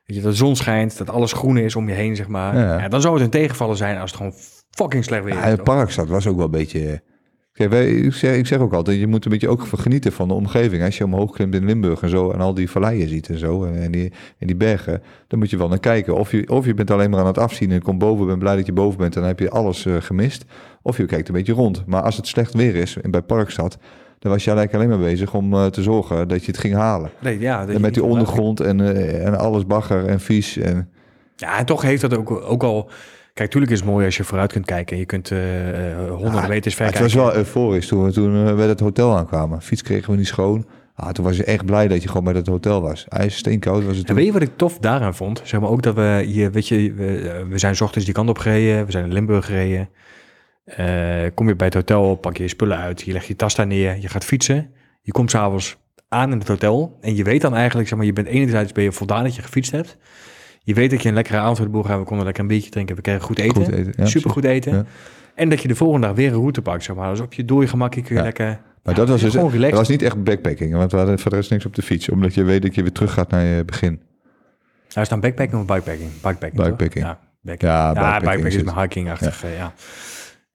dat 0.06 0.16
je 0.16 0.22
dat 0.22 0.32
de 0.32 0.38
zon 0.38 0.56
schijnt, 0.56 0.98
dat 0.98 1.10
alles 1.10 1.34
groen 1.34 1.58
is 1.58 1.76
om 1.76 1.90
je 1.90 1.96
heen, 1.96 2.16
zeg 2.16 2.28
maar. 2.28 2.56
Ja. 2.58 2.80
Ja. 2.80 2.88
dan 2.88 3.02
zou 3.02 3.14
het 3.14 3.24
een 3.24 3.30
tegenvallen 3.30 3.78
zijn 3.78 3.98
als 3.98 4.10
het 4.12 4.20
gewoon 4.20 4.34
fucking 4.70 5.04
slecht 5.04 5.24
weer 5.24 5.34
ja, 5.34 5.44
is. 5.44 5.50
het 5.50 5.66
toch? 5.66 5.76
Parkstad 5.76 6.08
was 6.08 6.28
ook 6.28 6.36
wel 6.36 6.46
een 6.46 6.52
beetje... 6.52 7.02
Kijk, 7.58 7.70
wij, 7.70 7.90
ik, 7.90 8.14
zeg, 8.14 8.36
ik 8.36 8.48
zeg 8.48 8.60
ook 8.60 8.74
altijd, 8.74 9.00
je 9.00 9.08
moet 9.08 9.26
een 9.26 9.32
beetje 9.32 9.50
ook 9.50 9.68
genieten 9.76 10.12
van 10.12 10.28
de 10.28 10.34
omgeving. 10.34 10.84
Als 10.84 10.98
je 10.98 11.04
omhoog 11.04 11.32
klimt 11.32 11.56
in 11.56 11.66
Limburg 11.66 12.02
en 12.02 12.10
zo 12.10 12.32
en 12.32 12.40
al 12.40 12.54
die 12.54 12.70
valleien 12.70 13.10
ziet 13.10 13.30
en 13.30 13.38
zo 13.38 13.64
en, 13.64 13.92
die, 13.92 14.12
en 14.38 14.48
die 14.48 14.56
bergen, 14.56 15.02
dan 15.28 15.40
moet 15.40 15.50
je 15.50 15.58
wel 15.58 15.68
naar 15.68 15.80
kijken. 15.80 16.16
Of 16.16 16.32
je, 16.32 16.50
of 16.50 16.66
je 16.66 16.74
bent 16.74 16.92
alleen 16.92 17.10
maar 17.10 17.20
aan 17.20 17.26
het 17.26 17.38
afzien 17.38 17.72
en 17.72 17.82
komt 17.82 18.00
boven, 18.00 18.26
bent 18.26 18.40
blij 18.40 18.56
dat 18.56 18.66
je 18.66 18.74
boven 18.74 18.98
bent 18.98 19.16
en 19.16 19.20
dan 19.20 19.30
heb 19.30 19.40
je 19.40 19.50
alles 19.50 19.86
eh, 19.86 19.96
gemist. 20.00 20.46
Of 20.82 20.98
je 20.98 21.06
kijkt 21.06 21.28
een 21.28 21.34
beetje 21.34 21.54
rond. 21.54 21.84
Maar 21.86 22.02
als 22.02 22.18
het 22.18 22.28
slecht 22.28 22.54
weer 22.54 22.76
is 22.76 22.98
en 23.02 23.12
bij 23.12 23.22
Parkstad, 23.22 23.78
dan 24.20 24.32
was 24.32 24.44
je 24.44 24.52
eigenlijk 24.52 24.74
alleen 24.74 25.00
maar 25.00 25.10
bezig 25.10 25.34
om 25.34 25.54
eh, 25.54 25.66
te 25.66 25.82
zorgen 25.82 26.28
dat 26.28 26.46
je 26.46 26.52
het 26.52 26.60
ging 26.60 26.74
halen. 26.74 27.10
Nee, 27.20 27.40
ja, 27.40 27.68
En 27.68 27.82
met 27.82 27.94
die 27.94 28.04
ondergrond 28.04 28.60
en, 28.60 28.82
eh, 28.82 29.26
en 29.26 29.38
alles 29.38 29.66
bagger 29.66 30.06
en 30.06 30.20
vies. 30.20 30.58
En, 30.58 30.90
Ja, 31.36 31.58
en 31.58 31.66
toch 31.66 31.82
heeft 31.82 32.02
dat 32.02 32.18
ook, 32.18 32.32
ook 32.32 32.64
al... 32.64 32.90
Kijk, 33.38 33.50
tuurlijk 33.50 33.72
is 33.72 33.80
het 33.80 33.90
mooi 33.90 34.06
als 34.06 34.18
je 34.18 34.24
vooruit 34.24 34.52
kunt 34.52 34.66
kijken. 34.66 34.94
en 34.94 35.00
Je 35.00 35.06
kunt 35.06 35.32
eh, 35.32 35.92
eh, 35.92 36.10
honderden 36.10 36.42
Ja, 36.42 36.48
meters 36.48 36.76
ver 36.76 36.86
het 36.86 37.00
was 37.00 37.14
wel 37.14 37.36
euforisch 37.36 37.88
toen 37.88 38.04
we 38.04 38.12
toen 38.12 38.46
we 38.46 38.54
bij 38.54 38.68
het 38.68 38.80
hotel 38.80 39.18
aankwamen. 39.18 39.62
Fiets 39.62 39.82
kregen 39.82 40.12
we 40.12 40.18
niet 40.18 40.28
schoon. 40.28 40.66
Ah, 40.96 41.10
toen 41.10 41.26
was 41.26 41.38
je 41.38 41.44
echt 41.44 41.66
blij 41.66 41.88
dat 41.88 42.02
je 42.02 42.08
gewoon 42.08 42.24
bij 42.24 42.34
dat 42.34 42.48
hotel 42.48 42.82
was. 42.82 43.06
IJs 43.10 43.38
steenkoud 43.38 43.84
was 43.84 43.92
het 43.92 44.00
En 44.00 44.06
toen. 44.06 44.16
weet 44.16 44.26
je 44.26 44.32
wat 44.32 44.42
ik 44.42 44.58
tof 44.58 44.80
daaraan 44.80 45.16
vond? 45.16 45.42
Zeg 45.44 45.60
maar 45.60 45.70
ook 45.70 45.82
dat 45.82 45.96
we 45.96 46.24
hier, 46.26 46.52
weet 46.52 46.68
je, 46.68 46.94
we, 46.94 47.46
we 47.50 47.58
zijn 47.58 47.82
ochtends 47.82 48.06
die 48.06 48.14
kant 48.14 48.30
op 48.30 48.38
gereden. 48.38 48.86
We 48.86 48.92
zijn 48.92 49.06
in 49.06 49.14
Limburg 49.14 49.46
gereden. 49.46 49.90
Eh, 50.64 51.26
kom 51.34 51.48
je 51.48 51.56
bij 51.56 51.68
het 51.68 51.76
hotel, 51.76 52.16
pak 52.16 52.38
je 52.38 52.44
je 52.44 52.50
spullen 52.50 52.78
uit, 52.78 53.02
je 53.02 53.12
legt 53.12 53.26
je 53.26 53.36
tas 53.36 53.56
daar 53.56 53.68
neer, 53.68 53.98
je 54.00 54.08
gaat 54.08 54.26
fietsen. 54.26 54.72
Je 55.02 55.12
komt 55.12 55.32
s'avonds 55.32 55.78
aan 56.08 56.32
in 56.32 56.40
het 56.40 56.48
hotel 56.48 56.98
en 57.02 57.16
je 57.16 57.24
weet 57.24 57.42
dan 57.42 57.56
eigenlijk, 57.56 57.88
zeg 57.88 57.98
maar, 57.98 58.08
je 58.08 58.14
bent 58.14 58.28
enerzijds 58.28 58.72
ben 58.72 58.84
je 58.84 58.92
voldaan 58.92 59.24
dat 59.24 59.36
je 59.36 59.42
gefietst 59.42 59.72
hebt. 59.72 59.98
Je 60.68 60.74
weet 60.74 60.90
dat 60.90 61.02
je 61.02 61.08
een 61.08 61.14
lekkere 61.16 61.38
avond 61.38 61.58
hebt 61.58 61.72
boer 61.72 62.00
we 62.00 62.04
konden 62.04 62.26
lekker 62.26 62.44
een 62.44 62.50
beetje 62.50 62.70
drinken, 62.70 62.96
we 62.96 63.02
kregen 63.02 63.22
goed 63.22 63.40
eten, 63.40 63.64
Goed 63.64 63.74
eten, 63.74 63.94
ja, 63.98 64.06
super 64.06 64.30
goed 64.30 64.44
eten. 64.44 64.74
Ja. 64.74 64.86
En 65.36 65.50
dat 65.50 65.62
je 65.62 65.68
de 65.68 65.76
volgende 65.76 66.08
dag 66.08 66.16
weer 66.16 66.28
een 66.28 66.40
route 66.40 66.62
pakt, 66.62 66.84
zeg 66.84 66.96
maar. 66.96 67.10
Dus 67.10 67.20
op 67.20 67.34
je 67.34 67.68
gemakje 67.68 68.02
kun 68.02 68.16
je 68.16 68.22
Ja. 68.22 68.24
lekker... 68.24 68.46
Maar 68.46 68.94
Ja, 68.94 68.94
dat 68.94 69.10
was, 69.10 69.22
dus, 69.22 69.32
gewoon 69.32 69.62
dat 69.62 69.72
was 69.72 69.88
niet 69.88 70.02
echt 70.02 70.24
backpacking, 70.24 70.74
want 70.74 70.92
we 70.92 70.98
hadden 70.98 71.20
voor 71.20 71.32
de 71.32 71.38
rest 71.38 71.50
niks 71.50 71.66
op 71.66 71.76
de 71.76 71.82
fiets. 71.82 72.10
Omdat 72.10 72.34
je 72.34 72.44
weet 72.44 72.62
dat 72.62 72.76
je 72.76 72.82
weer 72.82 72.92
terug 72.92 73.14
gaat 73.14 73.30
naar 73.30 73.44
je 73.44 73.66
begin. 73.66 74.02
Hij 74.94 75.04
is 75.04 75.10
dan 75.10 75.20
backpacking 75.20 75.62
of 75.62 75.68
bikepacking? 75.68 76.12
Bikepacking? 76.22 76.64
Bikepacking. 76.64 77.06
Ja, 77.06 77.20
backing. 77.42 77.72
Ja, 77.72 77.78
ja, 77.78 77.94
bikepacking 77.94 78.20
bikepacking 78.22 78.54
is 78.54 78.64
mijn 78.64 78.80
hiking-achtig, 78.80 79.42
ja. 79.42 79.50
ja. 79.50 79.74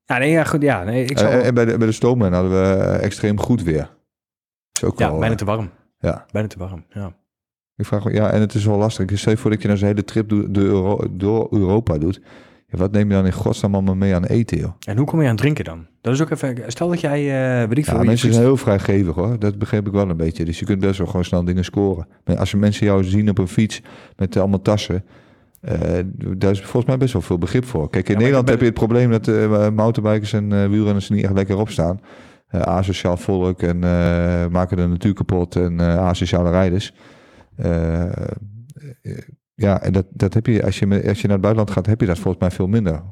Ja, 0.04 0.18
nee, 0.18 0.30
ja, 0.30 0.44
goed, 0.44 0.62
ja. 0.62 0.84
Nee, 0.84 1.04
ik 1.04 1.18
zou... 1.18 1.32
En, 1.32 1.42
en 1.42 1.54
bij 1.54 1.64
de, 1.64 1.78
bij 1.78 1.86
de 1.86 1.92
stoomman 1.92 2.32
hadden 2.32 2.50
we 2.50 2.82
eh, 2.82 3.04
extreem 3.04 3.40
goed 3.40 3.62
weer. 3.62 3.90
Is 4.72 4.84
ook 4.84 4.98
ja, 4.98 5.08
wel, 5.10 5.18
bijna 5.18 5.32
eh, 5.32 5.38
te 5.38 5.44
warm. 5.44 5.70
ja. 5.98 6.26
Bijna 6.32 6.48
te 6.48 6.58
warm, 6.58 6.84
ja. 6.88 7.12
Ik 7.82 7.88
vraag 7.88 8.04
me, 8.04 8.12
ja, 8.12 8.30
en 8.30 8.40
het 8.40 8.54
is 8.54 8.64
wel 8.64 8.76
lastig. 8.78 9.06
Ik 9.10 9.18
stel 9.18 9.32
je 9.32 9.38
voor 9.38 9.50
dat 9.50 9.60
je 9.60 9.66
nou 9.66 9.78
zo'n 9.78 9.88
hele 9.88 10.04
trip 10.04 10.28
door, 10.28 10.52
door, 10.52 10.64
Euro- 10.64 11.04
door 11.10 11.48
Europa 11.50 11.98
doet. 11.98 12.20
Ja, 12.66 12.78
wat 12.78 12.92
neem 12.92 13.08
je 13.08 13.14
dan 13.14 13.26
in 13.26 13.32
godsnaam 13.32 13.74
allemaal 13.74 13.94
mee 13.94 14.14
aan 14.14 14.24
eten, 14.24 14.58
joh? 14.58 14.72
En 14.86 14.96
hoe 14.96 15.06
kom 15.06 15.22
je 15.22 15.28
aan 15.28 15.36
drinken 15.36 15.64
dan? 15.64 15.86
Dat 16.00 16.12
is 16.14 16.22
ook 16.22 16.30
even... 16.30 16.56
Stel 16.66 16.88
dat 16.88 17.00
jij, 17.00 17.18
eh 17.62 17.68
weet 17.68 17.78
ik 17.78 17.84
veel... 17.84 17.96
Ja, 17.98 18.02
mensen 18.04 18.32
zijn 18.32 18.44
heel 18.44 18.56
vrijgevig, 18.56 19.14
hoor. 19.14 19.38
Dat 19.38 19.58
begreep 19.58 19.86
ik 19.86 19.92
wel 19.92 20.10
een 20.10 20.16
beetje. 20.16 20.44
Dus 20.44 20.58
je 20.58 20.64
kunt 20.64 20.80
best 20.80 20.98
wel 20.98 21.06
gewoon 21.06 21.24
snel 21.24 21.44
dingen 21.44 21.64
scoren. 21.64 22.06
Maar 22.24 22.36
als 22.36 22.50
je 22.50 22.56
mensen 22.56 22.86
jou 22.86 23.04
zien 23.04 23.28
op 23.30 23.38
een 23.38 23.48
fiets 23.48 23.80
met 24.16 24.36
allemaal 24.36 24.62
tassen... 24.62 25.04
eh, 25.60 25.78
daar 26.36 26.50
is 26.50 26.60
volgens 26.60 26.84
mij 26.86 26.96
best 26.96 27.12
wel 27.12 27.22
veel 27.22 27.38
begrip 27.38 27.64
voor. 27.64 27.90
Kijk, 27.90 28.08
in 28.08 28.14
Ja, 28.14 28.20
Nederland 28.20 28.48
heb 28.48 28.58
je 28.58 28.64
het 28.64 28.74
probleem 28.74 29.10
dat 29.10 29.28
eh 29.28 29.68
mountainbikers 29.68 30.32
en 30.32 30.52
eh 30.52 30.68
wielrenners 30.68 31.08
er 31.08 31.14
niet 31.14 31.24
echt 31.24 31.34
lekker 31.34 31.58
op 31.58 31.68
staan. 31.70 32.00
Eh 32.48 32.60
asociaal 32.60 33.16
volk 33.16 33.62
en 33.62 33.84
eh, 33.84 34.46
maken 34.50 34.76
de 34.76 34.86
natuur 34.86 35.12
kapot 35.14 35.56
en 35.56 35.80
eh 35.80 35.96
asociale 35.98 36.50
rijders. 36.50 36.94
Eh, 37.62 38.28
ja, 39.54 39.82
en 39.82 39.92
dat, 39.92 40.06
dat 40.10 40.34
heb 40.34 40.46
je 40.46 40.64
als, 40.64 40.78
je 40.78 41.08
als 41.08 41.20
je 41.20 41.26
naar 41.26 41.36
het 41.36 41.40
buitenland 41.40 41.70
gaat, 41.70 41.86
heb 41.86 42.00
je 42.00 42.06
dat 42.06 42.18
volgens 42.18 42.42
mij 42.42 42.50
veel 42.50 42.66
minder. 42.66 43.02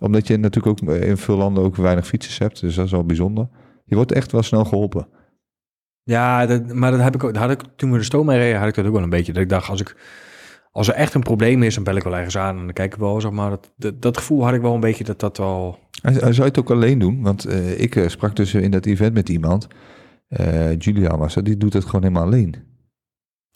Omdat 0.00 0.26
je 0.26 0.36
natuurlijk 0.36 0.82
ook 0.82 0.90
in 0.90 1.16
veel 1.16 1.36
landen 1.36 1.64
ook 1.64 1.76
weinig 1.76 2.06
fietsers 2.06 2.38
hebt. 2.38 2.60
Dus 2.60 2.74
dat 2.74 2.84
is 2.84 2.90
wel 2.90 3.04
bijzonder. 3.04 3.48
Je 3.84 3.94
wordt 3.94 4.12
echt 4.12 4.32
wel 4.32 4.42
snel 4.42 4.64
geholpen. 4.64 5.08
Ja, 6.02 6.46
dat, 6.46 6.72
maar 6.72 6.90
dat 6.90 7.00
heb 7.00 7.14
ik 7.14 7.24
ook... 7.24 7.36
Had 7.36 7.50
ik, 7.50 7.62
toen 7.76 7.92
we 7.92 7.98
de 7.98 8.04
stoom 8.04 8.26
mee 8.26 8.38
reden, 8.38 8.58
had 8.58 8.68
ik 8.68 8.74
dat 8.74 8.86
ook 8.86 8.92
wel 8.92 9.02
een 9.02 9.10
beetje. 9.10 9.32
Dat 9.32 9.42
ik 9.42 9.48
dacht, 9.48 9.68
als 9.68 9.80
ik... 9.80 9.96
Als 10.70 10.88
er 10.88 10.94
echt 10.94 11.14
een 11.14 11.22
probleem 11.22 11.62
is, 11.62 11.74
dan 11.74 11.84
bel 11.84 11.96
ik 11.96 12.02
wel 12.02 12.16
ergens 12.16 12.38
aan 12.38 12.58
en 12.58 12.64
dan 12.64 12.72
kijk 12.72 12.92
ik 12.92 13.00
wel, 13.00 13.20
zeg 13.20 13.30
maar. 13.30 13.50
Dat, 13.50 13.72
dat, 13.76 14.02
dat 14.02 14.16
gevoel 14.16 14.44
had 14.44 14.54
ik 14.54 14.60
wel 14.60 14.74
een 14.74 14.80
beetje 14.80 15.04
dat 15.04 15.20
dat 15.20 15.36
wel... 15.38 15.78
En 16.02 16.14
Zou 16.14 16.34
je 16.34 16.42
het 16.42 16.58
ook 16.58 16.70
alleen 16.70 16.98
doen? 16.98 17.22
Want 17.22 17.44
eh, 17.44 17.80
ik 17.80 17.96
eh, 17.96 18.08
sprak 18.08 18.36
dus 18.36 18.54
in 18.54 18.70
dat 18.70 18.86
event 18.86 19.14
met 19.14 19.28
iemand. 19.28 19.66
Julia 20.78 21.18
was 21.18 21.34
dat. 21.34 21.44
Die 21.44 21.56
doet 21.56 21.72
het 21.72 21.84
gewoon 21.84 22.02
helemaal 22.02 22.24
alleen. 22.24 22.67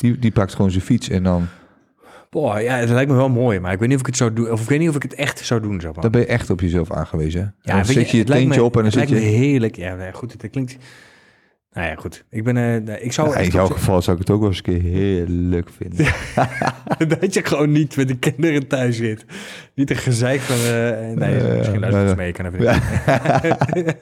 Die, 0.03 0.19
die 0.19 0.31
pakt 0.31 0.55
gewoon 0.55 0.71
zijn 0.71 0.85
fiets 0.85 1.09
en 1.09 1.23
dan... 1.23 1.47
Boah, 2.31 2.63
ja, 2.63 2.77
het 2.77 2.89
lijkt 2.89 3.11
me 3.11 3.17
wel 3.17 3.29
mooi, 3.29 3.61
maar 3.61 3.73
ik 3.73 3.79
weet 3.79 3.89
niet 3.89 3.97
of 3.97 4.03
ik 4.03 4.07
het 4.07 4.17
zou 4.17 4.33
doen. 4.33 4.51
Of 4.51 4.63
ik 4.63 4.69
weet 4.69 4.79
niet 4.79 4.89
of 4.89 4.95
ik 4.97 5.03
het 5.03 5.15
echt 5.15 5.39
zou 5.39 5.61
doen, 5.61 5.81
zeg 5.81 5.93
maar. 5.93 6.03
Dan 6.03 6.11
ben 6.11 6.21
je 6.21 6.27
echt 6.27 6.51
op 6.51 6.61
jezelf 6.61 6.93
aangewezen. 6.93 7.41
hè? 7.41 7.73
Ja, 7.73 7.77
dan 7.77 7.85
zet 7.85 8.11
je 8.11 8.17
je 8.17 8.23
het 8.23 8.33
teentje 8.33 8.61
me- 8.61 8.65
op 8.67 8.77
en 8.77 8.83
dan 8.83 8.91
zit 8.93 9.09
je... 9.09 9.15
lijkt 9.15 9.31
me 9.31 9.37
heerlijk. 9.37 9.77
Ja, 9.77 10.11
goed, 10.13 10.33
het 10.33 10.51
klinkt... 10.51 10.77
Nou 11.75 11.87
ja, 11.89 11.95
goed. 11.95 12.25
Ik 12.31 12.45
ben... 12.45 12.57
eh, 12.57 13.05
ik 13.05 13.12
zou 13.12 13.31
Ja, 13.31 13.37
in 13.37 13.49
jouw 13.51 13.64
op- 13.64 13.70
geval 13.73 14.03
zou 14.03 14.16
ik 14.16 14.23
het 14.23 14.33
ook 14.33 14.41
wel 14.41 14.49
eens 14.49 14.57
een 14.59 14.62
keer 14.81 14.81
heerlijk 14.91 15.68
vinden. 15.77 16.07
dat 17.20 17.35
je 17.35 17.45
gewoon 17.45 17.73
niet 17.73 17.97
met 17.97 18.09
de 18.09 18.16
kinderen 18.16 18.66
thuis 18.66 18.97
zit. 18.97 19.25
Niet 19.75 19.91
een 19.91 19.97
gezeik 19.97 20.41
van... 20.41 20.57
eh, 20.57 21.16
nee, 21.16 21.37
Ja, 21.47 21.55
misschien 21.55 21.81
ja, 21.81 21.91
luistert 21.91 22.09
ja. 22.09 22.14
mee. 22.14 22.33
Kan 22.33 22.47
even 22.47 22.59
niet. 22.59 22.66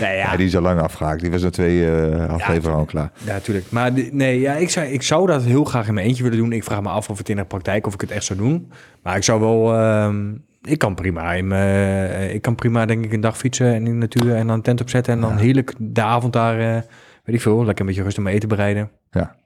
nee, 0.00 0.16
ja. 0.16 0.30
Ja, 0.30 0.36
die 0.36 0.46
is 0.46 0.56
al 0.56 0.62
lang 0.62 0.80
afgehaakt. 0.80 1.20
Die 1.20 1.30
was 1.30 1.42
er 1.42 1.50
twee 1.50 1.90
afleveringen 2.28 2.78
al 2.78 2.84
klaar. 2.84 3.10
Ja, 3.24 3.32
natuurlijk. 3.32 3.66
Maar 3.70 3.90
nee, 4.12 4.40
ja, 4.40 4.52
ik, 4.54 4.70
zou, 4.70 4.86
ik 4.86 5.02
zou 5.02 5.26
dat 5.26 5.42
heel 5.42 5.64
graag 5.64 5.88
in 5.88 5.94
mijn 5.94 6.06
eentje 6.06 6.22
willen 6.22 6.38
doen. 6.38 6.52
Ik 6.52 6.64
vraag 6.64 6.82
me 6.82 6.88
af 6.88 7.08
of 7.10 7.18
het 7.18 7.28
in 7.28 7.36
de 7.36 7.44
praktijk 7.44 7.86
of 7.86 7.94
ik 7.94 8.00
het 8.00 8.10
echt 8.10 8.24
zou 8.24 8.38
doen. 8.38 8.70
Maar 9.02 9.16
ik 9.16 9.22
zou 9.24 9.40
wel... 9.40 9.74
ehm, 9.74 10.30
ik 10.62 10.78
kan 10.78 10.94
prima 10.94 11.32
in 11.32 11.46
mijn- 11.46 12.34
ik 12.34 12.42
kan 12.42 12.54
prima 12.54 12.86
denk 12.86 13.04
ik 13.04 13.12
een 13.12 13.20
dag 13.20 13.36
fietsen 13.38 13.66
en 13.66 13.74
in 13.74 13.84
de 13.84 13.90
natuur 13.90 14.34
en 14.34 14.46
dan 14.46 14.56
een 14.56 14.62
tent 14.62 14.80
opzetten 14.80 15.12
en 15.12 15.20
dan 15.20 15.36
heerlijk 15.36 15.72
de 15.78 16.02
avond 16.02 16.32
daar, 16.32 16.84
weet 17.22 17.34
ik 17.36 17.40
veel, 17.40 17.64
lekker 17.64 17.80
een 17.80 17.86
beetje 17.86 18.02
rustig 18.02 18.22
mijn 18.22 18.34
eten 18.36 18.48
bereiden. 18.48 18.90
Ja, 19.10 19.36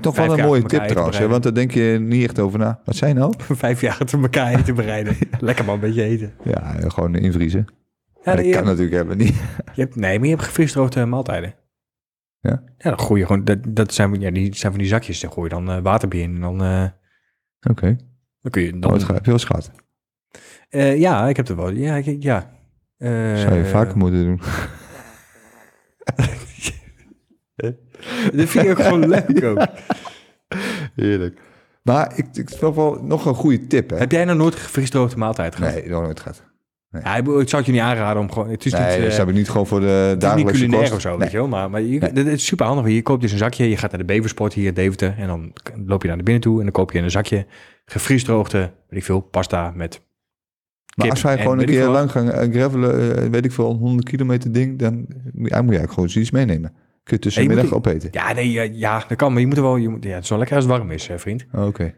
toch 0.00 0.14
Vijf 0.14 0.28
wel 0.28 0.38
een 0.38 0.44
mooie 0.44 0.62
tip 0.62 0.82
trouwens. 0.82 1.18
Hè? 1.18 1.28
Want 1.28 1.42
daar 1.42 1.54
denk 1.54 1.70
je 1.70 1.98
niet 2.00 2.24
echt 2.24 2.38
over 2.38 2.58
na. 2.58 2.80
Wat 2.84 2.96
zijn 2.96 3.14
nou? 3.16 3.34
Vijf 3.64 3.80
jaar 3.80 3.96
achter 4.00 4.22
elkaar 4.22 4.54
eten 4.54 4.74
bereiden. 4.74 5.16
lekker 5.40 5.64
maar 5.64 5.74
een 5.74 5.80
beetje 5.80 6.02
eten. 6.02 6.32
Ja, 6.44 6.74
gewoon 6.90 7.14
invriezen. 7.14 7.66
Ja, 8.24 8.34
dat 8.34 8.44
kan 8.44 8.52
hebt, 8.52 8.64
natuurlijk 8.66 8.94
hebben 8.94 9.16
niet. 9.16 9.34
je 9.74 9.80
hebt, 9.80 9.96
nee, 9.96 10.18
maar 10.18 10.28
je 10.28 10.34
hebt 10.34 10.46
gefrisdroogde 10.46 11.04
maaltijden. 11.06 11.54
Ja? 12.40 12.62
Ja, 12.78 12.90
dan 12.90 13.00
gooi 13.00 13.20
je 13.20 13.26
gewoon, 13.26 13.44
dat, 13.44 13.58
dat 13.68 13.92
zijn, 13.94 14.20
ja, 14.20 14.30
die 14.30 14.54
zijn 14.56 14.72
van 14.72 14.80
die 14.80 14.90
zakjes, 14.90 15.20
daar 15.20 15.30
gooi 15.30 15.48
je 15.48 15.54
dan 15.54 15.70
eh 15.70 15.82
water 15.82 16.08
bij 16.08 16.18
in 16.18 16.34
en 16.34 16.40
dan, 16.40 16.62
eh, 16.62 16.84
Oké. 17.70 17.96
dan 18.40 18.50
kun 18.50 18.62
je 18.62 18.70
dan... 18.70 18.80
Dan... 18.80 19.14
Heb 19.14 19.24
je 19.24 19.30
wel? 19.48 19.58
Eh, 20.68 20.98
ja, 20.98 21.28
ik 21.28 21.36
heb 21.36 21.46
het 21.46 21.56
wel. 21.56 21.70
Ja, 21.70 21.96
ik- 21.96 22.22
ja. 22.22 22.50
Eh, 22.96 23.36
Zou 23.36 23.54
je 23.54 23.64
vaker 23.64 23.96
moeten 23.96 24.24
doen. 24.24 24.40
Dat 27.56 28.48
vind 28.48 28.64
ik 28.64 28.70
ook 28.70 28.82
gewoon 28.82 29.08
leuk 29.08 29.44
ook. 29.50 29.66
Heerlijk. 30.94 31.40
Maar 31.82 32.12
ik, 32.16 32.26
ik 32.32 32.48
heb 32.60 32.74
wel 32.74 32.98
nog 33.02 33.26
een 33.26 33.34
goede 33.34 33.66
tip, 33.66 33.90
hè? 33.90 33.96
Heb 33.96 34.12
jij 34.12 34.24
nou 34.24 34.38
nooit 34.38 34.54
gefrisdroogde 34.54 35.16
maaltijd 35.16 35.56
gehad? 35.56 35.74
Nee, 35.74 35.88
nog 35.88 36.02
nooit 36.02 36.20
gehad. 36.20 36.42
Ja, 36.90 37.16
ik, 37.16 37.24
zou 37.24 37.56
het 37.56 37.66
je 37.66 37.72
niet 37.72 37.80
aanraden 37.80 38.22
om 38.22 38.32
gewoon... 38.32 38.48
Het 38.48 38.64
is 38.64 38.72
Nee, 38.72 38.82
niet, 38.82 39.10
dat 39.10 39.18
eh, 39.18 39.28
ik 39.28 39.34
niet 39.34 39.48
gewoon 39.48 39.66
voor 39.66 39.80
de 39.80 40.14
dagelijkse 40.18 40.54
culinair 40.54 40.80
kost. 40.80 40.92
of 40.94 41.00
zo, 41.00 41.08
Nee. 41.08 41.18
weet 41.18 41.30
je 41.30 41.36
wel. 41.36 41.48
Maar, 41.48 41.70
maar 41.70 41.80
je, 41.80 41.98
Nee. 41.98 42.12
dat 42.12 42.26
is 42.26 42.46
super 42.46 42.66
handig. 42.66 42.92
Je 42.92 43.02
koopt 43.02 43.20
dus 43.20 43.32
een 43.32 43.38
zakje, 43.38 43.68
je 43.68 43.76
gaat 43.76 43.90
naar 43.90 44.00
de 44.00 44.06
Beversport 44.06 44.52
hier 44.52 44.66
in 44.66 44.74
Deventer... 44.74 45.14
en 45.18 45.26
dan 45.26 45.52
loop 45.86 46.02
je 46.02 46.08
naar 46.08 46.16
de 46.16 46.22
binnen 46.22 46.42
toe 46.42 46.56
en 46.56 46.62
dan 46.62 46.72
koop 46.72 46.92
je 46.92 46.98
een 46.98 47.10
zakje 47.10 47.46
gefriesdroogde, 47.84 48.58
weet 48.58 48.98
ik 48.98 49.04
veel, 49.04 49.20
pasta 49.20 49.72
met 49.74 50.00
Maar 50.96 51.10
als 51.10 51.22
wij 51.22 51.38
gewoon 51.38 51.58
een 51.58 51.66
keer 51.66 51.86
lang 51.86 52.10
gaan 52.10 52.30
eh, 52.30 52.52
gravelen, 52.52 53.16
eh, 53.16 53.30
weet 53.30 53.44
ik 53.44 53.52
veel, 53.52 53.70
een 53.70 53.76
100 53.76 54.08
kilometer 54.08 54.52
ding, 54.52 54.78
dan 54.78 54.94
moet 55.32 55.48
je 55.48 55.50
eigenlijk 55.50 55.92
gewoon 55.92 56.08
zoiets 56.08 56.30
meenemen. 56.30 56.72
Kun 57.04 57.16
je 57.16 57.22
tussenmiddag 57.22 57.64
moet- 57.64 57.72
opeten. 57.74 58.08
Ja, 58.12 58.32
nee, 58.32 58.50
ja, 58.50 58.62
ja, 58.62 59.04
dat 59.08 59.16
kan, 59.16 59.32
maar 59.32 59.40
je 59.40 59.46
moet 59.46 59.56
er 59.56 59.62
wel... 59.62 59.76
Je 59.76 59.88
moet, 59.88 60.04
ja, 60.04 60.14
het 60.14 60.22
is 60.22 60.28
wel 60.28 60.38
lekker 60.38 60.56
als 60.56 60.64
het 60.64 60.74
warm 60.76 60.90
is, 60.90 61.06
hè, 61.06 61.18
vriend. 61.18 61.46
Oh, 61.52 61.66
Oké. 61.66 61.94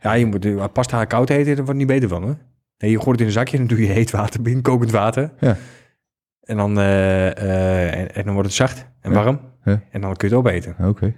Ja, 0.00 0.12
je 0.12 0.26
moet 0.26 0.44
uh, 0.44 0.64
pasta 0.72 1.04
koud 1.04 1.30
eten, 1.30 1.44
daar 1.44 1.54
wordt 1.54 1.68
het 1.68 1.76
niet 1.78 1.86
beter 1.86 2.08
van, 2.08 2.22
hoor. 2.22 2.36
Nee, 2.78 2.90
je 2.90 2.96
gooit 2.96 3.10
het 3.10 3.20
in 3.20 3.26
een 3.26 3.32
zakje 3.32 3.58
en 3.58 3.66
dan 3.66 3.76
doe 3.76 3.86
je 3.86 3.92
heet 3.92 4.10
water 4.10 4.42
binnen, 4.42 4.62
kokend 4.70 4.90
water. 4.90 5.32
Ja. 5.40 5.56
En 6.40 6.56
dan, 6.56 6.78
eh, 6.78 7.26
eh, 7.36 8.00
en, 8.00 8.14
en 8.14 8.24
dan 8.24 8.32
wordt 8.32 8.48
het 8.48 8.56
zacht 8.56 8.86
en 9.00 9.12
Ja. 9.12 9.16
warm. 9.24 9.40
Ja. 9.64 9.82
En 9.90 10.00
dan 10.00 10.16
kun 10.16 10.28
je 10.28 10.34
het 10.36 10.44
opeten. 10.46 10.88
Oké. 10.88 11.14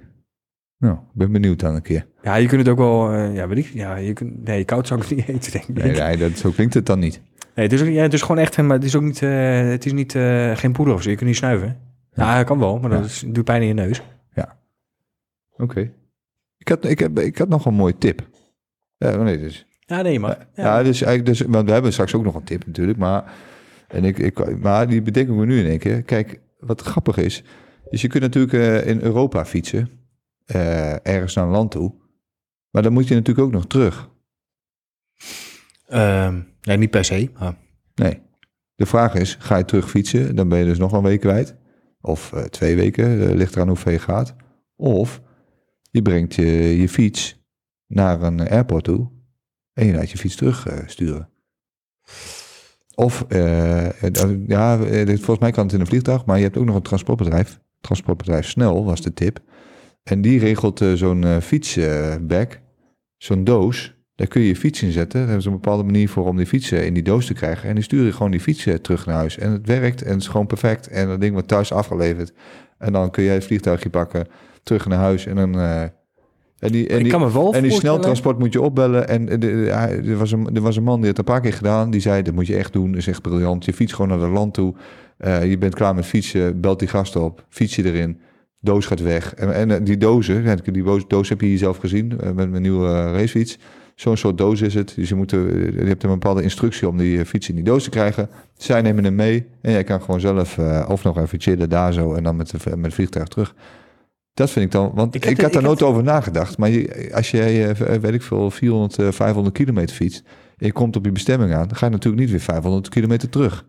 Nou, 0.78 0.94
ik 0.94 1.00
ben 1.14 1.32
benieuwd 1.32 1.60
dan 1.60 1.74
een 1.74 1.82
keer. 1.82 2.06
Ja, 2.22 2.34
je 2.36 2.46
kunt 2.46 2.60
het 2.60 2.70
ook 2.70 2.78
wel, 2.78 3.12
eh, 3.12 3.34
ja, 3.34 3.48
weet 3.48 3.58
ik, 3.58 3.66
ja, 3.66 3.96
je 3.96 4.12
kunt, 4.12 4.44
nee, 4.44 4.64
koud 4.64 4.86
zou 4.86 5.00
ik 5.02 5.08
het 5.08 5.16
niet 5.16 5.28
eten, 5.36 5.52
denk 5.52 5.64
ik. 5.66 5.74
Nee, 5.74 5.92
nee 5.92 6.16
dat, 6.16 6.38
zo 6.38 6.50
klinkt 6.50 6.74
het 6.74 6.86
dan 6.86 6.98
niet. 6.98 7.20
Nee, 7.54 7.64
het 7.66 7.72
is, 7.74 7.82
ook, 7.82 7.88
ja, 7.88 8.02
het 8.02 8.12
is 8.12 8.22
gewoon 8.22 8.38
echt, 8.38 8.56
maar 8.62 8.76
het 8.76 8.84
is 8.84 8.96
ook 8.96 9.02
niet, 9.02 9.22
eh, 9.22 9.68
het 9.68 9.86
is 9.86 9.92
niet, 9.92 10.14
eh, 10.14 10.56
geen 10.56 10.72
poeder 10.72 10.94
of 10.94 11.02
zo. 11.02 11.10
Je 11.10 11.16
kunt 11.16 11.28
niet 11.28 11.38
snuiven. 11.38 11.76
Ja, 12.18 12.36
dat 12.36 12.46
kan 12.46 12.58
wel, 12.58 12.78
maar 12.78 12.90
dat 12.90 12.98
Ja. 12.98 13.04
is, 13.04 13.24
doet 13.26 13.44
pijn 13.44 13.60
in 13.62 13.68
je 13.68 13.74
neus. 13.74 14.02
Oké. 15.60 15.92
Ik, 16.58 16.68
had, 16.68 16.84
ik, 16.84 16.98
heb, 16.98 17.18
ik 17.18 17.38
had 17.38 17.48
nog 17.48 17.64
een 17.66 17.74
mooie 17.74 17.98
tip. 17.98 18.28
Ja, 18.96 19.14
oh 19.16 19.22
nee, 19.22 19.38
dus. 19.38 19.66
Ja, 19.78 20.02
nee, 20.02 20.20
maar. 20.20 20.46
Ja, 20.54 20.82
dus 20.82 21.02
eigenlijk, 21.02 21.38
dus, 21.38 21.48
want 21.48 21.66
we 21.66 21.72
hebben 21.72 21.92
straks 21.92 22.14
ook 22.14 22.24
nog 22.24 22.34
een 22.34 22.44
tip 22.44 22.66
natuurlijk, 22.66 22.98
maar, 22.98 23.32
en 23.88 24.04
ik, 24.04 24.18
ik, 24.18 24.58
maar 24.60 24.88
die 24.88 25.02
bedenk 25.02 25.28
ik 25.28 25.34
me 25.34 25.46
nu 25.46 25.58
in 25.58 25.66
één 25.66 25.78
keer. 25.78 26.02
Kijk, 26.02 26.40
wat 26.58 26.80
grappig 26.80 27.16
is, 27.16 27.42
dus 27.90 28.00
je 28.00 28.08
kunt 28.08 28.22
natuurlijk 28.22 28.52
eh, 28.52 28.86
in 28.86 29.00
Europa 29.00 29.44
fietsen, 29.46 29.90
eh, 30.46 31.06
ergens 31.06 31.34
naar 31.34 31.44
een 31.44 31.50
land 31.50 31.70
toe, 31.70 31.94
maar 32.70 32.82
dan 32.82 32.92
moet 32.92 33.08
je 33.08 33.14
natuurlijk 33.14 33.46
ook 33.46 33.52
nog 33.52 33.66
terug. 33.66 34.10
Ehm, 35.86 36.40
nee, 36.62 36.76
niet 36.76 36.90
per 36.90 37.04
se. 37.04 37.30
maar- 37.38 37.56
Nee. 37.94 38.20
De 38.74 38.86
vraag 38.86 39.14
is, 39.14 39.36
ga 39.40 39.56
je 39.56 39.64
terug 39.64 39.90
fietsen, 39.90 40.36
dan 40.36 40.48
ben 40.48 40.58
je 40.58 40.64
dus 40.64 40.78
nog 40.78 40.92
een 40.92 41.02
week 41.02 41.20
kwijt. 41.20 41.54
Of 42.00 42.32
eh, 42.32 42.42
twee 42.42 42.76
weken, 42.76 43.28
eh, 43.28 43.34
ligt 43.34 43.54
eraan 43.54 43.68
hoe 43.68 43.76
ver 43.76 43.92
je 43.92 43.98
gaat. 43.98 44.34
Of 44.76 45.20
je 45.90 46.02
brengt 46.02 46.34
je, 46.34 46.46
je 46.80 46.88
fiets 46.88 47.42
naar 47.86 48.22
een 48.22 48.48
airport 48.48 48.84
toe 48.84 49.10
en 49.72 49.86
je 49.86 49.92
laat 49.92 50.10
je 50.10 50.18
fiets 50.18 50.36
terug 50.36 50.66
eh, 50.66 50.78
sturen. 50.86 51.28
Of, 52.94 53.24
eh, 53.28 54.02
eh, 54.02 54.46
ja, 54.46 54.78
eh, 54.80 55.06
volgens 55.06 55.38
mij 55.38 55.50
kan 55.50 55.64
het 55.64 55.72
in 55.74 55.80
een 55.80 55.86
vliegtuig, 55.86 56.24
maar 56.24 56.36
je 56.36 56.42
hebt 56.42 56.56
ook 56.56 56.64
nog 56.64 56.74
een 56.74 56.82
transportbedrijf. 56.82 57.60
Transportbedrijf 57.80 58.48
Snel 58.48 58.84
was 58.84 59.00
de 59.00 59.12
tip. 59.12 59.40
En 60.02 60.20
die 60.20 60.38
regelt 60.38 60.80
eh, 60.80 60.92
zo'n 60.92 61.24
eh, 61.24 61.36
fietsbag, 61.40 62.46
zo'n 63.16 63.44
doos. 63.44 63.96
Daar 64.18 64.26
kun 64.26 64.40
je 64.40 64.46
je 64.48 64.56
fiets 64.56 64.82
in 64.82 64.92
zetten. 64.92 65.18
Daar 65.18 65.24
hebben 65.28 65.42
ze 65.42 65.48
een 65.48 65.54
bepaalde 65.60 65.82
manier 65.82 66.08
voor 66.08 66.26
om 66.26 66.36
die 66.36 66.46
fietsen 66.46 66.86
in 66.86 66.94
die 66.94 67.02
doos 67.02 67.26
te 67.26 67.32
krijgen. 67.34 67.68
En 67.68 67.74
die 67.74 67.84
sturen 67.84 68.12
gewoon 68.14 68.30
die 68.30 68.40
fietsen 68.40 68.82
terug 68.82 69.06
naar 69.06 69.14
huis. 69.14 69.38
En 69.38 69.52
het 69.52 69.66
werkt 69.66 70.02
en 70.02 70.12
het 70.12 70.20
is 70.20 70.28
gewoon 70.28 70.46
perfect. 70.46 70.88
En 70.88 71.08
dat 71.08 71.20
ding 71.20 71.32
wordt 71.32 71.48
thuis 71.48 71.72
afgeleverd. 71.72 72.32
En 72.78 72.92
dan 72.92 73.10
kun 73.10 73.24
jij 73.24 73.34
het 73.34 73.44
vliegtuigje 73.44 73.90
pakken, 73.90 74.26
terug 74.62 74.86
naar 74.86 74.98
huis. 74.98 75.26
En 75.26 75.36
dan, 75.36 75.58
eh, 75.60 75.82
En 75.82 75.90
die, 76.58 76.88
en 76.88 76.96
die, 77.02 77.12
en 77.54 77.62
die 77.62 77.70
sneltransport 77.80 78.38
moet 78.38 78.52
je 78.52 78.60
opbellen. 78.60 79.08
En 79.08 79.26
de, 79.26 79.38
de- 79.38 79.46
hij- 79.72 80.04
er, 80.04 80.16
was 80.16 80.32
een, 80.32 80.54
er 80.54 80.60
was 80.62 80.76
een 80.76 80.82
man 80.82 81.00
die 81.00 81.08
het 81.08 81.18
een 81.18 81.24
paar 81.24 81.40
keer 81.40 81.52
gedaan. 81.52 81.90
Die 81.90 82.00
zei, 82.00 82.22
dat 82.22 82.34
moet 82.34 82.46
je 82.46 82.56
echt 82.56 82.72
doen. 82.72 82.90
Dat 82.90 83.00
is 83.00 83.06
echt 83.06 83.22
briljant. 83.22 83.64
Je 83.64 83.72
fietst 83.72 83.94
gewoon 83.94 84.10
naar 84.18 84.26
het 84.26 84.36
land 84.36 84.54
toe. 84.54 84.74
Eh, 85.18 85.50
je 85.50 85.58
bent 85.58 85.74
klaar 85.74 85.94
met 85.94 86.06
fietsen. 86.06 86.60
Belt 86.60 86.78
die 86.78 86.88
gasten 86.88 87.22
op. 87.22 87.44
Fiets 87.48 87.76
je 87.76 87.84
erin. 87.84 88.18
Doos 88.60 88.86
gaat 88.86 89.00
weg. 89.00 89.34
En, 89.34 89.54
en 89.54 89.70
eh, 89.70 89.76
die 89.82 89.96
dozen, 89.96 90.58
die 90.72 90.82
doos, 90.82 91.04
doos 91.08 91.28
heb 91.28 91.40
je 91.40 91.46
hier 91.46 91.58
zelf 91.58 91.76
gezien. 91.76 92.20
eh, 92.20 92.30
met 92.32 92.50
mijn 92.50 92.62
nieuwe 92.62 92.86
eh, 92.86 92.92
racefiets. 93.12 93.58
Zo'n 93.98 94.16
soort 94.16 94.38
doos 94.38 94.60
is 94.60 94.74
het. 94.74 94.92
Dus 94.96 95.08
je, 95.08 95.14
moet, 95.14 95.32
eh, 95.32 95.38
je 95.74 95.84
hebt 95.84 96.02
een 96.02 96.10
bepaalde 96.10 96.42
instructie 96.42 96.88
om 96.88 96.96
die 96.96 97.18
eh, 97.18 97.24
fiets 97.24 97.48
in 97.48 97.54
die 97.54 97.64
doos 97.64 97.84
te 97.84 97.90
krijgen. 97.90 98.28
Zij 98.56 98.82
nemen 98.82 99.04
hem 99.04 99.14
mee. 99.14 99.46
En 99.60 99.72
jij 99.72 99.84
kan 99.84 100.00
gewoon 100.00 100.20
zelf 100.20 100.58
eh, 100.58 100.86
of 100.88 101.04
nog 101.04 101.18
even 101.18 101.40
chillen 101.40 101.68
daar 101.68 101.92
zo. 101.92 102.14
En 102.14 102.22
dan 102.22 102.36
met, 102.36 102.50
de, 102.50 102.58
met 102.76 102.84
het 102.84 102.94
vliegtuig 102.94 103.28
terug. 103.28 103.54
Dat 104.38 104.50
vind 104.50 104.64
ik 104.64 104.70
dan, 104.70 104.90
want 104.94 105.14
Ik 105.14 105.24
heb 105.24 105.40
had 105.40 105.52
daar 105.52 105.62
nooit 105.62 105.82
over 105.82 106.02
nagedacht. 106.02 106.58
Maar 106.58 106.70
je, 106.70 107.10
als 107.14 107.30
jij, 107.30 107.70
eh, 107.70 107.98
weet 107.98 108.14
ik 108.14 108.22
veel, 108.22 108.50
400, 108.50 108.98
eh, 108.98 109.08
500 109.10 109.54
kilometer 109.54 109.96
fietst... 109.96 110.22
en 110.56 110.66
je 110.66 110.72
komt 110.72 110.96
op 110.96 111.04
je 111.04 111.12
bestemming 111.12 111.54
aan... 111.54 111.68
dan 111.68 111.76
ga 111.76 111.86
je 111.86 111.92
natuurlijk 111.92 112.22
niet 112.22 112.30
weer 112.30 112.40
500 112.40 112.88
kilometer 112.88 113.28
terug. 113.28 113.64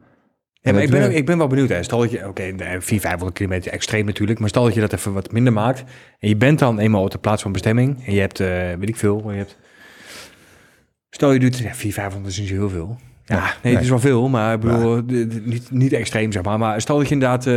Ja, 0.54 0.72
maar 0.72 0.84
ik 0.84 0.90
ben, 0.90 1.16
ik 1.16 1.26
ben 1.26 1.38
wel 1.38 1.48
benieuwd. 1.48 1.70
Hè. 1.70 1.84
Stel 1.84 2.00
dat 2.00 2.12
je, 2.12 2.28
oké, 2.28 2.44
400, 2.44 2.84
500 2.86 3.34
kilometer 3.34 3.72
extreem 3.72 4.06
natuurlijk, 4.06 4.40
maar 4.40 4.50
stel 4.50 4.64
dat 4.64 4.74
je 4.74 4.80
dat 4.80 4.94
even 4.94 5.14
wat 5.14 5.32
minder 5.32 5.54
maakt. 5.54 5.84
En 6.20 6.30
je 6.30 6.36
bent 6.36 6.60
dan 6.60 6.80
eenmaal 6.80 7.04
op 7.04 7.12
de 7.12 7.18
plaats 7.18 7.42
van 7.42 7.52
bestemming. 7.52 8.06
En 8.06 8.14
je 8.14 8.20
hebt, 8.20 8.38
weet 8.80 8.90
ik 8.90 8.96
veel, 8.96 9.32
je 9.32 9.38
hebt... 9.38 9.58
Stel 11.10 11.32
je 11.32 11.40
doet, 11.40 11.58
ja, 11.58 11.74
400, 11.74 11.94
500 11.94 12.34
is 12.34 12.40
niet 12.40 12.48
zo 12.50 12.54
heel 12.56 12.70
veel. 12.70 12.98
Ja, 13.26 13.36
Ja, 13.36 13.42
nee, 13.44 13.54
nee. 13.64 13.74
het 13.74 13.84
is 13.84 13.90
wel 13.90 14.00
veel, 14.00 14.30
maar 14.30 14.54
ik 14.54 14.60
bedoel, 14.60 15.06
d- 15.06 15.46
niet, 15.46 15.72
niet 15.72 15.94
extreem 15.94 16.32
zeg 16.32 16.44
maar. 16.44 16.58
Maar 16.58 16.82
stel 16.82 16.98
dat 16.98 17.08
je 17.08 17.14
inderdaad, 17.14 17.48
eh, 17.48 17.54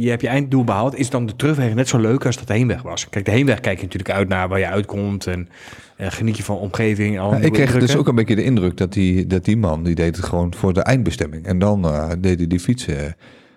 je 0.00 0.08
hebt 0.08 0.20
je 0.22 0.28
einddoel 0.28 0.64
behaald, 0.64 0.94
is 0.98 1.10
dan 1.10 1.26
de 1.26 1.36
terugweg 1.36 1.74
net 1.74 1.88
zo 1.88 1.98
leuk 1.98 2.26
als 2.26 2.36
dat 2.36 2.46
de 2.46 2.52
heenweg 2.52 2.82
was? 2.82 3.08
Kijk, 3.08 3.24
de 3.24 3.30
heenweg 3.30 3.60
kijk 3.60 3.76
je 3.76 3.82
natuurlijk 3.84 4.14
uit 4.14 4.28
naar 4.28 4.48
waar 4.48 4.58
je 4.58 4.66
uitkomt 4.68 5.26
en 5.26 5.48
eh, 5.96 6.10
geniet 6.10 6.36
je 6.36 6.42
van 6.42 6.56
omgeving. 6.58 7.18
al 7.18 7.32
Ja, 7.32 7.38
ik 7.38 7.52
kreeg 7.52 7.78
dus 7.78 7.96
ook 7.96 8.08
een 8.08 8.14
beetje 8.14 8.34
de 8.36 8.44
indruk 8.44 8.76
dat 8.76 8.92
die, 8.92 9.26
dat 9.26 9.44
die 9.44 9.56
man... 9.56 9.82
die 9.82 9.94
deed 9.94 10.16
het 10.16 10.24
gewoon 10.24 10.54
voor 10.54 10.72
de 10.72 10.80
eindbestemming. 10.82 11.46
En 11.46 11.58
dan 11.58 11.84
eh, 11.84 12.10
deed 12.18 12.38
hij 12.38 12.46
die 12.46 12.60
fietsen 12.60 13.06
eh, 13.06 13.12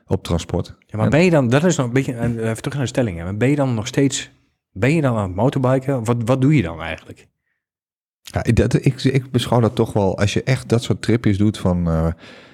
op 0.08 0.24
transport. 0.24 0.76
Ja, 0.86 0.98
maar 0.98 1.10
ben 1.10 1.24
je 1.24 1.30
dan, 1.30 1.50
dat 1.50 1.64
is 1.64 1.76
nog 1.76 1.86
een 1.88 1.94
beetje, 1.94 2.14
eh, 2.14 2.24
even 2.30 2.56
terug 2.62 2.74
naar 2.74 2.84
de 2.84 2.88
stelling. 2.90 3.18
hè. 3.20 3.34
Ben 3.34 3.50
je 3.50 3.56
dan 3.56 3.74
nog 3.74 3.88
steeds, 3.88 4.30
ben 4.72 4.96
je 4.96 5.02
dan 5.02 5.16
aan 5.18 5.28
het 5.28 5.36
motorbiken? 5.36 6.04
Wat, 6.04 6.18
wat 6.26 6.42
doe 6.42 6.56
je 6.56 6.62
dan 6.62 6.82
eigenlijk? 6.82 7.28
Ja, 8.32 8.44
ik- 8.44 8.56
dat, 8.56 8.86
ik, 8.86 9.04
ik 9.04 9.32
beschouw 9.32 9.60
dat 9.60 9.76
toch 9.76 9.94
wel... 9.94 10.18
als 10.18 10.34
je 10.34 10.44
echt 10.44 10.70
dat 10.70 10.84
soort 10.84 11.02
tripjes 11.02 11.38
doet 11.38 11.58
van, 11.58 11.88
eh, 11.88 12.08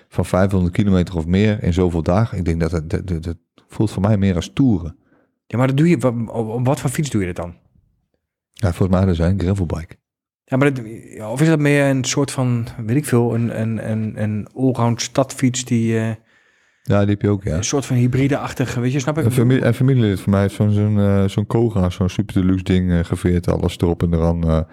van 0.09 0.25
500 0.25 0.73
kilometer 0.73 1.15
of 1.15 1.25
meer... 1.25 1.63
in 1.63 1.73
zoveel 1.73 2.03
dagen... 2.03 2.37
ik 2.37 2.45
denk 2.45 2.59
dat 2.59 2.71
het 2.71 2.89
dat, 2.89 3.07
dat, 3.07 3.23
dat 3.23 3.37
voelt 3.67 3.91
voor 3.91 4.01
mij 4.01 4.17
meer 4.17 4.35
als 4.35 4.51
toeren. 4.53 4.95
Ja, 5.47 5.57
maar 5.57 5.67
dat 5.67 5.77
doe 5.77 5.89
je, 5.89 5.97
wat, 5.97 6.13
op 6.27 6.65
wat 6.65 6.79
voor 6.79 6.89
fiets 6.89 7.09
doe 7.09 7.21
je 7.21 7.27
dat 7.27 7.35
dan? 7.35 7.55
Ja, 8.53 8.73
volgens 8.73 8.97
mij 8.97 9.07
dat 9.07 9.15
zijn 9.15 9.39
gravelbike. 9.39 9.95
Ja, 10.45 10.57
maar 10.57 10.73
dat, 10.73 10.83
of 11.31 11.41
is 11.41 11.47
dat 11.47 11.59
meer 11.59 11.85
een 11.89 12.03
soort 12.03 12.31
van, 12.31 12.67
weet 12.85 12.95
ik 12.97 13.05
veel, 13.05 13.35
een, 13.35 13.61
een, 13.61 13.91
een, 13.91 14.21
een 14.23 14.47
allround 14.53 15.01
stadfiets 15.01 15.65
die 15.65 15.97
eh, 15.99 16.07
Ja, 16.83 16.99
die 16.99 17.09
heb 17.09 17.21
je 17.21 17.29
ook, 17.29 17.43
ja. 17.43 17.55
een 17.57 17.63
soort 17.63 17.85
van 17.85 17.95
hybride-achtige, 17.95 18.79
weet 18.79 18.91
je, 18.91 18.99
snap 18.99 19.17
ik? 19.17 19.25
Een, 19.25 19.31
familie, 19.31 19.65
een 19.65 19.73
familielid 19.73 20.19
van 20.19 20.31
mij 20.31 20.41
heeft 20.41 20.53
zo'n 20.55 20.71
zo'n 20.71 21.29
zo'n 21.29 21.45
Koga, 21.47 21.89
zo'n 21.89 22.09
super 22.09 22.33
deluxe 22.33 22.63
ding 22.63 23.07
geveerd. 23.07 23.47
Alles 23.47 23.77
erop 23.77 24.03
en 24.03 24.13
eraan. 24.13 24.65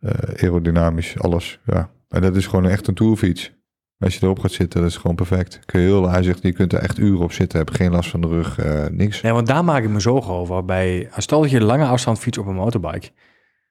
Eh, 0.00 0.42
aerodynamisch, 0.42 1.18
alles. 1.18 1.60
Ja. 1.66 1.90
En 2.08 2.20
dat 2.20 2.36
is 2.36 2.46
gewoon 2.46 2.66
echt 2.66 2.86
een 2.86 2.94
tourfiets. 2.94 3.56
Als 3.98 4.14
je 4.14 4.22
erop 4.22 4.38
gaat 4.38 4.50
zitten, 4.52 4.80
dat 4.80 4.90
is 4.90 4.96
gewoon 4.96 5.16
perfect. 5.16 5.58
Kun 5.64 5.80
je 5.80 5.86
heel, 5.86 6.10
hij 6.10 6.22
zegt, 6.22 6.42
je 6.42 6.52
kunt 6.52 6.72
er 6.72 6.78
echt 6.78 6.98
uren 6.98 7.20
op 7.20 7.32
zitten. 7.32 7.58
Heb 7.58 7.70
geen 7.70 7.90
last 7.90 8.10
van 8.10 8.20
de 8.20 8.26
rug, 8.26 8.58
eh, 8.58 8.86
niks. 8.86 9.20
Nee, 9.20 9.32
want 9.32 9.46
daar 9.46 9.64
maak 9.64 9.82
ik 9.82 9.88
me 9.88 10.00
zorgen 10.00 10.32
over. 10.32 10.64
Bij, 10.64 11.08
als 11.12 11.24
stel 11.24 11.40
dat 11.40 11.50
je 11.50 11.60
lange 11.60 11.84
afstand 11.84 12.18
fiets 12.18 12.38
op 12.38 12.46
een 12.46 12.54
motorbike, 12.54 13.10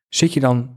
zit 0.08 0.34
je 0.34 0.40
dan 0.40 0.76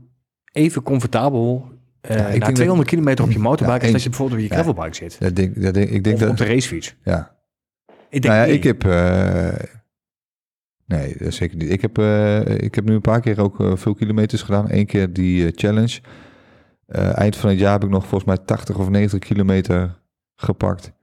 even 0.51 0.83
comfortabel 0.83 1.69
eh 2.01 2.17
Ja, 2.17 2.27
ik 2.27 2.39
na 2.39 2.45
denk 2.45 2.55
200 2.55 2.89
kilometer 2.89 3.25
op 3.25 3.31
je 3.31 3.39
motorbike 3.39 3.77
Ja, 3.77 3.83
als 3.83 3.91
dat 3.91 4.03
je 4.03 4.09
bijvoorbeeld 4.09 4.41
op 4.41 4.47
je 4.47 4.55
Ja. 4.55 4.61
gravelbike 4.61 4.95
zit? 4.95 5.19
Dat 5.19 5.35
denk, 5.35 5.61
dat 5.61 5.73
denk, 5.73 5.89
ik 5.89 6.03
denk 6.03 6.15
Of 6.15 6.21
dat... 6.21 6.29
op 6.29 6.37
de 6.37 6.45
racefiets? 6.45 6.95
ja. 7.03 7.35
Ik 8.09 8.21
denk 8.21 8.23
Nou 8.23 8.35
ja, 8.35 8.45
nee. 8.45 8.55
ik 8.55 8.63
heb... 8.63 8.83
nee, 10.91 11.15
dat 11.17 11.33
zeker 11.33 11.57
niet. 11.57 11.71
Ik 11.71 11.81
heb, 11.81 11.97
eh, 11.97 12.45
ik 12.45 12.75
heb 12.75 12.85
nu 12.85 12.93
een 12.93 13.01
paar 13.01 13.21
keer 13.21 13.41
ook 13.41 13.59
eh, 13.59 13.75
veel 13.75 13.93
kilometers 13.93 14.41
gedaan. 14.41 14.65
Eén 14.67 14.85
keer 14.85 15.13
die 15.13 15.45
eh, 15.45 15.51
challenge. 15.55 15.99
Eh, 16.85 17.17
eind 17.17 17.35
van 17.35 17.49
het 17.49 17.59
jaar 17.59 17.71
heb 17.71 17.83
ik 17.83 17.89
nog 17.89 18.07
volgens 18.07 18.35
mij 18.35 18.37
80 18.45 18.77
of 18.77 18.89
90 18.89 19.19
kilometer 19.19 19.99
gepakt. 20.35 20.93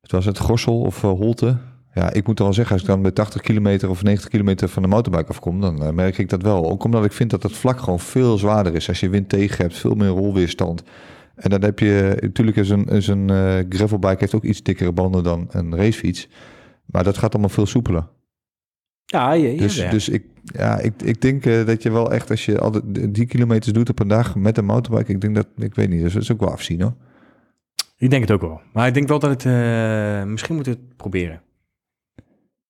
Het 0.00 0.12
was 0.12 0.24
het 0.24 0.38
Gossel 0.38 0.80
of 0.80 1.04
eh, 1.04 1.10
Holte. 1.10 1.56
Ja, 1.94 2.12
ik 2.12 2.26
moet 2.26 2.38
wel 2.38 2.52
zeggen, 2.52 2.72
als 2.72 2.82
ik 2.82 2.88
dan 2.88 3.02
bij 3.02 3.10
80 3.10 3.40
kilometer 3.40 3.90
of 3.90 4.02
90 4.02 4.28
kilometer 4.28 4.68
van 4.68 4.82
de 4.82 4.88
motorbike 4.88 5.28
afkom, 5.28 5.60
dan 5.60 5.82
eh, 5.82 5.90
merk 5.90 6.18
ik 6.18 6.28
dat 6.28 6.42
wel. 6.42 6.70
Ook 6.70 6.84
omdat 6.84 7.04
ik 7.04 7.12
vind 7.12 7.30
dat 7.30 7.42
het 7.42 7.52
vlak 7.52 7.80
gewoon 7.80 8.00
veel 8.00 8.38
zwaarder 8.38 8.74
is. 8.74 8.88
Als 8.88 9.00
je 9.00 9.08
wind 9.08 9.28
tegen 9.28 9.56
hebt, 9.56 9.76
veel 9.76 9.94
meer 9.94 10.08
rolweerstand. 10.08 10.82
En 11.34 11.50
dan 11.50 11.62
heb 11.62 11.78
je, 11.78 12.16
natuurlijk 12.20 12.56
is 12.56 12.70
een, 12.70 13.10
een 13.10 13.30
eh, 13.30 13.64
gravelbike 13.68 14.16
heeft 14.18 14.34
ook 14.34 14.44
iets 14.44 14.62
dikkere 14.62 14.92
banden 14.92 15.22
dan 15.22 15.46
een 15.50 15.76
racefiets. 15.76 16.28
Maar 16.84 17.04
dat 17.04 17.18
gaat 17.18 17.32
allemaal 17.32 17.50
veel 17.50 17.66
soepeler. 17.66 18.08
Ja, 19.10 19.32
ja, 19.32 19.48
ja, 19.48 19.56
Dus, 19.58 19.76
dus 19.90 20.08
ik, 20.08 20.24
ja, 20.42 20.78
ik, 20.78 21.02
ik 21.02 21.20
denk 21.20 21.46
eh, 21.46 21.66
dat 21.66 21.82
je 21.82 21.90
wel 21.90 22.12
echt, 22.12 22.30
als 22.30 22.44
je 22.44 22.58
al 22.58 22.80
die 23.08 23.26
kilometers 23.26 23.72
doet 23.72 23.88
op 23.90 23.98
een 23.98 24.08
dag 24.08 24.36
met 24.36 24.58
een 24.58 24.64
motorbike, 24.64 25.12
ik 25.12 25.20
denk 25.20 25.34
dat, 25.34 25.46
ik 25.56 25.74
weet 25.74 25.88
niet, 25.88 26.00
dus 26.02 26.12
dat 26.12 26.22
is 26.22 26.32
ook 26.32 26.40
wel 26.40 26.50
afzien 26.50 26.80
hoor. 26.82 26.94
Ik 27.96 28.10
denk 28.10 28.22
het 28.22 28.30
ook 28.30 28.40
wel. 28.40 28.60
Maar 28.72 28.86
ik 28.86 28.94
denk 28.94 29.08
wel 29.08 29.18
dat 29.18 29.30
het... 29.30 29.44
eh, 29.46 30.24
misschien 30.24 30.54
moeten 30.54 30.72
we 30.72 30.78
het 30.78 30.96
proberen. 30.96 31.42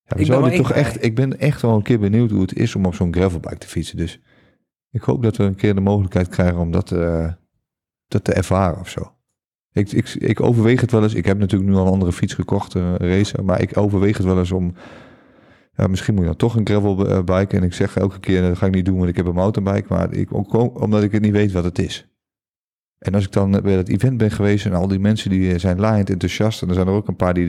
Ja, 0.04 0.16
Ik 0.16 0.26
ben 0.40 0.56
toch 0.56 0.72
echt- 0.72 1.04
ik 1.04 1.14
ben 1.14 1.38
echt 1.38 1.62
wel 1.62 1.74
een 1.74 1.82
keer 1.82 1.98
benieuwd 1.98 2.30
hoe 2.30 2.40
het 2.40 2.56
is 2.56 2.74
om 2.74 2.86
op 2.86 2.94
zo'n 2.94 3.12
gravelbike 3.14 3.58
te 3.58 3.66
fietsen. 3.66 3.96
Dus 3.96 4.20
ik 4.90 5.02
hoop 5.02 5.22
dat 5.22 5.36
we 5.36 5.42
een 5.44 5.54
keer 5.54 5.74
de 5.74 5.80
mogelijkheid 5.80 6.28
krijgen 6.28 6.58
om 6.58 6.70
dat, 6.70 6.92
eh, 6.92 7.32
dat 8.08 8.24
te 8.24 8.32
ervaren 8.32 8.80
of 8.80 8.88
zo. 8.88 9.12
Ik, 9.72 9.92
ik, 9.92 10.08
ik 10.08 10.40
overweeg 10.40 10.80
het 10.80 10.90
wel 10.90 11.02
eens. 11.02 11.14
Ik 11.14 11.24
heb 11.26 11.38
natuurlijk 11.38 11.70
nu 11.70 11.76
al 11.76 11.86
een 11.86 11.92
andere 11.92 12.12
fiets 12.12 12.34
gekocht, 12.34 12.74
een 12.74 12.96
racer. 12.96 13.44
Maar 13.44 13.60
ik 13.60 13.76
overweeg 13.76 14.16
het 14.16 14.26
wel 14.26 14.38
eens 14.38 14.52
om... 14.52 14.74
Ja, 15.80 15.86
misschien 15.86 16.12
moet 16.14 16.22
je 16.22 16.28
dan 16.28 16.38
toch 16.38 16.56
een 16.56 16.66
gravelbike. 16.66 17.56
En 17.56 17.62
ik 17.62 17.72
zeg 17.74 17.96
elke 17.96 18.20
keer, 18.20 18.42
dat 18.42 18.58
ga 18.58 18.66
ik 18.66 18.74
niet 18.74 18.84
doen, 18.84 18.96
want 18.98 19.08
ik 19.08 19.16
heb 19.16 19.26
een 19.26 19.34
mountainbike. 19.34 19.86
Maar 19.88 20.12
ik, 20.12 20.34
ook, 20.34 20.80
omdat 20.80 21.02
ik 21.02 21.12
het 21.12 21.22
niet 21.22 21.32
weet 21.32 21.52
wat 21.52 21.64
het 21.64 21.78
is. 21.78 22.04
En 22.98 23.14
als 23.14 23.24
ik 23.24 23.32
dan 23.32 23.50
bij 23.50 23.76
dat 23.76 23.88
event 23.88 24.16
ben 24.16 24.30
geweest 24.30 24.66
en 24.66 24.72
al 24.72 24.88
die 24.88 24.98
mensen 24.98 25.30
die 25.30 25.58
zijn 25.58 25.80
laaiend 25.80 26.10
enthousiast. 26.10 26.62
En 26.62 26.68
er 26.68 26.74
zijn 26.74 26.86
er 26.86 26.92
ook 26.92 27.08
een 27.08 27.16
paar 27.16 27.34
die, 27.34 27.46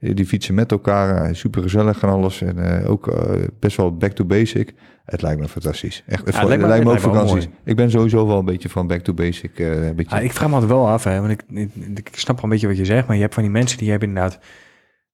die, 0.00 0.14
die 0.14 0.26
fietsen 0.26 0.54
met 0.54 0.70
elkaar. 0.70 1.36
Super 1.36 1.62
gezellig 1.62 2.02
en 2.02 2.08
alles. 2.08 2.42
En 2.42 2.82
eh, 2.82 2.90
ook 2.90 3.08
eh, 3.08 3.42
best 3.60 3.76
wel 3.76 3.96
back 3.96 4.12
to 4.12 4.24
basic. 4.24 4.74
Het 5.04 5.22
lijkt 5.22 5.40
me 5.40 5.48
fantastisch. 5.48 6.02
Echt, 6.06 6.26
het, 6.26 6.34
het 6.38 6.46
lijkt 6.48 6.62
me- 6.62 6.68
lijkt 6.68 6.84
me 6.84 6.90
ook 6.90 6.98
vakanties. 7.00 7.48
Ik 7.64 7.76
ben 7.76 7.90
sowieso 7.90 8.26
wel 8.26 8.38
een 8.38 8.44
beetje 8.44 8.68
van 8.68 8.86
back 8.86 9.00
to 9.00 9.14
basic. 9.14 9.58
eh, 9.58 9.86
een 9.86 9.94
beetje. 9.96 10.16
Ja, 10.16 10.22
ik 10.22 10.32
vraag 10.32 10.48
me 10.48 10.54
altijd 10.54 10.72
wel 10.72 10.88
af, 10.88 11.04
hè, 11.04 11.20
want 11.20 11.30
ik, 11.32 11.42
ik, 11.48 11.70
ik 12.08 12.10
snap 12.18 12.34
wel 12.36 12.44
een 12.44 12.50
beetje 12.50 12.66
wat 12.66 12.76
je 12.76 12.84
zegt, 12.84 13.06
maar 13.06 13.16
je 13.16 13.22
hebt 13.22 13.34
van 13.34 13.42
die 13.42 13.52
mensen 13.52 13.78
die 13.78 13.90
hebben 13.90 14.08
inderdaad, 14.08 14.38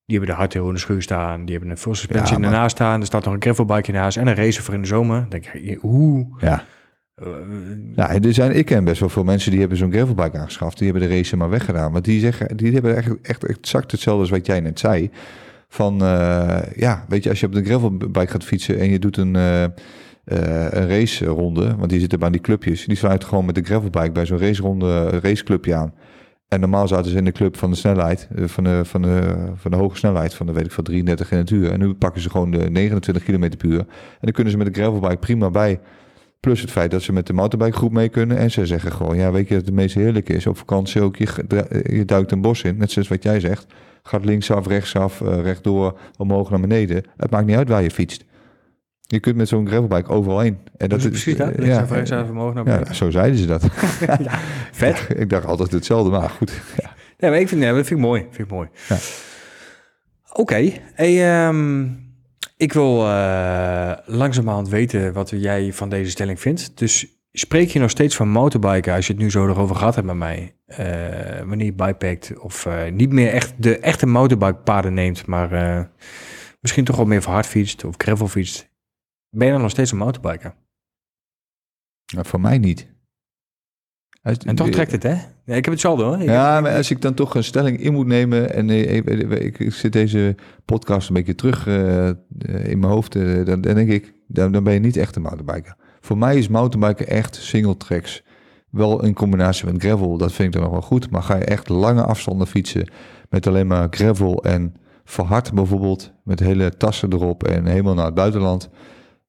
die 0.07 0.17
hebben 0.17 0.35
de 0.35 0.41
hardtail 0.41 0.69
in 0.69 0.75
de 0.75 0.81
schuur 0.81 1.03
staan, 1.03 1.45
die 1.45 1.55
hebben 1.55 1.71
een 1.71 1.79
full 1.79 1.95
suspension 1.95 2.41
Ja, 2.41 2.45
maar- 2.45 2.53
ernaast 2.55 2.77
staan, 2.77 3.01
er 3.01 3.07
staat 3.07 3.25
nog 3.25 3.35
een 3.35 3.43
gravelbike 3.43 3.93
naast 3.93 4.17
en 4.17 4.27
een 4.27 4.35
racer 4.35 4.63
voor 4.63 4.75
in 4.75 4.81
de 4.81 4.87
zomer. 4.87 5.21
Dan 5.21 5.29
denk 5.29 5.47
ik, 5.47 5.79
hoe? 5.81 6.27
ja. 6.39 6.65
eh, 7.15 7.27
Ja, 7.95 8.15
er 8.15 8.35
zijn, 8.35 8.57
ik 8.57 8.65
ken 8.67 8.85
best 8.85 9.01
wel 9.01 9.09
veel 9.09 9.25
mensen 9.25 9.51
die 9.51 9.61
hebben 9.61 9.79
zo'n 9.79 9.93
gravelbike 9.93 10.39
aangeschaft. 10.39 10.79
Die 10.79 10.91
hebben 10.91 11.09
de 11.09 11.15
race 11.17 11.37
maar 11.37 11.51
weggedaan. 11.51 11.93
Want 11.93 12.05
die 12.05 12.21
zeggen, 12.21 12.57
die 12.57 12.73
hebben 12.73 12.97
echt, 12.97 13.21
echt 13.23 13.45
exact 13.45 13.91
hetzelfde 13.93 14.21
als 14.21 14.31
wat 14.31 14.47
jij 14.47 14.61
net 14.61 14.79
zei. 14.79 15.11
Van, 15.69 16.03
eh, 16.03 16.59
ja, 16.77 17.05
weet 17.09 17.23
je, 17.23 17.29
als 17.31 17.41
je 17.41 17.47
op 17.47 17.53
de 17.53 17.65
gravelbike 17.65 18.31
gaat 18.31 18.45
fietsen 18.45 18.79
en 18.79 18.91
je 18.91 18.99
doet 18.99 19.17
een, 19.17 19.37
eh 19.37 19.63
een 20.25 20.89
raceronde, 20.89 21.77
want 21.77 21.91
die 21.91 22.01
zitten 22.01 22.19
bij 22.19 22.31
die 22.31 22.41
clubjes, 22.41 22.85
die 22.85 22.97
sluiten 22.97 23.29
gewoon 23.29 23.45
met 23.45 23.55
de 23.55 23.63
gravelbike 23.63 24.13
bij 24.13 24.27
zo'n 24.27 24.39
raceronde, 24.39 25.09
raceclubje 25.09 25.75
aan. 25.75 25.95
En 26.49 26.61
normaal 26.61 26.89
zaten 26.89 27.11
ze 27.11 27.17
in 27.17 27.25
de 27.25 27.33
club 27.33 27.57
van 27.57 27.71
de 27.71 27.77
snelheid, 27.77 28.29
eh, 28.35 28.45
van 28.45 28.65
de, 28.65 28.85
van 28.85 29.03
de, 29.03 29.35
van 29.55 29.71
de 29.71 29.77
hoge 29.77 29.97
snelheid, 29.97 30.35
van 30.35 30.47
de 30.47 30.53
weet 30.53 30.65
ik 30.65 30.73
van 30.73 30.85
33 30.85 31.31
in 31.31 31.39
het 31.39 31.51
uur. 31.51 31.73
En 31.73 31.79
nu 31.79 31.95
pakken 31.95 32.23
ze 32.23 32.31
gewoon 32.31 32.51
de 32.51 32.71
29 32.71 33.25
km 33.25 33.57
per 33.57 33.69
uur. 33.69 33.79
En 33.79 33.87
dan 34.21 34.33
kunnen 34.33 34.53
ze 34.53 34.59
met 34.59 34.75
de 34.75 34.81
gravelbike 34.81 35.17
prima 35.17 35.51
bij. 35.51 35.81
Plus 36.41 36.61
het 36.61 36.71
feit 36.71 36.91
dat 36.91 37.03
ze 37.03 37.13
met 37.13 37.27
de 37.27 37.33
motorbike 37.33 37.77
groep 37.77 37.93
mee 37.93 38.09
kunnen. 38.09 38.37
En 38.37 38.51
ze 38.51 38.67
zeggen 38.67 38.93
gewoon, 38.93 39.17
ja, 39.17 39.33
weet 39.33 39.49
je 39.49 39.55
wat 39.55 39.65
het 39.65 39.75
meest 39.75 39.95
heerlijke 39.95 40.33
is? 40.33 40.47
Op 40.47 40.59
vakantie 40.59 41.03
ook, 41.03 41.17
je, 41.17 41.27
je 41.91 42.05
duikt 42.05 42.33
een 42.33 42.41
bos 42.41 42.63
in, 42.63 42.77
net 42.77 42.91
zoals 42.91 43.09
wat 43.09 43.23
jij 43.23 43.41
zegt. 43.41 43.67
Gaat 44.03 44.25
linksaf, 44.25 44.67
rechtsaf, 44.67 45.21
eh, 45.21 45.41
rechtdoor, 45.41 45.99
omhoog 46.17 46.51
naar 46.51 46.61
beneden. 46.61 47.05
Het 47.17 47.31
maakt 47.31 47.47
niet 47.47 47.57
uit 47.57 47.69
waar 47.69 47.83
je 47.83 47.91
fietst. 47.91 48.25
Je 49.07 49.21
kunt 49.21 49.37
met 49.37 49.49
zo'n 49.49 49.67
gravelbike 49.69 50.11
overal 50.11 50.41
heen. 50.41 50.59
En 50.77 50.89
dat 50.89 50.99
is 50.99 51.09
precies 51.09 51.37
dat. 51.37 51.49
eh, 51.51 51.59
Links 51.59 51.75
ja, 51.75 51.95
rechts, 51.95 52.11
omhoog 52.11 52.55
naar 52.55 52.69
ja, 52.69 52.93
zo 52.93 53.11
zeiden 53.11 53.39
ze 53.39 53.47
dat. 53.47 53.67
Vet. 54.73 55.07
ik 55.17 55.31
dacht 55.31 55.47
altijd 55.47 55.73
hetzelfde, 55.73 56.11
maar 56.11 56.31
goed. 56.31 56.53
Ja. 56.77 56.95
Nee, 57.19 57.31
maar 57.31 57.41
ik 57.41 57.49
vind, 57.49 57.61
nee, 57.61 57.73
dat 57.73 57.87
vind 57.87 58.01
ik 58.01 58.07
mooi. 58.07 58.21
Vind 58.31 58.49
ik 58.49 58.55
mooi. 58.55 58.69
Ja. 58.89 58.97
Oké. 60.33 60.71
Hey, 60.95 61.47
ehm, 61.47 61.87
ik 62.57 62.73
wil 62.73 63.07
eh 63.07 63.93
langzamerhand 64.05 64.69
weten 64.69 65.13
wat 65.13 65.31
jij 65.31 65.73
van 65.73 65.89
deze 65.89 66.11
stelling 66.11 66.41
vindt. 66.41 66.79
Dus 66.79 67.07
spreek 67.33 67.69
je 67.69 67.79
nog 67.79 67.91
steeds 67.91 68.17
van 68.17 68.29
motorbiken 68.29 68.95
als 68.95 69.07
je 69.07 69.13
het 69.13 69.23
nu 69.23 69.31
zo 69.31 69.47
erover 69.49 69.77
gehad 69.77 69.95
hebt 69.95 70.07
met 70.07 70.17
mij? 70.17 70.55
eh, 70.67 70.87
wanneer 71.45 71.67
je 71.67 71.73
bikepackt 71.73 72.39
of 72.39 72.69
niet 72.93 73.13
meer 73.13 73.33
echt 73.33 73.53
de 73.57 73.79
echte 73.79 74.07
motorbikepaden 74.07 74.95
neemt, 74.95 75.27
maar 75.27 75.51
misschien 76.61 76.85
toch 76.85 76.97
wel 76.97 77.05
meer 77.07 77.23
voor 77.23 77.33
hard 77.33 77.47
fietst 77.47 77.85
of 77.85 77.95
gravel 77.99 78.29
fietst. 78.29 78.69
Ben 79.37 79.47
je 79.47 79.53
dan 79.53 79.63
nog 79.63 79.71
steeds 79.71 79.91
een 79.93 79.99
mountainbiker? 79.99 80.55
Nou, 82.15 82.27
voor 82.27 82.41
mij 82.41 82.59
niet. 82.59 82.95
Als- 84.23 84.37
En 84.39 84.55
toch 84.55 84.69
trekt 84.71 84.93
het, 84.93 85.03
hè? 85.03 85.11
Ja, 85.45 85.55
ik 85.55 85.65
heb 85.65 85.73
hetzelfde 85.75 86.05
hoor. 86.05 86.21
Ik 86.21 86.29
Ja, 86.29 86.55
heb- 86.55 86.63
maar 86.63 86.77
als 86.77 86.91
ik 86.91 87.01
dan 87.03 87.15
toch 87.15 87.35
een 87.35 87.45
stelling 87.45 87.81
in 87.81 87.93
moet 87.93 88.07
nemen 88.07 88.55
en 88.55 88.71
eh, 88.71 88.95
ik, 89.45 89.59
ik 89.59 89.73
zit 89.73 89.93
deze 89.93 90.35
podcast 90.65 91.09
een 91.09 91.15
beetje 91.15 91.35
terug 91.35 91.67
eh, 91.67 92.09
eh, 92.09 92.15
in 92.65 92.79
mijn 92.79 92.93
hoofd, 92.93 93.15
eh, 93.17 93.45
dan, 93.45 93.61
dan 93.61 93.75
denk 93.75 93.91
ik, 93.91 94.15
dan, 94.29 94.53
dan 94.53 94.65
ben 94.65 94.73
je 94.73 94.81
niet 94.81 94.97
echt 94.97 95.17
een 95.17 95.23
mountainbiker. 95.23 95.77
Voor 96.01 96.19
mij 96.19 96.37
is 96.37 96.49
mountainbiken 96.49 97.07
echt 97.07 97.35
single 97.35 97.77
tracks. 97.77 98.23
Wel 98.71 99.05
in 99.05 99.15
combinatie 99.15 99.67
met 99.73 99.83
gravel, 99.83 100.17
dat 100.19 100.33
vind 100.33 100.49
ik 100.49 100.53
dan 100.55 100.63
nog 100.63 100.71
wel 100.73 100.89
goed. 100.89 101.11
Maar 101.11 101.23
ga 101.23 101.37
je 101.37 101.45
echt 101.45 101.69
lange 101.69 102.03
afstanden 102.05 102.47
fietsen 102.47 102.91
met 103.29 103.47
alleen 103.47 103.67
maar 103.67 103.87
gravel 103.91 104.45
en 104.45 104.75
verhard 105.05 105.53
bijvoorbeeld, 105.53 106.13
met 106.25 106.41
hele 106.41 106.77
tassen 106.77 107.13
erop 107.13 107.45
en 107.45 107.67
helemaal 107.67 107.95
naar 107.95 108.05
het 108.07 108.15
buitenland. 108.15 108.69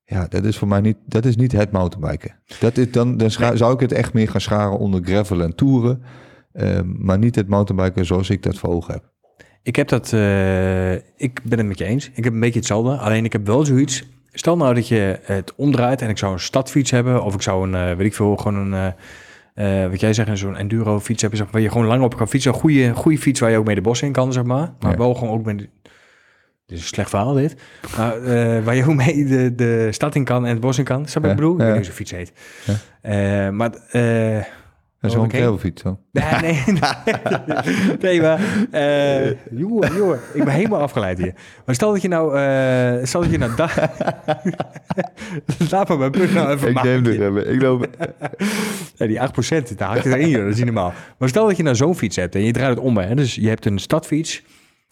Ja, 0.09 0.25
dat 0.29 0.43
is 0.43 0.57
voor 0.57 0.67
mij 0.67 0.81
niet, 0.81 0.97
dat 1.05 1.25
is 1.25 1.35
niet 1.35 1.51
het 1.51 1.71
mountainbiken. 1.71 2.35
Dat 2.59 2.77
is 2.77 2.91
dan, 2.91 3.17
dan 3.17 3.31
scha- 3.31 3.55
zou 3.55 3.73
ik 3.73 3.79
het 3.79 3.91
echt 3.91 4.13
meer 4.13 4.29
gaan 4.29 4.41
scharen 4.41 4.77
onder 4.77 5.01
gravel 5.03 5.41
en 5.41 5.55
toeren. 5.55 6.01
Eh, 6.51 6.79
maar 6.83 7.17
niet 7.17 7.35
het 7.35 7.47
mountainbiken 7.47 8.05
zoals 8.05 8.29
ik 8.29 8.43
dat 8.43 8.57
voor 8.57 8.69
ogen 8.69 8.93
heb. 8.93 9.03
Ik 9.63 9.75
heb 9.75 9.87
dat, 9.87 10.13
eh, 10.13 10.93
ik 10.95 11.39
ben 11.43 11.57
het 11.57 11.67
met 11.67 11.77
je 11.77 11.85
eens. 11.85 12.11
Ik 12.13 12.23
heb 12.23 12.33
een 12.33 12.39
beetje 12.39 12.59
hetzelfde. 12.59 12.97
Alleen 12.97 13.25
ik 13.25 13.31
heb 13.33 13.45
wel 13.47 13.65
zoiets. 13.65 14.03
Stel 14.31 14.57
nou 14.57 14.73
dat 14.73 14.87
je 14.87 15.19
het 15.23 15.55
omdraait 15.55 16.01
en 16.01 16.09
ik 16.09 16.17
zou 16.17 16.33
een 16.33 16.39
stadfiets 16.39 16.91
hebben. 16.91 17.23
Of 17.23 17.33
ik 17.33 17.41
zou 17.41 17.67
een, 17.67 17.75
eh, 17.89 17.95
weet 17.97 18.05
ik 18.07 18.13
veel, 18.15 18.35
gewoon 18.35 18.71
een, 18.73 18.93
eh, 19.53 19.89
wat 19.89 19.99
jij 19.99 20.13
zegt, 20.13 20.37
zo'n 20.37 20.55
enduro 20.57 20.99
fiets 20.99 21.21
hebben. 21.21 21.39
Zeg, 21.39 21.47
maar, 21.47 21.55
waar 21.55 21.63
je 21.65 21.71
gewoon 21.71 21.87
lang 21.87 22.03
op 22.03 22.17
kan 22.17 22.27
fietsen. 22.27 22.53
Een 22.53 22.59
goede, 22.59 22.93
goede 22.95 23.17
fiets 23.17 23.39
waar 23.39 23.51
je 23.51 23.57
ook 23.57 23.65
mee 23.65 23.75
de 23.75 23.81
bos 23.81 24.01
in 24.01 24.11
kan, 24.11 24.33
zeg 24.33 24.43
maar. 24.43 24.73
Maar 24.79 24.91
Ja. 24.91 24.97
wel 24.97 25.13
gewoon 25.13 25.33
ook 25.33 25.45
met... 25.45 25.67
Dit 26.67 26.77
is 26.77 26.83
een 26.83 26.89
slecht 26.89 27.09
verhaal, 27.09 27.33
dit. 27.33 27.55
Maar 27.97 28.23
eh, 28.23 28.63
waar 28.63 28.75
je 28.75 28.83
ook 28.87 28.95
mee 28.95 29.25
de, 29.25 29.55
de 29.55 29.87
stad 29.91 30.15
in 30.15 30.23
kan 30.23 30.45
en 30.45 30.51
het 30.51 30.59
bos 30.59 30.77
in 30.77 30.83
kan. 30.83 31.07
Snap 31.07 31.23
je 31.23 31.29
ik 31.29 31.35
bedoel? 31.35 31.51
Ik 31.53 31.57
weet 31.57 31.67
niet 31.67 31.75
hoe 31.75 31.85
zo'n 31.85 31.93
fiets 31.93 32.11
heet. 32.11 32.31
Eh, 33.01 33.49
maar... 33.49 33.71
eh, 33.91 34.43
Dat 34.99 35.09
is 35.09 35.13
wel 35.13 35.23
een 35.23 35.29
oké. 35.29 35.37
gravelfiets 35.37 35.81
dan. 35.83 35.99
Nee, 36.11 36.23
nee, 36.41 36.63
nee, 36.65 37.15
nee 38.01 38.21
maar... 38.21 38.39
eh 38.71 39.31
jongen, 39.51 39.95
jongen, 39.95 40.19
ik 40.33 40.43
ben 40.43 40.53
helemaal 40.53 40.81
afgeleid 40.81 41.17
hier. 41.17 41.33
Maar 41.65 41.75
stel 41.75 41.91
dat 41.91 42.01
je 42.01 42.07
nou... 42.07 42.37
eh 42.39 43.05
stel 43.05 43.21
dat 43.21 43.31
je 43.31 43.37
nou... 43.37 43.55
Da 43.55 43.69
Laat 45.71 45.87
maar 45.87 45.97
mijn 45.97 46.11
punt 46.11 46.33
nou 46.33 46.49
even 46.53 46.69
Ik 46.69 46.83
neem 46.83 47.37
Ik 47.37 47.61
loop. 47.61 47.87
Ja, 48.95 49.07
die 49.07 49.19
8%, 49.19 49.75
daar 49.75 49.87
haak 49.89 50.03
je 50.03 50.09
erin, 50.15 50.29
joh. 50.29 50.41
dat 50.41 50.49
is 50.51 50.55
niet 50.55 50.65
normaal. 50.65 50.93
Maar 51.17 51.29
stel 51.29 51.47
dat 51.47 51.57
je 51.57 51.63
nou 51.63 51.75
zo'n 51.75 51.95
fiets 51.95 52.15
hebt 52.15 52.35
en 52.35 52.43
je 52.43 52.51
draait 52.51 52.69
het 52.75 52.79
om. 52.85 52.97
Hè? 52.97 53.15
Dus 53.15 53.35
je 53.35 53.47
hebt 53.47 53.65
een 53.65 53.79
stadfiets 53.79 54.43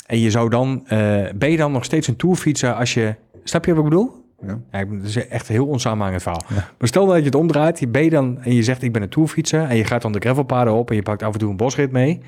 en 0.05 0.19
je 0.19 0.31
zou 0.31 0.49
dan... 0.49 0.83
eh, 0.87 1.23
ben 1.35 1.51
je 1.51 1.57
dan 1.57 1.71
nog 1.71 1.83
steeds 1.83 2.07
een 2.07 2.15
tourfietser 2.15 2.73
als 2.73 2.93
je... 2.93 3.15
Snap 3.43 3.65
je 3.65 3.73
wat 3.73 3.83
ik 3.83 3.89
bedoel? 3.89 4.23
Ja. 4.47 4.59
Dat 4.85 5.03
is 5.03 5.27
echt 5.27 5.47
een 5.47 5.53
heel 5.55 5.65
onsamenhangend 5.67 6.21
verhaal. 6.21 6.41
Maar 6.49 6.87
stel 6.87 7.05
dat 7.05 7.17
je 7.17 7.23
het 7.23 7.35
omdraait, 7.35 7.79
je 7.79 7.87
ben 7.87 8.03
je 8.03 8.09
dan 8.09 8.37
en 8.41 8.53
je 8.53 8.63
zegt 8.63 8.81
ik 8.81 8.91
ben 8.93 9.01
een 9.01 9.09
tourfietser 9.09 9.63
en 9.63 9.75
je 9.77 9.83
gaat 9.83 10.01
dan 10.01 10.11
de 10.11 10.19
gravelpaden 10.19 10.73
op 10.73 10.89
en 10.89 10.95
je 10.95 11.01
pakt 11.01 11.23
af 11.23 11.33
en 11.33 11.39
toe 11.39 11.49
een 11.49 11.57
bosrit 11.57 11.91
mee. 11.91 12.19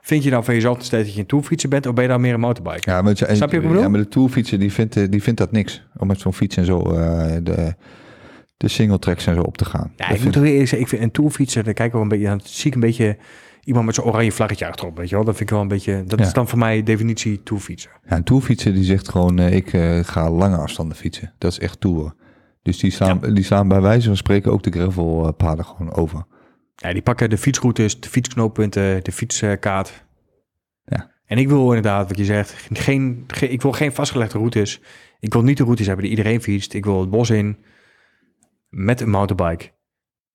Vind 0.00 0.24
je 0.24 0.30
dan 0.30 0.44
van 0.44 0.54
jezelf 0.54 0.82
steeds 0.82 1.04
dat 1.04 1.14
je 1.14 1.20
een 1.20 1.26
tourfietser 1.26 1.68
bent 1.68 1.86
of 1.86 1.94
ben 1.94 2.02
je 2.04 2.08
dan 2.10 2.20
meer 2.20 2.34
een 2.34 2.40
motorbiker? 2.40 2.92
Ja, 2.92 3.02
maar, 3.02 3.16
Snap 3.16 3.28
je 3.30 3.36
wat 3.38 3.52
ik 3.52 3.60
bedoel? 3.62 3.80
Ja, 3.82 3.88
maar 3.88 4.00
de 4.00 4.08
tourfietser 4.08 4.58
die 4.58 4.72
vindt, 4.72 4.96
eh, 4.96 5.04
die 5.10 5.22
vindt 5.22 5.38
dat 5.40 5.52
niks. 5.52 5.82
Om 5.96 6.06
met 6.06 6.20
zo'n 6.20 6.32
fiets 6.34 6.56
en 6.56 6.64
zo 6.64 6.80
eh, 6.80 7.36
de, 7.42 7.74
de 8.56 8.68
single 8.68 8.98
tracks 8.98 9.26
en 9.26 9.34
zo 9.34 9.40
op 9.42 9.56
te 9.56 9.64
gaan. 9.64 9.92
Ja, 9.96 10.06
Dat 10.06 10.06
ik 10.06 10.12
moet 10.12 10.20
vind- 10.22 10.34
er 10.34 10.40
weer 10.40 10.50
eerlijk 10.50 10.68
zeggen, 10.68 10.86
ik 10.88 10.92
vind 10.94 11.02
een 11.02 11.10
tourfietser, 11.10 11.64
daar 11.64 11.74
kijk 11.74 11.86
ik 11.86 11.92
wel 11.92 12.02
een 12.02 12.08
beetje 12.08 12.28
aan. 12.28 12.40
Zie 12.44 12.66
ik 12.66 12.74
een 12.74 12.80
beetje 12.80 13.16
iemand 13.64 13.86
met 13.86 13.94
zo'n 13.94 14.04
oranje 14.04 14.32
vlaggetje 14.32 14.66
achterop, 14.68 14.96
weet 14.96 15.08
je 15.08 15.14
wel? 15.14 15.24
Dat 15.24 15.36
vind 15.36 15.48
ik 15.48 15.54
wel 15.54 15.62
een 15.64 15.68
beetje, 15.68 16.04
dat 16.06 16.18
Ja. 16.18 16.24
is 16.26 16.32
dan 16.32 16.48
voor 16.48 16.58
mij 16.58 16.82
definitie 16.82 17.42
tourfietser. 17.42 17.90
Ja, 18.08 18.16
een 18.16 18.24
tourfietser 18.24 18.72
die 18.74 18.84
zegt 18.84 19.08
gewoon, 19.08 19.38
eh, 19.38 19.54
ik 19.54 19.72
eh, 19.72 19.98
ga 20.04 20.30
lange 20.30 20.56
afstanden 20.56 20.96
fietsen. 20.96 21.34
Dat 21.38 21.52
is 21.52 21.58
echt 21.58 21.80
tour. 21.80 22.14
Dus 22.62 22.78
die 22.78 22.90
slaan, 22.90 23.20
die 23.34 23.44
slaan 23.44 23.68
bij 23.68 23.80
wijze 23.80 24.06
van 24.06 24.16
spreken 24.16 24.52
ook 24.52 24.62
de 24.62 24.70
gravelpaden 24.70 25.64
gewoon 25.64 25.92
over. 25.94 26.24
Ja, 26.76 26.92
die 26.92 27.02
pakken 27.02 27.30
de 27.30 27.38
fietsroutes, 27.38 28.00
de 28.00 28.08
fietsknooppunten, 28.08 29.04
de 29.04 29.12
fietskaart. 29.12 30.04
Ja. 30.84 31.10
En 31.26 31.38
ik 31.38 31.48
wil 31.48 31.66
inderdaad, 31.66 32.08
wat 32.08 32.18
je 32.18 32.24
zegt, 32.24 32.66
geen, 32.72 33.24
ge- 33.26 33.48
ik 33.48 33.62
wil 33.62 33.72
geen 33.72 33.92
vastgelegde 33.92 34.38
routes. 34.38 34.80
Ik 35.20 35.32
wil 35.32 35.42
niet 35.42 35.56
de 35.56 35.62
routes 35.64 35.86
hebben 35.86 36.04
die 36.04 36.16
iedereen 36.16 36.42
fietst. 36.42 36.74
Ik 36.74 36.84
wil 36.84 37.00
het 37.00 37.10
bos 37.10 37.30
in 37.30 37.56
met 38.68 39.00
een 39.00 39.10
mountainbike. 39.10 39.70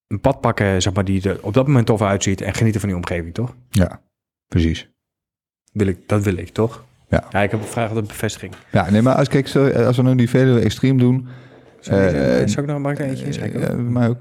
Een 0.08 0.20
pad 0.22 0.41
pakken, 0.41 0.82
zeg 0.82 0.93
maar, 0.93 1.05
die 1.05 1.30
er 1.30 1.39
op 1.41 1.53
dat 1.53 1.68
moment 1.68 1.86
tof 1.86 2.01
uitziet 2.01 2.41
en 2.41 2.53
genieten 2.53 2.80
van 2.80 2.89
die 2.89 2.97
omgeving, 2.97 3.34
toch? 3.34 3.55
Ja, 3.70 4.01
precies. 4.47 4.89
Wil 5.72 5.88
ik, 5.88 5.97
dat 6.08 6.24
wil 6.24 6.38
ik, 6.38 6.49
toch? 6.49 6.84
Ja. 7.10 7.24
Ja, 7.30 7.41
ik 7.41 7.51
heb 7.51 7.60
een 7.60 7.66
vraag 7.66 7.89
op 7.89 7.95
de 7.95 8.01
bevestiging. 8.01 8.53
Ja, 8.72 8.89
nee, 8.89 9.01
maar 9.01 9.16
als, 9.16 9.28
kijk, 9.28 9.47
zo, 9.47 9.70
als 9.70 9.97
we 9.97 10.03
nu 10.03 10.16
die 10.16 10.30
Veluwe 10.30 10.60
extreem 10.60 10.97
doen... 10.97 11.28
Zou, 11.80 12.01
ik- 12.01 12.14
Eh, 12.14 12.41
eh, 12.41 12.47
ik 12.47 12.66
nog 12.66 12.80
er 12.99 13.05
eentje 13.05 13.26
inschrijven? 13.26 13.60
Bij 13.60 13.76
mij 13.76 14.08
ook. 14.10 14.18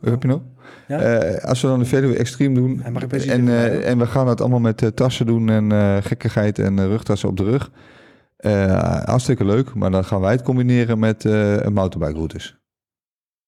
Heb 0.00 0.22
je 0.22 0.28
nog? 0.28 0.40
Ja. 0.88 0.98
Eh, 1.00 1.44
als 1.44 1.60
we 1.60 1.68
dan 1.68 1.78
de 1.78 1.84
Veluwe 1.84 2.16
extreem 2.16 2.54
doen 2.54 2.82
en, 2.82 3.40
eh, 3.40 3.44
maar- 3.44 3.70
en 3.80 3.98
we 3.98 4.06
gaan 4.06 4.26
dat 4.26 4.40
allemaal 4.40 4.60
met 4.60 4.82
eh, 4.82 4.88
tassen 4.88 5.26
doen 5.26 5.48
en 5.50 5.72
eh, 5.72 5.96
gekkigheid 6.00 6.58
en 6.58 6.78
eh, 6.78 6.84
rugtassen 6.84 7.28
op 7.28 7.36
de 7.36 7.44
rug. 7.44 7.70
Eh, 8.36 9.02
hartstikke 9.04 9.44
leuk, 9.44 9.74
maar 9.74 9.90
dan 9.90 10.04
gaan 10.04 10.20
wij 10.20 10.32
het 10.32 10.42
combineren 10.42 10.98
met 10.98 11.24
eh 11.24 11.56
een 11.56 11.72
mountainbike 11.72 12.16
routes. 12.18 12.57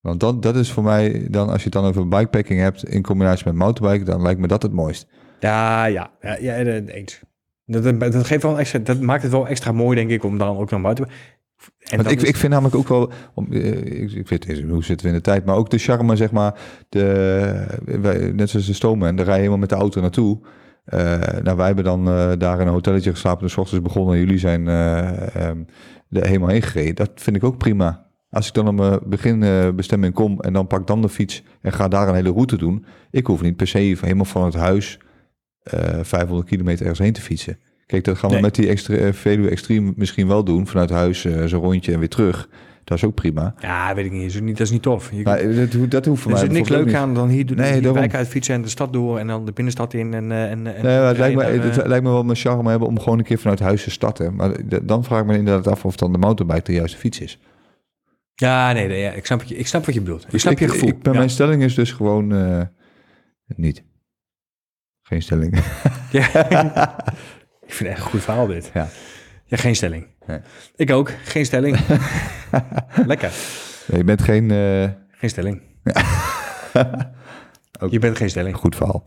Want 0.01 0.21
dan, 0.21 0.41
dat 0.41 0.57
is 0.57 0.73
voor 0.73 0.83
mij, 0.83 1.27
dan, 1.31 1.49
als 1.49 1.59
je 1.59 1.65
het 1.65 1.73
dan 1.73 1.85
over 1.85 2.09
bikepacking 2.09 2.61
hebt 2.61 2.85
in 2.89 3.03
combinatie 3.03 3.45
met 3.47 3.55
mountainbike, 3.55 4.05
dan 4.11 4.23
lijkt 4.23 4.41
me 4.41 4.47
dat 4.47 4.63
het 4.63 4.73
mooist. 4.73 5.07
Ja, 5.41 5.85
ja, 5.85 6.11
ja, 6.21 6.37
ja 6.37 6.55
eens. 6.57 7.21
Dat, 7.67 7.83
dat, 7.83 8.01
dat 8.01 8.27
geeft 8.27 8.43
wel 8.43 8.59
extra, 8.59 8.79
dat 8.79 9.01
maakt 9.01 9.23
het 9.23 9.33
wel 9.33 9.49
extra 9.49 9.73
mooi, 9.73 9.97
denk 9.97 10.11
ik, 10.11 10.25
om 10.25 10.39
dan 10.39 10.57
ook 10.57 10.71
nog 10.71 10.81
buiten. 10.83 11.05
En 11.07 11.13
Want 11.97 12.03
dat 12.03 12.13
ik, 12.13 12.21
is- 12.23 12.29
ik 12.29 12.37
vind 12.37 12.53
namelijk 12.53 12.77
ook 12.77 12.89
wel, 12.89 13.11
om, 13.35 13.47
eh, 13.53 14.01
ik, 14.03 14.13
ik 14.13 14.29
weet 14.29 14.47
niet 14.47 14.65
hoe 14.71 14.85
zitten 14.85 15.07
we 15.07 15.13
in 15.13 15.19
de 15.19 15.25
tijd, 15.25 15.45
maar 15.45 15.57
ook 15.57 15.71
de 15.71 15.79
charme, 15.79 16.17
zeg 16.17 16.31
maar, 16.31 16.59
de, 16.89 18.33
net 18.35 18.51
zoals 18.51 18.67
de 18.67 18.73
stomen, 18.73 19.17
daar 19.17 19.25
rij 19.25 19.35
je 19.35 19.39
helemaal 19.41 19.61
met 19.61 19.69
de 19.69 19.75
auto 19.75 20.01
naartoe. 20.01 20.39
Eh, 20.85 21.21
nou, 21.43 21.57
wij 21.57 21.67
hebben 21.67 21.85
dan 21.85 22.09
eh, 22.09 22.33
daar 22.39 22.61
in 22.61 22.67
een 22.67 22.73
hotelletje 22.73 23.11
geslapen, 23.11 23.43
dus 23.43 23.53
's 23.53 23.57
ochtends 23.57 23.85
begonnen 23.85 24.15
en 24.15 24.21
jullie 24.21 24.39
zijn 24.39 24.69
eh, 24.69 25.35
ehm, 25.37 25.59
er 26.11 26.27
helemaal 26.27 26.49
heen 26.49 26.63
gereden. 26.63 26.95
Dat 26.95 27.11
vind 27.15 27.37
ik 27.37 27.45
ook 27.45 27.59
prima. 27.59 28.10
Als 28.31 28.47
ik 28.49 28.55
dan 28.55 28.69
op 28.69 28.75
mijn 28.75 28.99
beginbestemming 29.07 30.15
kom 30.15 30.41
en 30.41 30.53
dan 30.53 30.67
pak 30.67 30.87
dan 30.87 31.03
de 31.03 31.09
fiets 31.09 31.43
en 31.63 31.73
ga 31.73 31.89
daar 31.89 32.09
een 32.09 32.15
hele 32.15 32.31
route 32.31 32.57
doen. 32.57 32.85
Ik 33.11 33.27
hoef 33.27 33.43
niet 33.43 33.57
per 33.57 33.67
se 33.67 33.79
helemaal 33.79 34.25
van 34.25 34.45
het 34.45 34.55
huis 34.55 34.99
eh 35.63 35.99
500 36.03 36.49
kilometer 36.49 36.81
ergens 36.81 36.99
heen 36.99 37.13
te 37.13 37.21
fietsen. 37.21 37.59
Kijk, 37.87 38.05
dat 38.05 38.19
gaan 38.19 38.29
we 38.29 38.35
Nee. 38.35 38.45
met 38.45 38.55
die 38.55 38.69
extra, 38.69 38.95
eh, 38.95 39.13
Veluwe 39.13 39.51
Extreme 39.51 39.93
misschien 39.97 40.27
wel 40.29 40.45
doen. 40.45 40.67
Vanuit 40.67 40.91
huis 40.91 41.25
eh, 41.25 41.45
zo'n 41.45 41.61
rondje 41.61 41.93
en 41.93 41.99
weer 41.99 42.09
terug. 42.09 42.49
Dat 42.85 42.99
is 42.99 43.05
ook 43.05 43.15
prima. 43.15 43.55
Ja, 43.61 43.95
weet 43.95 44.05
ik 44.05 44.11
niet. 44.13 44.23
Dat 44.23 44.31
is, 44.35 44.41
niet, 44.41 44.57
dat 44.57 44.67
is 44.67 44.73
niet 44.73 44.83
tof. 44.83 45.11
Je, 45.13 45.23
Maar 45.23 45.39
eh, 45.39 45.57
dat, 45.57 45.73
ho- 45.73 45.89
dat 45.89 46.05
hoeft 46.07 46.23
voor 46.23 46.31
er 46.31 46.37
mij 46.37 46.47
zit 46.47 46.57
niks 46.57 46.69
leuk 46.69 46.95
aan 46.95 47.15
dan 47.15 47.29
hier, 47.29 47.47
doen 47.47 47.57
Nee, 47.57 47.73
hier 47.73 47.83
daarom. 47.83 48.01
wijk 48.01 48.15
uit 48.15 48.29
fietsen 48.29 48.55
en 48.55 48.63
de 48.63 48.69
stad 48.69 48.93
door 48.93 49.19
en 49.19 49.27
dan 49.27 49.45
de 49.45 49.53
binnenstad 49.53 49.95
in. 49.95 50.15
En, 50.15 50.33
eh, 50.33 50.51
en, 50.51 50.63
Nee, 50.63 50.73
het, 50.75 51.19
lijkt 51.19 51.37
me, 51.37 51.43
rijden, 51.43 51.63
het 51.63 51.79
eh, 51.79 51.87
lijkt 51.87 52.05
me 52.05 52.11
wel 52.11 52.23
mijn 52.25 52.37
charme 52.39 52.71
hebben 52.71 52.89
om 52.89 52.99
gewoon 53.01 53.19
een 53.19 53.25
keer 53.25 53.39
vanuit 53.39 53.61
huis 53.61 53.83
te 53.83 53.91
starten. 53.91 54.35
Maar 54.35 54.57
dan 54.83 55.05
vraag 55.05 55.21
ik 55.21 55.27
me 55.27 55.37
inderdaad 55.37 55.67
af 55.73 55.85
of 55.85 55.97
dan 55.97 56.13
de 56.13 56.19
mountainbike 56.19 56.63
de 56.65 56.73
juiste 56.73 56.97
fiets 56.99 57.21
is. 57.21 57.39
Ja, 58.41 58.73
nee, 58.73 58.87
nee 58.89 59.01
ja, 59.01 59.11
ik, 59.11 59.27
snap 59.27 59.39
wat 59.39 59.49
je, 59.49 59.57
ik 59.57 59.67
snap 59.67 59.85
wat 59.87 59.95
je 59.95 60.01
bedoelt. 60.01 60.27
Ik 60.35 60.41
snap 60.41 60.59
je 60.59 60.69
gevoel. 60.69 60.89
ik- 60.89 60.97
Ja. 61.03 61.13
Mijn 61.13 61.31
stelling 61.31 61.63
is 61.63 61.75
dus 61.75 61.93
gewoon 61.93 62.33
eh, 62.35 62.63
niet. 63.47 63.83
Geen 65.03 65.23
stelling. 65.23 65.59
Ja. 66.11 66.27
ik 67.67 67.73
vind 67.75 67.79
het 67.79 67.89
echt 67.89 67.99
een 67.99 68.11
goed 68.11 68.23
verhaal 68.23 68.47
dit. 68.47 68.71
Ja. 68.75 68.89
Ja, 69.45 69.57
geen 69.57 69.77
stelling. 69.77 70.07
Nee. 70.27 70.39
Ik 70.77 70.91
ook. 70.91 71.13
Geen 71.25 71.45
stelling. 71.45 71.79
Lekker. 73.07 73.31
Nee, 73.87 73.99
je 73.99 74.05
bent 74.05 74.23
geen 74.23 74.51
eh, 74.51 74.89
Geen 75.11 75.31
stelling. 75.31 75.63
Je 77.91 77.99
bent 77.99 78.17
geen 78.17 78.31
stelling. 78.31 78.57
goed 78.57 78.77
verhaal. 78.77 79.05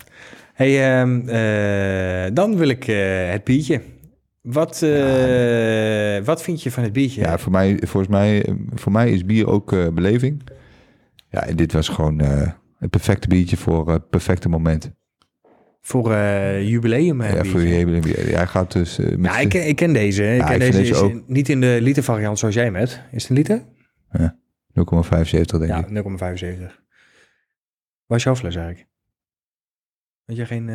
Hey, 0.53 0.99
ehm, 0.99 1.29
eh, 1.29 2.31
dan 2.33 2.57
wil 2.57 2.67
ik 2.67 2.83
het 2.83 3.43
biertje. 3.43 3.81
Wat, 4.43 4.81
eh, 4.81 6.25
wat 6.25 6.43
vind 6.43 6.63
je 6.63 6.71
van 6.71 6.83
het 6.83 6.93
biertje? 6.93 7.21
Ja, 7.21 7.37
voor 7.37 7.51
mij, 7.51 7.77
volgens 7.79 8.07
mij, 8.07 8.55
voor 8.73 8.91
mij 8.91 9.11
is 9.11 9.25
bier 9.25 9.47
ook 9.47 9.73
eh, 9.73 9.87
beleving. 9.87 10.41
Ja, 11.29 11.45
en 11.45 11.55
dit 11.55 11.73
was 11.73 11.89
gewoon 11.89 12.19
eh, 12.19 12.51
het 12.77 12.89
perfecte 12.89 13.27
biertje 13.27 13.57
voor 13.57 13.89
het 13.91 14.09
perfecte 14.09 14.49
moment. 14.49 14.91
Voor 15.81 16.15
jubileum 16.59 17.21
ja, 17.21 17.31
biertje. 17.31 17.51
voor. 17.51 17.61
Ja, 18.29 18.37
hij 18.37 18.47
gaat 18.47 18.71
dus 18.71 18.97
met 18.97 19.23
Ja, 19.23 19.39
ik, 19.39 19.49
ken- 19.49 19.67
ik 19.67 19.75
ken 19.75 19.93
deze. 19.93 20.23
Ik 20.33 20.39
Ja, 20.39 20.45
ken 20.45 20.53
ik 20.53 20.59
deze 20.59 20.77
deze 20.77 20.91
is 20.91 20.97
ook. 20.99 21.27
niet 21.27 21.49
in 21.49 21.61
de 21.61 21.77
liter 21.81 22.03
variant 22.03 22.39
zoals 22.39 22.53
jij 22.55 22.63
hem 22.63 22.75
hebt. 22.75 23.01
Is 23.11 23.21
het 23.21 23.29
een 23.31 23.35
liter? 23.37 23.63
0,75 24.73 25.57
denk 25.59 25.65
Ja, 25.67 25.77
ik. 25.85 25.89
0,75. 25.89 26.81
Waar 28.05 28.17
is 28.17 28.23
jouw 28.23 28.35
fles 28.35 28.55
eigenlijk? 28.55 28.87
Weet 30.25 30.37
je 30.37 30.45
geen... 30.45 30.67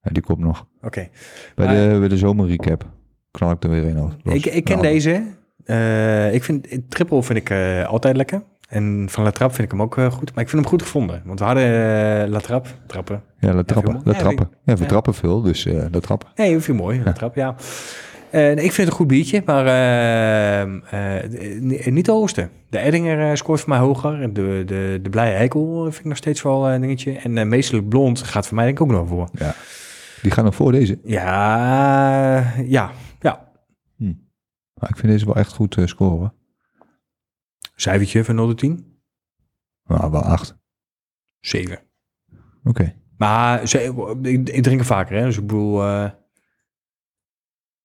Ja, 0.00 0.12
die 0.12 0.22
komt 0.22 0.38
nog. 0.38 0.66
Oké. 0.82 1.08
Bij, 1.54 1.66
Maar- 1.66 1.90
de, 1.92 1.98
bij 1.98 2.08
de 2.08 2.16
zomerrecap 2.16 2.94
knal 3.36 3.50
ik 3.50 3.64
er 3.64 3.70
weer. 3.70 3.94
Ik, 4.34 4.46
ik 4.46 4.64
ken 4.64 4.76
Nou, 4.78 4.88
deze. 4.88 5.22
Eh, 5.64 6.34
ik 6.34 6.44
vind 6.44 6.66
triple 6.88 7.22
vind 7.22 7.38
ik 7.38 7.50
eh, 7.50 7.86
altijd 7.86 8.16
lekker. 8.16 8.42
En 8.68 9.06
van 9.10 9.24
La 9.24 9.30
Trappe 9.30 9.54
vind 9.54 9.66
ik 9.66 9.72
hem 9.72 9.82
ook 9.82 9.96
eh, 9.98 10.10
goed. 10.12 10.34
Maar 10.34 10.44
ik 10.44 10.50
vind 10.50 10.62
hem 10.62 10.70
goed 10.70 10.82
gevonden. 10.82 11.22
Want 11.24 11.38
we 11.38 11.44
hadden 11.44 12.28
La 12.30 12.38
Trappe. 12.38 12.68
Trappen. 12.86 13.22
Ja, 13.38 13.52
dat 13.52 13.66
trappen. 13.68 13.92
veel- 13.92 14.02
Dat 14.04 14.14
ja, 14.14 14.20
trappen. 14.20 14.48
Ja, 14.64 14.74
we 14.74 14.82
ja. 14.82 14.86
trappen 14.88 15.14
veel, 15.14 15.42
dus 15.42 15.68
dat 15.90 16.02
trappen. 16.02 16.28
Nee, 16.36 16.48
vind 16.50 16.66
het 16.66 16.76
mooi. 16.76 17.00
La 17.04 17.12
Trappe, 17.12 17.40
ja. 17.40 17.54
Nee, 18.32 18.50
ik 18.54 18.58
vind 18.60 18.76
het 18.76 18.86
een 18.86 18.92
goed 18.92 19.06
biertje, 19.06 19.42
maar 19.44 19.66
eh, 19.66 20.60
eh, 20.60 21.60
ni- 21.60 21.80
niet 21.84 22.04
de 22.04 22.12
hoogste. 22.12 22.48
De 22.70 22.78
Eddinger 22.78 23.36
scoort 23.36 23.60
voor 23.60 23.68
mij 23.68 23.78
hoger. 23.78 24.32
De, 24.34 24.62
de, 24.66 24.98
de 25.02 25.10
Blije 25.10 25.34
Eikel 25.34 25.82
vind 25.82 25.98
ik 25.98 26.04
nog 26.04 26.16
steeds 26.16 26.42
wel 26.42 26.68
een 26.70 26.80
dingetje. 26.80 27.12
En 27.12 27.48
meestelijk 27.48 27.88
blond 27.88 28.22
gaat 28.22 28.46
voor 28.46 28.56
mij 28.56 28.64
denk 28.64 28.76
ik 28.78 28.84
ook 28.84 28.90
nog 28.90 29.08
voor. 29.08 29.28
Ja. 29.32 29.54
Die 30.22 30.30
gaan 30.30 30.44
nog 30.44 30.54
voor 30.54 30.72
deze. 30.72 30.98
Ja, 31.04 32.54
ja. 32.64 32.90
Maar 34.80 34.90
ik 34.90 34.96
vind 34.96 35.12
deze 35.12 35.24
wel 35.24 35.36
echt 35.36 35.52
goed 35.52 35.76
eh, 35.76 35.86
scoren. 35.86 36.34
Cijfertje 37.74 38.24
van 38.24 38.34
0 38.34 38.46
tot 38.46 38.58
10? 38.58 39.00
Nou, 39.84 40.10
wel 40.10 40.22
acht. 40.22 40.56
7. 41.40 41.78
Oké. 42.64 42.94
Maar 43.18 43.68
ze, 43.68 43.78
ik, 44.22 44.62
drink 44.62 44.80
er 44.80 44.86
vaker, 44.86 45.16
hè. 45.16 45.24
Dus 45.24 45.36
ik 45.36 45.46
bedoel... 45.46 45.82
eh, 45.82 46.10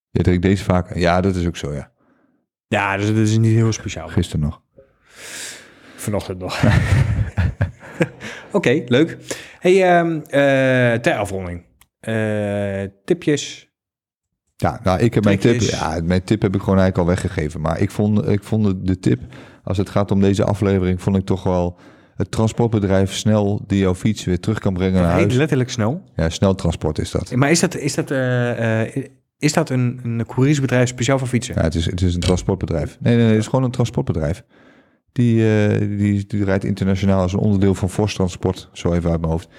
Je 0.09 0.21
drinkt 0.23 0.41
deze 0.41 0.63
vaak. 0.63 0.95
Ja, 0.95 1.21
dat 1.21 1.35
is 1.35 1.47
ook 1.47 1.57
zo, 1.57 1.73
ja. 1.73 1.91
ja, 2.67 2.97
dus 2.97 3.07
dat 3.07 3.15
is 3.15 3.37
niet 3.37 3.53
heel 3.55 3.71
speciaal. 3.71 4.07
Gisteren 4.07 4.41
nog. 4.45 4.61
Vanochtend 5.95 6.39
nog. 6.39 6.63
Oké, 8.51 8.83
leuk. 8.85 9.17
Hey, 9.59 9.83
ehm, 9.97 10.19
eh, 10.21 10.99
ter 10.99 11.15
afronding. 11.17 11.65
Tipjes. 13.05 13.70
Ja, 14.61 14.79
nou, 14.83 14.99
ik 14.99 15.13
heb 15.13 15.23
mijn 15.23 15.39
tip. 15.39 15.59
Ja, 15.61 15.99
mijn 16.03 16.23
tip 16.23 16.41
heb 16.41 16.55
ik 16.55 16.61
gewoon 16.61 16.79
eigenlijk 16.79 17.09
al 17.09 17.15
weggegeven. 17.15 17.61
Maar 17.61 17.79
ik 17.79 17.91
vond, 17.91 18.27
ik 18.27 18.43
vond 18.43 18.87
de- 18.87 18.99
tip, 18.99 19.19
als 19.63 19.77
het 19.77 19.89
gaat 19.89 20.11
om 20.11 20.21
deze 20.21 20.43
aflevering, 20.43 21.01
vond 21.01 21.17
ik 21.17 21.25
toch 21.25 21.43
wel 21.43 21.77
het 22.15 22.31
transportbedrijf 22.31 23.13
snel 23.13 23.61
die 23.67 23.79
jouw 23.79 23.95
fiets 23.95 24.23
weer 24.25 24.39
terug 24.39 24.59
kan 24.59 24.73
brengen 24.73 25.01
naar 25.01 25.11
huis. 25.11 25.33
letterlijk 25.33 25.69
snel. 25.69 26.03
Ja, 26.15 26.29
snel 26.29 26.55
transport 26.55 26.99
is 26.99 27.11
dat. 27.11 27.35
Maar 27.35 27.51
is 27.51 27.59
dat, 27.59 27.75
is 27.75 27.95
dat, 27.95 28.11
eh, 28.11 28.81
eh, 28.81 29.05
is 29.37 29.53
dat 29.53 29.69
een, 29.69 29.99
een 30.03 30.25
couriersbedrijf 30.25 30.89
speciaal 30.89 31.19
voor 31.19 31.27
fietsen? 31.27 31.55
Ja, 31.55 31.61
het 31.61 31.75
is, 31.75 31.85
het 31.85 32.01
is 32.01 32.13
een 32.13 32.19
transportbedrijf. 32.19 32.97
Nee, 32.99 33.13
nee, 33.15 33.23
nee, 33.23 33.33
het 33.33 33.41
is 33.41 33.47
gewoon 33.47 33.65
een 33.65 33.71
transportbedrijf. 33.71 34.43
Die, 35.11 35.65
eh, 35.67 35.79
die, 35.79 36.25
die 36.27 36.43
rijdt 36.43 36.63
internationaal 36.63 37.21
als 37.21 37.33
een 37.33 37.39
onderdeel 37.39 37.75
van 37.75 37.89
Vos 37.89 38.13
Transport, 38.13 38.69
zo 38.73 38.93
even 38.93 39.11
uit 39.11 39.19
mijn 39.19 39.31
hoofd. 39.31 39.49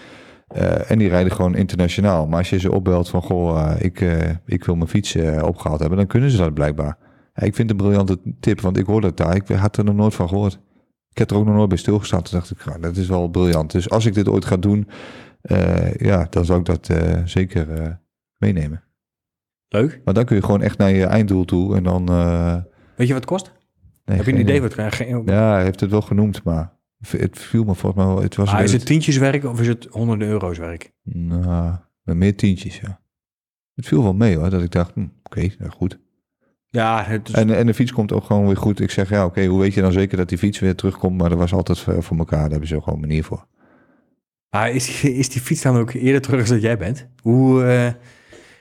Eh, 0.55 0.90
en 0.90 0.98
die 0.98 1.09
rijden 1.09 1.32
gewoon 1.32 1.55
internationaal. 1.55 2.26
Maar 2.26 2.38
als 2.38 2.50
je 2.50 2.59
ze 2.59 2.72
opbelt 2.72 3.09
van, 3.09 3.22
goh, 3.22 3.70
eh, 3.70 3.84
ik, 3.84 4.00
eh, 4.00 4.30
ik 4.46 4.64
wil 4.64 4.74
mijn 4.74 4.88
fiets 4.88 5.14
eh, 5.14 5.42
opgehaald 5.42 5.80
hebben, 5.80 5.98
dan 5.98 6.07
kunnen 6.07 6.30
ze 6.30 6.36
dat 6.36 6.55
blijkbaar. 6.55 6.98
Ja, 7.34 7.42
ik 7.42 7.55
vind 7.55 7.70
het 7.70 7.80
een 7.80 7.86
briljante 7.86 8.18
tip, 8.40 8.61
want 8.61 8.76
ik 8.76 8.86
hoorde 8.86 9.07
het 9.07 9.16
daar. 9.16 9.34
Ik 9.34 9.48
had 9.48 9.76
er 9.76 9.84
nog 9.84 9.94
nooit 9.94 10.14
van 10.14 10.28
gehoord. 10.28 10.61
Ik 11.11 11.18
heb 11.18 11.30
er 11.30 11.36
ook 11.36 11.44
nog 11.44 11.55
nooit 11.55 11.68
bij 11.68 11.78
stilgestaan. 11.78 12.22
Toen 12.22 12.38
dacht 12.38 12.50
ik, 12.50 12.82
dat 12.82 12.96
is 12.96 13.09
wel 13.09 13.28
briljant. 13.28 13.72
Dus 13.72 13.90
als 13.90 14.07
ik 14.07 14.14
dit 14.14 14.28
ooit 14.28 14.44
ga 14.44 14.57
doen, 14.57 14.88
ja, 15.96 16.26
dan 16.30 16.44
zou 16.44 16.59
ik 16.59 16.64
dat 16.64 16.90
zeker 17.24 17.98
meenemen. 18.38 18.82
Leuk. 19.68 20.00
Maar 20.05 20.14
dan 20.14 20.24
kun 20.24 20.36
je 20.36 20.42
gewoon 20.42 20.62
echt 20.62 20.78
naar 20.78 20.90
je 20.90 21.05
einddoel 21.05 21.44
toe 21.44 21.76
en 21.76 21.82
dan... 21.82 22.07
Weet 22.96 23.07
je 23.07 23.12
wat 23.12 23.22
het 23.22 23.24
kost? 23.24 23.53
nee, 24.05 24.16
Heb 24.16 24.26
je 24.26 24.32
een 24.32 24.40
idee 24.40 24.61
wat 24.61 24.76
het 24.76 24.96
ja, 25.24 25.53
hij 25.53 25.62
heeft 25.64 25.80
het 25.80 25.90
wel 25.90 26.03
genoemd, 26.03 26.42
maar 26.42 26.72
het 27.11 27.38
viel 27.38 27.64
me 27.64 27.74
volgens 27.74 28.05
mij 28.05 28.14
wel. 28.14 28.22
Het 28.22 28.36
was 28.36 28.50
Ah, 28.53 28.62
is 28.62 28.72
het 28.72 28.86
tientjeswerk 28.86 29.44
of 29.44 29.61
is 29.61 29.66
het 29.68 29.86
honderden 29.90 30.28
euro's 30.28 30.59
werk? 30.59 30.92
Nou, 31.03 31.76
met 32.03 32.16
meer 32.16 32.36
tientjes, 32.36 32.78
ja. 32.80 33.00
Het 33.74 33.86
viel 33.86 34.03
wel 34.03 34.14
mee 34.14 34.36
hoor, 34.36 34.50
dat 34.50 34.62
ik 34.62 34.70
dacht, 34.70 34.94
hm, 34.94 35.07
oké, 35.22 35.40
ja, 35.40 35.68
goed. 35.68 35.98
Ja, 36.68 37.03
het 37.05 37.28
is, 37.28 37.34
En, 37.34 37.57
en 37.57 37.66
de 37.66 37.74
fiets 37.74 37.92
komt 37.92 38.12
ook 38.12 38.24
gewoon 38.24 38.46
weer 38.46 38.57
goed. 38.57 38.80
Ik 38.80 38.90
zeg, 38.90 39.09
ja, 39.09 39.24
oké, 39.24 39.44
hoe 39.46 39.61
weet 39.61 39.74
je 39.74 39.80
dan 39.80 39.92
zeker 39.92 40.16
dat 40.16 40.28
die 40.28 40.38
fiets 40.38 40.59
weer 40.59 40.74
terugkomt? 40.74 41.18
Maar 41.20 41.28
dat 41.28 41.38
was 41.38 41.53
altijd 41.53 41.78
voor, 41.78 42.16
elkaar, 42.18 42.40
daar 42.40 42.50
hebben 42.50 42.68
ze 42.68 42.78
gewoon 42.82 42.94
een 42.94 43.00
manier 43.09 43.24
voor. 43.24 43.46
maar 44.50 44.70
is, 44.70 45.00
die- 45.00 45.14
is 45.14 45.28
die 45.28 45.40
fiets 45.40 45.62
dan 45.62 45.76
ook 45.76 45.90
eerder 45.92 46.20
terug 46.20 46.48
dan 46.48 46.61
jij 46.61 46.78
bent? 46.78 47.09
Hoe, 47.22 47.64
eh, 47.64 47.86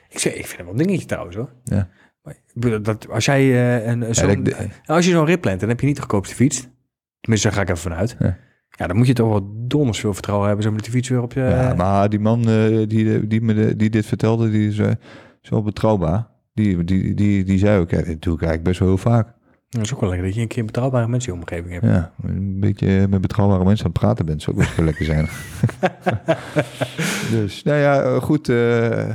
ik, 0.08 0.18
zeg, 0.18 0.32
ik 0.34 0.46
vind 0.46 0.56
het 0.58 0.60
wel 0.66 0.70
een 0.70 0.86
dingetje 0.86 1.06
trouwens 1.06 1.36
hoor. 1.36 1.52
Ja. 1.64 1.88
Maar, 2.22 2.82
dat, 2.82 3.08
als 3.08 3.24
jij 3.24 3.40
eh, 3.40 3.86
een, 3.86 4.14
zo'n- 4.14 4.42
dat- 4.42 4.58
nou, 4.58 4.70
als 4.86 5.04
je 5.04 5.10
zo'n 5.10 5.24
rit 5.26 5.40
plant, 5.40 5.60
dan 5.60 5.68
heb 5.68 5.80
je 5.80 5.86
niet 5.86 5.94
de 5.94 6.00
goedkoopste 6.02 6.34
fiets. 6.34 6.68
Tenminste, 7.22 7.48
daar 7.48 7.56
ga 7.56 7.62
ik 7.62 7.68
even 7.68 7.90
vanuit. 7.90 8.16
Ja. 8.18 8.36
Ja, 8.70 8.86
dan 8.86 8.96
moet 8.96 9.06
je 9.06 9.12
toch 9.12 9.28
wel 9.28 9.52
donders 9.54 10.00
veel 10.00 10.12
vertrouwen 10.14 10.46
hebben, 10.46 10.64
zo 10.66 10.72
met 10.72 10.82
die 10.82 10.92
fiets 10.92 11.08
weer 11.08 11.22
op 11.22 11.32
je... 11.32 11.40
ja, 11.40 11.74
maar 11.74 12.08
die 12.08 12.20
man 12.20 12.48
eh, 12.48 12.88
die, 12.88 13.26
die, 13.26 13.40
me 13.42 13.54
de- 13.54 13.76
die 13.76 13.90
dit 13.90 14.06
vertelde, 14.06 14.50
die 14.50 14.68
is, 14.68 14.78
eh, 14.78 14.90
is 15.42 15.48
wel 15.48 15.62
betrouwbaar. 15.62 16.26
Die, 16.54 16.84
die, 16.84 17.14
die, 17.14 17.44
die 17.44 17.58
zei 17.58 17.80
ook, 17.80 17.90
ja, 17.90 17.96
dit 18.02 18.22
doe 18.22 18.34
ik 18.34 18.40
eigenlijk 18.40 18.62
best 18.62 18.78
wel 18.78 18.88
heel 18.88 18.98
vaak. 18.98 19.28
Dat 19.68 19.82
is 19.82 19.94
ook 19.94 20.00
wel 20.00 20.08
lekker 20.08 20.26
dat 20.26 20.36
je 20.36 20.42
een 20.42 20.48
keer 20.48 20.64
betrouwbare 20.64 21.08
mensen 21.08 21.32
in 21.32 21.38
je 21.38 21.44
omgeving 21.44 21.72
hebt. 21.80 21.84
Ja, 21.94 22.12
een 22.22 22.60
beetje 22.60 23.06
met 23.08 23.20
betrouwbare 23.20 23.64
mensen 23.64 23.84
aan 23.86 23.90
het 23.92 24.00
praten 24.00 24.26
bent, 24.26 24.42
zou 24.42 24.56
ook 24.56 24.62
wel 24.76 24.84
lekker 24.84 25.04
zijn. 25.04 25.28
dus, 27.40 27.62
nou 27.62 27.78
ja, 27.78 28.02
eh, 28.02 28.16
goed. 28.22 28.48
eh, 28.48 29.10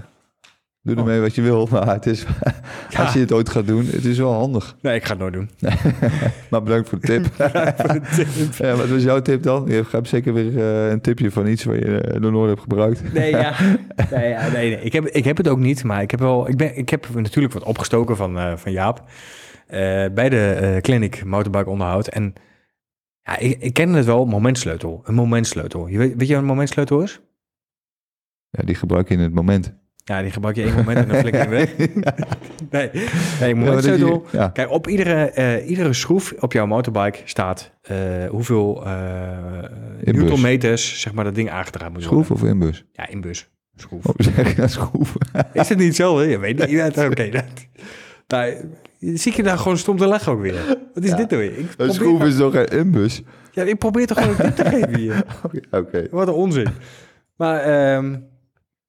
doe 0.87 0.95
Oh. 0.95 1.01
ermee 1.01 1.19
wat 1.21 1.35
je 1.35 1.41
wil, 1.41 1.67
maar 1.71 1.87
het 1.93 2.05
is, 2.05 2.25
als 2.97 3.13
je 3.13 3.19
het 3.19 3.31
ooit 3.31 3.49
gaat 3.49 3.67
doen, 3.67 3.85
het 3.85 4.05
is 4.05 4.17
wel 4.17 4.33
handig. 4.33 4.75
Nee, 4.81 4.95
ik 4.95 5.03
ga 5.03 5.09
het 5.09 5.19
nooit 5.19 5.33
doen. 5.33 5.49
Maar 6.49 6.63
bedankt 6.63 6.89
voor 6.89 6.99
de 6.99 7.07
tip. 7.07 7.25
Ja, 8.57 8.75
wat 8.75 8.87
was 8.89 9.03
jouw 9.03 9.21
tip 9.21 9.43
dan? 9.43 9.63
Je 9.67 9.83
hebt 9.91 10.07
zeker 10.07 10.33
weer 10.33 10.57
eh, 10.57 10.89
een 10.89 11.01
tipje 11.01 11.31
van 11.31 11.47
iets 11.47 11.63
waar 11.63 11.75
je 11.75 12.15
nog 12.19 12.31
nooit 12.31 12.49
hebt 12.49 12.61
gebruikt. 12.61 13.13
Nee, 13.13 13.29
ja. 13.31 13.53
nee, 14.11 14.29
ja, 14.29 14.47
nee, 14.47 14.69
nee. 14.69 14.81
Ik, 14.81 14.93
heb, 14.93 15.05
ik 15.05 15.23
heb 15.23 15.37
het 15.37 15.47
ook 15.47 15.59
niet, 15.59 15.83
maar 15.83 16.01
ik 16.01 16.11
heb, 16.11 16.19
wel, 16.19 16.49
ik 16.49 16.57
ben, 16.57 16.77
ik 16.77 16.89
heb 16.89 17.07
natuurlijk 17.13 17.53
wat 17.53 17.63
opgestoken 17.63 18.15
van, 18.15 18.37
eh, 18.37 18.55
van 18.55 18.71
Jaap. 18.71 19.03
bij 20.13 20.29
de 20.29 20.77
clinic 20.81 21.23
motorbike 21.25 21.69
onderhoud. 21.69 22.07
En 22.07 22.33
ja, 23.23 23.37
ik, 23.37 23.61
ik 23.61 23.73
ken 23.73 23.93
het 23.93 24.05
wel, 24.05 24.25
momentsleutel. 24.25 25.01
Een 25.05 25.15
momentsleutel. 25.15 25.87
Je 25.87 25.97
weet, 25.97 26.13
weet 26.15 26.27
je 26.27 26.33
wat 26.33 26.41
een 26.41 26.49
momentsleutel 26.49 27.01
is? 27.01 27.21
Ja, 28.49 28.63
die 28.63 28.75
gebruik 28.75 29.07
je 29.07 29.13
in 29.13 29.19
het 29.19 29.33
moment. 29.33 29.73
Ja, 30.07 30.21
die 30.21 30.31
gebruik 30.31 30.55
je 30.55 30.63
één 30.63 30.73
moment 30.75 30.97
en 30.97 31.07
dan 31.07 31.17
flikker 31.19 31.43
je 31.43 31.49
weg. 31.59 31.77
Nee, 31.77 31.87
nee 32.69 33.49
Ja, 33.49 33.55
maar 33.55 33.55
dat 33.55 33.55
momentsleutel. 33.55 34.25
je- 34.31 34.37
ja. 34.37 34.47
Kijk, 34.47 34.69
op 34.71 34.87
iedere, 34.87 35.13
eh, 35.31 35.69
iedere 35.69 35.93
schroef 35.93 36.33
op 36.39 36.53
jouw 36.53 36.65
motorbike 36.65 37.19
staat 37.25 37.71
eh, 37.81 37.95
hoeveel 38.29 38.85
eh 38.85 38.93
newtonmeters 40.03 41.01
zeg 41.01 41.13
maar, 41.13 41.23
dat 41.23 41.35
ding 41.35 41.49
aangedraaid 41.49 41.93
moet 41.93 42.03
Schroef 42.03 42.27
worden. 42.27 42.45
of 42.45 42.51
inbus? 42.51 42.85
Ja, 42.93 43.07
inbus. 43.07 43.49
Schroef. 43.75 44.05
Oh, 44.05 44.13
zeg 44.35 44.69
schroef? 44.69 45.13
Is 45.53 45.69
het 45.69 45.77
niet 45.77 45.87
hetzelfde? 45.87 46.27
Je 46.27 46.37
weet 46.39 46.59
niet. 46.59 46.69
Ja, 46.69 46.87
Oké. 46.87 47.29
dat- 47.29 47.43
nou, 48.27 48.53
zie 48.99 49.31
ik 49.31 49.37
je 49.37 49.43
daar 49.43 49.57
gewoon 49.57 49.77
stom 49.77 49.97
te 49.97 50.05
lachen 50.07 50.31
ook 50.31 50.41
weer. 50.41 50.77
Wat 50.93 51.03
is 51.03 51.09
Ja. 51.09 51.15
dit 51.15 51.29
nou 51.29 51.41
weer? 51.41 51.53
Een 51.77 51.93
schroef 51.93 52.23
is 52.23 52.37
toch 52.37 52.53
geen 52.53 52.65
inbus? 52.67 53.21
ja, 53.51 53.63
ik 53.63 53.77
probeer 53.77 54.07
toch 54.07 54.17
gewoon 54.21 54.35
een 54.39 54.53
tip 54.53 54.55
te 54.65 54.69
geven 54.69 54.95
hier. 54.97 55.23
Oké. 55.71 56.07
Wat 56.11 56.27
een 56.27 56.33
onzin. 56.33 56.67
Maar, 57.37 57.59
ehm 57.59 58.15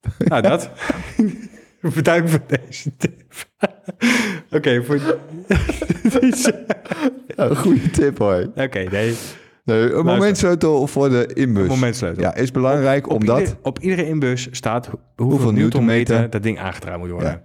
nou 0.29 0.43
dat. 0.43 0.71
Bedankt 1.95 2.31
voor 2.31 2.41
deze 2.47 2.97
tip. 2.97 3.23
Oké, 4.57 4.85
voor... 4.85 5.01
Ja, 7.37 7.55
goede 7.55 7.91
tip 7.91 8.19
hoor. 8.19 8.51
Oké, 8.55 8.79
nee. 8.91 9.15
Nee, 9.65 9.93
een 9.93 10.05
momentsleutel 10.05 10.87
voor 10.87 11.09
de 11.09 11.31
inbus. 11.35 11.63
Een 11.63 11.69
momentsleutel. 11.69 12.23
Ja, 12.23 12.35
is 12.35 12.51
belangrijk 12.51 13.07
Op, 13.07 13.13
omdat... 13.21 13.39
ieder- 13.39 13.57
op 13.63 13.79
iedere 13.79 14.07
inbus 14.09 14.49
staat 14.51 14.87
ho- 14.87 15.01
hoeveel, 15.17 15.27
Hoeveel 15.37 15.53
newtonmeter 15.53 16.31
dat 16.31 16.43
ding 16.43 16.59
aangedraaid 16.59 16.99
moet 16.99 17.11
worden. 17.11 17.31
Ja. 17.31 17.43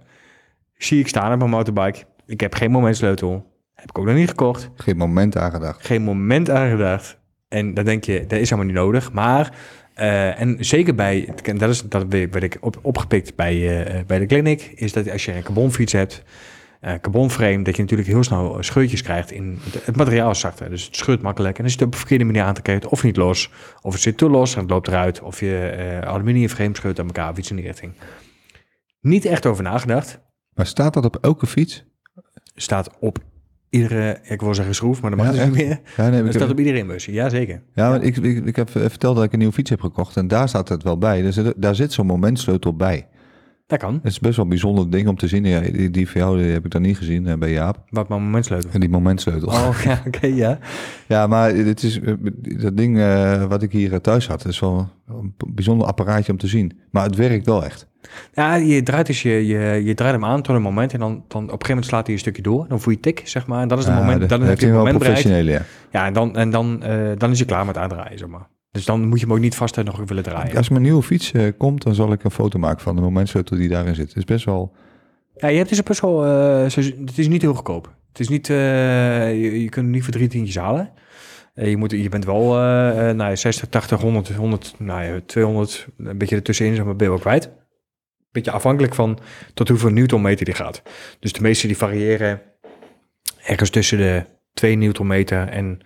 Zie 0.76 0.98
ik 1.00 1.08
staan 1.08 1.32
op 1.32 1.38
mijn 1.38 1.50
motorbike. 1.50 2.02
Ik 2.26 2.40
heb 2.40 2.54
geen 2.54 2.70
momentsleutel. 2.70 3.52
Heb 3.74 3.88
ik 3.88 3.98
ook 3.98 4.06
nog 4.06 4.14
niet 4.14 4.28
gekocht. 4.28 4.70
Geen 4.74 4.96
moment 4.96 5.36
aangedacht. 5.36 5.86
geen 5.86 6.02
moment 6.02 6.50
aan 6.50 6.70
gedacht. 6.70 7.18
En 7.48 7.74
dan 7.74 7.84
denk 7.84 8.04
je, 8.04 8.24
dat 8.26 8.38
is 8.38 8.48
allemaal 8.52 8.66
niet 8.72 8.76
nodig. 8.80 9.12
Maar, 9.12 9.56
eh, 9.94 10.40
en 10.40 10.56
zeker 10.64 10.94
bij, 10.94 11.28
dat 11.56 11.70
is 11.70 11.82
dat 11.82 12.04
werd 12.08 12.42
ik 12.42 12.56
op, 12.60 12.78
opgepikt 12.82 13.34
bij, 13.36 13.84
eh, 13.84 14.04
bij 14.06 14.18
de 14.18 14.26
clinic, 14.26 14.72
is 14.74 14.92
dat 14.92 15.10
als 15.10 15.24
je 15.24 15.34
een 15.34 15.42
carbonfiets 15.42 15.92
hebt, 15.92 16.22
eh 16.80 16.94
carbonframe, 17.00 17.62
dat 17.62 17.76
je 17.76 17.82
natuurlijk 17.82 18.08
heel 18.08 18.22
snel 18.22 18.56
scheurtjes 18.60 19.02
krijgt 19.02 19.30
in 19.30 19.58
het, 19.62 19.86
het 19.86 19.96
materiaal 19.96 20.30
is 20.30 20.40
zachter. 20.40 20.70
Dus 20.70 20.84
het 20.84 20.96
scheurt 20.96 21.22
makkelijk. 21.22 21.56
En 21.56 21.62
dan 21.62 21.70
zit 21.70 21.78
het 21.78 21.88
op 21.88 21.94
een 21.94 22.00
verkeerde 22.00 22.24
manier 22.24 22.42
aan 22.42 22.54
te 22.54 22.62
kijken, 22.62 22.90
of 22.90 23.02
niet 23.02 23.16
los, 23.16 23.50
of 23.80 23.92
het 23.92 24.02
zit 24.02 24.18
te 24.18 24.28
los 24.28 24.54
en 24.54 24.60
het 24.60 24.70
loopt 24.70 24.88
eruit, 24.88 25.20
of 25.20 25.40
je 25.40 26.00
aluminiumframe 26.04 26.76
scheurt 26.76 26.98
aan 26.98 27.06
elkaar, 27.06 27.30
of 27.30 27.38
iets 27.38 27.50
in 27.50 27.56
die 27.56 27.66
richting. 27.66 27.92
Niet 29.00 29.24
echt 29.24 29.46
over 29.46 29.62
nagedacht. 29.62 30.20
Maar 30.54 30.66
staat 30.66 30.94
dat 30.94 31.04
op 31.04 31.18
elke 31.20 31.46
fiets? 31.46 31.84
Staat 32.54 32.90
op 33.00 33.18
iedere, 33.74 34.18
ik 34.22 34.40
wil 34.40 34.54
zeggen 34.54 34.74
schroef, 34.74 35.00
maar 35.00 35.10
dat 35.10 35.20
mag 35.20 35.34
Ja, 35.34 35.44
niet 35.44 35.54
meer. 35.54 35.80
Ja, 35.96 36.08
nee, 36.08 36.22
Dat 36.22 36.28
staat 36.28 36.42
heb, 36.42 36.50
op 36.50 36.58
iedere 36.58 36.78
inbus. 36.78 37.04
Jazeker. 37.04 37.62
ja, 37.74 37.88
maar 37.88 38.02
ik, 38.02 38.16
ik, 38.16 38.46
ik 38.46 38.56
heb 38.56 38.68
eh, 38.68 38.82
verteld 38.82 39.16
dat 39.16 39.24
ik 39.24 39.32
een 39.32 39.38
nieuwe 39.38 39.54
fiets 39.54 39.70
heb 39.70 39.80
gekocht. 39.80 40.16
En 40.16 40.28
daar 40.28 40.48
staat 40.48 40.68
het 40.68 40.82
wel 40.82 40.98
bij. 40.98 41.22
Daar 41.22 41.32
zit, 41.32 41.52
daar 41.56 41.74
zit 41.74 41.92
zo'n 41.92 42.06
momentsleutel 42.06 42.76
bij. 42.76 43.06
Dat 43.66 43.78
kan. 43.78 43.94
Het 43.94 44.12
is 44.12 44.20
best 44.20 44.36
wel 44.36 44.44
een 44.44 44.50
bijzonder 44.50 44.90
ding 44.90 45.08
om 45.08 45.16
te 45.16 45.28
zien. 45.28 45.44
Ja, 45.44 45.60
die, 45.60 45.90
die 45.90 46.08
van 46.08 46.20
jou 46.20 46.38
die 46.38 46.50
heb 46.50 46.64
ik 46.64 46.70
dan 46.70 46.82
niet 46.82 46.96
gezien 46.96 47.26
eh, 47.26 47.36
bij 47.36 47.52
Jaap. 47.52 47.78
Wat 47.88 48.08
mijn 48.08 48.22
momentsleutel. 48.22 48.70
En 48.72 48.80
die 48.80 48.88
momentsleutel. 48.88 49.48
Oh, 49.48 49.80
ja, 49.84 50.02
oké, 50.06 50.26
ja. 50.26 50.58
Ja, 51.08 51.26
maar 51.26 51.54
het 51.54 51.82
is, 51.82 52.00
eh, 52.00 52.14
dat 52.42 52.76
ding 52.76 52.98
wat 53.48 53.62
ik 53.62 53.72
hier 53.72 54.00
thuis 54.00 54.26
had, 54.26 54.46
is 54.46 54.60
wel 54.60 54.88
een 55.06 55.34
bijzonder 55.54 55.86
apparaatje 55.86 56.32
om 56.32 56.38
te 56.38 56.46
zien. 56.46 56.78
Maar 56.90 57.04
het 57.04 57.16
werkt 57.16 57.46
wel 57.46 57.64
echt. 57.64 57.92
Ja, 58.32 58.54
je 58.54 58.82
draait, 58.82 59.06
dus 59.06 59.22
je, 59.22 59.46
je, 59.46 59.80
je 59.84 59.94
draait 59.94 60.12
hem 60.14 60.24
aan 60.24 60.42
tot 60.42 60.56
een 60.56 60.62
moment 60.62 60.92
en 60.92 60.98
dan, 60.98 61.10
dan 61.10 61.20
op 61.22 61.32
een 61.34 61.42
gegeven 61.48 61.68
moment 61.68 61.86
slaat 61.86 62.04
hij 62.06 62.14
een 62.14 62.20
stukje 62.20 62.42
door. 62.42 62.68
Dan 62.68 62.80
voel 62.80 62.92
je 62.92 63.00
tik, 63.00 63.20
zeg 63.24 63.46
maar. 63.46 63.60
En 63.62 63.68
dat 63.68 63.78
is 63.78 63.84
het 63.84 63.94
Ja, 63.94 64.00
moment, 64.00 64.28
dan 64.28 64.42
heb 64.42 64.60
je 64.60 64.66
het 64.66 64.74
moment 64.74 64.98
bereikt. 64.98 65.22
professionele, 65.22 65.50
ja. 65.58 65.62
Ja, 65.90 66.06
en, 66.06 66.12
dan, 66.12 66.36
en 66.36 66.50
dan, 66.50 66.82
eh, 66.82 66.98
dan 67.18 67.30
is 67.30 67.38
hij 67.38 67.46
klaar 67.46 67.66
met 67.66 67.76
aandraaien, 67.76 68.18
zeg 68.18 68.28
maar. 68.28 68.46
Dus 68.70 68.84
dan 68.84 69.06
moet 69.08 69.20
je 69.20 69.26
hem 69.26 69.34
ook 69.34 69.40
niet 69.40 69.54
vast 69.54 69.82
nog 69.84 70.00
willen 70.06 70.22
draaien. 70.22 70.56
Als 70.56 70.68
mijn 70.68 70.82
nieuwe 70.82 71.02
fiets 71.02 71.32
eh, 71.32 71.42
komt, 71.58 71.82
dan 71.82 71.94
zal 71.94 72.12
ik 72.12 72.24
een 72.24 72.30
foto 72.30 72.58
maken 72.58 72.80
van 72.82 72.94
de 72.96 73.02
momentsleutel 73.02 73.56
die 73.56 73.68
daarin 73.68 73.94
zit. 73.94 74.08
Het 74.08 74.16
is 74.16 74.24
best 74.24 74.44
wel, 74.44 74.72
Ja, 75.36 75.48
je 75.48 75.56
hebt 75.56 75.68
dus 75.68 75.82
best 75.82 76.00
wel... 76.00 76.24
eh, 76.24 76.62
het 77.06 77.18
is 77.18 77.28
niet 77.28 77.42
heel 77.42 77.54
goedkoop. 77.54 77.92
Het 78.08 78.20
is 78.20 78.28
niet... 78.28 78.46
je, 78.46 79.50
je 79.62 79.68
kunt 79.68 79.74
hem 79.86 79.90
niet 79.90 80.02
voor 80.02 80.12
drie 80.12 80.28
tientjes 80.28 80.56
halen. 80.56 80.90
Je, 81.54 81.76
moet, 81.76 81.90
je 81.90 82.08
bent 82.08 82.24
wel 82.24 82.42
nou, 83.14 83.16
ja, 83.30 83.36
60, 83.36 83.68
80, 83.68 84.00
100, 84.00 84.28
100, 84.34 84.74
nou 84.78 85.04
ja, 85.04 85.20
200, 85.26 85.86
een 85.98 86.18
beetje 86.18 86.36
ertussenin, 86.36 86.74
zeg 86.74 86.84
maar, 86.84 86.96
ben 86.96 87.06
je 87.06 87.12
wel 87.12 87.22
kwijt. 87.22 87.50
Beetje 88.34 88.50
afhankelijk 88.50 88.94
van 88.94 89.18
tot 89.54 89.68
hoeveel 89.68 89.90
newtonmeter 89.90 90.44
die 90.44 90.54
gaat. 90.54 90.82
Dus 91.20 91.32
de 91.32 91.40
meeste 91.40 91.66
die 91.66 91.76
variëren 91.76 92.40
ergens 93.44 93.70
tussen 93.70 93.98
de 93.98 94.24
2 94.54 94.76
newtonmeter 94.76 95.48
en 95.48 95.80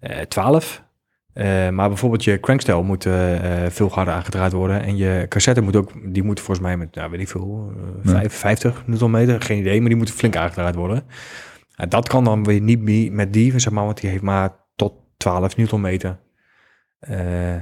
eh 0.00 0.20
12. 0.20 0.82
Eh, 1.32 1.68
maar 1.68 1.88
bijvoorbeeld 1.88 2.24
je 2.24 2.40
crankstel 2.40 2.82
moet 2.82 3.06
eh, 3.06 3.64
eh, 3.64 3.70
veel 3.70 3.90
harder 3.90 4.14
aangedraaid 4.14 4.52
worden. 4.52 4.82
En 4.82 4.96
je 4.96 5.26
cassette 5.28 5.60
moet 5.60 5.76
ook, 5.76 5.92
die 6.14 6.22
moet 6.22 6.40
volgens 6.40 6.66
mij 6.66 6.76
met, 6.76 6.94
nou 6.94 7.10
weet 7.10 7.20
ik 7.20 7.28
veel, 7.28 7.72
eh, 7.76 8.12
Ja. 8.12 8.18
5, 8.20 8.32
50 8.32 8.86
newtonmeter, 8.86 9.42
geen 9.42 9.58
idee, 9.58 9.78
maar 9.80 9.88
die 9.88 9.96
moeten 9.96 10.14
flink 10.14 10.36
aangedraaid 10.36 10.74
worden. 10.74 11.02
Dat 11.88 12.08
kan 12.08 12.24
dan 12.24 12.44
weer 12.44 12.60
niet 12.60 13.12
met 13.12 13.32
die, 13.32 13.58
zeg 13.58 13.72
maar, 13.72 13.84
want 13.84 14.00
die 14.00 14.10
heeft 14.10 14.22
maar 14.22 14.50
tot 14.76 14.92
12 15.16 15.56
newtonmeter 15.56 16.18
eh, 16.98 17.54
eh, 17.54 17.60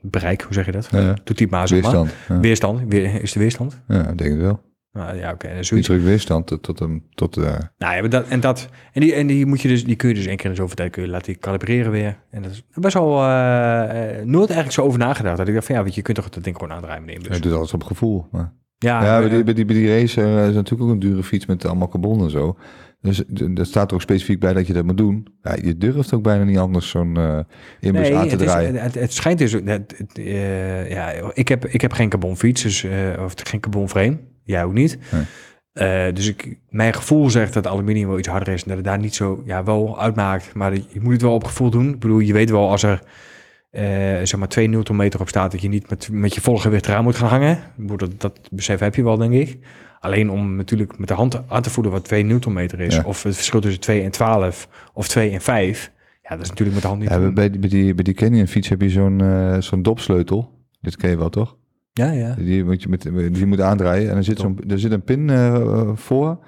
bereik, 0.00 0.40
hoe 0.42 0.52
zeg 0.52 0.66
je 0.66 0.72
dat? 0.72 0.88
Ja. 0.90 1.14
Doet 1.24 1.38
die 1.38 1.48
maar. 1.50 1.68
Weerstand. 1.68 2.10
Ja. 2.28 2.40
Weerstand, 2.40 2.80
weer, 2.88 3.22
is 3.22 3.32
de 3.32 3.40
weerstand? 3.40 3.80
ja, 3.88 4.08
ik 4.08 4.18
denk 4.18 4.30
het 4.30 4.40
wel. 4.40 4.66
Nou, 4.92 5.16
ja, 5.16 5.32
oké. 5.32 5.62
zoiets. 5.62 5.88
weerstand 5.88 6.46
tot, 6.46 6.62
tot, 6.62 6.78
hem- 6.78 7.04
tot 7.14 7.36
eh, 7.36 7.42
Nou 7.78 7.94
ja, 7.94 8.00
maar 8.00 8.08
dat, 8.08 8.28
en, 8.28 8.40
dat, 8.40 8.68
en, 8.92 9.00
die, 9.00 9.14
en 9.14 9.26
die, 9.26 9.46
moet 9.46 9.60
je 9.60 9.68
dus, 9.68 9.84
die 9.84 9.96
kun 9.96 10.08
je 10.08 10.14
dus 10.14 10.26
één 10.26 10.36
keer 10.36 10.44
in 10.44 10.50
de 10.50 10.56
zoveel 10.56 10.74
tijd 10.76 10.90
kun 10.92 11.02
je 11.02 11.08
laten 11.08 11.26
die 11.32 11.40
kalibreren 11.40 11.90
weer. 11.90 12.16
En 12.30 12.42
dat 12.42 12.50
is 12.50 12.62
best 12.74 12.94
wel 12.94 13.22
eh, 13.22 14.18
eh, 14.18 14.24
nooit 14.24 14.46
eigenlijk 14.50 14.72
zo 14.72 14.82
over 14.82 14.98
nagedacht. 14.98 15.36
Dat 15.36 15.48
ik 15.48 15.54
dacht 15.54 15.66
van 15.66 15.74
ja, 15.74 15.82
weet 15.82 15.90
je, 15.90 15.96
je 15.96 16.02
kunt 16.02 16.16
toch 16.16 16.28
dat 16.28 16.44
ding 16.44 16.56
gewoon 16.56 16.72
aandraaien 16.72 17.04
meneer. 17.04 17.18
Dus, 17.18 17.28
hij 17.28 17.40
doet 17.40 17.52
alles 17.52 17.74
op 17.74 17.84
gevoel. 17.84 18.26
Maar. 18.30 18.52
ja, 18.78 19.04
Ja, 19.04 19.14
eh, 19.14 19.20
bij 19.20 19.28
die, 19.28 19.44
bij 19.44 19.54
die, 19.54 19.64
bij 19.64 19.74
die 19.74 19.88
race 19.88 20.22
eh, 20.22 20.48
is 20.48 20.54
natuurlijk 20.54 20.82
ook 20.82 20.90
een 20.94 20.98
dure 21.00 21.22
fiets 21.22 21.46
met 21.46 21.64
allemaal 21.66 21.88
carbon 21.88 22.22
en 22.22 22.30
zo. 22.30 22.56
Dus 23.00 23.24
er 23.54 23.66
staat 23.66 23.88
er 23.88 23.94
ook 23.94 24.02
specifiek 24.02 24.40
bij 24.40 24.52
dat 24.52 24.66
je 24.66 24.72
dat 24.72 24.84
moet 24.84 24.96
doen. 24.96 25.26
Ja, 25.42 25.56
je 25.62 25.76
durft 25.76 26.14
ook 26.14 26.22
bijna 26.22 26.44
niet 26.44 26.58
anders 26.58 26.88
zo'n 26.88 27.16
eh 27.16 27.38
inbus 27.80 28.08
nee, 28.08 28.16
aan 28.16 28.24
te 28.24 28.30
het, 28.30 28.40
is, 28.40 28.46
draaien. 28.46 28.74
het, 28.74 28.94
het 28.94 29.12
schijnt 29.12 29.38
dus, 29.38 29.52
het, 29.52 29.94
eh, 30.14 30.90
ja, 30.90 31.12
ik 31.32 31.48
heb, 31.48 31.66
ik 31.66 31.80
heb 31.80 31.92
geen 31.92 32.08
carbon 32.08 32.36
fiets, 32.36 32.62
dus, 32.62 32.84
eh, 32.84 33.22
of 33.24 33.32
geen 33.36 33.60
carbon 33.60 33.88
frame. 33.88 34.18
Jij 34.44 34.64
ook 34.64 34.72
niet. 34.72 34.98
Nee. 35.10 36.12
Dus 36.12 36.28
ik, 36.28 36.58
mijn 36.68 36.94
gevoel 36.94 37.30
zegt 37.30 37.54
dat 37.54 37.66
aluminium 37.66 38.08
wel 38.08 38.18
iets 38.18 38.28
harder 38.28 38.54
is 38.54 38.62
en 38.62 38.68
dat 38.68 38.76
het 38.76 38.86
daar 38.86 38.98
niet 38.98 39.14
zo 39.14 39.42
ja, 39.44 39.64
wel 39.64 40.00
uitmaakt. 40.00 40.54
Maar 40.54 40.74
je 40.74 41.00
moet 41.00 41.12
het 41.12 41.22
wel 41.22 41.34
op 41.34 41.44
gevoel 41.44 41.70
doen. 41.70 41.88
Ik 41.88 41.98
bedoel, 41.98 42.18
je 42.18 42.32
weet 42.32 42.50
wel 42.50 42.70
als 42.70 42.82
er 42.82 43.02
eh, 43.70 43.82
zeg 44.22 44.36
maar 44.36 44.48
2 44.48 44.66
newtonmeter 44.68 45.20
op 45.20 45.28
staat, 45.28 45.50
dat 45.50 45.60
je 45.60 45.68
niet 45.68 45.90
met, 45.90 46.08
met 46.12 46.34
je 46.34 46.40
volle 46.40 46.58
gewicht 46.58 46.86
eraan 46.86 47.04
moet 47.04 47.16
gaan 47.16 47.28
hangen. 47.28 47.58
Dat, 47.76 48.20
dat 48.20 48.40
besef 48.50 48.80
heb 48.80 48.94
je 48.94 49.04
wel, 49.04 49.16
denk 49.16 49.32
ik. 49.32 49.58
Alleen 50.00 50.30
om 50.30 50.56
natuurlijk 50.56 50.98
met 50.98 51.08
de 51.08 51.14
hand 51.14 51.42
aan 51.48 51.62
te 51.62 51.70
voelen 51.70 51.92
wat 51.92 52.04
2 52.04 52.22
newtonmeter 52.22 52.80
is, 52.80 52.94
Ja. 52.94 53.02
of 53.06 53.22
het 53.22 53.34
verschil 53.34 53.60
tussen 53.60 53.80
2 53.80 54.02
en 54.02 54.10
12, 54.10 54.68
of 54.94 55.08
2 55.08 55.30
en 55.30 55.40
5. 55.40 55.92
Ja, 56.22 56.30
dat 56.34 56.40
is 56.44 56.48
natuurlijk 56.48 56.72
met 56.74 56.82
de 56.82 56.88
hand 56.88 57.00
niet 57.00 57.10
Ja, 57.10 57.30
bij, 57.32 57.50
die- 57.50 57.60
bij, 57.60 57.68
die, 57.68 57.94
bij 57.94 58.04
die 58.04 58.14
Canyon 58.14 58.46
fiets 58.46 58.68
heb 58.68 58.80
je 58.80 58.90
zo'n 58.90 59.20
eh, 59.20 59.60
zo'n 59.60 59.82
dopsleutel. 59.82 60.52
Dit 60.80 60.96
ken 60.96 61.10
je 61.10 61.16
wel, 61.18 61.28
toch? 61.28 61.56
Ja, 61.92 62.10
ja. 62.10 62.34
Die 62.34 62.64
moet 62.64 62.82
je 62.82 62.88
met, 62.88 63.02
die 63.32 63.46
moet 63.46 63.60
aandraaien. 63.60 64.10
En 64.10 64.16
er 64.16 64.24
zit, 64.24 64.38
zo'n, 64.38 64.58
er 64.68 64.78
zit 64.78 64.92
een 64.92 65.02
pin 65.02 65.30
eh, 65.30 65.90
voor 65.94 66.38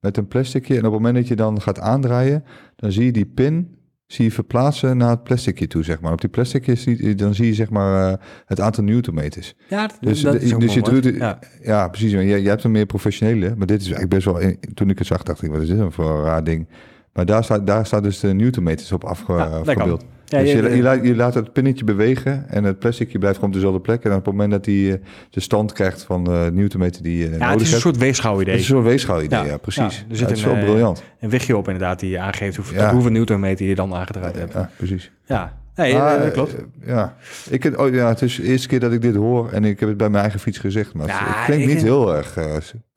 met 0.00 0.16
een 0.16 0.26
plasticje. 0.28 0.72
En 0.72 0.78
op 0.78 0.84
het 0.84 0.92
moment 0.92 1.14
dat 1.14 1.28
je 1.28 1.36
dan 1.36 1.60
gaat 1.60 1.80
aandraaien, 1.80 2.44
dan 2.76 2.92
zie 2.92 3.04
je 3.04 3.12
die 3.12 3.26
pin 3.26 3.74
zie 4.06 4.24
je 4.24 4.32
verplaatsen 4.32 4.96
naar 4.96 5.10
het 5.10 5.22
plasticje 5.22 5.66
toe, 5.66 5.82
zeg 5.82 6.00
maar. 6.00 6.12
Op 6.12 6.20
die 6.20 6.30
plasticje 6.30 6.74
zie, 6.74 7.14
dan 7.14 7.34
zie 7.34 7.46
je 7.46 7.54
zeg 7.54 7.70
maar 7.70 8.12
eh, 8.12 8.18
het 8.44 8.60
aantal 8.60 8.84
newtonmeters. 8.84 9.54
Ja, 9.68 9.86
dat, 9.86 9.96
Dus, 10.00 10.20
dat 10.20 10.34
is 10.34 10.50
dus 10.50 10.74
je 10.74 11.14
Ja. 11.18 11.38
Ja, 11.62 11.88
precies. 11.88 12.10
Jij, 12.10 12.24
jij 12.24 12.50
hebt 12.50 12.64
een 12.64 12.70
meer 12.70 12.86
professionele, 12.86 13.54
maar 13.56 13.66
dit 13.66 13.80
is 13.80 13.90
eigenlijk 13.90 14.14
best 14.14 14.24
wel... 14.24 14.54
Toen 14.74 14.90
ik 14.90 14.98
het 14.98 15.06
zag, 15.06 15.22
dacht 15.22 15.42
ik, 15.42 15.50
wat 15.50 15.62
is 15.62 15.68
dit 15.68 15.78
voor 15.88 16.10
een 16.10 16.22
raar 16.22 16.44
ding? 16.44 16.68
Maar 17.12 17.26
daar 17.26 17.44
staat, 17.44 17.66
daar 17.66 17.86
staat 17.86 18.02
dus 18.02 18.20
de 18.20 18.34
newtonmeters 18.34 18.92
op 18.92 19.04
afgebeeld. 19.04 20.00
Ja, 20.00 20.15
dus 20.28 20.50
je- 20.50 20.62
je, 20.62 20.76
je, 20.76 20.82
laat, 20.82 21.04
je 21.04 21.16
laat 21.16 21.34
het 21.34 21.52
pinnetje 21.52 21.84
bewegen 21.84 22.48
en 22.48 22.64
het 22.64 22.78
plasticje 22.78 23.18
blijft 23.18 23.36
gewoon 23.36 23.50
op 23.50 23.56
dezelfde 23.56 23.80
plek. 23.80 24.04
En 24.04 24.10
op 24.10 24.16
het 24.16 24.26
moment 24.26 24.50
dat 24.50 24.66
hij 24.66 24.92
eh, 24.92 24.98
de 25.30 25.40
stand 25.40 25.72
krijgt 25.72 26.02
van 26.02 26.24
de 26.24 26.50
newtonmeter 26.52 27.02
die 27.02 27.16
je 27.18 27.30
ja, 27.38 27.50
het 27.50 27.60
is 27.60 27.66
een 27.66 27.70
hebt... 27.70 27.80
soort 27.82 27.96
weegschouwidee. 27.96 28.52
Het 28.52 28.62
is 28.62 28.68
zo'n 28.68 28.82
weegschouwidee, 28.82 29.38
ja, 29.38 29.44
Ja, 29.44 29.56
precies. 29.56 29.96
ja, 29.96 30.02
er 30.02 30.06
Ja, 30.08 30.16
zit 30.16 30.28
het 30.28 30.36
is 30.36 30.42
een, 30.44 30.50
wel 30.50 30.58
eh, 30.58 30.64
briljant. 30.64 31.02
Een 31.20 31.30
wegje 31.30 31.56
op 31.56 31.66
inderdaad 31.66 32.00
die 32.00 32.20
aangeeft 32.20 32.56
hoeveel, 32.56 32.80
Ja. 33.02 33.08
newtonmeter 33.08 33.66
je 33.66 33.74
dan 33.74 33.94
aangedraaid 33.94 34.36
hebt. 34.38 34.52
Ja, 34.52 34.70
precies. 34.76 35.10
Ja, 35.24 35.52
nee, 35.74 35.92
eh, 35.94 36.22
dat 36.22 36.32
klopt. 36.32 36.54
eh, 36.54 36.62
ja. 36.86 37.16
Ik, 37.50 37.62
heb- 37.62 37.78
oh, 37.78 37.94
ja, 37.94 38.08
het 38.08 38.22
is 38.22 38.36
de 38.36 38.42
eerste 38.42 38.68
keer 38.68 38.80
dat 38.80 38.92
ik 38.92 39.00
dit 39.02 39.14
hoor 39.14 39.50
en 39.50 39.64
ik 39.64 39.80
heb 39.80 39.88
het 39.88 39.98
bij 39.98 40.08
mijn 40.08 40.22
eigen 40.22 40.40
fiets 40.40 40.58
gezegd. 40.58 40.94
Maar 40.94 41.06
Ja, 41.06 41.18
het 41.18 41.44
klinkt 41.44 41.64
ik- 41.66 41.74
niet 41.74 41.82
heel 41.82 42.14
erg... 42.16 42.36
eh, 42.36 42.54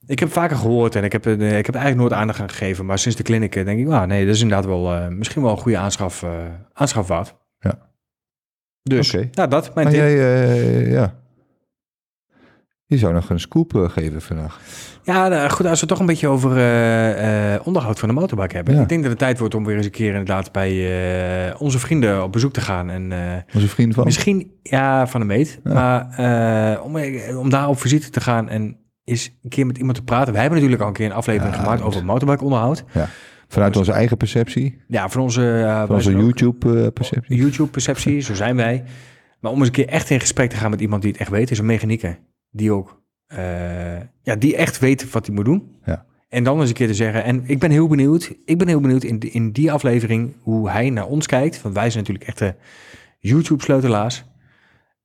Ik 0.10 0.20
heb 0.20 0.32
vaker 0.32 0.58
gehoord 0.58 0.96
en 0.96 1.04
ik 1.04 1.12
heb, 1.12 1.26
eh, 1.26 1.34
ik 1.34 1.66
heb 1.66 1.76
eigenlijk 1.76 1.96
nooit 1.96 2.22
aandacht 2.22 2.40
aan 2.40 2.50
gegeven. 2.50 2.86
Maar 2.86 3.00
sinds 3.00 3.18
de 3.18 3.24
clinic 3.24 3.56
eh, 3.56 3.66
denk 3.66 3.80
ik, 3.80 3.88
ah, 3.88 4.08
nee, 4.08 4.26
dat 4.26 4.36
is 4.36 4.42
inderdaad 4.42 4.66
wel 4.66 4.94
eh, 4.94 5.08
misschien 5.08 5.42
wel 5.42 5.52
een 5.52 5.58
goede 5.58 5.78
aanschaf, 5.78 6.24
eh 6.24 6.30
aanschaf 6.74 7.08
waard. 7.08 7.36
Ja. 7.60 7.80
Dus, 8.84 9.14
Oké. 9.16 9.30
nou 9.32 9.50
dat, 9.50 9.76
mijn 9.76 9.88
tip. 9.88 9.96
jij, 9.96 10.16
ja... 10.90 11.18
Je 12.86 12.98
zou 12.98 13.14
nog 13.14 13.30
een 13.30 13.40
scoop 13.40 13.74
geven 13.76 14.22
vandaag. 14.22 14.60
Ja, 15.04 15.28
nou, 15.28 15.50
goed, 15.50 15.66
als 15.66 15.74
we 15.74 15.80
het 15.80 15.90
toch 15.90 16.00
een 16.00 16.06
beetje 16.06 16.28
over 16.28 16.50
onderhoud 17.64 18.00
van 18.00 18.10
de 18.10 18.16
motorbike 18.16 18.56
hebben. 18.56 18.76
Ja. 18.76 18.82
Ik 18.82 18.90
denk 18.90 19.02
dat 19.02 19.10
het 19.10 19.20
tijd 19.20 19.40
wordt 19.40 19.56
om 19.56 19.66
weer 19.66 19.76
eens 19.76 19.86
een 19.86 19.92
keer 19.92 20.10
inderdaad 20.10 20.52
bij 20.52 21.56
onze 21.58 21.80
vrienden 21.80 22.24
op 22.24 22.32
bezoek 22.32 22.54
te 22.54 22.62
gaan. 22.62 22.90
En 22.90 23.14
Onze 23.54 23.68
vriend 23.68 23.94
van... 23.94 24.04
Misschien, 24.04 24.52
ja, 24.64 25.08
van 25.08 25.20
de 25.20 25.26
meet. 25.26 25.60
Ja. 25.64 25.74
Maar 25.74 26.82
om, 26.82 26.98
om 27.38 27.50
daar 27.50 27.68
op 27.68 27.80
visite 27.80 28.10
te 28.10 28.22
gaan 28.22 28.50
en 28.50 28.78
eens 29.10 29.32
een 29.44 29.50
keer 29.50 29.66
met 29.66 29.78
iemand 29.78 29.98
te 29.98 30.04
praten. 30.04 30.34
We 30.34 30.40
hebben 30.40 30.56
natuurlijk 30.56 30.82
al 30.82 30.88
een 30.88 30.94
keer 30.98 31.06
een 31.06 31.12
aflevering 31.12 31.56
Ja, 31.56 31.62
gemaakt 31.62 31.82
over 31.82 32.06
motorbike 32.06 32.44
onderhoud. 32.44 32.84
Vanuit 33.48 33.78
onze 33.78 33.92
eigen 33.92 34.18
perceptie. 34.18 34.82
Ja, 34.88 35.10
van 35.10 35.22
onze, 35.22 35.42
uh, 35.42 35.86
Van 35.86 35.96
onze 35.96 36.12
YouTube-perceptie. 36.12 37.38
YouTube-perceptie, 37.38 38.20
zo 38.20 38.34
zijn 38.36 38.56
wij. 38.56 38.84
Maar 39.40 39.52
om 39.52 39.58
eens 39.58 39.68
een 39.68 39.74
keer 39.74 39.88
echt 39.88 40.10
in 40.10 40.20
gesprek 40.20 40.50
te 40.50 40.56
gaan 40.56 40.70
met 40.70 40.82
iemand 40.82 41.02
die 41.02 41.12
het 41.12 41.20
echt 41.20 41.30
weet, 41.30 41.52
is 41.52 41.60
een 41.60 41.66
mechanieker. 41.66 42.20
Die 42.52 42.72
ook, 42.72 43.02
eh, 43.28 43.40
ja, 44.22 44.36
die 44.38 44.56
echt 44.56 44.80
weet 44.80 45.12
wat 45.12 45.26
hij 45.26 45.36
moet 45.36 45.46
doen. 45.46 45.76
Ja. 45.86 46.06
En 46.30 46.44
dan 46.44 46.60
eens 46.60 46.70
een 46.70 46.76
keer 46.76 46.88
te 46.88 46.94
zeggen, 46.94 47.24
en 47.24 47.44
ik 47.46 47.60
ben 47.60 47.72
heel 47.72 47.88
benieuwd, 47.88 48.34
ik 48.46 48.58
ben 48.58 48.68
heel 48.68 48.80
benieuwd 48.80 49.04
in, 49.04 49.20
in 49.20 49.52
die 49.52 49.72
aflevering 49.72 50.36
hoe 50.42 50.70
hij 50.70 50.90
naar 50.90 51.08
ons 51.08 51.26
kijkt. 51.26 51.62
Want 51.62 51.76
wij 51.76 51.90
zijn 51.90 52.04
natuurlijk 52.04 52.28
echte 52.30 52.56
YouTube-sleutelaars. 53.20 54.24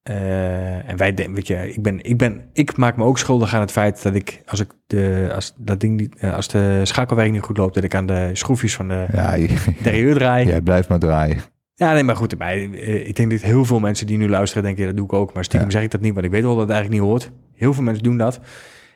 Eh, 0.05 0.89
en 0.91 0.97
wij, 0.97 1.15
den- 1.15 1.35
weet 1.35 1.47
je, 1.47 1.73
ik, 1.73 1.83
ben, 1.83 2.03
ik, 2.05 2.17
ben, 2.19 2.41
ik 2.53 2.77
maak 2.77 2.97
me 2.97 3.05
ook 3.05 3.19
schuldig 3.19 3.55
aan 3.55 3.61
het 3.61 3.71
feit 3.71 4.03
dat 4.03 4.15
ik, 4.15 4.43
als 4.47 4.61
ik 4.61 4.71
de, 4.87 5.31
als 5.35 5.55
dat 5.59 5.81
ding 5.81 6.01
niet, 6.01 6.15
eh, 6.19 6.35
als 6.35 6.49
de 6.49 6.81
schakelwerk 6.83 7.31
niet 7.33 7.43
goed 7.43 7.57
loopt, 7.57 7.75
dat 7.75 7.85
ik 7.85 7.95
aan 7.95 8.07
de 8.07 8.31
schroefjes 8.33 8.75
van 8.75 8.89
de 8.89 9.07
Ja, 9.13 9.37
derieur 9.83 10.15
draai. 10.15 10.47
jij 10.47 10.61
blijft 10.61 10.89
maar 10.89 10.99
draaien. 10.99 11.37
Ja, 11.75 11.93
nee, 11.93 12.03
maar 12.03 12.17
goed, 12.17 12.33
erbij. 12.33 12.71
eh, 12.73 13.09
ik 13.09 13.17
denk 13.17 13.31
dat 13.31 13.41
heel 13.41 13.65
veel 13.65 13.81
mensen 13.81 14.07
die 14.07 14.19
nu 14.19 14.29
luisteren 14.29 14.63
denken, 14.65 14.81
ja, 14.83 14.89
dat 14.89 14.97
doe 14.97 15.07
ik 15.07 15.13
ook. 15.13 15.35
Maar 15.35 15.45
stiekem 15.45 15.69
Ja. 15.69 15.75
zeg 15.75 15.83
ik 15.85 15.91
dat 15.91 16.01
niet, 16.01 16.15
want 16.15 16.27
ik 16.27 16.33
weet 16.33 16.43
wel 16.43 16.53
dat 16.57 16.61
het 16.63 16.71
eigenlijk 16.71 17.01
niet 17.03 17.11
hoort. 17.11 17.31
Heel 17.55 17.75
veel 17.75 17.83
mensen 17.83 18.03
doen 18.03 18.17
dat. 18.17 18.41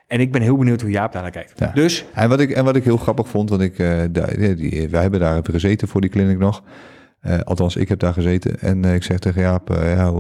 En 0.07 0.21
ik 0.21 0.33
ben 0.33 0.43
heel 0.43 0.57
benieuwd 0.57 0.81
hoe 0.81 0.91
Jaap 0.91 1.13
daarnaar 1.13 1.31
kijkt. 1.31 1.53
Ja. 1.57 1.71
Dus, 1.75 2.05
En 2.15 2.29
wat 2.29 2.41
ik, 2.41 2.51
en 2.51 2.65
wat 2.65 2.77
ik 2.77 2.85
heel 2.85 2.97
grappig 2.97 3.29
vond, 3.29 3.51
want 3.51 3.63
ik, 3.63 3.77
daar, 4.13 4.37
die, 4.57 4.89
wij 4.91 5.03
hebben 5.03 5.21
daar 5.21 5.41
gezeten 5.51 5.89
voor 5.89 6.01
die 6.01 6.11
clinic 6.11 6.39
nog. 6.39 6.63
Althans, 7.45 7.77
ik 7.77 7.89
heb 7.89 7.99
daar 7.99 8.13
gezeten. 8.13 8.61
En 8.61 8.85
ik 8.85 9.03
zeg 9.03 9.19
tegen 9.19 9.41
Jaap, 9.43 9.69
ja, 9.69 10.13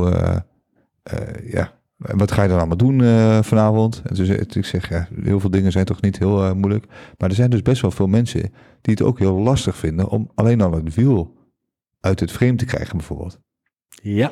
ja, 1.45 1.73
wat 1.97 2.33
ga 2.33 2.43
je 2.43 2.49
dan 2.49 2.59
allemaal 2.59 2.77
doen 2.77 3.03
eh, 3.03 3.43
vanavond? 3.43 4.03
En 4.05 4.17
zei- 4.17 4.39
ik 4.55 4.65
zeg, 4.65 4.89
ja, 4.89 5.09
heel 5.23 5.41
veel 5.41 5.51
dingen 5.51 5.73
zijn 5.73 5.85
toch 5.85 6.01
niet 6.01 6.19
heel 6.19 6.45
eh, 6.45 6.53
moeilijk. 6.53 6.85
Maar 7.19 7.29
er 7.29 7.35
zijn 7.35 7.51
dus 7.51 7.63
best 7.63 7.83
wel 7.83 7.91
veel 7.91 8.07
mensen 8.07 8.41
die 8.81 8.95
het 8.95 9.03
ook 9.03 9.19
heel 9.19 9.39
lastig 9.39 9.77
vinden 9.77 10.09
om 10.09 10.31
alleen 10.35 10.61
al 10.61 10.73
het 10.73 10.95
wiel 10.95 11.35
uit 12.01 12.21
het 12.21 12.31
frame 12.33 12.55
te 12.55 12.65
krijgen 12.65 12.97
bijvoorbeeld. 12.97 13.39
ja. 14.03 14.31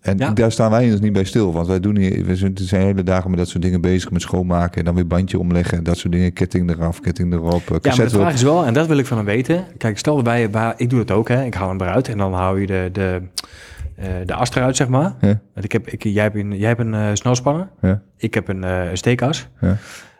En 0.00 0.18
Ja. 0.18 0.30
daar 0.30 0.52
staan 0.52 0.70
wij 0.70 0.90
dus 0.90 1.00
niet 1.00 1.12
bij 1.12 1.24
stil. 1.24 1.52
Want 1.52 1.66
wij 1.66 1.80
doen 1.80 1.96
hier, 1.96 2.24
we 2.24 2.36
zijn, 2.54 2.82
hele 2.82 3.02
dagen 3.02 3.30
met 3.30 3.38
dat 3.38 3.48
soort 3.48 3.62
dingen 3.62 3.80
bezig. 3.80 4.10
Met 4.10 4.20
schoonmaken 4.22 4.78
en 4.78 4.84
dan 4.84 4.94
weer 4.94 5.06
bandje 5.06 5.38
omleggen. 5.38 5.78
En 5.78 5.84
dat 5.84 5.96
soort 5.98 6.12
dingen. 6.12 6.32
Ketting 6.32 6.70
eraf, 6.70 7.00
ketting 7.00 7.32
erop. 7.32 7.70
eh, 7.70 7.76
Ja, 7.80 7.94
maar 7.96 8.04
de 8.04 8.10
vraag 8.10 8.32
is 8.34 8.42
wel, 8.42 8.64
en 8.66 8.74
dat 8.74 8.86
wil 8.86 8.98
ik 8.98 9.06
van 9.06 9.16
hem 9.16 9.26
weten. 9.26 9.64
Kijk, 9.78 9.98
stel 9.98 10.22
waar, 10.50 10.74
ik 10.76 10.90
doe 10.90 10.98
het 10.98 11.10
ook, 11.10 11.28
hè. 11.28 11.44
Ik 11.44 11.54
haal 11.54 11.68
hem 11.68 11.80
eruit 11.80 12.08
en 12.08 12.18
dan 12.18 12.32
hou 12.32 12.60
je 12.60 12.66
de, 12.66 12.88
de, 12.92 13.20
eh, 13.22 13.44
de 14.24 14.34
as 14.34 14.50
eruit, 14.54 14.76
zeg 14.76 14.88
maar. 14.88 15.14
Ja. 15.20 15.40
Want 15.54 15.64
ik 15.64 15.72
heb, 15.72 15.86
ik, 15.88 16.02
jij 16.02 16.22
hebt 16.22 16.34
een, 16.36 16.56
jij 16.56 16.68
hebt 16.68 16.80
een 16.80 16.94
eh, 16.94 17.08
snelspanner. 17.12 17.70
Ja. 17.80 18.02
Ik 18.16 18.34
heb 18.34 18.48
een, 18.48 18.64
eh, 18.64 18.88
steekas. 18.92 19.48
Ja. 19.60 19.76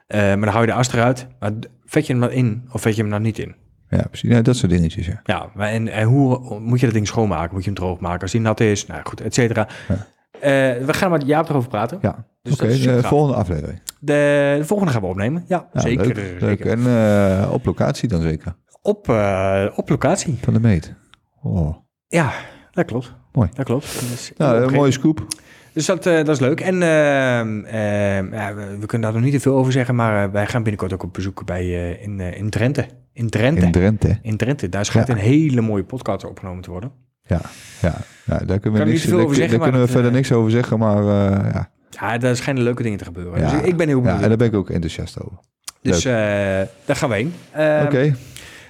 Eh, 0.06 0.20
maar 0.20 0.40
dan 0.40 0.48
hou 0.48 0.60
je 0.60 0.66
de 0.66 0.76
as 0.76 0.92
eruit. 0.92 1.26
Maar 1.38 1.52
vet 1.84 2.06
je 2.06 2.12
hem 2.12 2.22
dan 2.22 2.30
in 2.30 2.68
of 2.72 2.80
vet 2.80 2.94
je 2.96 3.02
hem 3.02 3.10
dan 3.10 3.22
niet 3.22 3.38
in? 3.38 3.54
Ja, 3.88 4.02
precies. 4.02 4.30
Ja, 4.30 4.42
dat 4.42 4.56
soort 4.56 4.72
dingetjes, 4.72 5.06
ja. 5.06 5.20
Ja, 5.24 5.50
maar 5.54 5.68
en, 5.68 5.88
en 5.88 6.06
hoe 6.06 6.58
moet 6.60 6.80
je 6.80 6.86
dat 6.86 6.94
ding 6.94 7.06
schoonmaken? 7.06 7.54
Moet 7.54 7.64
je 7.64 7.70
hem 7.70 7.78
droog 7.78 8.00
maken 8.00 8.20
als 8.20 8.32
hij 8.32 8.40
nat 8.40 8.60
is? 8.60 8.86
Nou 8.86 9.00
goed, 9.04 9.20
et 9.20 9.34
cetera. 9.34 9.68
Ja. 9.88 9.94
Eh, 10.40 10.84
we 10.86 10.92
gaan 10.92 11.10
met 11.10 11.26
Jaap 11.26 11.48
erover 11.48 11.68
praten. 11.68 11.98
Ja, 12.02 12.26
Dus 12.42 12.52
oké. 12.52 12.66
de 12.66 13.02
volgende 13.02 13.34
aflevering. 13.36 13.80
De, 14.00 14.54
de 14.58 14.64
volgende 14.64 14.92
gaan 14.92 15.00
we 15.02 15.06
opnemen. 15.06 15.44
Ja, 15.48 15.68
Ja, 15.72 15.80
zeker. 15.80 16.06
Leuk, 16.06 16.16
zeker. 16.16 16.46
leuk. 16.46 16.64
En 16.64 16.86
eh, 16.86 17.52
op 17.52 17.64
locatie 17.66 18.08
dan 18.08 18.22
zeker. 18.22 18.56
Op, 18.82 19.08
eh, 19.08 19.66
op 19.74 19.88
locatie. 19.88 20.38
Van 20.42 20.52
de 20.54 20.60
meet. 20.60 20.94
Oh. 21.42 21.76
Ja, 22.06 22.30
dat 22.74 22.84
klopt. 22.84 23.12
Mooi. 23.32 23.48
Dat 23.54 23.64
klopt. 23.64 24.00
Dus, 24.10 24.32
Nou, 24.36 24.62
een 24.62 24.72
mooie 24.72 24.90
scoop. 24.90 25.26
Dus 25.72 25.86
dat, 25.86 26.06
eh, 26.06 26.16
dat 26.16 26.28
is 26.28 26.40
leuk. 26.40 26.60
En 26.60 26.82
ehm, 26.82 27.64
ehm, 27.64 28.34
ja, 28.34 28.54
we, 28.54 28.76
we 28.80 28.86
kunnen 28.86 29.00
daar 29.00 29.12
nog 29.12 29.22
niet 29.22 29.32
te 29.32 29.40
veel 29.40 29.56
over 29.56 29.72
zeggen, 29.72 29.94
maar 29.94 30.24
eh, 30.24 30.30
wij 30.30 30.46
gaan 30.46 30.62
binnenkort 30.62 30.92
ook 30.92 31.02
op 31.02 31.12
bezoek 31.12 31.44
bij, 31.44 31.62
eh, 31.62 32.02
in, 32.02 32.20
in 32.20 32.50
Drenthe. 32.50 32.86
In 33.12 33.30
Drenthe. 33.30 33.64
In 33.64 33.72
Drenthe. 33.72 34.18
In 34.22 34.36
Drenthe. 34.36 34.68
Daar 34.68 34.84
schijnt 34.84 35.08
Ja. 35.08 35.14
een 35.14 35.20
hele 35.20 35.60
mooie 35.60 35.84
podcast 35.84 36.24
opgenomen 36.24 36.62
te 36.62 36.70
worden. 36.70 36.92
Ja, 37.26 37.40
ja. 37.82 37.94
ja 38.24 38.38
daar 38.38 38.58
kunnen 38.58 38.80
we, 38.80 38.86
niks, 38.86 38.98
niet 38.98 39.08
veel 39.08 39.16
daar, 39.16 39.24
over 39.24 39.36
zeggen, 39.36 39.58
daar 39.58 39.68
kunnen 39.68 39.86
we 39.86 39.92
verder 39.92 40.12
niks 40.12 40.32
over 40.32 40.50
zeggen, 40.50 40.78
maar 40.78 41.04
ja. 41.52 41.70
Ja, 41.90 42.18
daar 42.18 42.36
schijnen 42.36 42.62
leuke 42.62 42.82
dingen 42.82 42.98
te 42.98 43.04
gebeuren. 43.04 43.40
Ja. 43.40 43.50
Dus 43.50 43.60
ik 43.68 43.76
ben 43.76 43.88
heel 43.88 43.96
ja. 43.96 44.02
benieuwd. 44.02 44.22
En 44.22 44.28
daar 44.28 44.38
ben 44.38 44.46
ik 44.46 44.54
ook 44.54 44.70
enthousiast 44.70 45.22
over. 45.22 45.38
dus 45.82 46.02
daar 46.02 46.96
gaan 46.96 47.08
we 47.08 47.14
heen. 47.14 47.34
Ehm, 47.52 47.84
Oké. 47.84 48.14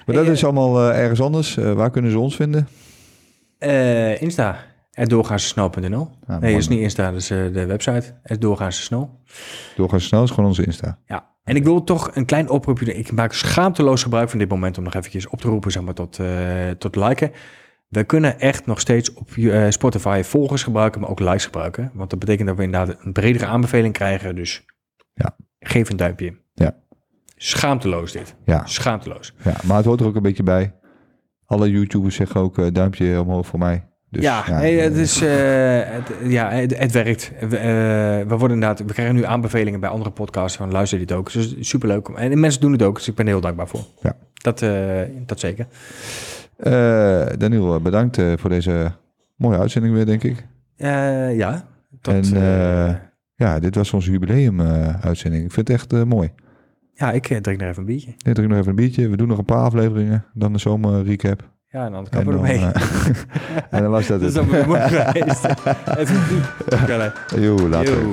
Maar 0.05 0.15
dat 0.15 0.27
is 0.27 0.43
allemaal 0.43 0.93
ergens 0.93 1.21
anders. 1.21 1.55
Waar 1.55 1.89
kunnen 1.91 2.11
ze 2.11 2.19
ons 2.19 2.35
vinden? 2.35 2.67
Eh, 3.57 4.21
Insta. 4.21 4.57
doorgaansnel.nl. 4.91 6.09
Ah, 6.27 6.39
nee, 6.39 6.51
dat 6.51 6.61
is 6.61 6.67
niet 6.67 6.79
Insta, 6.79 7.11
dat 7.11 7.21
is 7.21 7.29
eh, 7.31 7.37
de 7.53 7.65
website. 7.65 8.13
doorgaansnel. 8.39 9.19
Doorgaans 9.75 10.05
snel 10.05 10.23
is 10.23 10.29
gewoon 10.29 10.45
onze 10.45 10.65
Insta. 10.65 10.99
Ja, 11.05 11.29
en 11.43 11.55
ik 11.55 11.63
wil 11.63 11.83
toch 11.83 12.15
een 12.15 12.25
klein 12.25 12.49
oproepje 12.49 12.85
doen. 12.85 12.95
Ik 12.95 13.11
maak 13.11 13.33
schaamteloos 13.33 14.03
gebruik 14.03 14.29
van 14.29 14.39
dit 14.39 14.49
moment 14.49 14.77
om 14.77 14.83
nog 14.83 14.93
eventjes 14.93 15.27
op 15.27 15.41
te 15.41 15.47
roepen 15.47 15.71
zeg 15.71 15.83
maar, 15.83 15.93
tot, 15.93 16.19
eh, 16.19 16.69
tot 16.77 16.95
liken. 16.95 17.31
We 17.87 18.03
kunnen 18.03 18.39
echt 18.39 18.65
nog 18.65 18.79
steeds 18.79 19.13
op 19.13 19.29
Spotify 19.69 20.21
volgers 20.23 20.63
gebruiken, 20.63 21.01
maar 21.01 21.09
ook 21.09 21.19
likes 21.19 21.45
gebruiken. 21.45 21.91
Want 21.93 22.09
dat 22.09 22.19
betekent 22.19 22.47
dat 22.47 22.57
we 22.57 22.63
inderdaad 22.63 22.95
een 23.03 23.13
bredere 23.13 23.45
aanbeveling 23.45 23.93
krijgen. 23.93 24.35
Dus 24.35 24.65
Ja. 25.13 25.35
geef 25.59 25.89
een 25.89 25.97
duimpje. 25.97 26.37
Ja. 26.53 26.75
Schaamteloos 27.35 28.11
dit. 28.11 28.35
Ja, 28.45 28.65
Schaamteloos. 28.65 29.33
ja, 29.43 29.55
maar 29.63 29.77
het 29.77 29.85
hoort 29.85 29.99
er 29.99 30.05
ook 30.05 30.15
een 30.15 30.21
beetje 30.21 30.43
bij. 30.43 30.73
Alle 31.45 31.69
YouTubers 31.71 32.15
zeggen 32.15 32.41
ook 32.41 32.57
eh, 32.57 32.65
duimpje 32.71 33.21
omhoog 33.21 33.47
voor 33.47 33.59
mij. 33.59 33.83
Dus, 34.09 34.23
ja, 34.23 34.43
nee, 34.59 34.79
het, 34.79 34.95
is, 34.95 35.21
eh, 35.21 35.29
het, 35.83 36.11
ja 36.31 36.49
het, 36.51 36.77
het 36.77 36.91
werkt. 36.91 37.31
We, 37.49 37.57
eh, 37.57 37.65
we, 38.27 38.35
worden 38.37 38.51
inderdaad, 38.51 38.79
we 38.79 38.93
krijgen 38.93 39.15
nu 39.15 39.23
aanbevelingen 39.25 39.79
bij 39.79 39.89
andere 39.89 40.11
podcasts 40.11 40.57
van 40.57 40.71
luister 40.71 40.99
dit 40.99 41.11
ook. 41.11 41.31
Dus 41.33 41.55
superleuk. 41.59 42.07
En 42.07 42.39
mensen 42.39 42.61
doen 42.61 42.71
het 42.71 42.81
ook, 42.81 42.95
dus 42.95 43.07
ik 43.07 43.15
ben 43.15 43.25
er 43.25 43.31
heel 43.31 43.41
dankbaar 43.41 43.67
voor. 43.67 43.83
Ja. 44.01 44.15
Dat, 44.33 44.61
eh, 44.61 45.01
dat 45.25 45.39
zeker. 45.39 45.67
Eh, 46.57 47.25
Daniel, 47.37 47.75
eh, 47.75 47.81
bedankt 47.81 48.17
eh, 48.17 48.33
voor 48.37 48.49
deze 48.49 48.91
mooie 49.35 49.57
uitzending 49.57 49.93
weer, 49.93 50.05
denk 50.05 50.23
ik. 50.23 50.45
Eh, 50.77 51.37
ja. 51.37 51.65
Tot, 52.01 52.13
En, 52.13 52.35
eh, 52.35 52.89
eh, 52.89 52.95
Ja, 53.35 53.59
dit 53.59 53.75
was 53.75 53.93
onze 53.93 54.11
jubileum-uitzending. 54.11 55.43
ik 55.45 55.51
vind 55.51 55.67
het 55.67 55.77
echt 55.77 55.93
eh, 55.93 56.03
mooi. 56.03 56.31
Ja, 56.95 57.11
ik 57.11 57.29
eh, 57.29 57.37
drink 57.37 57.59
nog 57.59 57.69
even 57.69 57.79
een 57.81 57.85
biertje. 57.87 58.09
Ik 58.09 58.33
drink 58.33 58.49
nog 58.49 58.57
even 58.57 58.69
een 58.69 58.75
biertje. 58.75 59.09
We 59.09 59.17
doen 59.17 59.27
nog 59.27 59.37
een 59.37 59.45
paar 59.45 59.63
afleveringen. 59.63 60.25
Dan 60.33 60.53
de 60.53 60.59
zomer 60.59 61.03
recap. 61.03 61.49
Ja, 61.69 61.85
en 61.85 61.91
dan 61.91 62.07
kappen 62.09 62.31
we 62.41 62.47
ermee. 62.47 62.57
eh, 62.71 63.07
en 63.69 63.81
dan 63.81 63.91
was 63.91 64.07
dat 64.07 64.19
Dat 64.21 64.29
is 64.29 64.35
het. 64.35 64.49
dan 64.49 64.49
weer 64.49 64.67
mooi 64.67 64.81
geweest. 64.81 65.47
Joe, 67.41 67.69
later. 67.69 68.01
Yo. 68.01 68.11